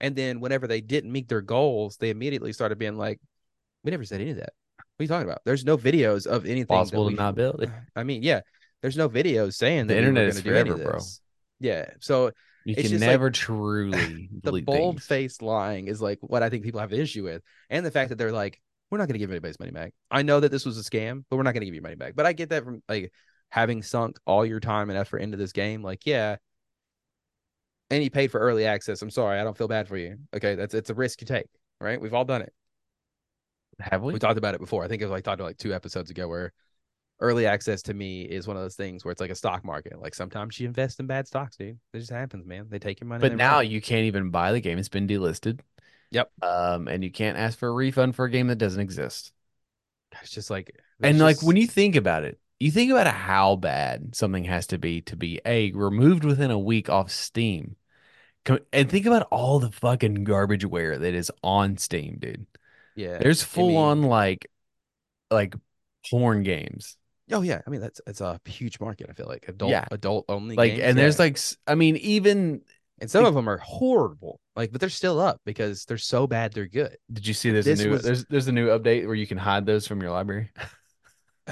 And 0.00 0.16
then 0.16 0.40
whenever 0.40 0.66
they 0.66 0.80
didn't 0.80 1.12
meet 1.12 1.28
their 1.28 1.40
goals, 1.40 1.96
they 1.96 2.10
immediately 2.10 2.52
started 2.52 2.78
being 2.78 2.96
like, 2.96 3.20
"We 3.84 3.90
never 3.90 4.04
said 4.04 4.20
any 4.20 4.30
of 4.30 4.36
that. 4.38 4.52
What 4.76 4.84
are 5.00 5.04
you 5.04 5.08
talking 5.08 5.28
about? 5.28 5.42
There's 5.44 5.64
no 5.64 5.76
videos 5.76 6.26
of 6.26 6.44
anything 6.44 6.66
Possible 6.66 7.10
to 7.10 7.16
not 7.16 7.34
build 7.34 7.62
it. 7.62 7.70
I 7.96 8.04
mean, 8.04 8.22
yeah, 8.22 8.40
there's 8.82 8.96
no 8.96 9.08
videos 9.08 9.54
saying 9.54 9.86
The 9.86 9.94
that 9.94 10.00
we 10.00 10.08
internet 10.08 10.22
gonna 10.28 10.38
is 10.38 10.40
forever, 10.40 10.76
bro. 10.76 10.98
Yeah, 11.60 11.86
so 12.00 12.32
You 12.64 12.72
It's 12.72 12.82
can 12.82 12.90
just 12.90 13.00
like 13.02 13.10
never 13.10 13.30
truly 13.30 14.28
the 14.42 14.62
bold 14.62 15.02
faced 15.02 15.42
lying 15.42 15.88
is 15.88 16.00
like 16.00 16.18
what 16.20 16.42
I 16.42 16.50
think 16.50 16.64
people 16.64 16.80
have 16.80 16.92
an 16.92 17.00
issue 17.00 17.24
with, 17.24 17.42
and 17.70 17.84
the 17.84 17.90
fact 17.90 18.10
that 18.10 18.16
they're 18.16 18.32
like, 18.32 18.60
we're 18.90 18.98
not 18.98 19.08
going 19.08 19.14
to 19.14 19.18
give 19.18 19.30
anybody's 19.30 19.58
money 19.58 19.72
back. 19.72 19.92
I 20.10 20.22
know 20.22 20.40
that 20.40 20.50
this 20.52 20.64
was 20.64 20.78
a 20.78 20.82
scam, 20.82 21.24
but 21.28 21.36
we're 21.36 21.42
not 21.42 21.54
going 21.54 21.62
to 21.62 21.66
give 21.66 21.74
you 21.74 21.82
money 21.82 21.96
back. 21.96 22.14
But 22.14 22.26
I 22.26 22.32
get 22.32 22.50
that 22.50 22.64
from 22.64 22.82
like 22.88 23.12
having 23.50 23.82
sunk 23.82 24.18
all 24.26 24.44
your 24.44 24.60
time 24.60 24.90
and 24.90 24.98
effort 24.98 25.18
into 25.18 25.36
this 25.36 25.52
game. 25.52 25.82
Like, 25.82 26.06
yeah, 26.06 26.36
and 27.90 28.02
you 28.02 28.10
paid 28.10 28.30
for 28.30 28.40
early 28.40 28.66
access. 28.66 29.02
I'm 29.02 29.10
sorry, 29.10 29.38
I 29.38 29.44
don't 29.44 29.56
feel 29.56 29.68
bad 29.68 29.88
for 29.88 29.96
you. 29.96 30.18
Okay, 30.34 30.54
that's 30.54 30.74
it's 30.74 30.90
a 30.90 30.94
risk 30.94 31.20
you 31.20 31.26
take, 31.26 31.46
right? 31.80 32.00
We've 32.00 32.14
all 32.14 32.24
done 32.24 32.42
it. 32.42 32.52
Have 33.78 34.02
we? 34.02 34.12
We 34.12 34.18
talked 34.18 34.38
about 34.38 34.54
it 34.54 34.60
before. 34.60 34.84
I 34.84 34.88
think 34.88 35.02
it 35.02 35.04
was 35.04 35.12
like 35.12 35.24
talked 35.24 35.40
about 35.40 35.48
like 35.48 35.58
two 35.58 35.74
episodes 35.74 36.10
ago 36.10 36.28
where 36.28 36.52
early 37.20 37.46
access 37.46 37.82
to 37.82 37.94
me 37.94 38.22
is 38.22 38.46
one 38.46 38.56
of 38.56 38.62
those 38.62 38.76
things 38.76 39.04
where 39.04 39.12
it's 39.12 39.20
like 39.20 39.30
a 39.30 39.34
stock 39.34 39.64
market. 39.64 40.00
Like 40.00 40.14
sometimes 40.14 40.58
you 40.58 40.66
invest 40.66 41.00
in 41.00 41.06
bad 41.06 41.26
stocks, 41.26 41.56
dude. 41.56 41.78
It 41.92 41.98
just 41.98 42.10
happens, 42.10 42.46
man. 42.46 42.66
They 42.68 42.78
take 42.78 43.00
your 43.00 43.08
money. 43.08 43.20
But 43.20 43.36
now 43.36 43.60
you 43.60 43.80
can't 43.80 44.04
even 44.04 44.30
buy 44.30 44.52
the 44.52 44.60
game. 44.60 44.78
It's 44.78 44.88
been 44.88 45.06
delisted. 45.06 45.60
Yep. 46.10 46.30
Um, 46.42 46.88
and 46.88 47.02
you 47.02 47.10
can't 47.10 47.36
ask 47.38 47.58
for 47.58 47.68
a 47.68 47.72
refund 47.72 48.14
for 48.14 48.24
a 48.24 48.30
game 48.30 48.48
that 48.48 48.58
doesn't 48.58 48.80
exist. 48.80 49.32
it's 50.22 50.30
just 50.30 50.50
like 50.50 50.76
And 51.02 51.18
like 51.18 51.42
when 51.42 51.56
you 51.56 51.66
think 51.66 51.96
about 51.96 52.24
it, 52.24 52.38
you 52.60 52.70
think 52.70 52.90
about 52.90 53.06
how 53.06 53.56
bad 53.56 54.14
something 54.14 54.44
has 54.44 54.66
to 54.68 54.78
be 54.78 55.00
to 55.02 55.16
be 55.16 55.40
a 55.44 55.72
removed 55.72 56.24
within 56.24 56.50
a 56.50 56.58
week 56.58 56.88
off 56.88 57.10
Steam. 57.10 57.76
And 58.72 58.90
think 58.90 59.06
about 59.06 59.26
all 59.30 59.58
the 59.58 59.70
fucking 59.72 60.24
garbage 60.24 60.64
ware 60.66 60.98
that 60.98 61.14
is 61.14 61.32
on 61.42 61.78
Steam, 61.78 62.18
dude. 62.20 62.46
yeah, 62.94 63.16
There's 63.18 63.42
I 63.42 63.46
full 63.46 63.68
mean- 63.68 63.76
on 63.78 64.02
like 64.02 64.50
like 65.30 65.54
porn 66.10 66.42
games. 66.42 66.96
Oh 67.32 67.40
yeah, 67.40 67.62
I 67.66 67.70
mean 67.70 67.80
that's 67.80 68.02
it's 68.06 68.20
a 68.20 68.38
huge 68.44 68.78
market. 68.80 69.08
I 69.08 69.14
feel 69.14 69.26
like 69.26 69.48
adult 69.48 69.70
Yeah. 69.70 69.86
adult 69.90 70.26
only 70.28 70.56
Like 70.56 70.72
games, 70.72 70.82
and 70.84 70.98
there's 70.98 71.18
like 71.18 71.38
I 71.66 71.74
mean 71.74 71.96
even 71.96 72.60
and 73.00 73.10
some 73.10 73.22
like- 73.24 73.30
of 73.30 73.34
them 73.34 73.48
are 73.48 73.56
horrible. 73.56 74.38
Like, 74.54 74.70
but 74.72 74.80
they're 74.80 74.90
still 74.90 75.18
up 75.18 75.40
because 75.46 75.86
they're 75.86 75.96
so 75.98 76.26
bad 76.26 76.52
they're 76.52 76.68
good. 76.68 76.96
did 77.12 77.26
you 77.26 77.32
see 77.34 77.50
there's 77.50 77.64
this 77.64 77.80
a 77.80 77.84
new 77.84 77.90
was- 77.92 78.02
there's 78.02 78.24
there's 78.26 78.46
a 78.48 78.52
new 78.52 78.68
update 78.68 79.06
where 79.06 79.14
you 79.16 79.26
can 79.26 79.38
hide 79.38 79.64
those 79.64 79.86
from 79.86 80.02
your 80.02 80.10
library? 80.10 80.50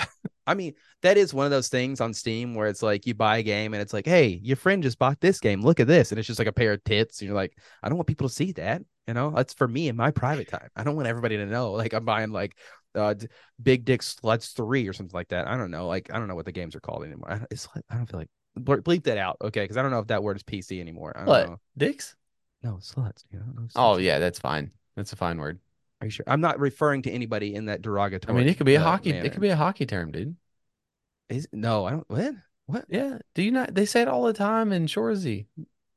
I 0.47 0.55
mean, 0.55 0.75
that 1.03 1.17
is 1.17 1.33
one 1.33 1.45
of 1.47 1.51
those 1.51 1.69
things 1.69 2.01
on 2.01 2.15
Steam 2.15 2.55
where 2.55 2.67
it's 2.69 2.83
like 2.83 3.07
you 3.07 3.15
buy 3.15 3.39
a 3.39 3.43
game 3.43 3.75
and 3.75 3.81
it's 3.83 3.93
like, 3.93 4.07
hey, 4.07 4.41
your 4.43 4.57
friend 4.57 4.83
just 4.83 4.99
bought 4.99 5.21
this 5.21 5.41
game. 5.41 5.63
Look 5.63 5.81
at 5.81 5.87
this, 5.87 6.11
and 6.11 6.19
it's 6.19 6.27
just 6.27 6.39
like 6.39 6.49
a 6.49 6.53
pair 6.53 6.73
of 6.73 6.85
tits. 6.85 7.21
And 7.21 7.27
you're 7.29 7.37
like, 7.37 7.57
I 7.83 7.89
don't 7.89 7.97
want 7.99 8.09
people 8.09 8.29
to 8.29 8.35
see 8.35 8.53
that. 8.53 8.83
You 9.07 9.15
know, 9.15 9.33
that's 9.35 9.55
for 9.55 9.67
me 9.67 9.89
in 9.89 9.97
my 9.97 10.11
private 10.11 10.49
time. 10.49 10.69
I 10.77 10.85
don't 10.85 10.97
want 10.97 11.09
everybody 11.09 11.37
to 11.37 11.47
know. 11.47 11.73
Like 11.73 11.93
I'm 11.93 12.05
buying 12.05 12.31
like 12.31 12.57
uh 12.95 13.15
Big 13.63 13.85
Dick 13.85 14.03
Sluts 14.03 14.55
three 14.55 14.87
or 14.89 14.93
something 14.93 15.15
like 15.15 15.29
that. 15.29 15.49
I 15.49 15.57
don't 15.57 15.71
know. 15.71 15.87
Like 15.89 16.13
I 16.13 16.19
don't 16.19 16.29
know 16.29 16.35
what 16.35 16.45
the 16.45 16.53
games 16.53 16.77
are 16.77 16.81
called 16.81 17.05
anymore. 17.05 17.31
I, 17.31 17.41
it's 17.51 17.69
like 17.75 17.85
I 17.91 17.97
don't 17.97 18.07
feel 18.07 18.21
like 18.21 18.31
bleep 18.59 19.05
that 19.05 19.19
out, 19.19 19.39
okay? 19.43 19.63
Because 19.63 19.77
I 19.77 19.83
don't 19.83 19.91
know 19.91 20.01
if 20.01 20.09
that 20.09 20.23
word 20.23 20.37
is 20.37 20.43
PC 20.43 20.81
anymore. 20.81 21.13
I 21.17 21.21
don't 21.21 21.29
What? 21.29 21.49
know. 21.49 21.61
Dicks? 21.77 22.15
No, 22.63 22.75
sluts. 22.75 23.25
Know, 23.33 23.41
no 23.57 23.67
Oh 23.75 23.97
yeah, 23.97 24.19
that's 24.19 24.39
fine. 24.39 24.71
That's 24.95 25.13
a 25.13 25.17
fine 25.17 25.39
word. 25.39 25.59
Are 26.03 26.07
you 26.07 26.11
sure? 26.11 26.25
I'm 26.27 26.41
not 26.41 26.59
referring 26.59 27.03
to 27.03 27.11
anybody 27.13 27.55
in 27.55 27.67
that 27.67 27.81
derogatory. 27.81 28.35
I 28.35 28.39
mean, 28.41 28.49
it 28.49 28.57
could 28.57 28.67
be 28.67 28.75
a 28.75 28.81
uh, 28.81 28.85
hockey. 28.85 29.13
manner. 29.13 29.25
It 29.25 29.33
could 29.33 29.41
be 29.41 29.51
a 29.51 29.57
hockey 29.57 29.87
term, 29.87 30.11
dude. 30.11 30.35
Is 31.29 31.47
no, 31.53 31.85
I 31.87 31.91
don't. 31.93 32.11
What? 32.11 32.35
What? 32.67 32.85
Yeah. 32.89 33.19
Do 33.37 33.43
you 33.43 33.53
not? 33.53 33.73
They 33.75 33.87
say 33.87 34.03
it 34.03 34.09
all 34.09 34.25
the 34.25 34.33
time 34.33 34.73
in 34.73 34.87
Shoresy. 34.87 35.47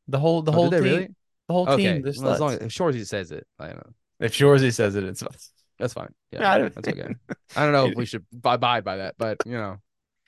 The 0.08 0.20
whole 0.20 0.44
the 0.44 0.52
Oh, 0.52 0.56
whole 0.56 0.70
team. 0.70 0.84
really? 0.84 1.08
The 1.48 1.54
whole 1.54 1.68
Okay. 1.70 2.02
team. 2.02 2.14
Well, 2.22 2.34
as 2.34 2.40
long 2.40 2.54
as 2.54 2.60
if 2.60 2.72
Shoresy 2.72 3.06
says 3.06 3.32
it, 3.32 3.48
I 3.60 3.68
don't 3.68 3.78
know. 3.78 3.94
If 4.20 4.34
Shoresy 4.34 4.72
says 4.72 4.96
it, 4.96 5.04
it's 5.04 5.24
That's 5.80 5.94
fine. 5.94 6.14
Yeah, 6.32 6.70
that's 6.70 6.88
okay. 6.88 7.16
I 7.56 7.64
don't 7.64 7.74
know 7.74 7.88
if 7.88 7.96
we 7.98 8.06
should 8.06 8.24
ab- 8.46 8.54
abide 8.54 8.84
by 8.84 8.98
that, 8.98 9.16
but 9.18 9.40
you 9.46 9.54
know, 9.54 9.78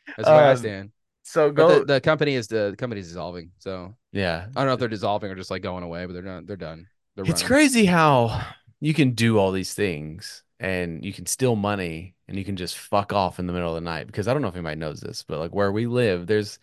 that's 0.08 0.28
the 0.28 0.34
way 0.34 0.40
I 0.44 0.52
Um, 0.52 0.58
stand. 0.58 0.92
So 1.24 1.52
go. 1.52 1.80
the, 1.80 1.86
the 1.86 2.02
company 2.02 2.34
is 2.36 2.48
the, 2.48 2.72
the 2.72 2.78
company's 2.78 3.08
dissolving. 3.08 3.52
So 3.60 3.94
yeah. 4.12 4.48
I 4.56 4.60
don't 4.60 4.68
know 4.68 4.74
if 4.74 4.80
they're 4.80 4.88
dissolving 4.88 5.30
or 5.30 5.36
just 5.36 5.52
like 5.52 5.62
going 5.62 5.84
away, 5.84 6.06
but 6.06 6.14
they're 6.14 6.22
not. 6.24 6.48
They're 6.48 6.56
done. 6.56 6.88
They're 7.16 7.26
It's 7.26 7.44
crazy 7.44 7.86
how 7.86 8.46
you 8.80 8.94
can 8.94 9.12
do 9.12 9.38
all 9.38 9.52
these 9.52 9.74
things 9.74 10.44
and 10.60 11.04
you 11.06 11.14
can 11.14 11.26
steal 11.26 11.56
money 11.56 12.16
and 12.28 12.38
you 12.38 12.46
can 12.46 12.56
just 12.56 12.78
fuck 12.78 13.14
off 13.14 13.40
in 13.40 13.48
the 13.48 13.54
middle 13.54 13.70
of 13.70 13.76
the 13.76 13.82
night. 13.82 14.08
Because 14.08 14.28
I 14.28 14.34
don't 14.34 14.42
know 14.42 14.48
if 14.50 14.56
anybody 14.56 14.76
knows 14.78 15.00
this, 15.02 15.24
but 15.24 15.40
like 15.40 15.54
where 15.54 15.72
we 15.72 15.88
live, 15.88 16.28
there's 16.28 16.60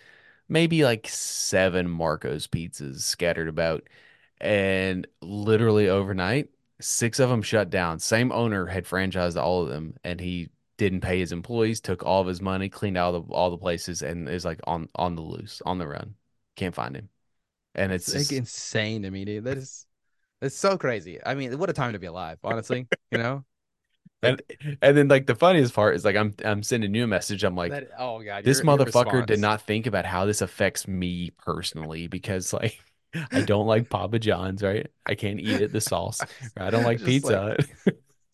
maybe 0.49 0.85
like 0.85 1.09
seven 1.09 1.89
Marco's 1.91 2.47
pizzas 2.47 3.01
scattered 3.03 3.49
about. 3.49 3.89
And 4.41 5.07
literally 5.23 5.89
overnight, 5.89 6.51
six 6.81 7.19
of 7.21 7.31
them 7.31 7.43
shut 7.43 7.71
down. 7.71 7.99
Same 8.01 8.33
owner 8.33 8.67
had 8.67 8.85
franchised 8.85 9.41
all 9.41 9.63
of 9.63 9.69
them 9.69 9.97
and 10.05 10.21
he 10.21 10.51
didn't 10.77 11.01
pay 11.03 11.21
his 11.21 11.33
employees, 11.33 11.81
took 11.81 12.05
all 12.05 12.21
of 12.21 12.27
his 12.27 12.41
money, 12.43 12.69
cleaned 12.69 12.97
out 12.99 13.15
all 13.15 13.23
the, 13.23 13.33
all 13.33 13.51
the 13.51 13.59
places, 13.59 14.03
and 14.03 14.29
is 14.29 14.45
like 14.45 14.61
on 14.67 14.89
on 14.97 15.15
the 15.15 15.23
loose, 15.23 15.63
on 15.65 15.79
the 15.79 15.87
run. 15.87 16.17
Can't 16.57 16.75
find 16.75 16.97
him. 16.97 17.09
And 17.75 17.93
it's 17.93 18.09
It's 18.09 18.15
like 18.15 18.31
just, 18.31 18.33
insane 18.33 19.03
to 19.03 19.11
me, 19.11 19.25
dude. 19.25 19.45
That 19.45 19.59
is, 19.59 19.87
it's 20.45 20.57
so 20.57 20.77
crazy. 20.79 21.19
I 21.25 21.35
mean, 21.35 21.59
what 21.59 21.71
a 21.71 21.73
time 21.73 21.93
to 21.95 21.99
be 21.99 22.07
alive, 22.07 22.39
honestly. 22.45 22.87
You 23.11 23.19
know, 23.19 23.45
and, 24.23 24.41
and 24.81 24.97
then 24.97 25.09
like 25.09 25.27
the 25.27 25.35
funniest 25.35 25.75
part 25.75 25.97
is 25.97 26.05
like 26.05 26.17
I'm 26.17 26.35
I'm 26.45 26.63
sending 26.63 26.95
you 26.95 27.05
a 27.05 27.07
message. 27.07 27.45
I'm 27.45 27.57
like, 27.57 27.73
that, 27.73 27.89
oh 27.99 28.23
god, 28.23 28.45
this 28.45 28.59
your- 28.63 28.67
your 28.67 28.79
motherfucker 28.87 29.27
did 29.27 29.41
not 29.41 29.63
think 29.63 29.87
about 29.87 30.05
how 30.07 30.25
this 30.25 30.41
affects 30.43 30.89
me 30.89 31.31
personally 31.39 32.07
because 32.07 32.53
like 32.53 32.79
I 33.33 33.43
don't 33.43 33.67
like 33.67 33.89
Papa 33.91 34.19
John's, 34.19 34.63
right? 34.63 34.89
I 35.07 35.15
can't 35.15 35.39
eat 35.41 35.61
it, 35.61 35.73
the 35.73 35.81
sauce. 35.81 36.21
I 36.57 36.71
don't 36.71 36.83
like 36.85 36.99
Just 36.99 37.07
pizza. 37.09 37.57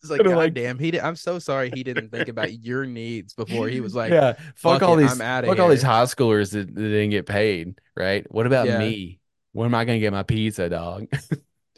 It's 0.03 0.09
like, 0.09 0.21
I 0.21 0.23
don't 0.23 0.33
God 0.33 0.39
like- 0.39 0.53
damn, 0.55 0.79
he 0.79 0.89
did. 0.91 1.01
I'm 1.01 1.15
so 1.15 1.37
sorry 1.37 1.69
he 1.73 1.83
didn't 1.83 2.09
think 2.09 2.29
about 2.29 2.51
your 2.63 2.85
needs 2.87 3.33
before 3.35 3.67
he 3.67 3.79
was 3.81 3.93
like, 3.93 4.11
yeah, 4.11 4.33
fuck, 4.55 4.79
"Fuck 4.79 4.81
all 4.83 4.97
it, 4.97 5.03
these, 5.03 5.17
fuck 5.17 5.59
all 5.59 5.69
these 5.69 5.81
here." 5.81 5.91
high 5.91 6.03
schoolers 6.05 6.51
that, 6.53 6.73
that 6.73 6.81
didn't 6.81 7.11
get 7.11 7.27
paid, 7.27 7.79
right? 7.95 8.25
What 8.31 8.47
about 8.47 8.65
Yeah. 8.65 8.79
me? 8.79 9.19
When 9.51 9.65
am 9.65 9.75
I 9.75 9.85
gonna 9.85 9.99
get 9.99 10.13
my 10.13 10.23
pizza, 10.23 10.69
dog? 10.69 11.07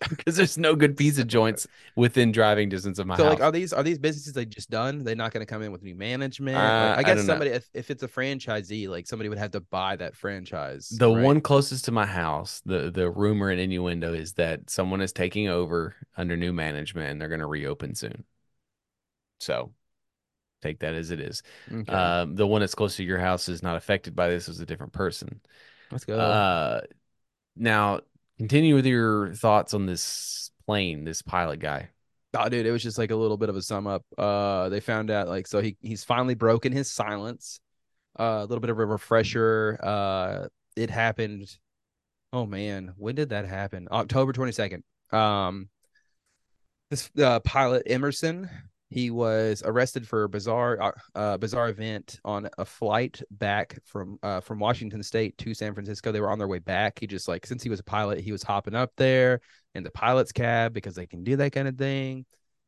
Because 0.10 0.36
there's 0.36 0.58
no 0.58 0.76
good 0.76 0.97
pizza 0.97 1.24
joints 1.24 1.68
within 1.95 2.32
driving 2.32 2.70
distance 2.70 2.99
of 2.99 3.08
my 3.08 3.16
house. 3.16 3.20
so 3.20 3.24
house. 3.24 3.34
like, 3.39 3.43
are 3.43 3.51
these 3.51 3.74
are 3.74 3.84
these 3.84 3.99
businesses 3.99 4.36
like 4.36 4.49
just 4.49 4.70
done? 4.70 5.04
They're 5.04 5.16
not 5.16 5.32
going 5.34 5.45
to 5.45 5.49
come 5.51 5.62
in 5.62 5.72
with 5.72 5.84
new 5.84 5.95
management. 5.95 6.58
Uh, 6.58 6.60
Like, 6.60 6.97
I 6.97 6.99
I 6.99 7.04
guess 7.04 7.18
don't 7.18 7.26
somebody, 7.26 7.51
if, 7.51 7.70
if 7.74 7.91
it's 7.91 8.04
a 8.04 8.08
franchisee, 8.08 8.88
like 8.88 9.08
somebody 9.08 9.30
would 9.30 9.38
have 9.38 9.51
to 9.51 9.62
buy 9.62 9.95
that 9.97 10.16
franchise. 10.16 10.89
The 10.89 11.10
right? 11.10 11.24
one 11.24 11.41
closest 11.41 11.86
to 11.86 11.91
my 11.91 12.06
house, 12.06 12.62
the 12.66 12.91
the 12.91 13.10
rumor 13.10 13.49
and 13.49 13.60
innuendo 13.60 14.14
is 14.14 14.34
that 14.34 14.70
someone 14.70 15.01
is 15.01 15.12
taking 15.14 15.47
over 15.47 15.95
under 16.18 16.38
new 16.38 16.54
management 16.54 17.10
and 17.10 17.22
they're 17.22 17.30
going 17.30 17.39
to 17.39 17.47
reopen 17.47 17.95
soon. 17.95 18.24
So 19.39 19.74
take 20.62 20.80
that 20.80 20.93
as 20.93 21.12
it 21.12 21.20
is. 21.20 21.43
Okay, 21.72 21.93
Um, 21.93 22.36
the 22.36 22.47
one 22.47 22.62
that's 22.62 22.76
close 22.76 22.95
to 22.97 23.04
your 23.04 23.20
house 23.20 23.49
is 23.49 23.64
not 23.64 23.76
affected 23.76 24.16
by 24.16 24.30
this; 24.30 24.47
is 24.47 24.60
a 24.60 24.66
different 24.66 24.93
person. 24.93 25.41
let's 25.91 26.06
go. 26.06 26.18
Uh, 26.20 26.82
now 27.56 28.01
continue 28.38 28.76
with 28.76 28.86
your 28.86 29.34
thoughts 29.34 29.74
on 29.74 29.86
this 29.86 30.52
plane, 30.66 31.04
this 31.04 31.22
pilot 31.22 31.60
guy. 31.60 31.90
Oh, 32.36 32.50
dude, 32.50 32.66
it 32.66 32.72
was 32.72 32.82
just 32.82 32.98
like 32.98 33.12
a 33.12 33.16
little 33.16 33.38
bit 33.38 33.50
of 33.50 33.56
a 33.56 33.62
sum 33.62 33.86
up. 33.86 34.04
Uh, 34.18 34.70
they 34.70 34.80
found 34.80 35.12
out 35.12 35.28
like 35.28 35.46
so 35.48 35.62
he 35.62 35.78
he's 35.82 36.04
finally 36.04 36.36
broken 36.36 36.72
his 36.72 36.90
silence. 36.90 37.60
Uh, 38.20 38.40
a 38.42 38.46
little 38.46 38.60
bit 38.60 38.70
of 38.70 38.80
a 38.80 38.86
refresher. 38.86 39.80
Uh, 39.82 40.48
it 40.76 40.90
happened. 40.90 41.56
Oh 42.32 42.46
man, 42.46 42.94
when 42.98 43.16
did 43.16 43.30
that 43.30 43.46
happen? 43.46 43.88
October 43.92 44.34
twenty 44.34 44.52
second. 44.52 44.84
Um, 45.12 45.70
this 46.90 47.12
uh, 47.20 47.40
pilot 47.42 47.84
Emerson, 47.86 48.50
he 48.94 49.10
was 49.10 49.64
arrested 49.66 50.08
for 50.08 50.24
a 50.24 50.30
bizarre 50.30 50.80
uh, 50.80 50.91
uh, 51.16 51.38
bizarre 51.38 51.70
event 51.70 52.20
on 52.24 52.48
a 52.60 52.66
flight 52.66 53.24
back 53.32 53.80
from 53.86 54.20
uh 54.22 54.39
from 54.39 54.60
Washington 54.60 55.02
State 55.02 55.36
to 55.39 55.56
San 55.56 55.74
Francisco. 55.74 56.12
They 56.12 56.22
were 56.22 56.30
on 56.30 56.38
their 56.38 56.48
way 56.48 56.60
back. 56.60 57.00
He 57.00 57.08
just 57.08 57.28
like 57.28 57.48
since 57.48 57.64
he 57.64 57.70
was 57.70 57.80
a 57.80 57.84
pilot, 57.84 58.20
he 58.20 58.32
was 58.32 58.44
hopping 58.44 58.76
up 58.76 58.91
there 58.96 59.41
in 59.74 59.84
the 59.84 59.89
pilot's 59.89 60.32
cab 60.32 60.74
because 60.74 60.94
they 60.94 61.08
can 61.08 61.24
do 61.24 61.36
that 61.38 61.54
kind 61.54 61.68
of 61.68 61.76
thing. 61.76 62.26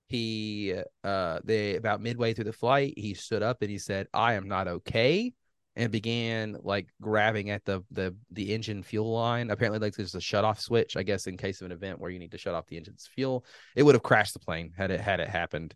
He 0.08 0.74
uh 1.04 1.40
they 1.44 1.76
about 1.76 2.02
midway 2.02 2.34
through 2.34 2.46
the 2.46 2.54
flight, 2.54 2.96
he 2.98 3.14
stood 3.14 3.44
up 3.44 3.62
and 3.62 3.70
he 3.70 3.78
said, 3.78 4.08
"I 4.12 4.34
am 4.34 4.48
not 4.48 4.68
okay." 4.68 5.32
And 5.76 5.92
began 5.92 6.58
like 6.64 6.88
grabbing 7.02 7.52
at 7.52 7.66
the 7.66 7.84
the 7.92 8.16
the 8.32 8.52
engine 8.52 8.82
fuel 8.82 9.14
line. 9.14 9.52
Apparently, 9.52 9.80
like 9.80 9.94
there's 9.94 10.16
a 10.16 10.22
shut 10.22 10.44
off 10.44 10.60
switch. 10.60 10.98
I 10.98 11.04
guess 11.04 11.28
in 11.28 11.38
case 11.38 11.62
of 11.62 11.66
an 11.66 11.72
event 11.72 12.00
where 12.00 12.10
you 12.10 12.18
need 12.18 12.32
to 12.32 12.40
shut 12.40 12.56
off 12.56 12.66
the 12.66 12.78
engine's 12.78 13.08
fuel, 13.14 13.46
it 13.76 13.84
would 13.84 13.94
have 13.94 14.02
crashed 14.02 14.34
the 14.34 14.40
plane 14.40 14.74
had 14.76 14.90
it 14.90 15.02
had 15.02 15.20
it 15.20 15.30
happened. 15.30 15.76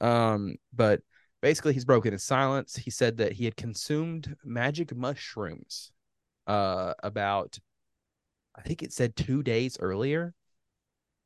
Um, 0.00 0.56
but 0.72 1.00
basically, 1.42 1.72
he's 1.74 1.84
broken 1.84 2.12
his 2.12 2.22
silence. 2.24 2.76
He 2.76 2.90
said 2.90 3.18
that 3.18 3.32
he 3.32 3.44
had 3.44 3.56
consumed 3.56 4.36
magic 4.44 4.94
mushrooms, 4.94 5.92
uh, 6.46 6.94
about 7.02 7.58
I 8.56 8.62
think 8.62 8.82
it 8.82 8.92
said 8.92 9.16
two 9.16 9.42
days 9.42 9.78
earlier, 9.80 10.34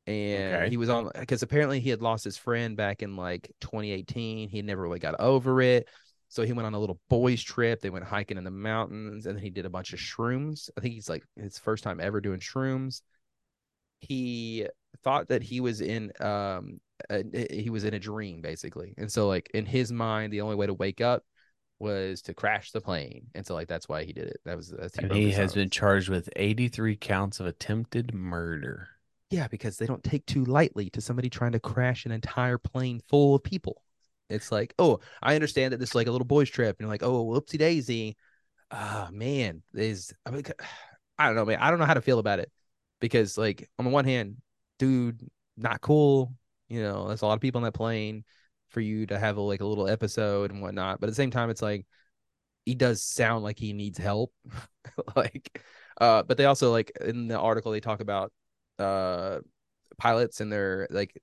and 0.07 0.65
Okay. 0.65 0.67
he 0.67 0.77
was 0.77 0.89
on 0.89 1.11
because 1.19 1.43
apparently 1.43 1.79
he 1.79 1.89
had 1.89 2.01
lost 2.01 2.23
his 2.23 2.37
friend 2.37 2.75
back 2.75 3.01
in 3.03 3.15
like 3.15 3.51
2018. 3.61 4.49
He 4.49 4.61
never 4.61 4.81
really 4.81 4.99
got 4.99 5.19
over 5.19 5.61
it. 5.61 5.87
So 6.29 6.43
he 6.43 6.53
went 6.53 6.67
on 6.67 6.73
a 6.75 6.79
little 6.79 6.99
boys 7.09 7.41
trip. 7.41 7.81
They 7.81 7.89
went 7.89 8.05
hiking 8.05 8.37
in 8.37 8.43
the 8.43 8.51
mountains, 8.51 9.25
and 9.25 9.35
then 9.35 9.43
he 9.43 9.49
did 9.49 9.65
a 9.65 9.69
bunch 9.69 9.93
of 9.93 9.99
shrooms. 9.99 10.69
I 10.77 10.81
think 10.81 10.93
he's 10.93 11.09
like 11.09 11.23
his 11.35 11.57
first 11.57 11.83
time 11.83 11.99
ever 11.99 12.21
doing 12.21 12.39
shrooms. 12.39 13.01
He 13.99 14.67
thought 15.03 15.27
that 15.29 15.43
he 15.43 15.59
was 15.61 15.81
in 15.81 16.11
um 16.19 16.79
a, 17.09 17.23
he 17.51 17.69
was 17.69 17.83
in 17.83 17.93
a 17.93 17.99
dream 17.99 18.41
basically, 18.41 18.93
and 18.97 19.11
so 19.11 19.27
like 19.27 19.49
in 19.53 19.65
his 19.65 19.91
mind, 19.91 20.33
the 20.33 20.41
only 20.41 20.55
way 20.55 20.67
to 20.67 20.73
wake 20.73 21.01
up 21.01 21.23
was 21.79 22.21
to 22.23 22.33
crash 22.33 22.71
the 22.71 22.81
plane, 22.81 23.27
and 23.33 23.45
so 23.45 23.53
like 23.53 23.67
that's 23.67 23.87
why 23.87 24.03
he 24.03 24.13
did 24.13 24.27
it. 24.27 24.37
That 24.45 24.57
was 24.57 24.69
that's 24.69 24.97
And 24.97 25.11
he 25.11 25.31
has 25.31 25.53
been 25.53 25.69
charged 25.69 26.09
with 26.09 26.29
83 26.35 26.97
counts 26.97 27.39
of 27.39 27.45
attempted 27.45 28.13
murder. 28.13 28.89
Yeah, 29.29 29.47
because 29.47 29.77
they 29.77 29.85
don't 29.85 30.03
take 30.03 30.25
too 30.25 30.43
lightly 30.43 30.89
to 30.91 31.01
somebody 31.01 31.29
trying 31.29 31.51
to 31.51 31.59
crash 31.59 32.05
an 32.05 32.11
entire 32.11 32.57
plane 32.57 32.99
full 33.07 33.35
of 33.35 33.43
people. 33.43 33.83
It's 34.29 34.51
like, 34.51 34.73
oh, 34.79 34.99
I 35.21 35.35
understand 35.35 35.73
that 35.73 35.77
this 35.79 35.89
is 35.89 35.95
like 35.95 36.07
a 36.07 36.11
little 36.11 36.25
boys 36.25 36.49
trip, 36.49 36.77
and 36.77 36.85
you're 36.85 36.89
like, 36.89 37.03
oh, 37.03 37.25
whoopsie 37.25 37.57
daisy. 37.57 38.17
Ah, 38.71 39.09
man, 39.11 39.63
is 39.73 40.13
I 40.25 40.31
mean, 40.31 40.43
I 41.17 41.27
don't 41.27 41.35
know, 41.35 41.45
man. 41.45 41.59
I 41.59 41.69
don't 41.69 41.79
know 41.79 41.85
how 41.85 41.95
to 41.95 42.01
feel 42.01 42.19
about 42.19 42.39
it 42.39 42.51
because, 43.01 43.37
like, 43.37 43.69
on 43.77 43.85
the 43.85 43.91
one 43.91 44.05
hand, 44.05 44.37
dude, 44.77 45.19
not 45.57 45.81
cool. 45.81 46.33
You 46.69 46.81
know, 46.81 47.07
there's 47.07 47.21
a 47.21 47.25
lot 47.25 47.33
of 47.33 47.41
people 47.41 47.59
on 47.59 47.63
that 47.63 47.73
plane 47.73 48.23
for 48.69 48.81
you 48.81 49.05
to 49.07 49.19
have 49.19 49.37
a, 49.37 49.41
like 49.41 49.61
a 49.61 49.65
little 49.65 49.87
episode 49.87 50.51
and 50.51 50.61
whatnot. 50.61 50.99
But 50.99 51.07
at 51.07 51.11
the 51.11 51.15
same 51.15 51.31
time, 51.31 51.49
it's 51.49 51.61
like 51.61 51.85
he 52.65 52.75
does 52.75 53.03
sound 53.03 53.43
like 53.43 53.59
he 53.59 53.73
needs 53.73 53.97
help. 53.97 54.33
like, 55.15 55.63
uh, 55.99 56.23
but 56.23 56.37
they 56.37 56.45
also 56.45 56.71
like 56.71 56.91
in 57.01 57.27
the 57.27 57.39
article 57.39 57.71
they 57.71 57.79
talk 57.79 58.01
about 58.01 58.31
uh 58.77 59.39
pilots 59.97 60.39
and 60.39 60.51
they're 60.51 60.87
like 60.89 61.21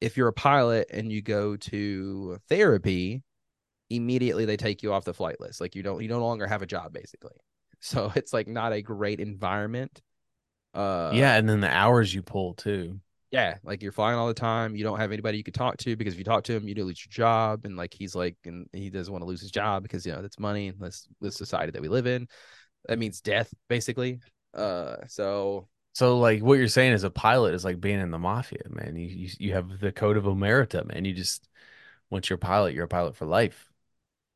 if 0.00 0.16
you're 0.16 0.28
a 0.28 0.32
pilot 0.32 0.88
and 0.90 1.10
you 1.10 1.22
go 1.22 1.56
to 1.56 2.38
therapy 2.48 3.22
immediately 3.90 4.44
they 4.44 4.56
take 4.56 4.82
you 4.82 4.92
off 4.92 5.04
the 5.04 5.14
flight 5.14 5.40
list 5.40 5.60
like 5.60 5.74
you 5.74 5.82
don't 5.82 6.02
you 6.02 6.08
no 6.08 6.20
longer 6.20 6.46
have 6.46 6.62
a 6.62 6.66
job 6.66 6.92
basically 6.92 7.36
so 7.80 8.12
it's 8.14 8.32
like 8.32 8.46
not 8.46 8.72
a 8.72 8.82
great 8.82 9.20
environment 9.20 10.02
uh 10.74 11.10
yeah, 11.14 11.36
and 11.36 11.48
then 11.48 11.60
the 11.60 11.70
hours 11.70 12.12
you 12.12 12.22
pull 12.22 12.54
too. 12.54 13.00
Yeah 13.34 13.56
like 13.64 13.82
you're 13.82 13.92
flying 13.92 14.16
all 14.16 14.28
the 14.28 14.34
time 14.34 14.76
you 14.76 14.84
don't 14.84 15.00
have 15.00 15.10
anybody 15.10 15.36
you 15.36 15.42
could 15.44 15.54
talk 15.54 15.76
to 15.76 15.96
because 15.96 16.14
if 16.14 16.18
you 16.18 16.24
talk 16.24 16.44
to 16.44 16.54
him 16.54 16.68
you 16.68 16.74
do 16.74 16.84
lose 16.84 17.04
your 17.04 17.10
job 17.10 17.64
and 17.64 17.76
like 17.76 17.92
he's 17.92 18.14
like 18.14 18.36
and 18.44 18.68
he 18.72 18.90
doesn't 18.90 19.12
want 19.12 19.22
to 19.22 19.26
lose 19.26 19.40
his 19.40 19.50
job 19.50 19.82
because 19.82 20.06
you 20.06 20.12
know 20.12 20.22
that's 20.22 20.38
money 20.38 20.68
and 20.68 20.80
this 20.80 21.08
this 21.20 21.36
society 21.36 21.72
that 21.72 21.82
we 21.82 21.88
live 21.88 22.06
in 22.06 22.28
that 22.88 22.98
means 22.98 23.20
death 23.20 23.52
basically 23.68 24.20
uh 24.54 24.96
so 25.08 25.66
So 25.94 26.18
like 26.18 26.42
what 26.42 26.58
you're 26.58 26.68
saying 26.68 26.92
as 26.92 27.04
a 27.04 27.10
pilot 27.10 27.54
is 27.54 27.64
like 27.64 27.80
being 27.80 28.00
in 28.00 28.10
the 28.10 28.18
mafia, 28.18 28.62
man. 28.68 28.96
You 28.96 29.06
you, 29.06 29.28
you 29.38 29.52
have 29.54 29.78
the 29.80 29.92
code 29.92 30.16
of 30.16 30.24
omerta, 30.24 30.84
man. 30.84 31.04
You 31.04 31.14
just 31.14 31.48
once 32.10 32.30
you're 32.30 32.36
a 32.36 32.38
pilot, 32.38 32.74
you're 32.74 32.84
a 32.84 32.88
pilot 32.88 33.16
for 33.16 33.26
life. 33.26 33.70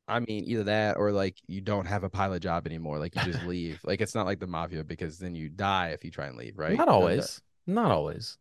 I 0.06 0.20
mean, 0.20 0.44
either 0.44 0.64
that 0.64 0.96
or 0.96 1.12
like 1.12 1.36
you 1.46 1.60
don't 1.60 1.86
have 1.86 2.04
a 2.04 2.10
pilot 2.10 2.40
job 2.40 2.66
anymore. 2.66 2.98
Like 2.98 3.14
you 3.14 3.22
just 3.22 3.42
leave. 3.46 3.80
Like 3.84 4.00
it's 4.00 4.14
not 4.14 4.26
like 4.26 4.40
the 4.40 4.46
mafia 4.46 4.84
because 4.84 5.18
then 5.18 5.34
you 5.34 5.48
die 5.48 5.88
if 5.90 6.04
you 6.04 6.10
try 6.10 6.26
and 6.26 6.36
leave, 6.36 6.58
right? 6.58 6.76
Not 6.76 6.88
always. 6.88 7.40
Not 7.66 7.90
always. 7.90 8.38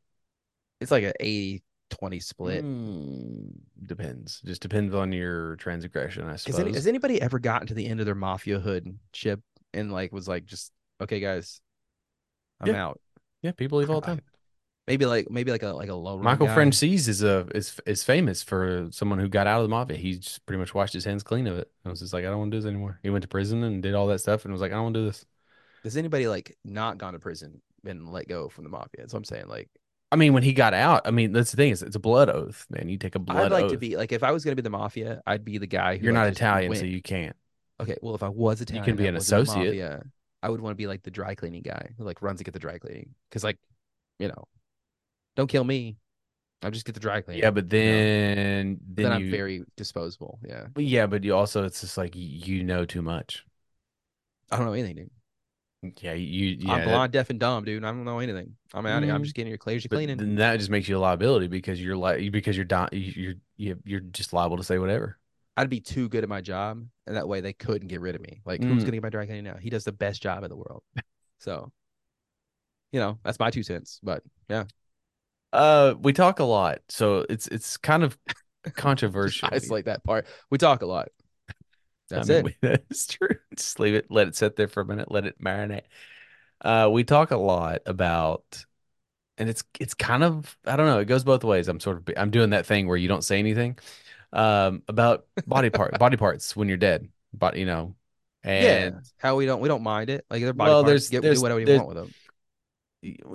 It's 0.80 0.92
like 0.92 1.04
an 1.04 1.14
80 1.20 1.64
20 1.90 2.20
split. 2.20 2.66
Mm, 2.66 3.52
depends. 3.86 4.42
Just 4.46 4.62
depends 4.62 4.94
on 4.94 5.12
your 5.12 5.56
transgression, 5.56 6.28
I 6.28 6.36
suppose. 6.36 6.60
any, 6.60 6.74
has 6.74 6.88
anybody 6.88 7.22
ever 7.22 7.40
gotten 7.40 7.68
to 7.68 7.74
the 7.74 7.88
end 7.88 8.00
of 8.00 8.06
their 8.06 8.16
mafia 8.16 8.60
hood 8.60 8.98
ship 9.14 9.42
and 9.74 9.92
like 9.92 10.12
was 10.12 10.28
like, 10.28 10.46
just 10.46 10.72
okay, 11.02 11.20
guys, 11.20 11.62
I'm 12.60 12.68
Yeah. 12.68 12.86
out. 12.88 13.02
yeah, 13.42 13.52
people 13.52 13.80
leave 13.80 13.90
all 13.90 14.02
the 14.02 14.08
time. 14.08 14.22
Maybe 14.88 15.06
like 15.06 15.30
maybe 15.30 15.52
like 15.52 15.64
a 15.64 15.70
like 15.74 15.90
a 15.90 15.94
low 15.94 16.18
Michael. 16.18 16.48
Franzese 16.48 17.10
is 17.10 17.22
a 17.22 17.46
is 17.54 17.78
is 17.86 18.06
famous 18.06 18.42
for 18.42 18.88
someone 18.92 19.20
who 19.20 19.28
got 19.28 19.46
out 19.46 19.60
of 19.60 19.64
the 19.64 19.70
mafia. 19.70 19.98
He 19.98 20.18
just 20.18 20.46
pretty 20.46 20.60
much 20.60 20.74
washed 20.74 20.94
his 20.94 21.04
hands 21.04 21.24
clean 21.24 21.46
of 21.46 21.58
it. 21.58 21.70
I 21.86 21.90
was 21.90 22.00
just 22.00 22.14
like, 22.14 22.24
I 22.24 22.30
don't 22.30 22.40
want 22.40 22.52
to 22.52 22.58
do 22.58 22.62
this 22.62 22.70
anymore. 22.70 23.00
He 23.04 23.10
went 23.10 23.24
to 23.24 23.28
prison 23.28 23.64
and 23.64 23.84
did 23.84 23.96
all 23.96 24.08
that 24.08 24.20
stuff 24.20 24.46
and 24.46 24.54
was 24.54 24.62
like, 24.62 24.72
I 24.72 24.76
don't 24.76 24.84
want 24.84 24.96
to 24.96 25.02
do 25.02 25.06
this. 25.08 25.26
Has 25.84 25.98
anybody 25.98 26.28
like 26.28 26.58
not 26.64 26.98
gone 26.98 27.14
to 27.14 27.20
prison 27.20 27.62
been 27.84 28.08
let 28.08 28.30
go 28.30 28.48
from 28.48 28.64
the 28.64 28.70
mafia? 28.70 29.00
That's 29.00 29.14
what 29.14 29.20
I'm 29.20 29.26
saying. 29.26 29.48
Like 29.48 29.70
I 30.12 30.16
mean, 30.16 30.34
when 30.34 30.44
he 30.44 30.54
got 30.54 30.74
out, 30.74 31.02
I 31.06 31.12
mean, 31.12 31.34
that's 31.34 31.52
the 31.52 31.58
thing 31.58 31.72
is 31.72 31.84
it's 31.84 31.96
a 31.96 32.00
blood 32.00 32.30
oath, 32.30 32.66
man. 32.70 32.88
You 32.88 32.98
take 32.98 33.16
a 33.16 33.20
blood 33.20 33.38
oath. 33.38 33.46
I'd 33.46 33.52
like 33.52 33.66
oath. 33.66 33.72
to 33.72 33.78
be 33.78 33.98
like 33.98 34.12
if 34.12 34.24
I 34.24 34.32
was 34.32 34.44
gonna 34.44 34.56
be 34.56 34.62
the 34.62 34.70
mafia, 34.70 35.22
I'd 35.28 35.44
be 35.44 35.58
the 35.58 35.68
guy 35.68 35.98
who 35.98 36.06
You're 36.06 36.14
not 36.14 36.28
Italian, 36.28 36.74
so 36.76 36.86
you 36.86 37.02
can't. 37.02 37.36
Okay, 37.80 37.98
well, 38.02 38.16
if 38.16 38.24
I 38.24 38.30
was 38.30 38.62
Italian, 38.62 38.84
you 38.84 38.92
can 38.92 38.96
be 38.96 39.08
an 39.08 39.16
was 39.16 39.32
in 39.32 39.38
the 39.38 39.44
associate. 39.44 39.66
mafia, 39.66 40.04
I 40.42 40.50
would 40.50 40.62
want 40.62 40.72
to 40.72 40.78
be 40.78 40.88
like 40.88 41.04
the 41.04 41.12
dry 41.12 41.36
cleaning 41.36 41.62
guy 41.62 41.90
who 41.98 42.04
like 42.04 42.22
runs 42.22 42.40
to 42.40 42.44
get 42.44 42.54
the 42.54 42.60
dry 42.60 42.78
cleaning. 42.78 43.16
Because 43.30 43.44
like, 43.44 43.58
you 44.20 44.30
know, 44.30 44.46
don't 45.36 45.48
kill 45.48 45.64
me. 45.64 45.98
I'll 46.64 46.72
just 46.72 46.86
get 46.86 46.96
the 46.96 47.02
dry 47.02 47.22
cleaning. 47.22 47.44
Yeah, 47.44 47.52
but 47.52 47.72
you 47.72 47.80
know? 47.80 47.86
then 47.86 48.80
then 48.86 49.06
then 49.06 49.12
I'm 49.12 49.30
very 49.30 49.64
disposable. 49.76 50.40
Yeah, 50.48 50.68
But 50.74 50.86
yeah, 50.86 51.06
but 51.06 51.24
you 51.24 51.36
also 51.36 51.66
it's 51.66 51.82
just 51.82 51.98
like 51.98 52.14
you 52.16 52.64
know 52.64 52.86
too 52.86 53.02
much. 53.02 53.46
I 54.50 54.58
don't 54.58 54.66
know 54.66 54.74
anything, 54.74 54.96
dude. 54.96 55.12
Yeah, 56.02 56.14
you 56.14 56.58
yeah. 56.60 56.72
I'm 56.74 56.80
that- 56.80 56.88
blind, 56.88 57.12
deaf, 57.14 57.30
and 57.30 57.40
dumb, 57.40 57.64
dude. 57.64 57.84
I 57.84 57.88
don't 57.88 58.04
know 58.04 58.20
anything. 58.20 58.56
I'm 58.74 58.86
out 58.86 58.98
of 58.98 59.04
here. 59.04 59.14
I'm 59.14 59.24
just 59.24 59.36
getting 59.36 59.50
your 59.50 59.60
clears, 59.60 59.86
cleaning. 59.88 60.18
then 60.18 60.36
that 60.36 60.58
just 60.58 60.70
makes 60.72 60.88
you 60.90 60.98
a 60.98 61.00
liability 61.00 61.48
because 61.48 61.82
you're 61.82 61.96
like 61.96 62.32
because 62.32 62.56
you're 62.56 62.66
di- 62.66 62.90
you're 62.92 63.36
you're 63.58 63.78
you're 63.86 64.00
just 64.00 64.34
liable 64.34 64.58
to 64.58 64.64
say 64.64 64.80
whatever. 64.80 65.18
I'd 65.56 65.70
be 65.70 65.80
too 65.80 66.10
good 66.10 66.24
at 66.24 66.30
my 66.30 66.42
job, 66.42 66.84
and 67.06 67.16
that 67.16 67.28
way 67.28 67.42
they 67.42 67.54
couldn't 67.54 67.88
get 67.88 68.02
rid 68.02 68.16
of 68.16 68.22
me. 68.22 68.42
Like, 68.46 68.62
who's 68.64 68.84
Mm. 68.84 68.86
gonna 68.86 68.92
get 68.98 69.04
my 69.04 69.10
dry 69.10 69.26
cleaning 69.26 69.44
now? 69.44 69.58
He 69.58 69.70
does 69.70 69.84
the 69.86 69.92
best 69.92 70.22
job 70.22 70.44
in 70.44 70.50
the 70.50 70.56
world. 70.56 70.84
So, 71.40 71.72
you 72.92 73.00
know, 73.00 73.20
that's 73.24 73.40
my 73.40 73.50
two 73.52 73.64
cents. 73.64 74.00
But 74.04 74.24
yeah, 74.50 74.66
Uh, 75.54 75.94
we 76.00 76.12
talk 76.14 76.40
a 76.40 76.44
lot, 76.44 76.80
so 76.90 77.26
it's 77.30 77.48
it's 77.48 77.78
kind 77.78 78.04
of 78.04 78.18
controversial. 78.76 79.50
it's 79.52 79.70
like 79.70 79.86
that 79.86 80.04
part. 80.04 80.26
We 80.50 80.58
talk 80.58 80.82
a 80.82 80.86
lot. 80.88 81.10
That's 82.10 82.30
mean, 82.30 82.48
it. 82.48 82.56
That's 82.62 83.08
true. 83.08 83.36
Just 83.56 83.80
leave 83.80 83.96
it, 83.96 84.08
let 84.10 84.28
it 84.28 84.36
sit 84.36 84.56
there 84.56 84.68
for 84.68 84.82
a 84.82 84.86
minute, 84.86 85.12
let 85.12 85.26
it 85.26 85.42
marinate. 85.42 85.84
Uh, 86.62 86.90
we 86.92 87.04
talk 87.04 87.32
a 87.32 87.38
lot 87.38 87.82
about, 87.86 88.66
and 89.38 89.50
it's 89.50 89.64
it's 89.80 89.94
kind 89.94 90.24
of 90.24 90.58
I 90.66 90.76
don't 90.76 90.88
know. 90.88 91.00
It 91.00 91.06
goes 91.06 91.24
both 91.24 91.44
ways. 91.44 91.68
I'm 91.68 91.80
sort 91.80 91.98
of 91.98 92.10
I'm 92.18 92.32
doing 92.32 92.52
that 92.52 92.66
thing 92.66 92.88
where 92.88 92.98
you 92.98 93.08
don't 93.08 93.24
say 93.24 93.40
anything, 93.40 93.78
um, 94.34 94.82
about 94.88 95.26
body 95.46 95.70
part 95.70 95.98
body 96.00 96.18
parts 96.18 96.56
when 96.56 96.68
you're 96.68 96.78
dead, 96.78 97.10
but 97.34 97.58
you 97.58 97.66
know, 97.66 97.96
and 98.44 98.64
yeah, 98.96 99.00
how 99.18 99.36
we 99.36 99.46
don't 99.46 99.62
we 99.62 99.68
don't 99.68 99.84
mind 99.84 100.10
it. 100.10 100.26
Like 100.30 100.42
their 100.42 100.54
body 100.54 100.70
Well, 100.70 100.84
parts, 100.84 100.90
there's- 100.90 101.10
get, 101.10 101.22
there's- 101.22 101.38
do 101.38 101.44
whatever 101.44 101.60
you 101.60 101.76
want 101.76 101.88
with 101.90 101.98
them. 101.98 102.14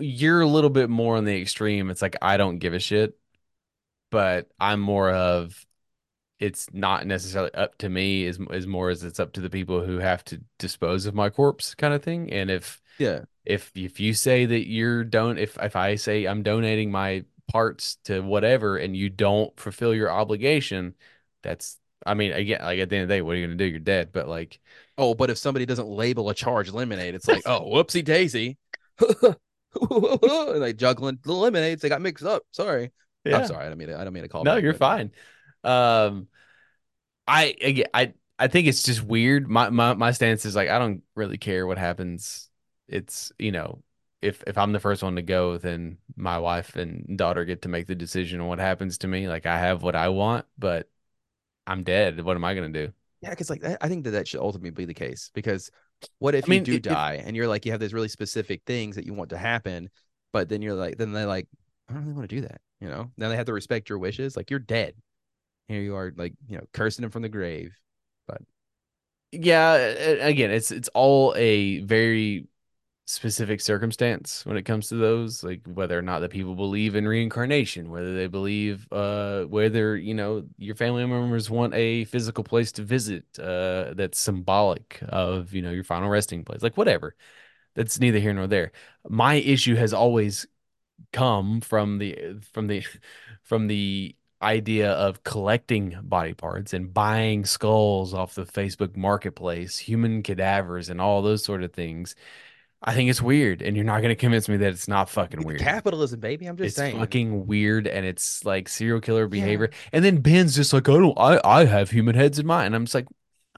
you're 0.01 0.41
a 0.41 0.47
little 0.47 0.70
bit 0.70 0.91
more 0.91 1.16
on 1.16 1.25
the 1.25 1.41
extreme. 1.41 1.91
It's 1.91 2.03
like 2.03 2.16
I 2.20 2.37
don't 2.37 2.59
give 2.59 2.75
a 2.75 2.81
shit, 2.81 3.16
but 4.11 4.49
I'm 4.59 4.81
more 4.81 5.11
of 5.11 5.64
it's 6.43 6.66
not 6.72 7.07
necessarily 7.07 7.55
up 7.55 7.78
to 7.78 7.88
me 7.88 8.26
as 8.26 8.38
as 8.51 8.66
more 8.66 8.90
as 8.90 9.05
it's 9.05 9.20
up 9.20 9.32
to 9.34 9.40
the 9.40 9.49
people 9.49 9.84
who 9.84 9.99
have 9.99 10.24
to 10.24 10.40
dispose 10.59 11.07
of 11.07 11.14
my 11.14 11.30
corpse 11.30 11.74
kind 11.76 11.95
of 11.95 12.03
thing. 12.03 12.32
And 12.32 12.51
if 12.51 12.82
Yeah, 12.99 13.20
if 13.45 13.70
if 13.76 14.01
you 14.01 14.12
say 14.12 14.45
that 14.47 14.68
you're 14.68 15.05
don't 15.05 15.38
if 15.38 15.57
if 15.62 15.76
I 15.76 15.95
say 15.95 16.24
I'm 16.26 16.43
donating 16.43 16.90
my 16.90 17.24
parts 17.47 17.99
to 18.05 18.20
whatever 18.20 18.76
and 18.76 18.97
you 18.97 19.09
don't 19.09 19.59
fulfill 19.59 19.95
your 19.95 20.11
obligation, 20.11 20.95
that's 21.45 21.78
I 22.05 22.14
mean 22.14 22.32
again 22.32 22.61
like 22.61 22.80
at 22.80 22.88
the 22.90 22.97
end 22.97 23.03
of 23.05 23.09
the 23.09 23.14
day, 23.14 23.22
what 23.22 23.36
are 23.36 23.38
you 23.38 23.47
gonna 23.47 23.57
do? 23.57 23.64
You're 23.66 23.78
dead. 23.78 24.11
But 24.12 24.26
like 24.28 24.59
Oh, 24.99 25.14
but 25.14 25.30
if 25.30 25.38
somebody 25.38 25.64
doesn't 25.64 25.88
label 25.88 26.28
a 26.28 26.34
charge 26.34 26.70
lemonade, 26.70 27.14
it's 27.14 27.28
like, 27.28 27.43
oh, 27.47 27.61
whoopsie 27.72 28.05
daisy. 28.05 28.59
like 29.80 30.76
juggling 30.76 31.18
the 31.22 31.32
lemonades, 31.32 31.82
they 31.82 31.88
got 31.88 32.03
mixed 32.03 32.24
up. 32.24 32.43
Sorry. 32.51 32.90
I'm 33.24 33.47
sorry. 33.47 33.64
I 33.64 33.68
don't 33.68 33.78
mean 33.78 33.88
to, 33.88 33.99
I 33.99 34.05
don't 34.05 34.12
mean 34.12 34.24
to 34.24 34.28
call. 34.28 34.43
No, 34.45 34.57
back, 34.57 34.64
you're 34.64 34.72
but- 34.72 34.78
fine. 34.78 35.12
Um, 35.64 36.26
I 37.27 37.85
I 37.95 38.14
I 38.39 38.49
think 38.49 38.66
it's 38.66 38.83
just 38.83 39.03
weird. 39.03 39.49
My 39.49 39.70
my 39.70 39.95
my 39.95 40.11
stance 40.12 40.45
is 40.45 40.57
like 40.57 40.68
I 40.68 40.79
don't 40.79 41.03
really 41.14 41.39
care 41.39 41.66
what 41.66 41.79
happens. 41.79 42.51
It's 42.89 43.33
you 43.39 43.53
know 43.53 43.83
if 44.20 44.43
if 44.47 44.59
I'm 44.59 44.73
the 44.73 44.81
first 44.81 45.03
one 45.03 45.16
to 45.16 45.23
go, 45.23 45.59
then 45.59 45.99
my 46.16 46.39
wife 46.39 46.77
and 46.77 47.16
daughter 47.18 47.45
get 47.45 47.62
to 47.62 47.68
make 47.68 47.87
the 47.87 47.95
decision 47.95 48.41
on 48.41 48.49
what 48.49 48.59
happens 48.59 48.99
to 48.99 49.09
me. 49.09 49.29
Like 49.29 49.47
I 49.47 49.59
have 49.59 49.83
what 49.83 49.97
I 49.97 50.09
want, 50.09 50.47
but 50.59 50.89
I'm 51.66 51.85
dead. 51.85 52.20
What 52.20 52.37
am 52.37 52.45
I 52.45 52.55
gonna 52.55 52.68
do? 52.70 52.93
Yeah, 53.20 53.31
because 53.31 53.51
like 53.51 53.62
I 53.64 53.89
think 53.89 54.05
that 54.05 54.11
that 54.11 54.27
should 54.27 54.41
ultimately 54.41 54.70
be 54.70 54.85
the 54.85 54.95
case. 54.95 55.31
Because 55.33 55.70
what 56.18 56.35
if 56.35 56.47
I 56.47 56.51
mean, 56.51 56.61
you 56.61 56.64
do 56.64 56.73
if- 56.75 56.83
die 56.83 57.23
and 57.25 57.37
you're 57.37 57.47
like 57.49 57.64
you 57.64 57.73
have 57.73 57.81
these 57.81 57.95
really 57.95 58.09
specific 58.09 58.62
things 58.66 58.97
that 58.97 59.07
you 59.07 59.14
want 59.14 59.31
to 59.31 59.39
happen, 59.39 59.91
but 60.33 60.49
then 60.49 60.62
you're 60.62 60.75
like, 60.75 60.99
then 60.99 61.12
they're 61.12 61.27
like, 61.27 61.47
I 61.89 61.93
don't 61.93 62.03
really 62.03 62.14
want 62.14 62.29
to 62.29 62.35
do 62.37 62.43
that. 62.43 62.61
You 62.81 62.89
know, 62.89 63.12
now 63.16 63.29
they 63.29 63.37
have 63.37 63.47
to 63.47 63.53
respect 63.53 63.89
your 63.89 63.99
wishes. 63.99 64.37
Like 64.37 64.51
you're 64.51 64.59
dead. 64.59 64.95
Here 65.69 65.81
you 65.81 65.97
are, 65.97 66.13
like 66.17 66.35
you 66.49 66.59
know, 66.59 66.65
cursing 66.73 67.05
him 67.05 67.11
from 67.11 67.23
the 67.23 67.29
grave. 67.29 67.77
But 68.27 68.43
yeah, 69.33 69.75
again, 69.75 70.51
it's 70.51 70.71
it's 70.71 70.89
all 70.95 71.35
a 71.37 71.81
very 71.81 72.47
specific 73.07 73.61
circumstance 73.61 74.47
when 74.47 74.57
it 74.57 74.63
comes 74.65 74.89
to 74.89 74.97
those, 74.97 75.45
like 75.45 75.61
whether 75.67 75.99
or 75.99 76.03
not 76.03 76.21
the 76.21 76.29
people 76.29 76.55
believe 76.57 76.95
in 76.97 77.07
reincarnation, 77.09 77.91
whether 77.91 78.15
they 78.17 78.27
believe 78.29 78.89
uh 78.93 79.45
whether, 79.45 79.97
you 79.97 80.15
know, 80.15 80.45
your 80.59 80.77
family 80.77 81.05
members 81.07 81.51
want 81.51 81.75
a 81.75 82.05
physical 82.07 82.45
place 82.45 82.73
to 82.73 82.83
visit 82.85 83.25
uh 83.39 83.95
that's 83.95 84.19
symbolic 84.21 85.01
of, 85.09 85.53
you 85.55 85.63
know, 85.63 85.71
your 85.73 85.85
final 85.85 86.09
resting 86.11 86.45
place. 86.45 86.63
Like 86.63 86.77
whatever. 86.77 87.17
That's 87.75 88.01
neither 88.01 88.19
here 88.21 88.35
nor 88.35 88.47
there. 88.49 88.73
My 89.09 89.35
issue 89.37 89.77
has 89.77 89.95
always 89.95 90.47
come 91.13 91.61
from 91.61 91.99
the 91.99 92.41
from 92.53 92.67
the 92.69 92.85
from 93.45 93.67
the 93.69 94.17
idea 94.43 94.93
of 94.93 95.24
collecting 95.24 95.97
body 96.03 96.34
parts 96.34 96.74
and 96.74 96.93
buying 96.93 97.45
skulls 97.45 98.12
off 98.12 98.34
the 98.34 98.45
Facebook 98.45 98.97
marketplace, 98.97 99.78
human 99.78 100.22
cadavers 100.22 100.88
and 100.90 101.01
all 101.01 101.22
those 101.22 101.45
sort 101.45 101.62
of 101.62 101.72
things. 101.72 102.14
I 102.84 102.95
think 102.95 103.09
it's 103.11 103.22
weird, 103.22 103.62
and 103.62 103.76
you're 103.76 103.84
not 103.84 103.99
going 103.99 104.09
to 104.11 104.16
convince 104.16 104.49
me 104.49 104.57
that 104.57 104.70
it's 104.70 104.88
not 104.88 105.09
fucking 105.09 105.45
weird. 105.45 105.61
Capitalism, 105.61 106.18
baby. 106.18 106.47
I'm 106.47 106.57
just 106.57 106.66
It's 106.66 106.76
saying. 106.76 106.97
It's 106.97 107.01
fucking 107.01 107.47
weird, 107.47 107.86
and 107.86 108.05
it's 108.05 108.45
like 108.45 108.68
serial 108.68 109.01
killer 109.01 109.28
behavior. 109.28 109.70
And 109.93 110.05
then 110.05 110.16
Ben's 110.20 110.57
just 110.57 110.72
like, 110.72 110.88
I 110.88 110.95
don't, 110.95 111.16
I, 111.16 111.40
I 111.45 111.64
have 111.64 111.90
human 111.90 112.16
heads 112.16 112.40
in 112.40 112.47
mine. 112.47 112.66
And 112.66 112.74
I'm 112.74 112.84
just 112.86 112.97
like, 112.97 113.07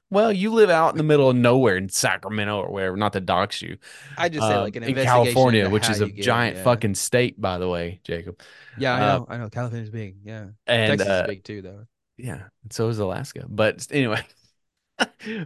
well, 0.09 0.31
you 0.31 0.51
live 0.51 0.69
out 0.69 0.93
in 0.93 0.97
the 0.97 1.03
middle 1.03 1.29
of 1.29 1.35
nowhere 1.35 1.77
in 1.77 1.89
Sacramento 1.89 2.61
or 2.61 2.71
wherever, 2.71 2.95
Not 2.95 3.13
to 3.13 3.19
dox 3.19 3.61
you, 3.61 3.77
I 4.17 4.29
just 4.29 4.47
say 4.47 4.53
um, 4.53 4.61
like 4.63 4.75
an 4.75 4.83
in 4.83 4.89
investigation 4.89 5.25
California, 5.25 5.69
which 5.69 5.89
is 5.89 6.01
a 6.01 6.05
you 6.05 6.11
get 6.11 6.19
'em, 6.19 6.23
giant 6.23 6.57
yeah. 6.57 6.63
fucking 6.63 6.95
state, 6.95 7.39
by 7.39 7.57
the 7.57 7.67
way, 7.67 8.01
Jakub. 8.07 8.39
Yeah, 8.77 8.93
I 8.93 9.01
uh, 9.01 9.17
know. 9.17 9.25
I 9.29 9.37
know. 9.37 9.49
California's 9.49 9.89
big. 9.89 10.17
Yeah, 10.23 10.47
And 10.67 10.91
Texas 10.91 11.07
uh, 11.07 11.21
is 11.23 11.27
big 11.27 11.43
too, 11.43 11.61
though. 11.61 11.85
Yeah, 12.17 12.43
and 12.63 12.71
so 12.71 12.87
is 12.89 12.99
Alaska. 12.99 13.45
But 13.47 13.87
anyway, 13.91 14.23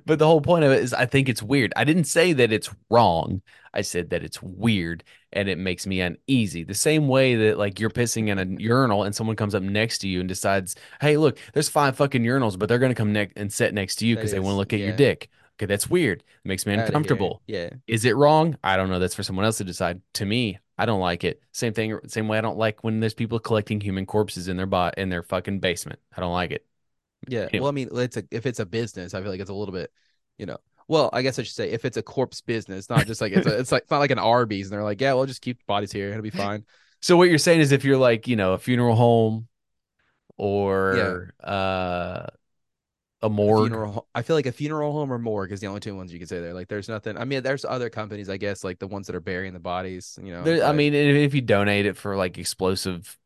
but 0.05 0.19
the 0.19 0.27
whole 0.27 0.41
point 0.41 0.63
of 0.63 0.71
it 0.71 0.83
is 0.83 0.93
I 0.93 1.05
think 1.05 1.29
it's 1.29 1.41
weird. 1.41 1.73
I 1.75 1.83
didn't 1.83 2.03
say 2.05 2.33
that 2.33 2.51
it's 2.51 2.69
wrong. 2.89 3.41
I 3.73 3.81
said 3.81 4.09
that 4.09 4.23
it's 4.23 4.41
weird 4.41 5.03
and 5.31 5.47
it 5.47 5.57
makes 5.57 5.85
me 5.85 6.01
uneasy. 6.01 6.63
The 6.63 6.73
same 6.73 7.07
way 7.07 7.35
that 7.35 7.57
like 7.57 7.79
you're 7.79 7.89
pissing 7.89 8.29
in 8.29 8.39
a 8.39 8.61
urinal 8.61 9.03
and 9.03 9.15
someone 9.15 9.35
comes 9.35 9.55
up 9.55 9.63
next 9.63 9.99
to 9.99 10.07
you 10.07 10.19
and 10.19 10.29
decides, 10.29 10.75
"Hey, 11.01 11.17
look, 11.17 11.37
there's 11.53 11.69
five 11.69 11.95
fucking 11.95 12.23
urinals, 12.23 12.57
but 12.57 12.69
they're 12.69 12.79
going 12.79 12.91
to 12.91 12.95
come 12.95 13.13
next 13.13 13.33
and 13.37 13.51
sit 13.51 13.73
next 13.73 13.97
to 13.97 14.05
you 14.05 14.15
because 14.15 14.31
they 14.31 14.39
want 14.39 14.53
to 14.53 14.57
look 14.57 14.73
at 14.73 14.79
your 14.79 14.95
dick." 14.95 15.29
Okay, 15.57 15.65
that's 15.65 15.89
weird. 15.89 16.19
It 16.19 16.47
makes 16.47 16.65
me 16.65 16.73
uncomfortable. 16.73 17.41
Yeah. 17.45 17.71
Is 17.85 18.05
it 18.05 18.15
wrong? 18.15 18.57
I 18.63 18.77
don't 18.77 18.89
know. 18.89 18.99
That's 18.99 19.15
for 19.15 19.23
someone 19.23 19.43
else 19.43 19.57
to 19.57 19.65
decide. 19.65 20.01
To 20.13 20.25
me, 20.25 20.57
I 20.77 20.85
don't 20.85 21.01
like 21.01 21.25
it. 21.25 21.41
Same 21.51 21.73
thing. 21.73 21.99
Same 22.07 22.29
way 22.29 22.37
I 22.37 22.41
don't 22.41 22.57
like 22.57 22.81
when 22.83 23.01
there's 23.01 23.13
people 23.13 23.39
collecting 23.39 23.81
human 23.81 24.05
corpses 24.05 24.47
in 24.47 24.55
their 24.55 24.65
bot 24.65 24.97
in 24.97 25.09
their 25.09 25.21
fucking 25.23 25.59
basement. 25.59 25.99
I 26.15 26.21
don't 26.21 26.31
like 26.31 26.51
it. 26.51 26.65
Yeah. 27.27 27.41
Anyway. 27.51 27.59
Well, 27.59 27.69
I 27.69 27.71
mean, 27.71 27.89
it's 27.93 28.17
a 28.17 28.23
if 28.31 28.45
it's 28.45 28.59
a 28.59 28.65
business, 28.65 29.13
I 29.13 29.21
feel 29.21 29.31
like 29.31 29.39
it's 29.41 29.49
a 29.49 29.53
little 29.53 29.73
bit, 29.73 29.91
you 30.37 30.45
know. 30.45 30.57
Well, 30.87 31.09
I 31.13 31.21
guess 31.21 31.37
I 31.37 31.43
should 31.43 31.53
say 31.55 31.69
if 31.71 31.85
it's 31.85 31.97
a 31.97 32.01
corpse 32.01 32.41
business, 32.41 32.89
not 32.89 33.05
just 33.05 33.21
like 33.21 33.31
it's 33.33 33.45
a, 33.45 33.59
it's 33.59 33.71
like 33.71 33.83
it's 33.83 33.91
not 33.91 33.99
like 33.99 34.11
an 34.11 34.19
Arby's, 34.19 34.67
and 34.67 34.73
they're 34.73 34.83
like, 34.83 35.01
yeah, 35.01 35.13
we'll 35.13 35.25
just 35.27 35.41
keep 35.41 35.65
bodies 35.67 35.91
here, 35.91 36.09
it'll 36.09 36.21
be 36.23 36.29
fine. 36.47 36.65
So 37.01 37.15
what 37.15 37.29
you're 37.29 37.37
saying 37.37 37.59
is 37.61 37.71
if 37.71 37.83
you're 37.83 37.97
like, 37.97 38.27
you 38.27 38.35
know, 38.35 38.53
a 38.53 38.57
funeral 38.57 38.95
home 38.95 39.47
or 40.37 41.33
uh 41.43 42.27
a 43.21 43.27
A 43.27 43.29
morgue. 43.29 43.69
Funeral, 43.69 44.07
I 44.15 44.21
feel 44.21 44.37
like 44.37 44.45
a 44.45 44.51
funeral 44.53 44.93
home 44.93 45.11
or 45.11 45.19
morgue 45.19 45.51
is 45.51 45.59
the 45.59 45.67
only 45.67 45.81
two 45.81 45.93
ones 45.93 46.13
you 46.13 46.19
can 46.19 46.27
say 46.27 46.39
there. 46.39 46.53
Like, 46.53 46.69
there's 46.69 46.87
nothing. 46.87 47.17
I 47.17 47.25
mean, 47.25 47.43
there's 47.43 47.65
other 47.65 47.89
companies, 47.89 48.29
I 48.29 48.37
guess, 48.37 48.63
like 48.63 48.79
the 48.79 48.87
ones 48.87 49.07
that 49.07 49.15
are 49.15 49.19
burying 49.19 49.51
the 49.53 49.59
bodies. 49.59 50.17
You 50.23 50.31
know, 50.31 50.43
there- 50.43 50.63
I 50.63 50.71
mean, 50.71 50.93
if 50.93 51.33
you 51.35 51.41
donate 51.41 51.85
it 51.85 51.97
for 51.97 52.15
like 52.15 52.37
explosive 52.37 53.18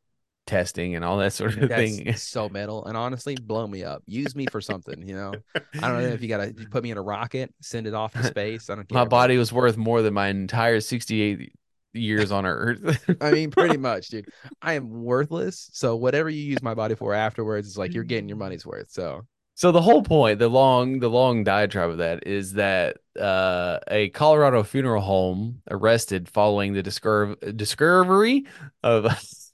testing 0.45 0.95
and 0.95 1.05
all 1.05 1.17
that 1.17 1.33
sort 1.33 1.57
of 1.57 1.69
that's 1.69 1.97
thing. 1.97 2.13
so 2.15 2.49
metal. 2.49 2.85
And 2.85 2.97
honestly, 2.97 3.35
blow 3.35 3.67
me 3.67 3.83
up. 3.83 4.03
Use 4.05 4.35
me 4.35 4.45
for 4.51 4.61
something. 4.61 5.07
You 5.07 5.15
know, 5.15 5.33
I 5.55 5.87
don't 5.89 6.01
know 6.01 6.09
if 6.09 6.21
you 6.21 6.27
gotta 6.27 6.53
you 6.57 6.67
put 6.67 6.83
me 6.83 6.91
in 6.91 6.97
a 6.97 7.01
rocket, 7.01 7.53
send 7.61 7.87
it 7.87 7.93
off 7.93 8.13
to 8.13 8.23
space. 8.27 8.69
I 8.69 8.75
don't 8.75 8.87
care. 8.87 8.97
My 8.97 9.05
body 9.05 9.37
was 9.37 9.53
worth 9.53 9.77
more 9.77 10.01
than 10.01 10.13
my 10.13 10.27
entire 10.27 10.79
68 10.79 11.53
years 11.93 12.31
on 12.31 12.45
Earth. 12.45 13.05
I 13.21 13.31
mean, 13.31 13.51
pretty 13.51 13.77
much, 13.77 14.07
dude. 14.07 14.27
I 14.61 14.73
am 14.73 14.89
worthless. 14.89 15.69
So 15.73 15.95
whatever 15.95 16.29
you 16.29 16.43
use 16.43 16.61
my 16.61 16.73
body 16.73 16.95
for 16.95 17.13
afterwards 17.13 17.67
is 17.67 17.77
like 17.77 17.93
you're 17.93 18.03
getting 18.03 18.27
your 18.27 18.37
money's 18.37 18.65
worth. 18.65 18.89
So 18.91 19.27
So 19.55 19.71
the 19.71 19.81
whole 19.81 20.01
point, 20.01 20.39
the 20.39 20.49
long, 20.49 20.99
the 20.99 21.09
long 21.09 21.43
diatribe 21.43 21.91
of 21.91 21.97
that 21.99 22.25
is 22.25 22.53
that 22.53 22.97
uh, 23.19 23.77
a 23.89 24.09
Colorado 24.09 24.63
funeral 24.63 25.01
home 25.01 25.61
arrested 25.69 26.27
following 26.27 26.73
the 26.73 26.81
discover- 26.81 27.35
discovery 27.55 28.45
of 28.81 29.05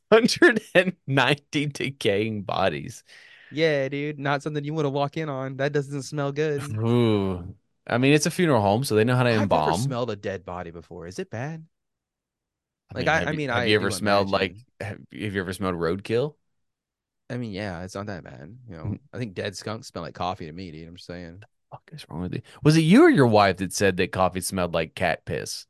190 0.09 1.65
decaying 1.67 2.43
bodies. 2.43 3.03
yeah, 3.51 3.89
dude, 3.89 4.19
not 4.19 4.43
something 4.43 4.63
you 4.63 4.73
want 4.73 4.85
to 4.85 4.89
walk 4.89 5.17
in 5.17 5.29
on. 5.29 5.57
That 5.57 5.71
doesn't 5.73 6.03
smell 6.03 6.31
good. 6.31 6.61
Ooh, 6.61 7.55
I 7.87 7.97
mean, 7.97 8.13
it's 8.13 8.25
a 8.25 8.31
funeral 8.31 8.61
home, 8.61 8.83
so 8.83 8.95
they 8.95 9.03
know 9.03 9.15
how 9.15 9.23
to 9.23 9.29
I've 9.31 9.41
embalm. 9.43 9.73
smelled 9.73 10.11
a 10.11 10.15
dead 10.15 10.45
body 10.45 10.71
before. 10.71 11.07
Is 11.07 11.17
it 11.19 11.29
bad? 11.29 11.65
I 12.91 12.95
like, 12.95 13.05
mean, 13.05 13.07
I- 13.07 13.19
have 13.19 13.27
I 13.27 13.31
you- 13.31 13.37
mean, 13.37 13.49
have 13.53 13.63
I 13.63 13.65
you 13.65 13.75
ever 13.75 13.91
smelled 13.91 14.29
like? 14.29 14.57
Have, 14.79 14.97
have 14.99 15.07
you 15.11 15.41
ever 15.41 15.53
smelled 15.53 15.75
roadkill? 15.75 16.35
I 17.29 17.37
mean, 17.37 17.51
yeah, 17.51 17.83
it's 17.83 17.95
not 17.95 18.07
that 18.07 18.23
bad. 18.23 18.57
You 18.67 18.75
know, 18.75 18.83
mm. 18.85 18.99
I 19.13 19.17
think 19.17 19.33
dead 19.35 19.55
skunks 19.55 19.87
smell 19.87 20.03
like 20.03 20.15
coffee 20.15 20.45
to 20.47 20.51
me, 20.53 20.71
dude. 20.71 20.87
I'm 20.87 20.95
just 20.95 21.07
saying. 21.07 21.43
fuck 21.71 21.83
is 21.91 22.05
wrong 22.09 22.21
with 22.21 22.33
you? 22.33 22.41
Was 22.63 22.77
it 22.77 22.81
you 22.81 23.03
or 23.03 23.09
your 23.09 23.27
wife 23.27 23.57
that 23.57 23.73
said 23.73 23.97
that 23.97 24.11
coffee 24.11 24.41
smelled 24.41 24.73
like 24.73 24.95
cat 24.95 25.25
piss? 25.25 25.65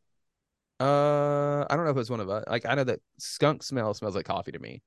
Uh, 0.80 1.66
I 1.70 1.76
don't 1.76 1.86
know 1.86 1.92
if 1.92 1.98
it 1.98 2.00
was 2.00 2.10
one 2.10 2.20
of 2.20 2.30
us. 2.30 2.46
Like 2.48 2.66
I 2.66 2.76
know 2.76 2.86
that 2.86 3.02
skunk 3.18 3.64
smell 3.64 3.94
smells 3.94 4.16
like 4.16 4.26
coffee 4.26 4.52
to 4.52 4.60
me, 4.60 4.82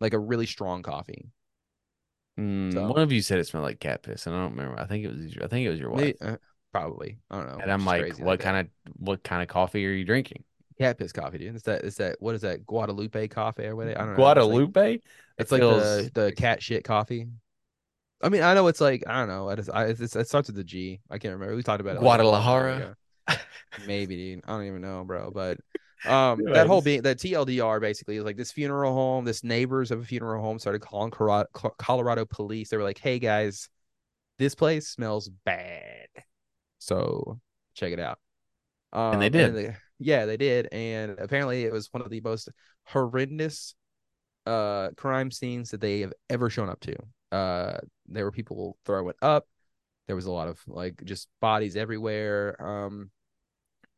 like 0.00 0.12
a 0.12 0.18
really 0.18 0.46
strong 0.46 0.82
coffee. 0.82 1.30
Mm, 2.38 2.72
So 2.72 2.88
one 2.88 3.02
of 3.02 3.12
you 3.12 3.22
said 3.22 3.38
it 3.38 3.46
smelled 3.46 3.64
like 3.64 3.80
cat 3.80 4.02
piss, 4.02 4.26
and 4.26 4.34
I 4.34 4.40
don't 4.40 4.56
remember. 4.56 4.80
I 4.80 4.86
think 4.86 5.04
it 5.04 5.08
was. 5.08 5.36
I 5.42 5.46
think 5.48 5.66
it 5.66 5.70
was 5.70 5.80
your 5.80 5.90
wife. 5.90 6.00
maybe, 6.00 6.18
uh, 6.20 6.36
probably. 6.72 7.18
I 7.30 7.38
don't 7.38 7.46
know. 7.48 7.58
And 7.60 7.70
I'm 7.70 7.84
like, 7.84 8.18
what 8.18 8.38
that. 8.38 8.44
kind 8.44 8.56
of 8.58 8.92
what 8.96 9.22
kind 9.22 9.42
of 9.42 9.48
coffee 9.48 9.86
are 9.86 9.92
you 9.92 10.04
drinking? 10.04 10.44
cat 10.78 10.98
piss 10.98 11.12
coffee, 11.12 11.38
dude? 11.38 11.54
It's 11.54 11.64
that. 11.64 11.84
It's 11.84 11.96
that. 11.96 12.16
What 12.20 12.34
is 12.34 12.42
that? 12.42 12.66
Guadalupe 12.66 13.28
coffee 13.28 13.66
or 13.66 13.76
what? 13.76 13.88
I 13.88 13.94
don't 13.94 13.96
know. 13.96 14.02
It's 14.12 14.18
like, 14.18 14.34
Guadalupe. 14.34 15.00
it's 15.38 15.52
It 15.52 15.54
like 15.54 15.60
the 15.60 16.10
the 16.14 16.32
cat 16.32 16.62
shit 16.62 16.84
coffee. 16.84 17.26
I 18.22 18.28
mean, 18.28 18.42
I 18.42 18.54
know 18.54 18.66
it's 18.66 18.80
like 18.80 19.04
I 19.06 19.20
don't 19.20 19.28
know. 19.28 19.48
I 19.48 19.54
just, 19.54 19.70
I, 19.72 19.84
it's, 19.86 20.16
it 20.16 20.28
starts 20.28 20.48
with 20.48 20.56
the 20.56 20.64
G. 20.64 21.00
I 21.10 21.18
can't 21.18 21.34
remember. 21.34 21.54
We 21.54 21.62
talked 21.62 21.80
about 21.80 21.96
it. 21.96 22.02
like, 22.02 22.02
Guadalajara? 22.02 22.96
Maybe, 23.86 24.16
dude. 24.16 24.44
I 24.46 24.52
don't 24.52 24.66
even 24.66 24.80
know, 24.80 25.04
bro. 25.04 25.30
But 25.30 25.58
um, 26.04 26.42
that 26.52 26.66
whole 26.66 26.80
being 26.80 27.02
that 27.02 27.18
TLDR 27.18 27.80
basically 27.80 28.16
is 28.16 28.24
like 28.24 28.36
this 28.36 28.52
funeral 28.52 28.92
home. 28.94 29.24
This 29.24 29.44
neighbors 29.44 29.90
of 29.90 30.00
a 30.00 30.04
funeral 30.04 30.42
home 30.42 30.58
started 30.58 30.80
calling 30.80 31.10
Colorado, 31.10 31.48
Colorado 31.78 32.24
police. 32.24 32.68
They 32.70 32.76
were 32.76 32.82
like, 32.82 32.98
"Hey 32.98 33.18
guys, 33.18 33.68
this 34.38 34.54
place 34.54 34.88
smells 34.88 35.28
bad, 35.44 36.08
so 36.78 37.40
check 37.74 37.92
it 37.92 38.00
out." 38.00 38.18
Um, 38.92 39.14
And 39.14 39.22
they 39.22 39.28
did. 39.28 39.54
they- 39.54 39.76
yeah, 40.00 40.26
they 40.26 40.36
did, 40.36 40.68
and 40.70 41.18
apparently 41.18 41.64
it 41.64 41.72
was 41.72 41.92
one 41.92 42.02
of 42.02 42.10
the 42.10 42.20
most 42.20 42.48
horrendous 42.84 43.74
uh 44.46 44.90
crime 44.96 45.30
scenes 45.30 45.70
that 45.72 45.80
they 45.80 46.00
have 46.00 46.12
ever 46.30 46.48
shown 46.48 46.68
up 46.68 46.80
to. 46.80 46.96
Uh, 47.32 47.78
there 48.06 48.24
were 48.24 48.32
people 48.32 48.78
throwing 48.86 49.12
up. 49.20 49.46
There 50.06 50.16
was 50.16 50.24
a 50.26 50.32
lot 50.32 50.48
of 50.48 50.58
like 50.66 51.02
just 51.04 51.28
bodies 51.40 51.76
everywhere. 51.76 52.56
Um, 52.62 53.10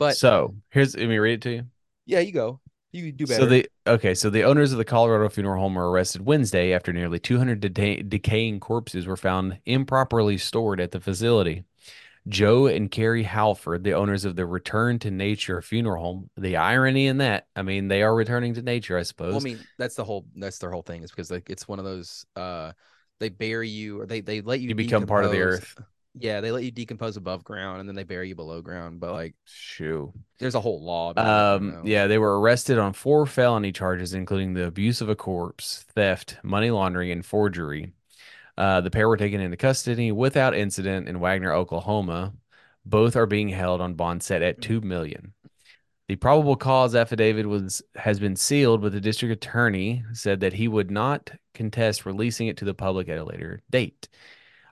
but 0.00 0.16
so 0.16 0.56
here's 0.70 0.96
let 0.96 1.08
me 1.08 1.18
read 1.18 1.34
it 1.34 1.42
to 1.42 1.50
you. 1.50 1.64
yeah, 2.06 2.18
you 2.18 2.32
go. 2.32 2.58
You 2.92 3.12
do 3.12 3.26
better. 3.26 3.42
So 3.42 3.46
the 3.46 3.68
okay, 3.86 4.14
so 4.14 4.30
the 4.30 4.42
owners 4.42 4.72
of 4.72 4.78
the 4.78 4.84
Colorado 4.84 5.28
funeral 5.28 5.60
home 5.60 5.74
were 5.74 5.88
arrested 5.88 6.22
Wednesday 6.26 6.72
after 6.72 6.92
nearly 6.92 7.20
200 7.20 7.60
deta- 7.60 8.08
decaying 8.08 8.58
corpses 8.58 9.06
were 9.06 9.16
found 9.16 9.58
improperly 9.64 10.38
stored 10.38 10.80
at 10.80 10.90
the 10.90 10.98
facility. 10.98 11.64
Joe 12.28 12.66
and 12.66 12.90
Carie 12.90 13.22
Hallford, 13.22 13.84
the 13.84 13.94
owners 13.94 14.24
of 14.24 14.36
the 14.36 14.44
Return 14.44 14.98
to 15.00 15.10
Nature 15.10 15.62
funeral 15.62 16.02
home, 16.02 16.30
the 16.36 16.56
irony 16.56 17.06
in 17.06 17.18
that, 17.18 17.46
I 17.56 17.62
mean, 17.62 17.88
they 17.88 18.02
are 18.02 18.14
returning 18.14 18.54
to 18.54 18.62
nature, 18.62 18.98
I 18.98 19.02
suppose. 19.02 19.32
Well, 19.32 19.40
I 19.40 19.44
mean, 19.44 19.58
that's 19.78 19.94
the 19.94 20.04
whole 20.04 20.26
that's 20.36 20.58
their 20.58 20.70
whole 20.70 20.82
thing 20.82 21.02
is 21.02 21.10
because 21.10 21.30
like 21.30 21.48
it's 21.48 21.66
one 21.68 21.78
of 21.78 21.84
those 21.84 22.26
uh 22.36 22.72
they 23.20 23.28
bury 23.28 23.68
you 23.68 24.00
or 24.00 24.06
they 24.06 24.20
they 24.20 24.40
let 24.40 24.60
you 24.60 24.70
You 24.70 24.74
become 24.74 25.06
part 25.06 25.24
of 25.24 25.30
the 25.32 25.40
earth. 25.40 25.76
Yeah, 26.14 26.40
they 26.40 26.50
let 26.50 26.64
you 26.64 26.70
decompose 26.72 27.16
above 27.16 27.44
ground 27.44 27.80
and 27.80 27.88
then 27.88 27.94
they 27.96 28.02
bury 28.04 28.28
you 28.28 28.34
below 28.34 28.60
ground. 28.62 29.00
But 29.00 29.12
like 29.12 29.34
Shoo. 29.44 30.14
there's 30.38 30.54
a 30.54 30.60
whole 30.60 30.82
law. 30.82 31.10
About 31.10 31.34
it, 31.34 31.36
I 31.36 31.44
don't 31.44 31.66
Um, 31.66 31.68
know. 31.68 31.82
yeah, 31.82 32.06
they 32.06 32.18
were 32.18 32.40
arrested 32.40 32.78
on 32.78 32.92
four 32.92 33.26
felony 33.26 33.72
charges, 33.72 34.14
including 34.14 34.54
the 34.54 34.66
abuse 34.66 35.00
of 35.00 35.08
a 35.08 35.16
corpse, 35.16 35.84
theft, 35.94 36.38
money 36.42 36.70
laundering, 36.70 37.10
and 37.10 37.24
forgery. 37.24 37.92
Uh, 38.58 38.80
the 38.82 38.90
pair 38.90 39.08
were 39.08 39.16
taken 39.18 39.40
into 39.40 39.56
custody 39.56 40.12
without 40.12 40.54
incident 40.54 41.08
in 41.08 41.20
Wagoner, 41.20 41.52
Oklahoma. 41.54 42.34
Both 42.86 43.16
are 43.16 43.26
being 43.26 43.50
held 43.50 43.80
on 43.80 43.94
bond 43.94 44.22
set 44.22 44.42
at 44.42 44.60
two 44.62 44.80
million. 44.82 45.34
The 46.08 46.16
probable 46.16 46.56
cause 46.56 46.94
affidavit 46.94 47.46
was 47.46 47.82
has 47.96 48.20
been 48.20 48.36
sealed, 48.36 48.82
but 48.82 48.92
the 48.92 49.00
district 49.00 49.32
attorney 49.32 50.04
said 50.14 50.40
that 50.40 50.54
he 50.54 50.68
would 50.68 50.90
not 50.90 51.30
contest 51.54 52.06
releasing 52.06 52.48
it 52.48 52.58
to 52.58 52.64
the 52.66 52.74
public 52.74 53.08
at 53.08 53.18
a 53.18 53.24
later 53.24 53.62
date. 53.70 54.08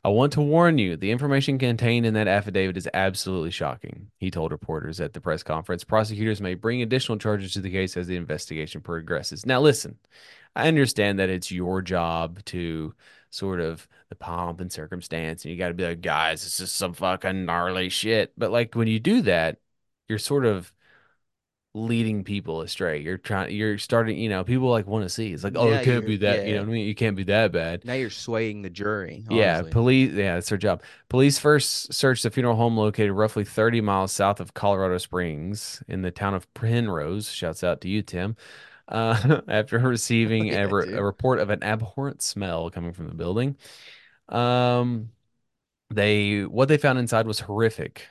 I 0.09 0.11
want 0.11 0.33
to 0.33 0.41
warn 0.41 0.79
you, 0.79 0.97
the 0.97 1.11
information 1.11 1.59
contained 1.59 2.07
in 2.07 2.15
that 2.15 2.29
affidavit 2.29 2.79
is 2.79 2.89
absolutely 2.95 3.51
shocking, 3.51 4.11
he 4.17 4.31
told 4.31 4.53
reporters 4.53 5.01
at 5.01 5.13
the 5.13 5.21
press 5.21 5.43
conference. 5.43 5.85
Prosecutors 5.85 6.41
may 6.41 6.55
bring 6.55 6.81
additional 6.81 7.19
charges 7.19 7.53
to 7.53 7.61
the 7.61 7.71
case 7.71 7.95
as 7.95 8.07
the 8.07 8.17
investigation 8.17 8.81
progresses. 8.81 9.45
Now, 9.45 9.61
listen, 9.61 9.99
I 10.57 10.67
understand 10.67 11.19
that 11.19 11.29
it's 11.29 11.53
your 11.53 11.83
job 11.83 12.43
to 12.47 12.95
sort 13.29 13.61
of 13.61 13.87
the 14.09 14.15
pomp 14.15 14.63
and 14.63 14.73
circumstance, 14.73 15.45
and 15.45 15.53
you 15.53 15.59
got 15.59 15.69
to 15.69 15.75
be 15.75 15.85
like, 15.85 16.01
guys, 16.01 16.43
this 16.43 16.59
is 16.59 16.73
some 16.73 16.95
fucking 16.95 17.45
gnarly 17.45 17.91
shit. 17.91 18.33
But 18.35 18.51
like 18.51 18.75
when 18.75 18.89
you 18.89 19.01
do 19.01 19.21
that, 19.21 19.59
you're 20.09 20.19
sort 20.19 20.47
of 20.47 20.73
leading 21.79 22.25
people 22.25 22.61
astray. 22.63 23.01
You're 23.01 23.19
trying, 23.19 23.55
you're 23.55 23.79
starting, 23.79 24.19
you 24.19 24.29
know, 24.29 24.45
people 24.45 24.71
like 24.71 24.87
want 24.87 25.05
to 25.05 25.09
see. 25.09 25.33
It's 25.33 25.45
like, 25.45 25.57
oh, 25.57 25.73
Yeah, 25.73 25.81
it 25.81 25.83
can't 25.83 26.05
be 26.05 26.17
that, 26.19 26.45
you 26.45 26.55
know 26.55 26.63
what 26.63 26.69
I 26.69 26.73
mean? 26.73 26.87
You 26.87 26.95
can't 26.95 27.17
be 27.17 27.25
that 27.25 27.53
bad. 27.53 27.85
Now 27.85 27.95
you're 27.95 28.11
swaying 28.11 28.63
the 28.63 28.71
jury. 28.71 29.25
Yeah, 29.31 29.63
police. 29.63 30.13
Yeah, 30.15 30.35
that's 30.37 30.49
their 30.49 30.57
job. 30.57 30.83
Police 31.11 31.39
first 31.39 31.93
searched 31.93 32.23
the 32.23 32.31
funeral 32.31 32.57
home 32.57 32.77
located 32.79 33.13
roughly 33.13 33.45
30 33.45 33.83
miles 33.83 34.11
south 34.11 34.41
of 34.41 34.55
Colorado 34.55 34.97
Springs 34.97 35.83
in 35.87 36.01
the 36.01 36.11
town 36.11 36.33
of 36.35 36.53
Penrose. 36.55 37.31
Shouts 37.31 37.63
out 37.63 37.81
to 37.83 37.89
you, 37.89 38.03
Tim. 38.03 38.37
Uh, 38.89 39.43
after 39.49 39.79
receiving 39.81 40.49
Yeah, 40.49 40.57
a, 40.57 40.67
re- 40.67 40.87
a 40.95 41.05
report 41.05 41.41
of 41.41 41.51
an 41.51 41.63
abhorrent 41.63 42.23
smell 42.23 42.71
coming 42.71 42.95
from 42.95 43.07
the 43.09 43.15
building, 43.15 43.55
um, 44.31 45.11
they 45.91 46.43
what 46.45 46.69
they 46.69 46.79
found 46.79 46.99
inside 46.99 47.27
was 47.27 47.41
horrific, 47.41 48.07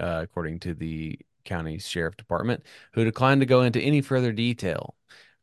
uh, 0.00 0.20
according 0.24 0.60
to 0.60 0.74
the 0.74 1.18
county's 1.44 1.86
sheriff 1.86 2.16
department, 2.16 2.64
who 2.92 3.04
declined 3.04 3.40
to 3.40 3.46
go 3.46 3.62
into 3.62 3.80
any 3.80 4.00
further 4.00 4.32
detail. 4.32 4.94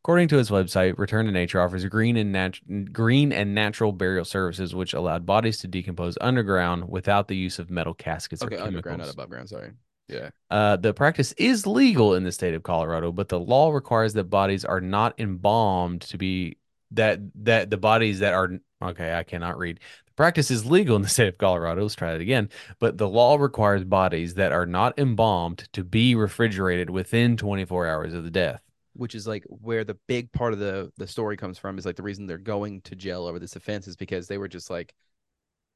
According 0.02 0.28
to 0.28 0.36
his 0.36 0.50
website, 0.50 0.98
Return 0.98 1.26
to 1.26 1.32
Nature 1.32 1.60
offers 1.60 1.84
green 1.84 2.16
and 2.16 2.32
nat- 2.32 2.92
green 2.92 3.32
and 3.32 3.54
natural 3.54 3.92
burial 3.92 4.24
services, 4.24 4.74
which 4.74 4.94
allowed 4.94 5.24
bodies 5.24 5.58
to 5.58 5.68
decompose 5.68 6.18
underground 6.20 6.88
without 6.88 7.28
the 7.28 7.36
use 7.36 7.60
of 7.60 7.70
metal 7.70 7.94
caskets 7.94 8.42
Okay, 8.42 8.56
or 8.56 8.62
underground, 8.62 8.98
not 8.98 9.12
above 9.12 9.30
ground. 9.30 9.48
Sorry. 9.48 9.70
Yeah. 10.08 10.30
Uh, 10.50 10.76
the 10.76 10.92
practice 10.92 11.32
is 11.32 11.66
legal 11.66 12.14
in 12.14 12.24
the 12.24 12.32
state 12.32 12.54
of 12.54 12.64
Colorado, 12.64 13.12
but 13.12 13.28
the 13.28 13.38
law 13.38 13.70
requires 13.70 14.12
that 14.14 14.24
bodies 14.24 14.64
are 14.64 14.80
not 14.80 15.18
embalmed 15.20 16.02
to 16.02 16.18
be 16.18 16.58
that 16.90 17.20
that 17.44 17.70
the 17.70 17.76
bodies 17.76 18.18
that 18.18 18.34
are 18.34 18.58
okay. 18.82 19.14
I 19.14 19.22
cannot 19.22 19.56
read. 19.56 19.80
Practice 20.16 20.50
is 20.50 20.64
legal 20.66 20.96
in 20.96 21.02
the 21.02 21.08
state 21.16 21.28
of 21.28 21.38
Colorado. 21.38 21.82
Let's 21.82 21.94
try 21.94 22.12
that 22.12 22.20
again. 22.20 22.48
But 22.78 22.98
the 22.98 23.08
law 23.08 23.36
requires 23.36 23.84
bodies 23.84 24.34
that 24.34 24.52
are 24.52 24.66
not 24.66 24.98
embalmed 24.98 25.68
to 25.72 25.84
be 25.84 26.14
refrigerated 26.14 26.90
within 26.90 27.36
24 27.36 27.86
hours 27.86 28.14
of 28.14 28.24
the 28.24 28.30
death. 28.30 28.62
which 28.94 29.14
is 29.14 29.26
like 29.26 29.44
where 29.48 29.84
the 29.84 29.96
big 30.06 30.30
part 30.32 30.52
of 30.52 30.58
the 30.58 30.92
the 30.98 31.06
story 31.06 31.36
comes 31.36 31.58
from 31.58 31.78
is 31.78 31.86
like 31.86 31.96
the 31.96 32.02
reason 32.02 32.26
they're 32.26 32.38
going 32.38 32.80
to 32.82 32.94
jail 32.96 33.26
over 33.26 33.38
this 33.38 33.56
offense 33.56 33.88
is 33.88 33.96
because 33.96 34.28
they 34.28 34.38
were 34.38 34.48
just 34.48 34.68
like 34.70 34.94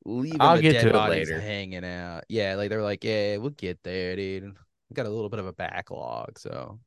leaving 0.04 0.40
I'll 0.40 0.56
the 0.56 0.62
get 0.62 0.78
dead 0.78 0.90
to 0.92 0.92
bodies 0.92 1.30
later. 1.30 1.40
hanging 1.40 1.84
out. 1.84 2.24
Yeah, 2.28 2.54
like 2.56 2.70
they're 2.70 2.82
like, 2.82 3.04
yeah, 3.04 3.36
we'll 3.38 3.50
get 3.50 3.82
there, 3.82 4.16
dude. 4.16 4.44
We 4.90 4.94
got 4.94 5.06
a 5.06 5.10
little 5.10 5.30
bit 5.30 5.40
of 5.40 5.46
a 5.46 5.52
backlog, 5.52 6.38
so 6.38 6.78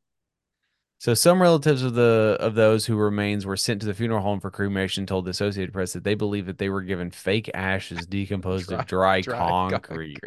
So 1.00 1.14
some 1.14 1.41
relatives 1.41 1.82
of 1.82 1.93
the 1.93 2.36
of 2.41 2.56
those 2.56 2.86
who 2.86 2.97
remains 2.97 3.45
were 3.45 3.56
sent 3.56 3.80
to 3.82 3.88
the 3.88 3.93
funeral 3.93 4.22
home 4.22 4.41
for 4.41 4.52
cremation 4.52 5.06
told 5.06 5.26
the 5.26 5.32
Associated 5.32 5.72
Press 5.72 5.93
that 5.93 6.04
they 6.04 6.14
believe 6.14 6.45
that 6.47 6.58
they 6.58 6.68
were 6.68 6.82
given 6.82 7.10
fake 7.10 7.50
ashes 7.54 8.06
decomposed 8.06 8.70
of 8.72 8.86
dry, 8.86 9.22
concrete. 9.22 10.20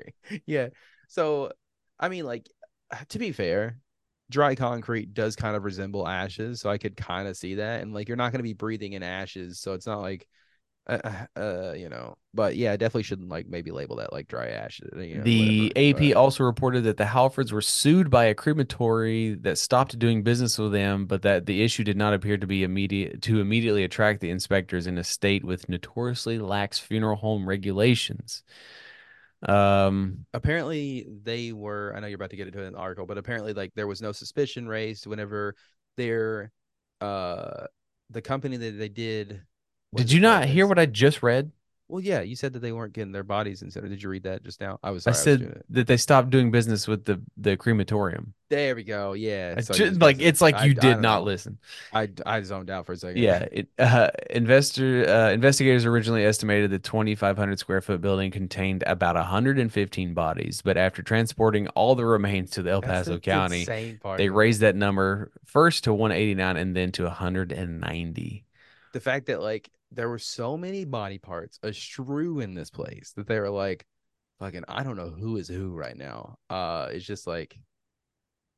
Yeah. 0.46 0.68
So, 1.08 1.52
I 2.00 2.08
mean, 2.08 2.24
like, 2.24 2.48
to 3.10 3.18
be 3.18 3.32
fair, 3.32 3.76
dry 4.30 4.54
concrete 4.54 5.12
does 5.12 5.36
kind 5.36 5.56
of 5.56 5.64
resemble 5.64 6.08
ashes. 6.08 6.62
So 6.62 6.70
I 6.70 6.78
could 6.78 6.96
kind 6.96 7.28
of 7.28 7.36
see 7.36 7.56
that. 7.56 7.82
And 7.82 7.92
like, 7.92 8.08
you're 8.08 8.16
not 8.16 8.32
going 8.32 8.38
to 8.38 8.42
be 8.42 8.54
breathing 8.54 8.94
in 8.94 9.02
ashes. 9.02 9.60
So 9.60 9.74
it's 9.74 9.86
not 9.86 10.00
like, 10.00 10.26
uh, 10.86 11.26
uh, 11.36 11.72
you 11.76 11.88
know, 11.88 12.16
but 12.34 12.56
yeah, 12.56 12.72
I 12.72 12.76
definitely 12.76 13.04
shouldn't 13.04 13.28
like 13.28 13.46
maybe 13.46 13.70
label 13.70 13.96
that 13.96 14.12
like 14.12 14.26
dry 14.28 14.48
ashes. 14.48 14.90
You 14.96 15.18
know, 15.18 15.22
The 15.22 15.72
whatever, 15.76 15.96
AP 15.96 16.12
but- 16.12 16.16
also 16.18 16.44
reported 16.44 16.84
that 16.84 16.96
the 16.96 17.04
Hallfords 17.04 17.52
were 17.52 17.60
sued 17.60 18.10
by 18.10 18.24
a 18.24 18.34
crematory 18.34 19.34
that 19.42 19.58
stopped 19.58 19.98
doing 19.98 20.22
business 20.22 20.58
with 20.58 20.72
them, 20.72 21.06
but 21.06 21.22
that 21.22 21.46
the 21.46 21.62
issue 21.62 21.84
did 21.84 21.96
not 21.96 22.14
appear 22.14 22.36
to 22.36 22.46
be 22.46 22.62
immediate 22.64 23.22
to 23.22 23.40
immediately 23.40 23.84
attract 23.84 24.20
the 24.20 24.30
inspectors 24.30 24.86
in 24.86 24.98
a 24.98 25.04
state 25.04 25.44
with 25.44 25.68
notoriously 25.68 26.38
lax 26.38 26.78
funeral 26.78 27.16
home 27.16 27.48
regulations. 27.48 28.42
Um, 29.42 30.24
apparently 30.32 31.04
they 31.24 31.50
were 31.52 31.92
i 31.96 32.00
know 32.00 32.06
you're 32.06 32.14
about 32.14 32.30
to 32.30 32.36
get 32.36 32.46
into 32.46 32.64
an 32.64 32.76
article 32.76 33.06
but 33.06 33.18
apparently 33.18 33.52
like 33.52 33.72
there 33.74 33.88
was 33.88 34.00
no 34.00 34.12
suspicion 34.12 34.68
raised 34.68 35.04
whenever 35.04 35.56
their 35.96 36.52
uh 37.00 37.66
the 38.10 38.22
company 38.22 38.56
that 38.56 38.78
they 38.78 38.88
did 38.88 39.42
did 39.94 40.10
you 40.12 40.20
not 40.20 40.46
hear 40.46 40.66
what 40.66 40.78
I 40.78 40.86
just 40.86 41.22
read? 41.22 41.52
well 41.88 42.00
yeah 42.00 42.22
you 42.22 42.34
said 42.34 42.54
that 42.54 42.60
they 42.60 42.72
weren't 42.72 42.94
getting 42.94 43.12
their 43.12 43.22
bodies 43.24 43.60
instead 43.60 43.86
did 43.86 44.02
you 44.02 44.08
read 44.08 44.22
that 44.22 44.42
just 44.42 44.62
now 44.62 44.78
i 44.82 44.90
was 44.90 45.06
I 45.06 45.12
sorry, 45.12 45.32
was 45.32 45.38
doing 45.40 45.50
said 45.50 45.58
it. 45.58 45.66
that 45.70 45.86
they 45.88 45.98
stopped 45.98 46.30
doing 46.30 46.50
business 46.50 46.88
with 46.88 47.04
the 47.04 47.20
the 47.36 47.54
crematorium. 47.58 48.32
there 48.48 48.74
we 48.74 48.82
go 48.82 49.12
yeah 49.12 49.56
I 49.58 49.60
so 49.60 49.74
just 49.74 50.00
like 50.00 50.16
it's 50.18 50.40
like 50.40 50.54
I- 50.54 50.64
you 50.64 50.70
I 50.70 50.74
did 50.74 50.80
don't 50.94 51.02
know. 51.02 51.22
listen. 51.22 51.58
i 51.92 52.08
i 52.24 52.40
zoned 52.40 52.70
out 52.70 52.86
for 52.86 52.92
a 52.92 52.96
second 52.96 53.18
Yeah, 53.20 53.46
it, 53.52 53.68
uh, 53.78 54.08
investor 54.30 55.06
uh, 55.06 55.32
investigators 55.32 55.84
originally 55.84 56.24
estimated 56.24 56.70
the 56.70 56.78
2,500 56.78 57.58
square 57.58 57.82
foot 57.82 58.00
building 58.00 58.30
contained 58.30 58.84
about 58.86 59.16
115 59.16 60.14
bodies, 60.14 60.62
but 60.64 60.78
after 60.78 61.02
transporting 61.02 61.68
all 61.68 61.94
the 61.94 62.06
remains 62.06 62.50
to 62.52 62.62
the 62.62 62.70
El 62.70 62.80
That's 62.80 63.08
Paso 63.08 63.18
County, 63.18 63.66
they 64.16 64.30
raised 64.30 64.60
that 64.62 64.76
number 64.76 65.30
first 65.44 65.84
to 65.84 65.92
189 65.92 66.56
and 66.56 66.74
then 66.74 66.90
to 66.92 67.02
190. 67.04 68.44
the 68.94 69.00
fact 69.00 69.26
that 69.26 69.42
like 69.42 69.68
there 69.92 70.08
were 70.08 70.18
so 70.18 70.56
many 70.56 70.84
body 70.84 71.18
parts 71.18 71.58
a 71.62 71.72
strew 71.72 72.40
in 72.40 72.54
this 72.54 72.70
place 72.70 73.12
that 73.16 73.26
they 73.26 73.38
were 73.38 73.50
like 73.50 73.86
fucking 74.38 74.64
I 74.68 74.82
don't 74.82 74.96
know 74.96 75.10
who 75.10 75.36
is 75.36 75.48
who 75.48 75.70
right 75.70 75.96
now. 75.96 76.38
Uh 76.50 76.88
it's 76.90 77.04
just 77.04 77.26
like 77.26 77.58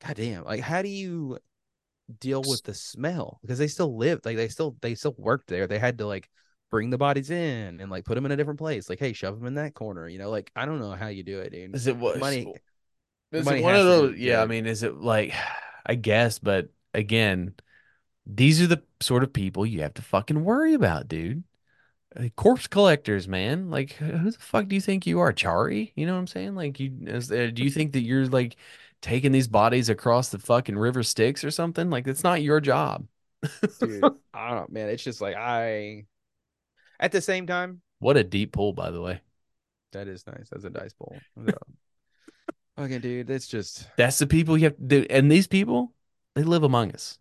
god 0.05 0.17
damn. 0.17 0.45
Like 0.45 0.61
how 0.61 0.83
do 0.83 0.89
you 0.89 1.39
deal 2.21 2.43
with 2.47 2.63
the 2.63 2.75
smell? 2.75 3.39
Because 3.43 3.59
they 3.59 3.69
still 3.69 3.97
live 3.97 4.21
like 4.25 4.37
they 4.37 4.49
still 4.49 4.77
they 4.81 4.95
still 4.95 5.15
worked 5.19 5.49
there. 5.49 5.67
They 5.67 5.79
had 5.79 5.99
to 5.99 6.07
like 6.07 6.31
bring 6.71 6.91
the 6.91 6.99
bodies 6.99 7.31
in 7.31 7.81
and 7.81 7.91
like 7.91 8.05
put 8.05 8.15
them 8.17 8.27
in 8.27 8.33
a 8.33 8.37
different 8.37 8.59
place. 8.59 8.89
Like, 8.89 8.99
hey, 8.99 9.13
shove 9.13 9.39
them 9.39 9.47
in 9.47 9.55
that 9.55 9.75
corner. 9.75 10.09
You 10.09 10.19
know, 10.19 10.31
like 10.31 10.51
I 10.57 10.67
don't 10.67 10.81
know 10.81 10.93
how 10.93 11.09
you 11.09 11.23
do 11.23 11.41
it, 11.41 11.51
dude. 11.51 11.75
Is 11.75 11.87
it 11.87 11.97
what 11.97 12.19
Money. 12.19 12.53
Is 13.33 13.45
money 13.45 13.61
it 13.61 13.63
one 13.63 13.77
of 13.77 13.85
those? 13.85 14.17
Yeah, 14.17 14.43
I 14.43 14.47
mean, 14.47 14.67
is 14.67 14.83
it 14.83 14.97
like 14.97 15.35
I 15.85 15.95
guess, 15.97 16.39
but 16.39 16.69
again, 16.93 17.55
these 18.27 18.61
are 18.63 18.67
the 18.67 18.83
sort 19.01 19.23
of 19.23 19.33
people 19.33 19.67
you 19.67 19.83
have 19.83 19.95
to 19.95 20.03
fucking 20.03 20.45
worry 20.45 20.75
about, 20.75 21.09
dude. 21.09 21.45
Corpse 22.37 22.69
collectors, 22.69 23.27
man. 23.27 23.71
Like, 23.71 23.93
who 23.95 24.31
the 24.31 24.39
fuck 24.39 24.69
do 24.69 24.77
you 24.77 24.81
think 24.81 25.07
you 25.07 25.19
are, 25.21 25.33
Charon? 25.33 25.89
You 25.97 26.07
know 26.07 26.13
what 26.13 26.21
I'm 26.21 26.27
saying? 26.29 26.55
Like, 26.55 26.79
you 26.79 26.93
uh, 27.09 27.51
do 27.51 27.65
you 27.65 27.71
think 27.71 27.93
that 27.93 28.03
you're 28.03 28.27
like 28.27 28.57
taking 29.03 29.33
these 29.33 29.49
bodies 29.49 29.89
across 29.89 30.29
the 30.29 30.39
fucking 30.39 30.79
river 30.79 31.03
Styx 31.03 31.43
or 31.43 31.51
something? 31.51 31.91
Like, 31.91 32.05
that's 32.05 32.23
not 32.23 32.41
your 32.43 32.61
job. 32.61 33.07
dude. 33.81 34.05
I 34.35 34.55
don't 34.55 34.71
man. 34.71 34.89
It's 34.91 35.03
just 35.03 35.21
like 35.21 35.35
I 35.37 36.07
at 37.01 37.11
the 37.11 37.21
same 37.21 37.47
time, 37.49 37.83
What 37.99 38.17
a 38.17 38.23
deep 38.23 38.53
pull, 38.53 38.73
by 38.73 38.91
the 38.93 39.01
way. 39.03 39.21
that 39.93 40.07
is 40.07 40.25
nice. 40.27 40.49
That's 40.51 40.65
a 40.65 40.71
dice 40.71 40.93
pull. 40.93 41.17
So, 41.37 41.53
Fucking 42.77 43.01
dude, 43.01 43.27
that's 43.27 43.47
just 43.49 43.89
That's 43.97 44.19
the 44.19 44.27
people 44.27 44.57
you 44.57 44.65
have 44.65 44.77
to 44.77 44.83
do. 44.83 45.07
And 45.11 45.31
these 45.31 45.47
people, 45.49 45.93
they 46.35 46.43
live 46.43 46.63
among 46.63 46.93
us. 46.93 47.19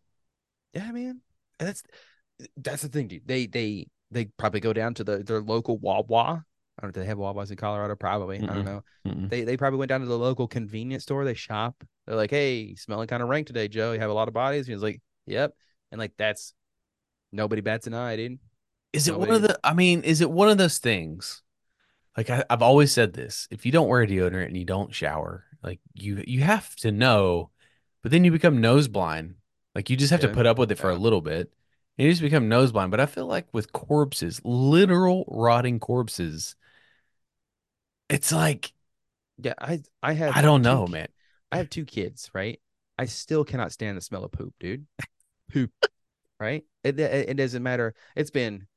Yeah, 0.74 0.92
man. 0.92 1.22
And 1.60 1.70
that's 1.70 1.84
that's 2.58 2.82
the 2.82 2.90
thing, 2.90 3.08
dude. 3.08 3.28
They 3.28 3.48
they 3.48 3.88
they 4.12 4.26
probably 4.38 4.60
go 4.60 4.74
down 4.74 4.94
to 4.96 5.04
the 5.04 5.20
their 5.20 5.42
local 5.42 5.78
Wawa. 5.78 6.46
I 6.78 6.82
don't 6.82 6.96
know 6.96 7.02
if 7.02 7.06
they 7.06 7.10
have 7.10 7.20
Wawas 7.20 7.52
in 7.52 7.58
Colorado. 7.58 7.96
Probably. 7.96 8.38
I 8.38 8.42
Mm-mm. 8.42 8.54
don't 8.54 8.66
know. 8.66 8.84
Mm-mm. 9.08 9.30
They 9.30 9.44
they 9.44 9.58
probably 9.58 9.80
went 9.80 9.90
down 9.90 10.02
to 10.02 10.08
the 10.08 10.18
local 10.18 10.48
convenience 10.48 11.04
store. 11.04 11.24
They 11.24 11.36
shop. 11.36 11.84
They're 12.06 12.16
like, 12.16 12.32
hey, 12.32 12.76
smelling 12.76 13.08
kind 13.08 13.24
of 13.24 13.30
rank 13.30 13.48
today, 13.48 13.68
Joe. 13.68 13.94
You 13.94 14.00
have 14.00 14.10
a 14.10 14.14
lot 14.14 14.28
of 14.28 14.34
bodies. 14.34 14.68
And 14.68 14.74
he's 14.74 14.84
like, 14.84 15.02
yep. 15.26 15.54
And 15.92 16.00
like 16.00 16.14
that's 16.18 16.54
nobody 17.32 17.62
bats 17.62 17.88
an 17.88 17.94
eye, 17.94 18.16
dude. 18.16 18.40
Is 18.92 19.08
it 19.08 19.18
one 19.18 19.32
of 19.32 19.42
the, 19.42 19.60
I 19.64 19.74
mean, 19.74 20.02
is 20.02 20.22
it 20.22 20.30
one 20.30 20.50
of 20.50 20.58
those 20.58 20.78
things? 20.78 21.42
Like 22.16 22.30
I, 22.30 22.44
I've 22.50 22.62
always 22.62 22.92
said 22.92 23.14
this, 23.14 23.48
if 23.50 23.66
you 23.66 23.72
don't 23.72 23.88
wear 23.88 24.06
deodorant 24.06 24.48
and 24.48 24.58
you 24.58 24.66
don't 24.66 24.94
shower, 24.94 25.46
like 25.64 25.80
you 25.94 26.24
you 26.28 26.42
have 26.42 26.76
to 26.78 26.92
know, 26.92 27.50
but 28.02 28.12
then 28.12 28.24
you 28.24 28.32
become 28.32 28.62
nose 28.62 28.88
blind. 28.88 29.36
Like 29.76 29.90
you 29.90 29.98
just 29.98 30.12
have 30.12 30.22
Yeah. 30.22 30.30
to 30.30 30.34
put 30.34 30.46
up 30.46 30.58
with 30.58 30.72
it 30.72 30.78
for 30.78 30.90
a 30.90 30.96
little 30.96 31.22
bit. 31.22 31.52
And 31.98 32.06
you 32.06 32.12
just 32.12 32.22
become 32.22 32.50
nose 32.50 32.72
blind. 32.72 32.92
But 32.92 33.00
I 33.00 33.06
feel 33.06 33.28
like 33.28 33.48
with 33.54 33.72
corpses, 33.72 34.42
literal 34.44 35.26
rotting 35.28 35.80
corpses, 35.80 36.56
it's 38.10 38.32
like 38.32 38.74
Yeah, 39.38 39.54
I 39.60 39.82
I 40.02 40.14
have 40.14 40.36
I 40.36 40.42
don't 40.42 40.62
know, 40.62 40.86
ki- 40.86 40.94
man. 40.94 41.08
I 41.52 41.58
have 41.58 41.70
two 41.70 41.86
kids, 41.86 42.30
right? 42.34 42.60
I 42.98 43.06
still 43.06 43.44
cannot 43.44 43.72
stand 43.72 43.98
the 43.98 44.02
smell 44.02 44.24
of 44.24 44.32
poop, 44.32 44.54
dude. 44.60 44.86
Poop, 45.52 45.72
right? 46.40 46.64
It, 46.84 47.00
it 47.00 47.30
it 47.30 47.34
doesn't 47.38 47.64
matter. 47.64 47.96
It's 48.16 48.32
been 48.32 48.68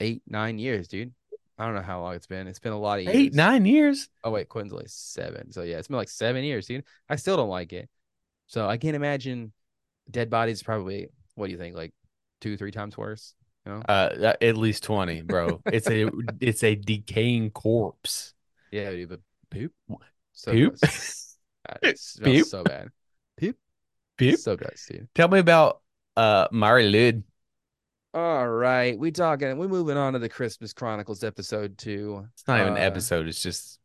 eight, 0.00 0.22
nine 0.26 0.58
years, 0.58 0.88
dude. 0.88 1.12
I 1.58 1.66
don't 1.66 1.74
know 1.74 1.82
how 1.82 2.00
long 2.00 2.14
it's 2.14 2.26
been. 2.26 2.46
It's 2.46 2.58
been 2.58 2.72
a 2.72 2.78
lot 2.78 2.98
of 2.98 3.04
years. 3.04 3.16
Eight, 3.16 3.34
nine 3.34 3.66
years. 3.66 4.08
Oh 4.24 4.30
wait, 4.30 4.48
Quinn's 4.48 4.72
like 4.72 4.88
seven. 4.88 5.52
So 5.52 5.62
yeah, 5.62 5.78
it's 5.78 5.88
been 5.88 5.96
like 5.98 6.08
seven 6.08 6.42
years, 6.44 6.66
dude. 6.66 6.84
I 7.08 7.16
still 7.16 7.36
don't 7.36 7.50
like 7.50 7.72
it. 7.72 7.88
So 8.46 8.66
I 8.66 8.78
can't 8.78 8.96
imagine 8.96 9.52
dead 10.10 10.30
bodies 10.30 10.62
probably. 10.62 11.08
What 11.34 11.46
do 11.46 11.52
you 11.52 11.58
think? 11.58 11.76
Like 11.76 11.92
two, 12.40 12.56
three 12.56 12.70
times 12.70 12.96
worse? 12.98 13.34
You 13.66 13.72
know? 13.72 13.82
Uh, 13.88 14.34
at 14.40 14.56
least 14.56 14.84
twenty, 14.84 15.22
bro. 15.22 15.60
It's 15.66 15.88
a 15.88 16.10
it's 16.40 16.62
a 16.62 16.74
decaying 16.74 17.50
corpse. 17.50 18.34
Yeah, 18.70 18.90
dude. 18.90 19.08
But 19.08 19.20
poop. 19.50 19.72
So 20.32 20.52
Poop. 20.52 20.76
God, 20.80 21.78
it 21.82 21.98
smells 21.98 22.36
Poop. 22.36 22.46
so 22.46 22.64
bad. 22.64 22.88
Poop. 23.38 23.56
Poop. 24.18 24.36
So 24.38 24.56
gross, 24.56 24.86
dude. 24.90 25.08
Tell 25.14 25.28
me 25.28 25.38
about 25.40 25.80
uh 26.16 26.46
Mari 26.52 26.90
Lwyd. 26.92 27.22
All 28.12 28.48
right, 28.48 28.98
we 28.98 29.10
talking. 29.12 29.56
We 29.58 29.66
moving 29.68 29.96
on 29.96 30.14
to 30.14 30.18
the 30.18 30.28
Christmas 30.28 30.72
Chronicles 30.72 31.22
episode 31.22 31.78
two, 31.78 32.26
It's 32.34 32.46
not 32.48 32.60
even 32.60 32.72
an 32.74 32.78
Uh, 32.82 32.86
episode. 32.86 33.28
It's 33.28 33.42
just 33.42 33.79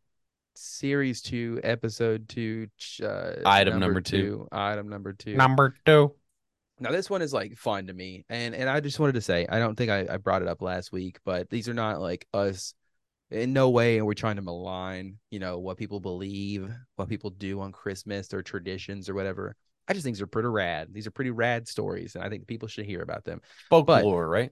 series 0.57 1.21
two, 1.21 1.59
episode 1.63 2.27
two, 2.29 2.67
uh, 3.03 3.33
Item 3.45 3.79
number 3.79 4.01
two. 4.01 4.47
item 4.51 4.89
number 4.89 5.13
two. 5.13 5.35
number 5.35 5.75
two. 5.85 6.13
Now 6.79 6.91
this 6.91 7.09
one 7.09 7.21
is 7.21 7.33
like 7.33 7.55
fun 7.55 7.87
to 7.87 7.93
me, 7.93 8.25
and 8.29 8.53
and 8.53 8.69
I 8.69 8.79
just 8.81 8.99
wanted 8.99 9.13
to 9.13 9.21
say 9.21 9.45
I 9.47 9.59
don't 9.59 9.75
think 9.75 9.91
I, 9.91 10.05
I 10.09 10.17
brought 10.17 10.41
it 10.41 10.47
up 10.47 10.61
last 10.61 10.91
week, 10.91 11.19
but 11.23 11.49
these 11.49 11.69
are 11.69 11.73
not 11.73 12.01
like 12.01 12.27
us. 12.33 12.73
In 13.31 13.53
no 13.53 13.71
way 13.71 13.97
and 13.97 14.05
we're 14.05 14.13
trying 14.13 14.35
to 14.35 14.43
malign, 14.43 15.17
you 15.31 15.39
know, 15.39 15.57
what 15.57 15.77
people 15.77 15.99
believe, 15.99 16.69
what 16.95 17.09
people 17.09 17.31
do 17.31 17.59
on 17.59 17.71
Christmas, 17.71 18.27
their 18.27 18.43
traditions 18.43 19.09
or 19.09 19.15
whatever. 19.15 19.55
I 19.87 19.93
just 19.93 20.03
think 20.03 20.15
these 20.15 20.21
are 20.21 20.27
pretty 20.27 20.47
rad. 20.47 20.89
These 20.93 21.07
are 21.07 21.11
pretty 21.11 21.31
rad 21.31 21.67
stories, 21.67 22.15
and 22.15 22.23
I 22.23 22.29
think 22.29 22.45
people 22.45 22.67
should 22.67 22.85
hear 22.85 23.01
about 23.01 23.23
them. 23.23 23.41
Folklore, 23.69 24.27
right? 24.29 24.51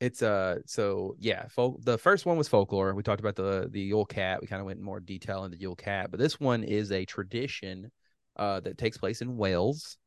It's 0.00 0.22
uh 0.22 0.60
so 0.66 1.14
yeah, 1.18 1.46
folk 1.48 1.82
the 1.84 1.98
first 1.98 2.26
one 2.26 2.38
was 2.38 2.48
folklore. 2.48 2.94
We 2.94 3.02
talked 3.02 3.20
about 3.20 3.36
the 3.36 3.68
the 3.70 3.80
Yule 3.80 4.06
Cat. 4.06 4.40
We 4.40 4.46
kind 4.46 4.60
of 4.60 4.66
went 4.66 4.78
in 4.78 4.84
more 4.84 5.00
detail 5.00 5.44
into 5.44 5.58
Yule 5.58 5.76
Cat, 5.76 6.10
but 6.10 6.18
this 6.18 6.40
one 6.40 6.64
is 6.64 6.90
a 6.90 7.04
tradition 7.04 7.90
uh 8.36 8.60
that 8.60 8.78
takes 8.78 8.96
place 8.96 9.20
in 9.20 9.36
Wales, 9.36 9.98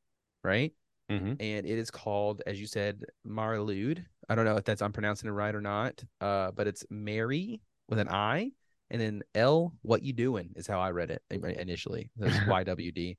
right? 0.43 0.73
Mm-hmm. 1.11 1.33
And 1.39 1.65
it 1.65 1.77
is 1.77 1.91
called, 1.91 2.41
as 2.47 2.59
you 2.59 2.65
said, 2.65 3.03
Marlude. 3.27 4.03
I 4.29 4.35
don't 4.35 4.45
know 4.45 4.57
if 4.57 4.63
that's 4.63 4.81
I'm 4.81 4.93
pronouncing 4.93 5.29
it 5.29 5.33
right 5.33 5.53
or 5.53 5.61
not. 5.61 6.03
Uh, 6.21 6.51
but 6.51 6.67
it's 6.67 6.85
Mary 6.89 7.61
with 7.89 7.99
an 7.99 8.09
I 8.09 8.51
and 8.89 9.01
then 9.01 9.21
L. 9.35 9.73
What 9.81 10.03
you 10.03 10.13
doing 10.13 10.51
is 10.55 10.67
how 10.67 10.79
I 10.79 10.91
read 10.91 11.11
it 11.11 11.21
initially. 11.29 12.09
That's 12.17 12.35
YWD. 12.47 13.17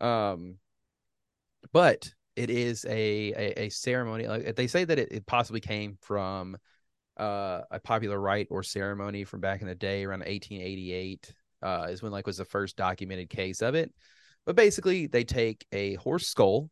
Um, 0.00 0.56
but 1.72 2.12
it 2.36 2.50
is 2.50 2.84
a 2.86 3.32
a, 3.32 3.62
a 3.64 3.68
ceremony. 3.68 4.26
Like 4.26 4.56
they 4.56 4.66
say 4.66 4.84
that 4.84 4.98
it, 4.98 5.12
it 5.12 5.26
possibly 5.26 5.60
came 5.60 5.96
from 6.00 6.56
uh, 7.16 7.62
a 7.70 7.80
popular 7.80 8.18
rite 8.18 8.48
or 8.50 8.62
ceremony 8.62 9.24
from 9.24 9.40
back 9.40 9.60
in 9.60 9.68
the 9.68 9.74
day 9.74 10.04
around 10.04 10.20
1888 10.20 11.34
uh, 11.62 11.86
is 11.90 12.02
when 12.02 12.12
like 12.12 12.26
was 12.26 12.38
the 12.38 12.44
first 12.44 12.76
documented 12.76 13.28
case 13.30 13.62
of 13.62 13.74
it. 13.74 13.92
But 14.46 14.56
basically, 14.56 15.06
they 15.06 15.24
take 15.24 15.66
a 15.72 15.94
horse 15.96 16.26
skull, 16.26 16.70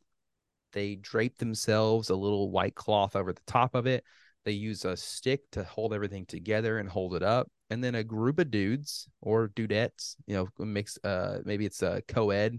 they 0.72 0.96
drape 0.96 1.38
themselves 1.38 2.10
a 2.10 2.16
little 2.16 2.50
white 2.50 2.74
cloth 2.74 3.16
over 3.16 3.32
the 3.32 3.42
top 3.46 3.74
of 3.74 3.86
it. 3.86 4.04
They 4.44 4.52
use 4.52 4.84
a 4.84 4.96
stick 4.96 5.42
to 5.52 5.64
hold 5.64 5.92
everything 5.92 6.24
together 6.24 6.78
and 6.78 6.88
hold 6.88 7.14
it 7.14 7.22
up, 7.22 7.50
and 7.68 7.84
then 7.84 7.94
a 7.94 8.04
group 8.04 8.38
of 8.38 8.50
dudes 8.50 9.08
or 9.20 9.48
dudettes, 9.48 10.16
you 10.26 10.34
know, 10.34 10.48
mix. 10.64 10.98
Uh, 11.04 11.40
maybe 11.44 11.66
it's 11.66 11.82
a 11.82 12.02
co-ed 12.08 12.58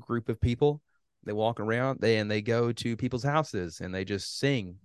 group 0.00 0.28
of 0.28 0.40
people. 0.40 0.80
They 1.26 1.32
walk 1.32 1.60
around, 1.60 2.00
they 2.00 2.18
and 2.18 2.30
they 2.30 2.40
go 2.40 2.72
to 2.72 2.96
people's 2.96 3.24
houses 3.24 3.80
and 3.80 3.94
they 3.94 4.04
just 4.04 4.38
sing 4.38 4.78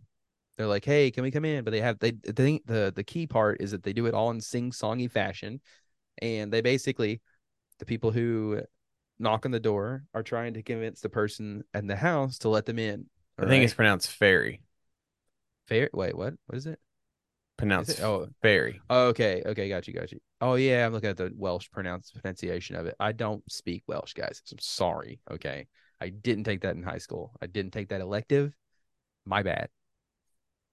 they're 0.61 0.67
like, 0.67 0.85
"Hey, 0.85 1.09
can 1.09 1.23
we 1.23 1.31
come 1.31 1.45
in?" 1.45 1.63
But 1.63 1.71
they 1.71 1.81
have 1.81 1.97
they 1.99 2.11
they 2.11 2.61
the 2.65 2.91
the 2.95 3.03
key 3.03 3.25
part 3.25 3.61
is 3.61 3.71
that 3.71 3.83
they 3.83 3.93
do 3.93 4.05
it 4.05 4.13
all 4.13 4.29
in 4.29 4.41
sing 4.41 4.71
songy 4.71 5.09
fashion, 5.09 5.59
and 6.21 6.51
they 6.51 6.61
basically 6.61 7.21
the 7.79 7.85
people 7.85 8.11
who 8.11 8.61
knock 9.17 9.45
on 9.45 9.51
the 9.51 9.59
door 9.59 10.03
are 10.13 10.23
trying 10.23 10.53
to 10.53 10.61
convince 10.61 11.01
the 11.01 11.09
person 11.09 11.63
in 11.73 11.87
the 11.87 11.95
house 11.95 12.37
to 12.39 12.49
let 12.49 12.65
them 12.65 12.79
in. 12.79 13.07
I 13.39 13.47
think 13.47 13.63
it's 13.63 13.73
pronounced 13.73 14.11
fairy. 14.11 14.61
fair. 15.67 15.89
Wait, 15.93 16.15
what? 16.15 16.35
What 16.45 16.57
is 16.57 16.67
it? 16.67 16.79
Pronounced 17.57 17.91
it? 17.91 18.01
Oh. 18.01 18.27
fairy. 18.41 18.81
Oh, 18.89 19.07
okay, 19.07 19.41
okay, 19.45 19.67
got 19.67 19.87
you, 19.87 19.93
got 19.93 20.11
you. 20.11 20.19
Oh 20.41 20.55
yeah, 20.55 20.85
I'm 20.85 20.93
looking 20.93 21.09
at 21.09 21.17
the 21.17 21.31
Welsh 21.35 21.71
pronounce 21.71 22.11
pronunciation 22.11 22.75
of 22.75 22.85
it. 22.85 22.95
I 22.99 23.13
don't 23.13 23.43
speak 23.51 23.83
Welsh, 23.87 24.13
guys. 24.13 24.41
I'm 24.51 24.59
sorry. 24.59 25.21
Okay, 25.31 25.67
I 26.01 26.09
didn't 26.09 26.45
take 26.45 26.61
that 26.61 26.75
in 26.75 26.83
high 26.83 26.97
school. 26.97 27.31
I 27.41 27.45
didn't 27.45 27.71
take 27.71 27.89
that 27.89 28.01
elective. 28.01 28.53
My 29.25 29.43
bad. 29.43 29.69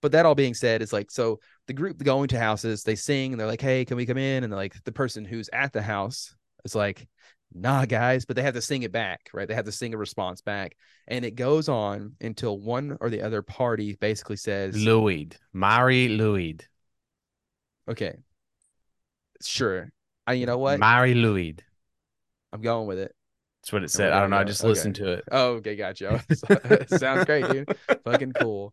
But 0.01 0.13
that 0.13 0.25
all 0.25 0.35
being 0.35 0.55
said, 0.55 0.81
it's 0.81 0.93
like 0.93 1.11
so 1.11 1.41
the 1.67 1.73
group 1.75 2.03
going 2.03 2.29
to 2.29 2.39
houses, 2.39 2.83
they 2.83 2.95
sing 2.95 3.33
and 3.33 3.41
they're 3.41 3.47
like, 3.47 3.61
"Hey, 3.61 3.85
can 3.85 3.97
we 3.97 4.07
come 4.07 4.17
in?" 4.17 4.45
And 4.45 4.53
like 4.53 4.83
the 4.85 4.93
person 4.93 5.25
who's 5.25 5.51
at 5.53 5.73
the 5.73 5.83
house 5.83 6.35
is 6.65 6.75
like, 6.75 7.07
"Nah, 7.53 7.85
guys," 7.85 8.25
but 8.25 8.37
they 8.37 8.43
have 8.43 8.55
to 8.55 8.63
sing 8.63 8.85
it 8.85 8.93
back, 8.93 9.29
right? 9.35 9.47
They 9.47 9.55
have 9.55 9.65
to 9.67 9.73
sing 9.73 9.95
a 9.95 9.99
response 9.99 10.41
back, 10.41 10.77
and 11.09 11.25
it 11.25 11.35
goes 11.35 11.69
on 11.69 12.15
until 12.21 12.59
one 12.59 12.97
or 13.01 13.11
the 13.11 13.23
other 13.23 13.43
party 13.43 13.97
basically 14.01 14.37
says, 14.37 14.77
Louis. 14.77 15.31
Mari 15.53 16.09
Louis. 16.09 16.59
"Okay, 17.89 18.17
sure." 19.43 19.93
I, 20.29 20.35
you 20.35 20.47
know 20.47 20.59
what? 20.59 20.79
Mari 20.79 21.15
Louis. 21.15 21.57
I'm 22.53 22.63
going 22.63 22.87
with 22.87 22.99
it. 22.99 23.15
That's 23.69 23.73
what 23.75 23.85
it 23.85 23.91
said. 23.91 24.13
I 24.15 24.21
don't 24.21 24.31
know. 24.31 24.39
I 24.39 24.45
just 24.45 24.63
Okay. 24.63 24.69
listened 24.71 24.95
to 24.97 25.13
it. 25.13 25.25
Oh, 25.31 25.49
okay, 25.57 25.77
gotcha. 25.77 26.25
Sounds 26.89 27.27
great, 27.27 27.47
dude. 27.51 27.77
Fucking 28.05 28.33
cool. 28.33 28.73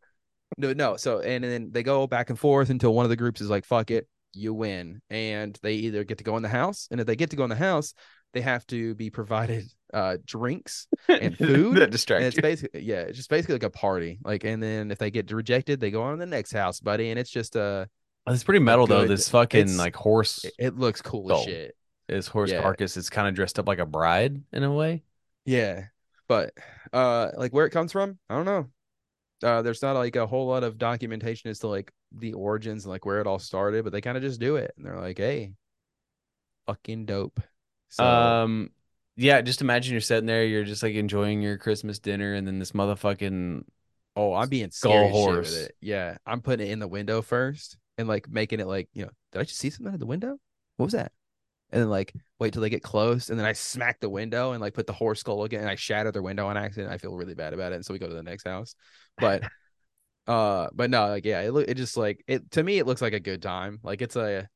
No, 0.57 0.71
no. 0.71 0.95
So 0.95 1.19
and 1.19 1.43
then 1.43 1.71
they 1.71 1.83
go 1.83 2.07
back 2.07 2.29
and 2.29 2.39
forth 2.39 2.69
until 2.69 2.93
one 2.93 3.05
of 3.05 3.09
the 3.09 3.17
groups 3.17 3.41
is 3.41 3.49
like, 3.49 3.65
"Fuck 3.65 3.91
it, 3.91 4.07
you 4.33 4.53
win," 4.53 5.01
and 5.09 5.59
they 5.61 5.73
either 5.73 6.05
get 6.05 6.19
to 6.19 6.23
go 6.23 6.37
in 6.37 6.43
the 6.43 6.49
house, 6.49 6.87
and 6.91 7.01
if 7.01 7.07
they 7.07 7.17
get 7.17 7.31
to 7.31 7.35
go 7.35 7.43
in 7.43 7.49
the 7.49 7.55
house, 7.57 7.93
they 8.33 8.39
have 8.41 8.65
to 8.67 8.95
be 8.95 9.09
provided 9.09 9.65
uh 9.93 10.17
drinks 10.25 10.87
and 11.09 11.37
food. 11.37 11.75
that 11.77 12.11
and 12.11 12.23
it's 12.25 12.35
you. 12.37 12.41
basically 12.41 12.81
yeah, 12.81 13.01
it's 13.01 13.17
just 13.17 13.29
basically 13.29 13.55
like 13.55 13.63
a 13.63 13.69
party. 13.69 14.19
Like, 14.23 14.45
and 14.45 14.63
then 14.63 14.91
if 14.91 14.97
they 14.97 15.11
get 15.11 15.29
rejected, 15.31 15.81
they 15.81 15.91
go 15.91 16.03
on 16.03 16.13
to 16.13 16.19
the 16.19 16.25
next 16.25 16.53
house, 16.53 16.79
buddy, 16.79 17.09
and 17.09 17.19
it's 17.19 17.29
just 17.29 17.57
uh 17.57 17.85
It's 18.27 18.43
pretty 18.45 18.59
a 18.59 18.61
metal 18.61 18.87
though. 18.87 19.05
This 19.05 19.27
fucking 19.27 19.75
like 19.75 19.95
horse, 19.95 20.45
it, 20.45 20.53
it 20.57 20.75
looks 20.77 21.01
cool 21.01 21.33
as 21.33 21.43
shit. 21.43 21.75
This 22.07 22.27
horse 22.27 22.51
Yeah, 22.51 22.61
carcass 22.61 22.97
is 22.97 23.09
kind 23.09 23.27
of 23.27 23.35
dressed 23.35 23.59
up 23.59 23.67
like 23.67 23.79
a 23.79 23.85
bride 23.85 24.41
in 24.51 24.63
a 24.63 24.73
way. 24.73 25.03
yeah. 25.45 25.85
But 26.27 26.53
uh, 26.91 27.31
like 27.37 27.53
where 27.53 27.65
it 27.65 27.71
comes 27.71 27.91
from, 27.91 28.17
I 28.29 28.35
don't 28.35 28.45
know. 28.45 28.69
Uh, 29.43 29.61
there's 29.61 29.81
not 29.81 29.95
like 29.95 30.15
a 30.15 30.27
whole 30.27 30.47
lot 30.47 30.63
of 30.63 30.77
documentation 30.77 31.49
as 31.51 31.59
to 31.59 31.67
like 31.67 31.91
the 32.13 32.33
origins 32.33 32.85
and 32.85 32.91
like 32.91 33.05
where 33.05 33.21
it 33.21 33.27
all 33.27 33.39
started, 33.39 33.83
but 33.83 33.93
they 33.93 34.01
kind 34.01 34.17
of 34.17 34.23
just 34.23 34.39
do 34.39 34.57
it, 34.57 34.73
and 34.77 34.85
they're 34.85 34.99
like, 34.99 35.17
hey, 35.17 35.53
fucking 36.67 37.05
dope. 37.05 37.39
So 37.89 38.03
Um, 38.03 38.71
yeah, 39.15 39.41
just 39.41 39.61
imagine 39.61 39.93
you're 39.93 40.01
sitting 40.01 40.25
there, 40.25 40.45
you're 40.45 40.63
just 40.63 40.83
like 40.83 40.95
enjoying 40.95 41.41
your 41.41 41.57
Christmas 41.57 41.99
dinner, 41.99 42.33
and 42.33 42.45
then 42.47 42.59
this 42.59 42.71
motherfucking 42.73 43.63
Oh, 44.15 44.33
I'm 44.33 44.49
being 44.49 44.71
Skull 44.71 45.09
horse. 45.09 45.67
Yeah, 45.81 46.17
I'm 46.25 46.41
putting 46.41 46.67
it 46.67 46.71
in 46.71 46.79
the 46.79 46.87
window 46.87 47.21
first 47.21 47.77
and 47.97 48.07
like 48.07 48.29
making 48.29 48.59
it 48.59 48.67
like, 48.67 48.89
you 48.93 49.03
know, 49.05 49.11
did 49.31 49.39
I 49.39 49.43
just 49.43 49.59
see 49.59 49.69
something 49.69 49.93
at 49.93 49.99
the 49.99 50.05
window? 50.05 50.37
What 50.77 50.85
was 50.85 50.93
that? 50.93 51.11
And 51.71 51.81
then 51.81 51.89
like 51.89 52.13
wait 52.39 52.53
till 52.53 52.61
they 52.61 52.69
get 52.69 52.83
close, 52.83 53.29
and 53.29 53.39
then 53.39 53.45
I 53.45 53.53
smack 53.53 53.99
the 53.99 54.09
window 54.09 54.51
and 54.51 54.61
like 54.61 54.73
put 54.73 54.87
the 54.87 54.93
horse 54.93 55.19
skull 55.19 55.43
again, 55.43 55.61
and 55.61 55.69
I 55.69 55.75
shatter 55.75 56.11
their 56.11 56.21
window 56.21 56.47
on 56.47 56.57
accident. 56.57 56.93
I 56.93 56.97
feel 56.97 57.15
really 57.15 57.33
bad 57.33 57.53
about 57.53 57.71
it, 57.71 57.75
and 57.75 57.85
so 57.85 57.93
we 57.93 57.99
go 57.99 58.07
to 58.07 58.13
the 58.13 58.23
next 58.23 58.47
house. 58.47 58.75
But 59.17 59.43
uh, 60.27 60.69
but 60.73 60.89
no, 60.89 61.07
like 61.07 61.25
yeah, 61.25 61.41
it 61.41 61.51
look 61.51 61.67
it 61.67 61.75
just 61.75 61.97
like 61.97 62.23
it 62.27 62.51
to 62.51 62.63
me. 62.63 62.77
It 62.77 62.85
looks 62.85 63.01
like 63.01 63.13
a 63.13 63.19
good 63.19 63.41
time. 63.41 63.79
Like 63.83 64.01
it's 64.01 64.15
a, 64.15 64.47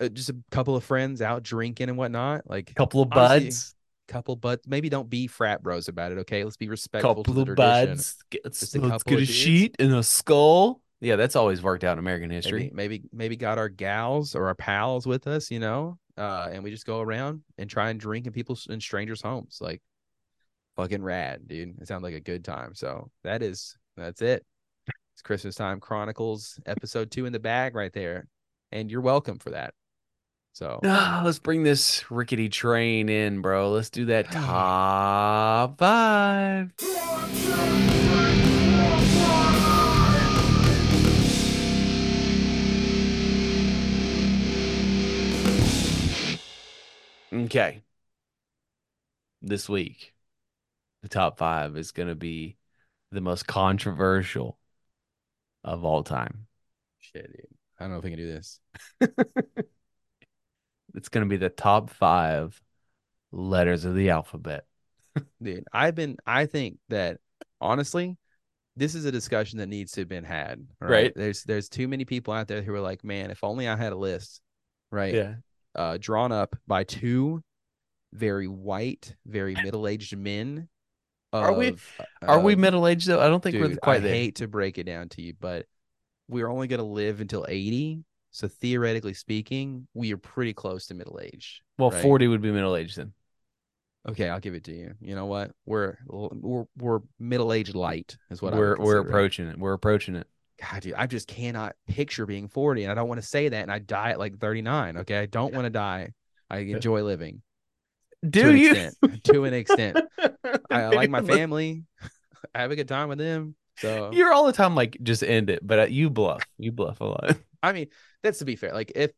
a 0.00 0.08
just 0.08 0.30
a 0.30 0.36
couple 0.50 0.76
of 0.76 0.84
friends 0.84 1.22
out 1.22 1.42
drinking 1.42 1.88
and 1.88 1.98
whatnot. 1.98 2.42
Like 2.48 2.70
a 2.70 2.74
couple 2.74 3.02
of 3.02 3.08
Honestly, 3.12 3.46
buds, 3.46 3.74
couple, 4.08 4.36
but 4.36 4.60
maybe 4.66 4.88
don't 4.88 5.08
be 5.08 5.26
frat 5.26 5.62
bros 5.62 5.88
about 5.88 6.12
it. 6.12 6.18
Okay, 6.18 6.44
let's 6.44 6.56
be 6.56 6.68
respectful 6.68 7.24
to 7.24 7.30
couple 7.30 7.42
of 7.42 7.56
buds. 7.56 8.24
Let's, 8.44 8.60
Just 8.60 8.76
a 8.76 8.80
let's 8.80 9.02
couple 9.04 9.16
get 9.16 9.22
of 9.22 9.28
a 9.28 9.32
sheet 9.32 9.76
and 9.78 9.94
a 9.94 10.02
skull. 10.02 10.80
Yeah, 11.00 11.16
that's 11.16 11.36
always 11.36 11.62
worked 11.62 11.84
out 11.84 11.94
in 11.94 11.98
American 11.98 12.28
maybe 12.28 12.36
history. 12.36 12.70
maybe 12.72 13.02
maybe 13.12 13.36
got 13.36 13.58
our 13.58 13.68
gals 13.68 14.34
or 14.34 14.46
our 14.46 14.54
pals 14.54 15.06
with 15.06 15.26
us, 15.26 15.50
you 15.50 15.58
know, 15.58 15.98
uh, 16.16 16.48
and 16.52 16.62
we 16.62 16.70
just 16.70 16.86
go 16.86 17.00
around 17.00 17.42
and 17.58 17.68
try 17.68 17.90
and 17.90 17.98
drink 17.98 18.26
in 18.26 18.32
people's 18.32 18.66
in 18.68 18.80
strangers' 18.80 19.22
homes, 19.22 19.58
like 19.60 19.82
fucking 20.76 21.02
rad, 21.02 21.46
dude. 21.46 21.80
It 21.80 21.88
sounds 21.88 22.02
like 22.02 22.14
a 22.14 22.20
good 22.20 22.44
time. 22.44 22.74
So 22.74 23.10
that 23.22 23.42
is 23.42 23.76
that's 23.96 24.22
it. 24.22 24.44
It's 25.14 25.22
Christmas 25.22 25.54
time 25.54 25.80
Chronicles 25.80 26.58
episode 26.66 27.10
two 27.10 27.26
in 27.26 27.32
the 27.32 27.38
bag 27.38 27.74
right 27.74 27.92
there, 27.92 28.26
and 28.72 28.90
you're 28.90 29.00
welcome 29.00 29.38
for 29.38 29.50
that. 29.50 29.74
So 30.52 30.80
let's 30.82 31.38
bring 31.38 31.62
this 31.62 32.10
rickety 32.10 32.48
train 32.48 33.08
in, 33.08 33.40
bro. 33.40 33.70
Let's 33.70 33.90
do 33.90 34.06
that 34.06 34.26
top 34.32 35.78
five. 35.78 36.72
Okay. 47.54 47.82
This 49.40 49.68
week, 49.68 50.12
the 51.02 51.08
top 51.08 51.38
five 51.38 51.76
is 51.76 51.92
going 51.92 52.08
to 52.08 52.16
be 52.16 52.56
the 53.12 53.20
most 53.20 53.46
controversial 53.46 54.58
of 55.62 55.84
all 55.84 56.02
time. 56.02 56.46
shit, 56.98 57.28
dude. 57.28 57.46
I 57.78 57.84
don't 57.84 57.92
know 57.92 57.98
if 57.98 58.04
we 58.04 58.10
can 58.10 58.18
do 58.18 58.26
this. 58.26 58.58
It's 60.96 61.08
going 61.08 61.24
to 61.24 61.28
be 61.28 61.36
the 61.36 61.48
top 61.48 61.90
five 61.90 62.60
letters 63.32 63.84
of 63.84 63.96
the 63.96 64.10
alphabet. 64.10 64.64
dude 65.42 65.64
i've 65.72 65.96
been 65.96 66.16
i 66.24 66.46
think 66.46 66.78
that 66.88 67.18
honestly 67.60 68.16
this 68.76 68.94
is 68.94 69.04
a 69.04 69.10
discussion 69.12 69.58
that 69.58 69.68
needs 69.68 69.90
to 69.92 70.02
have 70.02 70.08
been 70.08 70.22
had 70.24 70.64
Right? 70.80 71.12
there's 71.16 71.42
there's 71.42 71.68
too 71.68 71.88
many 71.88 72.04
people 72.04 72.32
out 72.32 72.46
there 72.46 72.62
who 72.62 72.72
are 72.74 72.80
like 72.80 73.02
man 73.02 73.32
if 73.32 73.42
only 73.42 73.66
i 73.68 73.74
had 73.76 73.92
a 73.92 73.96
list 73.96 74.40
right 74.92 75.14
uh 75.74 75.98
drawn 76.00 76.32
up 76.32 76.56
by 76.66 76.84
two 76.84 77.42
very 78.12 78.46
white 78.48 79.14
very 79.26 79.54
middle-aged 79.54 80.16
men 80.16 80.68
Are 81.32 81.52
we- 81.52 81.68
of- 81.68 82.00
Are 82.22 82.40
we 82.40 82.54
middle 82.56 82.86
aged 82.86 83.08
though? 83.08 83.20
I 83.20 83.26
don't 83.28 83.42
think 83.42 83.56
we're 83.56 83.68
dude, 83.68 83.80
quite 83.80 83.96
I 83.96 83.98
there. 84.00 84.12
hate 84.14 84.36
to 84.36 84.46
break 84.48 84.78
it 84.78 84.84
down 84.84 85.08
to 85.10 85.22
you 85.22 85.34
but 85.38 85.66
we're 86.28 86.48
only 86.48 86.68
going 86.68 86.78
to 86.78 86.86
live 86.86 87.20
until 87.20 87.44
80 87.48 88.04
so 88.30 88.48
theoretically 88.48 89.14
speaking 89.14 89.86
we 89.94 90.12
are 90.12 90.16
pretty 90.16 90.52
close 90.52 90.86
to 90.88 90.94
middle 90.94 91.20
age 91.22 91.62
well, 91.78 91.90
right? 91.90 92.02
40 92.02 92.28
would 92.28 92.40
be 92.42 92.52
middle 92.52 92.76
aged 92.76 92.96
then. 92.96 93.12
Okay, 94.08 94.28
I'll 94.28 94.38
give 94.38 94.54
it 94.54 94.64
to 94.64 94.72
you. 94.72 94.94
You 95.00 95.14
know 95.16 95.24
what? 95.26 95.52
We're 95.64 95.96
we're 96.06 96.64
we're 96.76 97.00
middle 97.18 97.52
aged 97.54 97.74
light 97.74 98.16
is 98.30 98.42
what 98.42 98.54
we're 98.54 98.76
we're 98.76 98.98
approaching 98.98 99.46
it. 99.48 99.58
We're 99.58 99.72
approaching 99.72 100.14
it. 100.14 100.26
God, 100.60 100.82
dude, 100.82 100.94
I 100.94 101.06
just 101.06 101.26
cannot 101.28 101.74
picture 101.88 102.26
being 102.26 102.48
forty, 102.48 102.84
and 102.84 102.92
I 102.92 102.94
don't 102.94 103.08
want 103.08 103.20
to 103.20 103.26
say 103.26 103.48
that, 103.48 103.62
and 103.62 103.72
I 103.72 103.78
die 103.80 104.10
at 104.10 104.18
like 104.18 104.38
thirty 104.38 104.62
nine. 104.62 104.98
Okay, 104.98 105.18
I 105.18 105.26
don't 105.26 105.52
want 105.54 105.64
to 105.66 105.70
die. 105.70 106.10
I 106.50 106.58
enjoy 106.58 107.02
living 107.02 107.42
to 108.22 108.28
Do 108.30 108.50
an 108.50 108.56
you? 108.56 108.70
extent. 108.72 109.24
to 109.24 109.44
an 109.44 109.54
extent, 109.54 109.98
I, 110.18 110.82
I 110.82 110.88
like 110.88 111.10
my 111.10 111.22
family. 111.22 111.84
I 112.54 112.60
have 112.60 112.70
a 112.70 112.76
good 112.76 112.88
time 112.88 113.08
with 113.08 113.18
them. 113.18 113.56
So 113.78 114.10
You're 114.12 114.32
all 114.32 114.46
the 114.46 114.52
time 114.52 114.74
like 114.76 114.96
just 115.02 115.24
end 115.24 115.50
it, 115.50 115.66
but 115.66 115.78
uh, 115.78 115.84
you 115.86 116.08
bluff. 116.10 116.44
You 116.58 116.70
bluff 116.70 117.00
a 117.00 117.04
lot. 117.04 117.36
I 117.62 117.72
mean, 117.72 117.88
that's 118.22 118.38
to 118.38 118.44
be 118.44 118.54
fair. 118.56 118.72
Like 118.72 118.92
if 118.94 119.10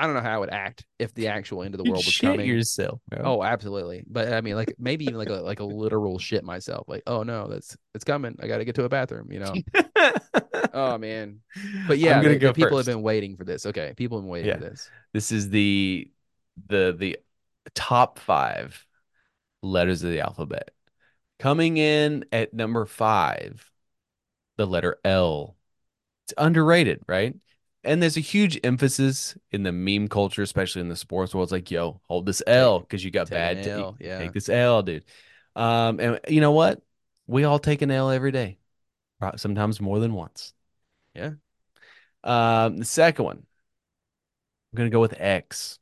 I 0.00 0.06
don't 0.06 0.14
know 0.14 0.22
how 0.22 0.34
I 0.34 0.38
would 0.38 0.50
act 0.50 0.86
if 0.98 1.12
the 1.12 1.28
actual 1.28 1.62
end 1.62 1.74
of 1.74 1.78
the 1.78 1.84
world 1.84 1.98
was 1.98 2.14
shit 2.14 2.30
coming. 2.30 2.48
yourself. 2.48 3.02
bro. 3.10 3.20
Oh, 3.22 3.42
absolutely. 3.42 4.02
But 4.06 4.32
I 4.32 4.40
mean, 4.40 4.54
like 4.54 4.74
maybe 4.78 5.04
even 5.04 5.18
like 5.18 5.28
a 5.28 5.34
like 5.34 5.60
a 5.60 5.64
literal 5.64 6.18
shit 6.18 6.42
myself. 6.42 6.88
Like, 6.88 7.02
oh 7.06 7.22
no, 7.22 7.48
that's 7.48 7.76
it's 7.94 8.02
coming. 8.02 8.34
I 8.40 8.46
got 8.46 8.58
to 8.58 8.64
get 8.64 8.76
to 8.76 8.84
a 8.84 8.88
bathroom. 8.88 9.30
You 9.30 9.40
know. 9.40 9.54
oh 10.72 10.96
man. 10.96 11.40
But 11.86 11.98
yeah, 11.98 12.22
the- 12.22 12.38
go 12.38 12.54
people 12.54 12.78
first. 12.78 12.88
have 12.88 12.96
been 12.96 13.02
waiting 13.02 13.36
for 13.36 13.44
this. 13.44 13.66
Okay, 13.66 13.92
people 13.94 14.16
have 14.16 14.24
been 14.24 14.30
waiting 14.30 14.54
for 14.54 14.60
this. 14.60 14.88
This 15.12 15.32
is 15.32 15.50
the 15.50 16.10
the 16.68 16.96
the 16.98 17.18
top 17.74 18.18
five 18.18 18.86
letters 19.62 20.02
of 20.02 20.12
the 20.12 20.20
alphabet. 20.20 20.70
Coming 21.38 21.76
in 21.76 22.24
at 22.32 22.54
number 22.54 22.86
five, 22.86 23.70
the 24.56 24.64
letter 24.64 24.98
L. 25.04 25.56
It's 26.24 26.32
underrated, 26.38 27.02
right? 27.06 27.34
And 27.82 28.02
there's 28.02 28.16
a 28.16 28.20
huge 28.20 28.60
emphasis 28.62 29.36
in 29.50 29.62
the 29.62 29.72
meme 29.72 30.08
culture, 30.08 30.42
especially 30.42 30.82
in 30.82 30.88
the 30.88 30.96
sports 30.96 31.34
world. 31.34 31.46
It's 31.46 31.52
like, 31.52 31.70
yo, 31.70 32.00
hold 32.08 32.26
this 32.26 32.42
L 32.46 32.80
because 32.80 33.02
you 33.04 33.10
got 33.10 33.28
Take 33.28 33.38
bad. 33.38 33.62
ta- 33.62 33.70
L, 33.70 33.96
yeah. 33.98 34.18
Take 34.18 34.32
this 34.32 34.48
L, 34.48 34.82
dude. 34.82 35.04
Um, 35.56 35.98
and 35.98 36.20
you 36.28 36.40
know 36.40 36.52
what? 36.52 36.82
We 37.26 37.44
all 37.44 37.58
take 37.58 37.80
an 37.82 37.90
L 37.90 38.10
every 38.10 38.32
day, 38.32 38.58
sometimes 39.36 39.80
more 39.80 39.98
than 39.98 40.12
once. 40.14 40.52
Yeah. 41.14 41.32
Um, 42.22 42.78
the 42.78 42.84
second 42.84 43.24
one, 43.24 43.36
I'm 43.38 44.76
gonna 44.76 44.90
go 44.90 45.00
with 45.00 45.14
X, 45.18 45.78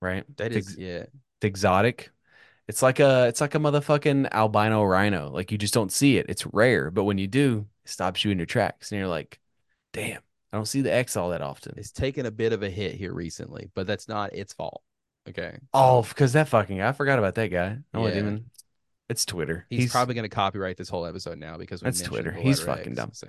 right? 0.00 0.24
That 0.36 0.52
It's 0.52 0.68
is 0.68 0.72
ex- 0.74 0.78
yeah. 0.78 1.04
it's 1.36 1.44
exotic. 1.44 2.10
It's 2.68 2.82
like 2.82 3.00
a 3.00 3.28
it's 3.28 3.40
like 3.40 3.54
a 3.54 3.58
motherfucking 3.58 4.30
albino 4.32 4.84
rhino. 4.84 5.30
Like 5.30 5.52
you 5.52 5.58
just 5.58 5.74
don't 5.74 5.92
see 5.92 6.18
it. 6.18 6.26
It's 6.28 6.46
rare, 6.46 6.90
but 6.90 7.04
when 7.04 7.18
you 7.18 7.26
do, 7.26 7.66
it 7.84 7.90
stops 7.90 8.24
you 8.24 8.30
in 8.30 8.38
your 8.38 8.46
tracks, 8.46 8.92
and 8.92 8.98
you're 8.98 9.08
like, 9.08 9.40
damn, 9.92 10.22
I 10.52 10.56
don't 10.56 10.66
see 10.66 10.80
the 10.80 10.92
X 10.92 11.16
all 11.16 11.30
that 11.30 11.42
often. 11.42 11.74
It's 11.76 11.92
taken 11.92 12.26
a 12.26 12.30
bit 12.30 12.52
of 12.52 12.62
a 12.62 12.70
hit 12.70 12.94
here 12.94 13.12
recently, 13.12 13.70
but 13.74 13.86
that's 13.86 14.08
not 14.08 14.34
its 14.34 14.52
fault. 14.52 14.82
Okay. 15.28 15.58
Oh, 15.74 16.02
because 16.02 16.32
that 16.32 16.48
fucking 16.48 16.78
guy. 16.78 16.88
I 16.88 16.92
forgot 16.92 17.18
about 17.18 17.34
that 17.34 17.48
guy. 17.48 17.78
I 17.92 18.00
Yeah. 18.00 18.08
even. 18.16 18.50
It's 19.10 19.24
Twitter. 19.24 19.66
He's, 19.70 19.90
probably 19.90 20.14
going 20.14 20.28
to 20.28 20.34
copyright 20.34 20.76
this 20.76 20.88
whole 20.90 21.06
episode 21.06 21.38
now 21.38 21.56
because 21.56 21.80
That's 21.80 22.02
Twitter. 22.02 22.30
He's 22.30 22.60
fucking 22.60 22.92
X, 22.92 22.96
dumb. 22.96 23.10
So 23.12 23.28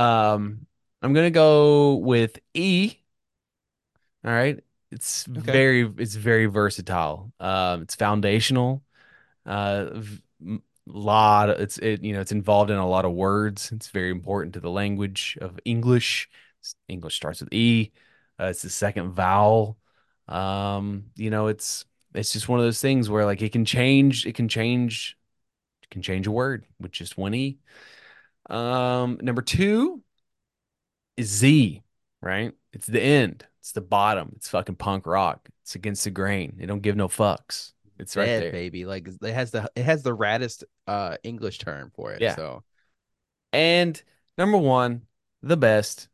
Um, 0.00 0.66
I'm 1.00 1.12
gonna 1.12 1.30
go 1.30 1.94
with 1.96 2.38
E. 2.54 2.94
All 4.24 4.32
right. 4.32 4.58
It's 4.90 5.28
Okay. 5.28 5.40
very 5.52 5.92
it's 5.98 6.14
very 6.14 6.46
versatile. 6.46 7.32
Um, 7.40 7.82
it's 7.82 7.94
foundational. 7.94 8.82
Uh, 9.46 9.90
v- 9.94 10.22
lot. 10.86 11.50
Of, 11.50 11.60
it's 11.60 11.78
it 11.78 12.02
you 12.04 12.12
know 12.12 12.20
it's 12.20 12.32
involved 12.32 12.70
in 12.70 12.76
a 12.78 12.86
lot 12.86 13.04
of 13.04 13.12
words. 13.12 13.72
It's 13.72 13.88
very 13.88 14.10
important 14.10 14.54
to 14.54 14.60
the 14.60 14.70
language 14.70 15.38
of 15.40 15.58
English. 15.64 16.28
English 16.88 17.16
starts 17.16 17.40
with 17.40 17.52
E. 17.52 17.92
Uh, 18.40 18.46
it's 18.46 18.62
the 18.62 18.70
second 18.70 19.12
vowel. 19.12 19.78
Um, 20.28 21.06
you 21.16 21.30
know 21.30 21.48
it's 21.48 21.84
it's 22.14 22.32
just 22.32 22.48
one 22.48 22.60
of 22.60 22.64
those 22.66 22.80
things 22.80 23.08
where 23.10 23.24
like 23.24 23.42
it 23.42 23.52
can 23.52 23.64
change. 23.64 24.26
It 24.26 24.34
can 24.34 24.48
change. 24.48 25.16
It 25.82 25.90
can 25.90 26.02
change 26.02 26.26
a 26.26 26.30
word 26.32 26.66
with 26.80 26.92
just 26.92 27.18
one 27.18 27.34
E. 27.34 27.58
Um, 28.50 29.18
number 29.22 29.42
two 29.42 30.02
is 31.16 31.28
Z, 31.28 31.82
right? 32.20 32.52
It's 32.72 32.86
the 32.86 33.02
end. 33.02 33.46
It's 33.60 33.72
the 33.72 33.80
bottom. 33.80 34.32
It's 34.36 34.48
fucking 34.48 34.76
punk 34.76 35.06
rock. 35.06 35.48
It's 35.62 35.74
against 35.74 36.04
the 36.04 36.10
grain. 36.10 36.54
They 36.58 36.66
don't 36.66 36.80
give 36.80 36.96
no 36.96 37.08
fucks. 37.08 37.72
It's 37.98 38.16
right 38.16 38.26
Dead, 38.26 38.42
there. 38.44 38.52
baby. 38.52 38.84
Like 38.84 39.08
it 39.08 39.32
has 39.32 39.50
the 39.52 39.70
it 39.76 39.84
has 39.84 40.02
the 40.02 40.16
raddest 40.16 40.64
uh 40.86 41.16
English 41.22 41.58
term 41.58 41.92
for 41.94 42.12
it. 42.12 42.22
Yeah. 42.22 42.36
So 42.36 42.64
And 43.52 44.02
number 44.36 44.58
one, 44.58 45.02
the 45.42 45.56
best, 45.56 46.08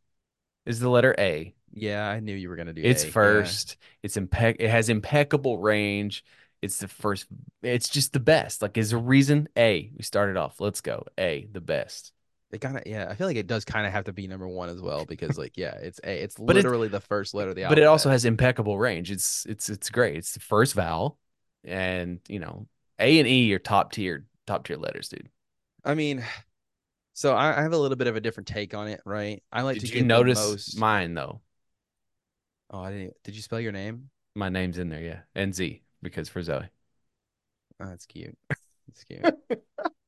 is 0.69 0.81
the 0.81 0.89
letter 0.89 1.15
A. 1.19 1.55
yeah, 1.73 2.09
I 2.09 2.21
knew 2.21 2.35
you 2.35 2.49
were 2.49 2.57
gonna 2.57 2.73
do 2.73 2.83
It's 2.83 3.05
A. 3.05 3.07
Yeah. 3.07 3.13
first. 3.13 3.77
It's 4.03 4.17
impec. 4.17 4.57
It 4.61 4.69
has 4.71 4.89
impeccable 4.89 5.59
range. 5.59 6.25
It's 6.61 6.79
the 6.79 6.89
first. 6.89 7.27
It's 7.63 7.89
just 7.89 8.13
the 8.13 8.21
best. 8.21 8.63
Like, 8.63 8.77
is 8.77 8.93
a 8.93 8.99
reason 8.99 9.49
A. 9.57 9.91
We 9.97 10.03
started 10.03 10.37
off. 10.37 10.61
Let's 10.61 10.81
go. 10.81 11.05
A, 11.19 11.49
the 11.53 11.61
best. 11.61 12.13
It 12.51 12.61
kind 12.61 12.77
of 12.77 12.83
yeah. 12.87 13.07
I 13.11 13.15
feel 13.15 13.27
like 13.27 13.37
it 13.37 13.47
does 13.47 13.65
kind 13.65 13.87
of 13.87 13.93
have 13.93 14.05
to 14.05 14.13
be 14.13 14.27
number 14.27 14.49
one 14.49 14.69
as 14.71 14.81
well 14.81 15.05
because 15.05 15.37
like 15.37 15.57
yeah, 15.57 15.75
it's 15.75 16.01
a 16.03 16.23
it's 16.23 16.39
literally 16.39 16.89
the 16.89 17.01
first 17.01 17.35
letter 17.35 17.51
of 17.51 17.57
the 17.57 17.63
album. 17.63 17.75
but 17.77 17.79
alphabet. 17.79 17.85
it 17.85 17.87
also 17.87 18.11
has 18.11 18.25
impeccable 18.25 18.79
range. 18.79 19.11
It's 19.11 19.45
it's 19.47 19.69
it's 19.69 19.91
great. 19.91 20.17
It's 20.17 20.33
the 20.33 20.41
first 20.41 20.75
vowel, 20.75 21.19
and 21.63 22.21
you 22.27 22.39
know, 22.41 22.67
A 22.99 23.19
and 23.19 23.29
E 23.29 23.53
are 23.55 23.59
top 23.59 23.93
tier 23.93 24.27
top 24.47 24.67
tier 24.67 24.77
letters, 24.79 25.09
dude. 25.11 25.29
I 25.85 25.95
mean, 25.95 26.25
so 27.19 27.35
I, 27.35 27.59
I 27.59 27.63
have 27.63 27.73
a 27.73 27.77
little 27.77 27.97
bit 27.97 28.07
of 28.07 28.15
a 28.15 28.21
different 28.21 28.47
take 28.47 28.75
on 28.75 28.87
it, 28.87 29.01
right? 29.05 29.43
I 29.53 29.63
like 29.63 29.81
Did 29.81 29.91
to 29.91 29.99
you 29.99 30.05
notice 30.05 30.39
most. 30.39 30.79
mine 30.79 31.15
though? 31.15 31.41
oh, 32.71 32.79
I 32.81 32.93
didn't. 32.93 33.15
Did 33.25 33.35
you 33.35 33.43
spell 33.43 33.59
your 33.59 33.73
name? 33.73 34.11
My 34.37 34.51
name's 34.51 34.79
in 34.79 34.89
there, 34.89 35.03
yeah, 35.03 35.21
and 35.35 35.53
Z 35.53 35.83
because 36.01 36.29
for 36.29 36.41
Zoe. 36.45 36.69
Oh, 37.81 37.87
that's 37.87 38.07
cute. 38.07 38.39
That's 38.89 39.05
cute. 39.05 39.61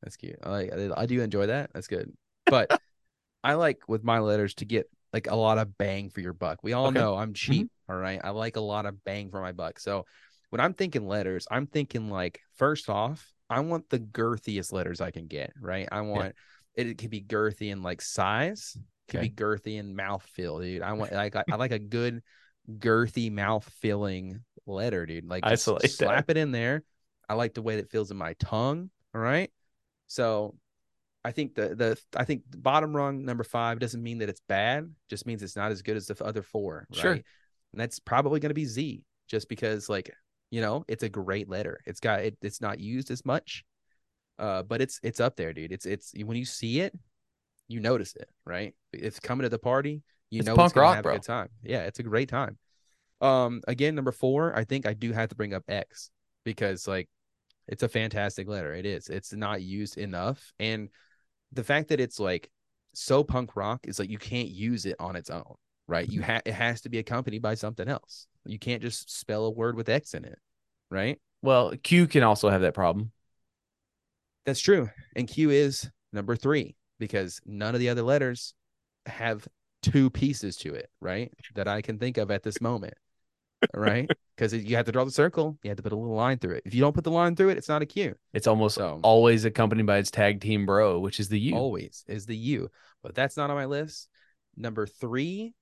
That's 0.03 0.17
cute. 0.17 0.39
I 0.43 0.49
like. 0.49 0.73
I, 0.97 1.05
do 1.05 1.21
enjoy 1.21 1.49
that. 1.49 1.71
That's 1.75 1.87
good. 1.87 2.11
But 2.47 2.81
I 3.45 3.55
like 3.55 3.89
with 3.89 4.03
my 4.03 4.21
letters 4.21 4.55
to 4.55 4.65
get 4.65 4.89
like 5.13 5.31
a 5.31 5.37
lot 5.37 5.59
of 5.59 5.77
bang 5.77 6.09
for 6.09 6.21
your 6.21 6.33
buck. 6.33 6.61
We 6.63 6.73
all 6.73 6.87
Okay. 6.87 6.99
know 6.99 7.15
I'm 7.15 7.35
mm-hmm. 7.35 7.53
cheap. 7.53 7.71
all 7.91 7.97
right. 7.97 8.19
I 8.25 8.31
like 8.31 8.57
a 8.57 8.61
lot 8.61 8.87
of 8.87 9.05
bang 9.05 9.31
for 9.31 9.43
my 9.43 9.53
buck. 9.53 9.79
So 9.79 10.07
when 10.49 10.61
I'm 10.61 10.73
thinking 10.73 11.07
letters, 11.07 11.47
I'm 11.51 11.67
thinking 11.67 12.09
like 12.09 12.41
first 12.57 12.89
off, 12.89 13.31
I 13.51 13.61
want 13.61 13.91
the 13.91 13.99
girthiest 13.99 14.73
letters 14.73 15.03
I 15.03 15.11
can 15.11 15.27
get. 15.27 15.53
Right. 15.61 15.87
I 15.93 16.01
want 16.01 16.35
it, 16.75 16.87
it 16.89 16.99
could 16.99 17.11
be 17.11 17.23
girthy 17.23 17.71
in 17.71 17.83
like 17.83 18.01
size. 18.01 18.77
It 18.77 19.11
could 19.13 19.21
Okay. 19.21 19.21
be 19.21 19.31
girthy 19.31 19.79
in 19.79 19.97
mouth 19.97 20.23
feel, 20.23 20.61
dude. 20.61 20.83
I 20.83 20.93
want 20.93 21.13
like 21.13 21.37
I, 21.37 21.45
I 21.51 21.57
like 21.57 21.73
a 21.73 21.79
good 21.79 22.23
girthy 22.79 23.31
mouth 23.33 23.69
filling 23.81 24.45
letter, 24.67 25.07
dude. 25.07 25.29
Like 25.29 25.47
just 25.47 25.69
Isolate 25.69 25.99
that. 25.99 26.07
slap 26.07 26.31
it 26.31 26.37
in 26.37 26.53
there. 26.53 26.83
I 27.29 27.35
like 27.35 27.55
the 27.55 27.63
way 27.63 27.77
that 27.77 27.91
feels 27.91 28.11
in 28.11 28.17
my 28.17 28.35
tongue. 28.35 28.91
All 29.15 29.21
right. 29.21 29.51
So 30.07 30.57
I 31.25 31.33
think 31.33 31.55
the 31.55 31.75
the 31.75 31.99
I 32.17 32.25
think 32.25 32.43
the 32.51 32.59
bottom 32.59 32.97
rung 32.97 33.25
number 33.25 33.45
five 33.45 33.79
doesn't 33.79 34.03
mean 34.03 34.19
that 34.19 34.29
it's 34.29 34.41
bad, 34.49 34.91
just 35.09 35.27
means 35.27 35.43
it's 35.43 35.57
not 35.57 35.71
as 35.71 35.83
good 35.83 35.97
as 35.97 36.07
the 36.07 36.25
other 36.25 36.43
four, 36.43 36.87
right? 36.91 36.97
Sure. 37.01 37.25
And 37.73 37.81
that's 37.81 37.99
probably 37.99 38.41
going 38.41 38.51
to 38.51 38.55
be 38.55 38.65
Z, 38.65 39.03
just 39.29 39.49
because 39.49 39.89
like 39.89 40.11
you 40.51 40.61
know 40.61 40.85
it's 40.89 41.03
a 41.03 41.09
great 41.09 41.49
letter. 41.49 41.81
It's 41.87 42.01
got 42.01 42.21
it, 42.21 42.39
it's 42.43 42.61
not 42.61 42.81
used 42.81 43.11
as 43.11 43.25
much, 43.25 43.65
uh, 44.41 44.65
but 44.65 44.83
it's 44.83 45.01
it's 45.05 45.21
up 45.21 45.37
there, 45.37 45.53
dude. 45.53 45.73
It's 45.73 45.87
it's 45.87 46.13
when 46.25 46.37
you 46.39 46.47
see 46.47 46.81
it, 46.81 46.95
you 47.69 47.81
notice 47.81 48.17
it, 48.17 48.29
right? 48.47 48.75
It's 48.93 49.21
coming 49.21 49.45
to 49.45 49.49
the 49.49 49.59
party, 49.59 50.03
you 50.31 50.41
It's 50.41 50.49
know 50.49 50.57
punk 50.57 50.67
it's 50.67 50.75
gonna 50.75 50.83
rock, 50.83 50.97
have 50.97 51.05
bro. 51.05 51.15
a 51.15 51.17
good 51.17 51.25
time. 51.27 51.49
Yeah, 51.63 51.83
it's 51.85 52.01
a 52.01 52.05
great 52.05 52.29
time. 52.29 52.59
Um, 53.21 53.63
again, 53.69 53.95
number 53.95 54.13
four, 54.13 54.57
I 54.57 54.65
think 54.65 54.87
I 54.87 54.95
do 54.95 55.13
have 55.13 55.29
to 55.31 55.37
bring 55.37 55.55
up 55.55 55.65
X 55.69 56.11
because 56.45 56.89
like 56.89 57.09
it's 57.69 57.83
a 57.83 57.89
fantastic 57.89 58.49
letter. 58.49 58.75
It 58.75 58.87
is. 58.87 59.09
It's 59.09 59.33
not 59.33 59.63
used 59.63 59.99
enough, 59.99 60.53
and 60.59 60.89
the 61.53 61.65
fact 61.65 61.89
that 61.89 62.01
it's 62.01 62.21
like 62.21 62.51
so 62.95 63.25
punk 63.25 63.57
rock 63.57 63.87
is 63.87 63.99
like 63.99 64.11
you 64.11 64.19
can't 64.19 64.49
use 64.49 64.87
it 64.87 64.97
on 65.01 65.17
its 65.17 65.31
own, 65.31 65.55
right? 65.89 66.09
You 66.09 66.23
have 66.23 66.43
it 66.47 66.55
has 66.55 66.83
to 66.83 66.89
be 66.89 66.99
accompanied 66.99 67.43
by 67.43 67.55
something 67.55 67.89
else. 67.89 68.27
You 68.47 68.59
can't 68.59 68.83
just 68.83 69.11
spell 69.19 69.45
a 69.47 69.51
word 69.51 69.77
with 69.77 69.89
X 69.89 70.15
in 70.15 70.25
it, 70.25 70.39
right? 70.91 71.19
Well, 71.43 71.73
Q 71.83 72.07
can 72.07 72.23
also 72.23 72.51
have 72.51 72.63
that 72.63 72.75
problem. 72.75 73.13
That's 74.47 74.61
true. 74.61 74.89
And 75.17 75.29
Q 75.29 75.51
is 75.51 75.91
number 76.13 76.37
three 76.37 76.77
because 76.99 77.41
none 77.47 77.75
of 77.75 77.81
the 77.81 77.89
other 77.89 78.03
letters 78.03 78.55
have 79.07 79.47
two 79.83 80.11
pieces 80.11 80.57
to 80.59 80.75
it, 80.75 80.91
right? 81.01 81.33
That 81.55 81.69
I 81.69 81.83
can 81.83 81.99
think 81.99 82.19
of 82.19 82.31
at 82.31 82.43
this 82.43 82.61
moment, 82.61 82.95
right? 83.75 84.09
Because 84.37 84.55
you 84.55 84.77
have 84.77 84.87
to 84.87 84.93
draw 84.93 85.05
the 85.05 85.11
circle, 85.11 85.59
you 85.63 85.69
have 85.69 85.77
to 85.77 85.83
put 85.83 85.93
a 85.93 85.97
little 85.97 86.15
line 86.17 86.39
through 86.39 86.55
it. 86.55 86.63
If 86.65 86.75
you 86.75 86.81
don't 86.81 86.95
put 86.95 87.05
the 87.05 87.11
line 87.11 87.37
through 87.37 87.51
it, 87.51 87.59
it's 87.59 87.69
not 87.69 87.83
a 87.83 87.87
Q. 87.87 88.15
It's 88.33 88.47
almost 88.47 88.77
So- 88.77 89.01
always 89.03 89.45
accompanied 89.45 89.85
by 89.85 89.99
its 89.99 90.11
tag 90.11 90.41
team 90.41 90.65
bro, 90.65 90.99
which 90.99 91.21
is 91.21 91.29
the 91.29 91.39
U. 91.39 91.57
Always 91.57 92.03
is 92.09 92.25
the 92.25 92.37
U, 92.37 92.71
but 93.03 93.15
that's 93.15 93.37
not 93.37 93.51
on 93.51 93.57
my 93.57 93.67
list. 93.67 94.09
Number 94.57 94.87
three 94.87 95.53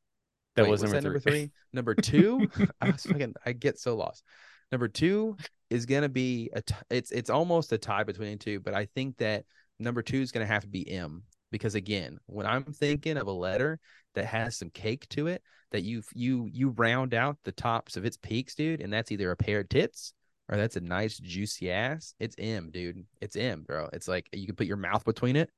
that 0.55 0.63
Wait, 0.63 0.71
was 0.71 0.83
number 0.85 0.95
that 0.95 1.03
three. 1.03 1.11
number 1.11 1.21
three. 1.21 1.51
Number 1.73 1.95
two, 1.97 2.49
ah, 2.57 2.67
I 2.81 2.91
was 2.91 3.03
fucking, 3.05 3.35
I 3.45 3.51
get 3.53 3.81
so 3.81 3.97
lost. 3.97 4.23
Number 4.71 4.87
two 4.87 5.37
is 5.71 5.87
gonna 5.87 6.09
be 6.09 6.51
a. 6.53 6.63
T- 6.63 6.75
it's 6.91 7.11
it's 7.11 7.31
almost 7.31 7.73
a 7.73 7.79
tie 7.79 8.05
between 8.05 8.33
the 8.33 8.37
two, 8.37 8.61
but 8.61 8.75
I 8.75 8.87
think 8.87 9.17
that 9.19 9.45
number 9.79 10.03
two 10.03 10.21
is 10.21 10.33
gonna 10.33 10.47
have 10.47 10.63
to 10.63 10.69
be 10.69 10.89
M 10.91 11.23
because 11.51 11.75
again, 11.75 12.19
when 12.27 12.47
I'm 12.47 12.65
thinking 12.65 13.17
of 13.17 13.27
a 13.27 13.33
letter 13.33 13.79
that 14.15 14.27
has 14.27 14.57
some 14.57 14.71
cake 14.71 15.09
to 15.11 15.27
it, 15.29 15.43
that 15.73 15.83
you 15.83 16.03
you 16.15 16.49
you 16.53 16.71
round 16.71 17.15
out 17.15 17.37
the 17.45 17.53
tops 17.53 17.97
of 17.97 18.05
its 18.05 18.17
peaks, 18.17 18.55
dude, 18.55 18.81
and 18.81 18.93
that's 18.93 19.13
either 19.13 19.31
a 19.31 19.37
pair 19.37 19.61
of 19.61 19.69
tits 19.69 20.13
or 20.49 20.57
that's 20.57 20.77
a 20.77 20.81
nice 20.81 21.19
juicy 21.19 21.71
ass. 21.71 22.15
It's 22.19 22.35
M, 22.39 22.71
dude. 22.71 23.05
It's 23.21 23.37
M, 23.37 23.63
bro. 23.63 23.89
It's 23.93 24.09
like 24.09 24.29
you 24.33 24.47
can 24.47 24.57
put 24.57 24.67
your 24.67 24.79
mouth 24.79 25.05
between 25.05 25.37
it. 25.37 25.51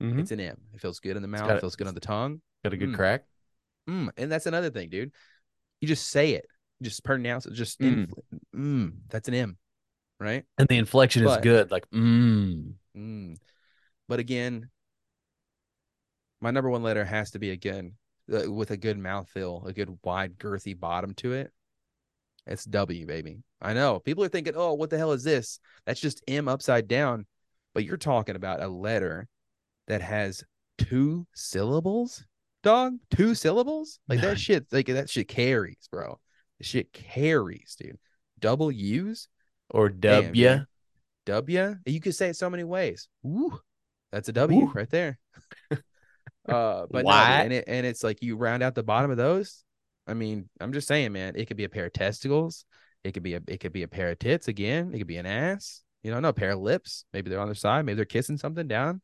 Mhm. 0.00 0.20
It's 0.20 0.30
an 0.30 0.40
M. 0.40 0.56
It 0.74 0.80
feels 0.80 1.00
good 1.00 1.16
in 1.16 1.22
the 1.22 1.28
mouth. 1.28 1.50
It 1.50 1.60
feels 1.60 1.74
good 1.74 1.88
on 1.88 1.94
the 1.94 2.00
tongue. 2.00 2.40
Got 2.62 2.72
a 2.72 2.76
good 2.76 2.90
Mm. 2.90 2.94
crack. 2.96 3.24
Mm, 3.88 4.10
and 4.16 4.30
that's 4.30 4.46
another 4.46 4.70
thing, 4.70 4.88
dude. 4.90 5.12
You 5.80 5.88
just 5.88 6.08
say 6.08 6.32
it, 6.34 6.46
just 6.82 7.04
pronounce 7.04 7.46
it. 7.46 7.52
Just 7.52 7.80
Mm. 7.80 8.06
infl- 8.06 8.40
mm, 8.54 8.92
that's 9.08 9.28
an 9.28 9.34
M, 9.34 9.58
right? 10.20 10.44
And 10.58 10.68
the 10.68 10.76
inflection 10.76 11.26
is 11.26 11.36
good. 11.38 11.70
Like, 11.70 11.88
mmm. 11.90 12.74
Mm. 12.96 13.36
But 14.08 14.20
again, 14.20 14.70
my 16.40 16.50
number 16.50 16.70
one 16.70 16.82
letter 16.82 17.04
has 17.04 17.30
to 17.32 17.38
be 17.38 17.50
again 17.50 17.94
uh, 18.32 18.50
with 18.50 18.70
a 18.70 18.76
good 18.76 18.98
mouth 18.98 19.28
mouthfeel, 19.34 19.66
a 19.66 19.72
good 19.72 19.98
wide, 20.02 20.36
girthy 20.38 20.78
bottom 20.78 21.14
to 21.14 21.32
it. 21.32 21.52
It's 22.46 22.64
W, 22.64 23.06
baby. 23.06 23.38
I 23.60 23.72
know 23.72 23.98
people 24.00 24.22
are 24.24 24.28
thinking, 24.28 24.54
"Oh, 24.56 24.74
what 24.74 24.90
the 24.90 24.98
hell 24.98 25.12
is 25.12 25.24
this?" 25.24 25.58
That's 25.84 26.00
just 26.00 26.22
M 26.28 26.48
upside 26.48 26.86
down. 26.88 27.26
But 27.74 27.84
you're 27.84 27.96
talking 27.96 28.36
about 28.36 28.62
a 28.62 28.68
letter 28.68 29.28
that 29.88 30.00
has 30.00 30.44
two 30.78 31.26
syllables, 31.34 32.24
dog. 32.62 32.94
Two 33.10 33.34
syllables, 33.34 33.98
like 34.08 34.20
that 34.20 34.38
shit. 34.38 34.66
Like 34.72 34.86
that 34.86 35.10
shit 35.10 35.28
carries, 35.28 35.88
bro. 35.90 36.18
The 36.58 36.64
shit 36.64 36.92
carries, 36.92 37.76
dude. 37.78 37.98
Double 38.38 38.70
U's. 38.70 39.28
Or 39.70 39.88
Damn, 39.88 40.26
W. 40.26 40.48
dude. 40.48 40.66
W. 41.26 41.76
You 41.84 42.00
could 42.00 42.14
say 42.14 42.28
it 42.28 42.36
so 42.36 42.48
many 42.48 42.64
ways. 42.64 43.08
Woo. 43.22 43.58
That's 44.12 44.28
a 44.28 44.32
W 44.32 44.60
Woo. 44.60 44.72
right 44.72 44.88
there. 44.88 45.18
uh, 46.48 46.86
but 46.90 47.02
no, 47.02 47.02
Why? 47.04 47.40
and 47.42 47.52
it 47.52 47.64
and 47.66 47.84
it's 47.84 48.04
like 48.04 48.22
you 48.22 48.36
round 48.36 48.62
out 48.62 48.74
the 48.74 48.82
bottom 48.82 49.10
of 49.10 49.16
those. 49.16 49.64
I 50.06 50.14
mean, 50.14 50.48
I'm 50.60 50.72
just 50.72 50.86
saying, 50.86 51.12
man. 51.12 51.34
It 51.36 51.46
could 51.46 51.56
be 51.56 51.64
a 51.64 51.68
pair 51.68 51.86
of 51.86 51.92
testicles. 51.92 52.64
It 53.02 53.12
could 53.12 53.24
be 53.24 53.34
a 53.34 53.40
it 53.48 53.58
could 53.58 53.72
be 53.72 53.82
a 53.82 53.88
pair 53.88 54.10
of 54.10 54.18
tits 54.18 54.48
again. 54.48 54.92
It 54.94 54.98
could 54.98 55.06
be 55.06 55.16
an 55.16 55.26
ass. 55.26 55.82
You 56.02 56.12
know, 56.12 56.20
no 56.20 56.28
a 56.28 56.32
pair 56.32 56.52
of 56.52 56.60
lips. 56.60 57.04
Maybe 57.12 57.30
they're 57.30 57.40
on 57.40 57.48
their 57.48 57.54
side. 57.56 57.84
Maybe 57.84 57.96
they're 57.96 58.04
kissing 58.04 58.38
something 58.38 58.68
down. 58.68 59.00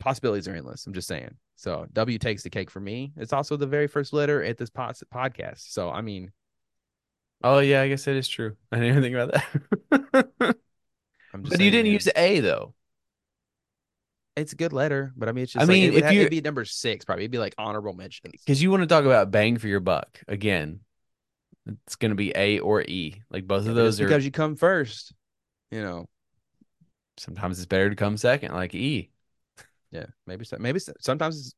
Possibilities 0.00 0.48
are 0.48 0.54
endless. 0.54 0.86
I'm 0.86 0.92
just 0.92 1.08
saying. 1.08 1.36
So 1.58 1.88
W 1.92 2.18
takes 2.18 2.44
the 2.44 2.50
cake 2.50 2.70
for 2.70 2.78
me. 2.78 3.12
It's 3.16 3.32
also 3.32 3.56
the 3.56 3.66
very 3.66 3.88
first 3.88 4.12
letter 4.12 4.44
at 4.44 4.58
this 4.58 4.70
pod- 4.70 4.96
podcast. 5.12 5.72
So 5.72 5.90
I 5.90 6.02
mean, 6.02 6.30
Oh 7.42 7.58
yeah, 7.58 7.82
I 7.82 7.88
guess 7.88 8.06
it 8.06 8.14
is 8.16 8.28
true. 8.28 8.56
I 8.70 8.76
didn't 8.76 8.90
even 8.96 9.02
think 9.02 9.14
about 9.16 9.32
that. 9.90 10.28
I'm 11.34 11.42
just. 11.42 11.56
but 11.56 11.60
you 11.60 11.70
didn't 11.72 11.86
man. 11.86 11.92
use 11.94 12.08
A 12.14 12.40
though. 12.40 12.74
It's 14.36 14.52
a 14.52 14.56
good 14.56 14.72
letter, 14.72 15.12
but 15.16 15.28
I 15.28 15.32
mean, 15.32 15.42
it's 15.42 15.52
just. 15.52 15.62
I 15.64 15.66
like, 15.66 15.74
mean, 15.74 15.84
it 15.88 15.94
would 15.94 16.04
if 16.04 16.12
you- 16.12 16.20
it'd 16.20 16.30
be 16.30 16.40
number 16.40 16.64
six, 16.64 17.04
probably. 17.04 17.24
It'd 17.24 17.32
be 17.32 17.38
like 17.38 17.56
honorable 17.58 17.92
mention 17.92 18.30
Because 18.30 18.62
you 18.62 18.70
want 18.70 18.84
to 18.84 18.86
talk 18.86 19.04
about 19.04 19.32
bang 19.32 19.56
for 19.56 19.66
your 19.66 19.80
buck 19.80 20.20
again. 20.28 20.80
It's 21.66 21.96
gonna 21.96 22.14
be 22.14 22.32
A 22.36 22.60
or 22.60 22.82
E. 22.82 23.20
Like 23.30 23.48
both 23.48 23.64
Yeah, 23.64 23.70
of 23.70 23.76
those 23.76 24.00
are 24.00 24.06
because 24.06 24.24
you 24.24 24.30
come 24.30 24.54
first. 24.54 25.12
You 25.72 25.82
know, 25.82 26.06
sometimes 27.18 27.58
it's 27.58 27.66
better 27.66 27.90
to 27.90 27.96
come 27.96 28.16
second, 28.16 28.54
like 28.54 28.74
E. 28.74 29.10
yeah, 29.90 30.06
maybe 30.26 30.44
so- 30.44 30.58
maybe 30.58 30.78
so- 30.78 30.92
sometimes 31.00 31.38
it's, 31.38 31.54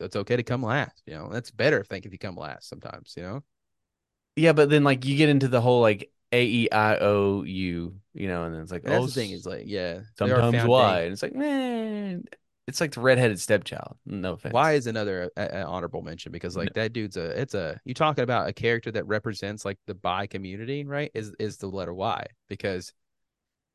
it's 0.00 0.16
okay 0.16 0.36
to 0.36 0.42
come 0.42 0.62
last. 0.62 1.02
You 1.06 1.14
know, 1.14 1.28
that's 1.30 1.50
better. 1.50 1.80
I 1.80 1.82
think 1.82 2.06
if 2.06 2.12
you 2.12 2.18
come 2.18 2.36
last 2.36 2.68
sometimes. 2.68 3.14
You 3.16 3.22
know, 3.22 3.44
Yeah, 4.36 4.52
but 4.52 4.70
then 4.70 4.84
like 4.84 5.04
you 5.04 5.16
get 5.16 5.28
into 5.28 5.48
the 5.48 5.60
whole 5.60 5.80
like 5.80 6.10
A 6.32 6.44
E 6.44 6.70
I 6.70 6.96
O 6.98 7.42
U, 7.42 7.94
you 8.14 8.28
know, 8.28 8.44
and 8.44 8.54
then 8.54 8.62
it's 8.62 8.72
like 8.72 8.84
and 8.84 8.94
oh, 8.94 9.06
the 9.06 9.12
thing 9.12 9.30
is 9.30 9.44
like, 9.46 9.64
yeah, 9.66 10.00
sometimes 10.16 10.54
Y, 10.54 10.60
foundation- 10.60 11.04
and 11.04 11.12
it's 11.12 11.22
like 11.22 11.34
man, 11.34 12.24
it's 12.66 12.80
like 12.80 12.92
the 12.92 13.00
redheaded 13.00 13.40
stepchild. 13.40 13.96
No 14.06 14.34
offense. 14.34 14.54
Y 14.54 14.72
is 14.74 14.86
another 14.86 15.30
uh, 15.36 15.40
uh, 15.40 15.64
honorable 15.66 16.02
mention 16.02 16.30
because 16.30 16.56
like 16.56 16.72
that 16.74 16.92
dude's 16.92 17.16
a 17.16 17.40
it's 17.40 17.54
a 17.54 17.80
you 17.84 17.94
talking 17.94 18.22
about 18.22 18.48
a 18.48 18.52
character 18.52 18.92
that 18.92 19.06
represents 19.06 19.64
like 19.64 19.78
the 19.86 19.94
bi 19.94 20.26
community, 20.28 20.84
right? 20.84 21.10
Is 21.14 21.32
is 21.38 21.56
the 21.58 21.66
letter 21.66 21.92
Y 21.92 22.26
because 22.48 22.92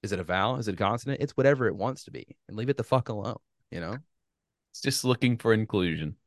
is 0.02 0.12
it 0.12 0.20
a 0.20 0.24
vowel? 0.24 0.58
Is 0.58 0.68
it 0.68 0.76
a 0.76 0.78
consonant? 0.78 1.22
It's 1.22 1.34
whatever 1.36 1.68
it 1.68 1.76
wants 1.76 2.06
to 2.06 2.12
be, 2.12 2.38
and 2.48 2.56
leave 2.56 2.70
it 2.70 2.78
the 2.78 2.84
fuck 2.84 3.10
alone. 3.10 3.38
You 3.72 3.80
know. 3.80 3.98
It's 4.72 4.82
just 4.82 5.06
looking 5.06 5.38
for 5.38 5.54
inclusion. 5.54 6.18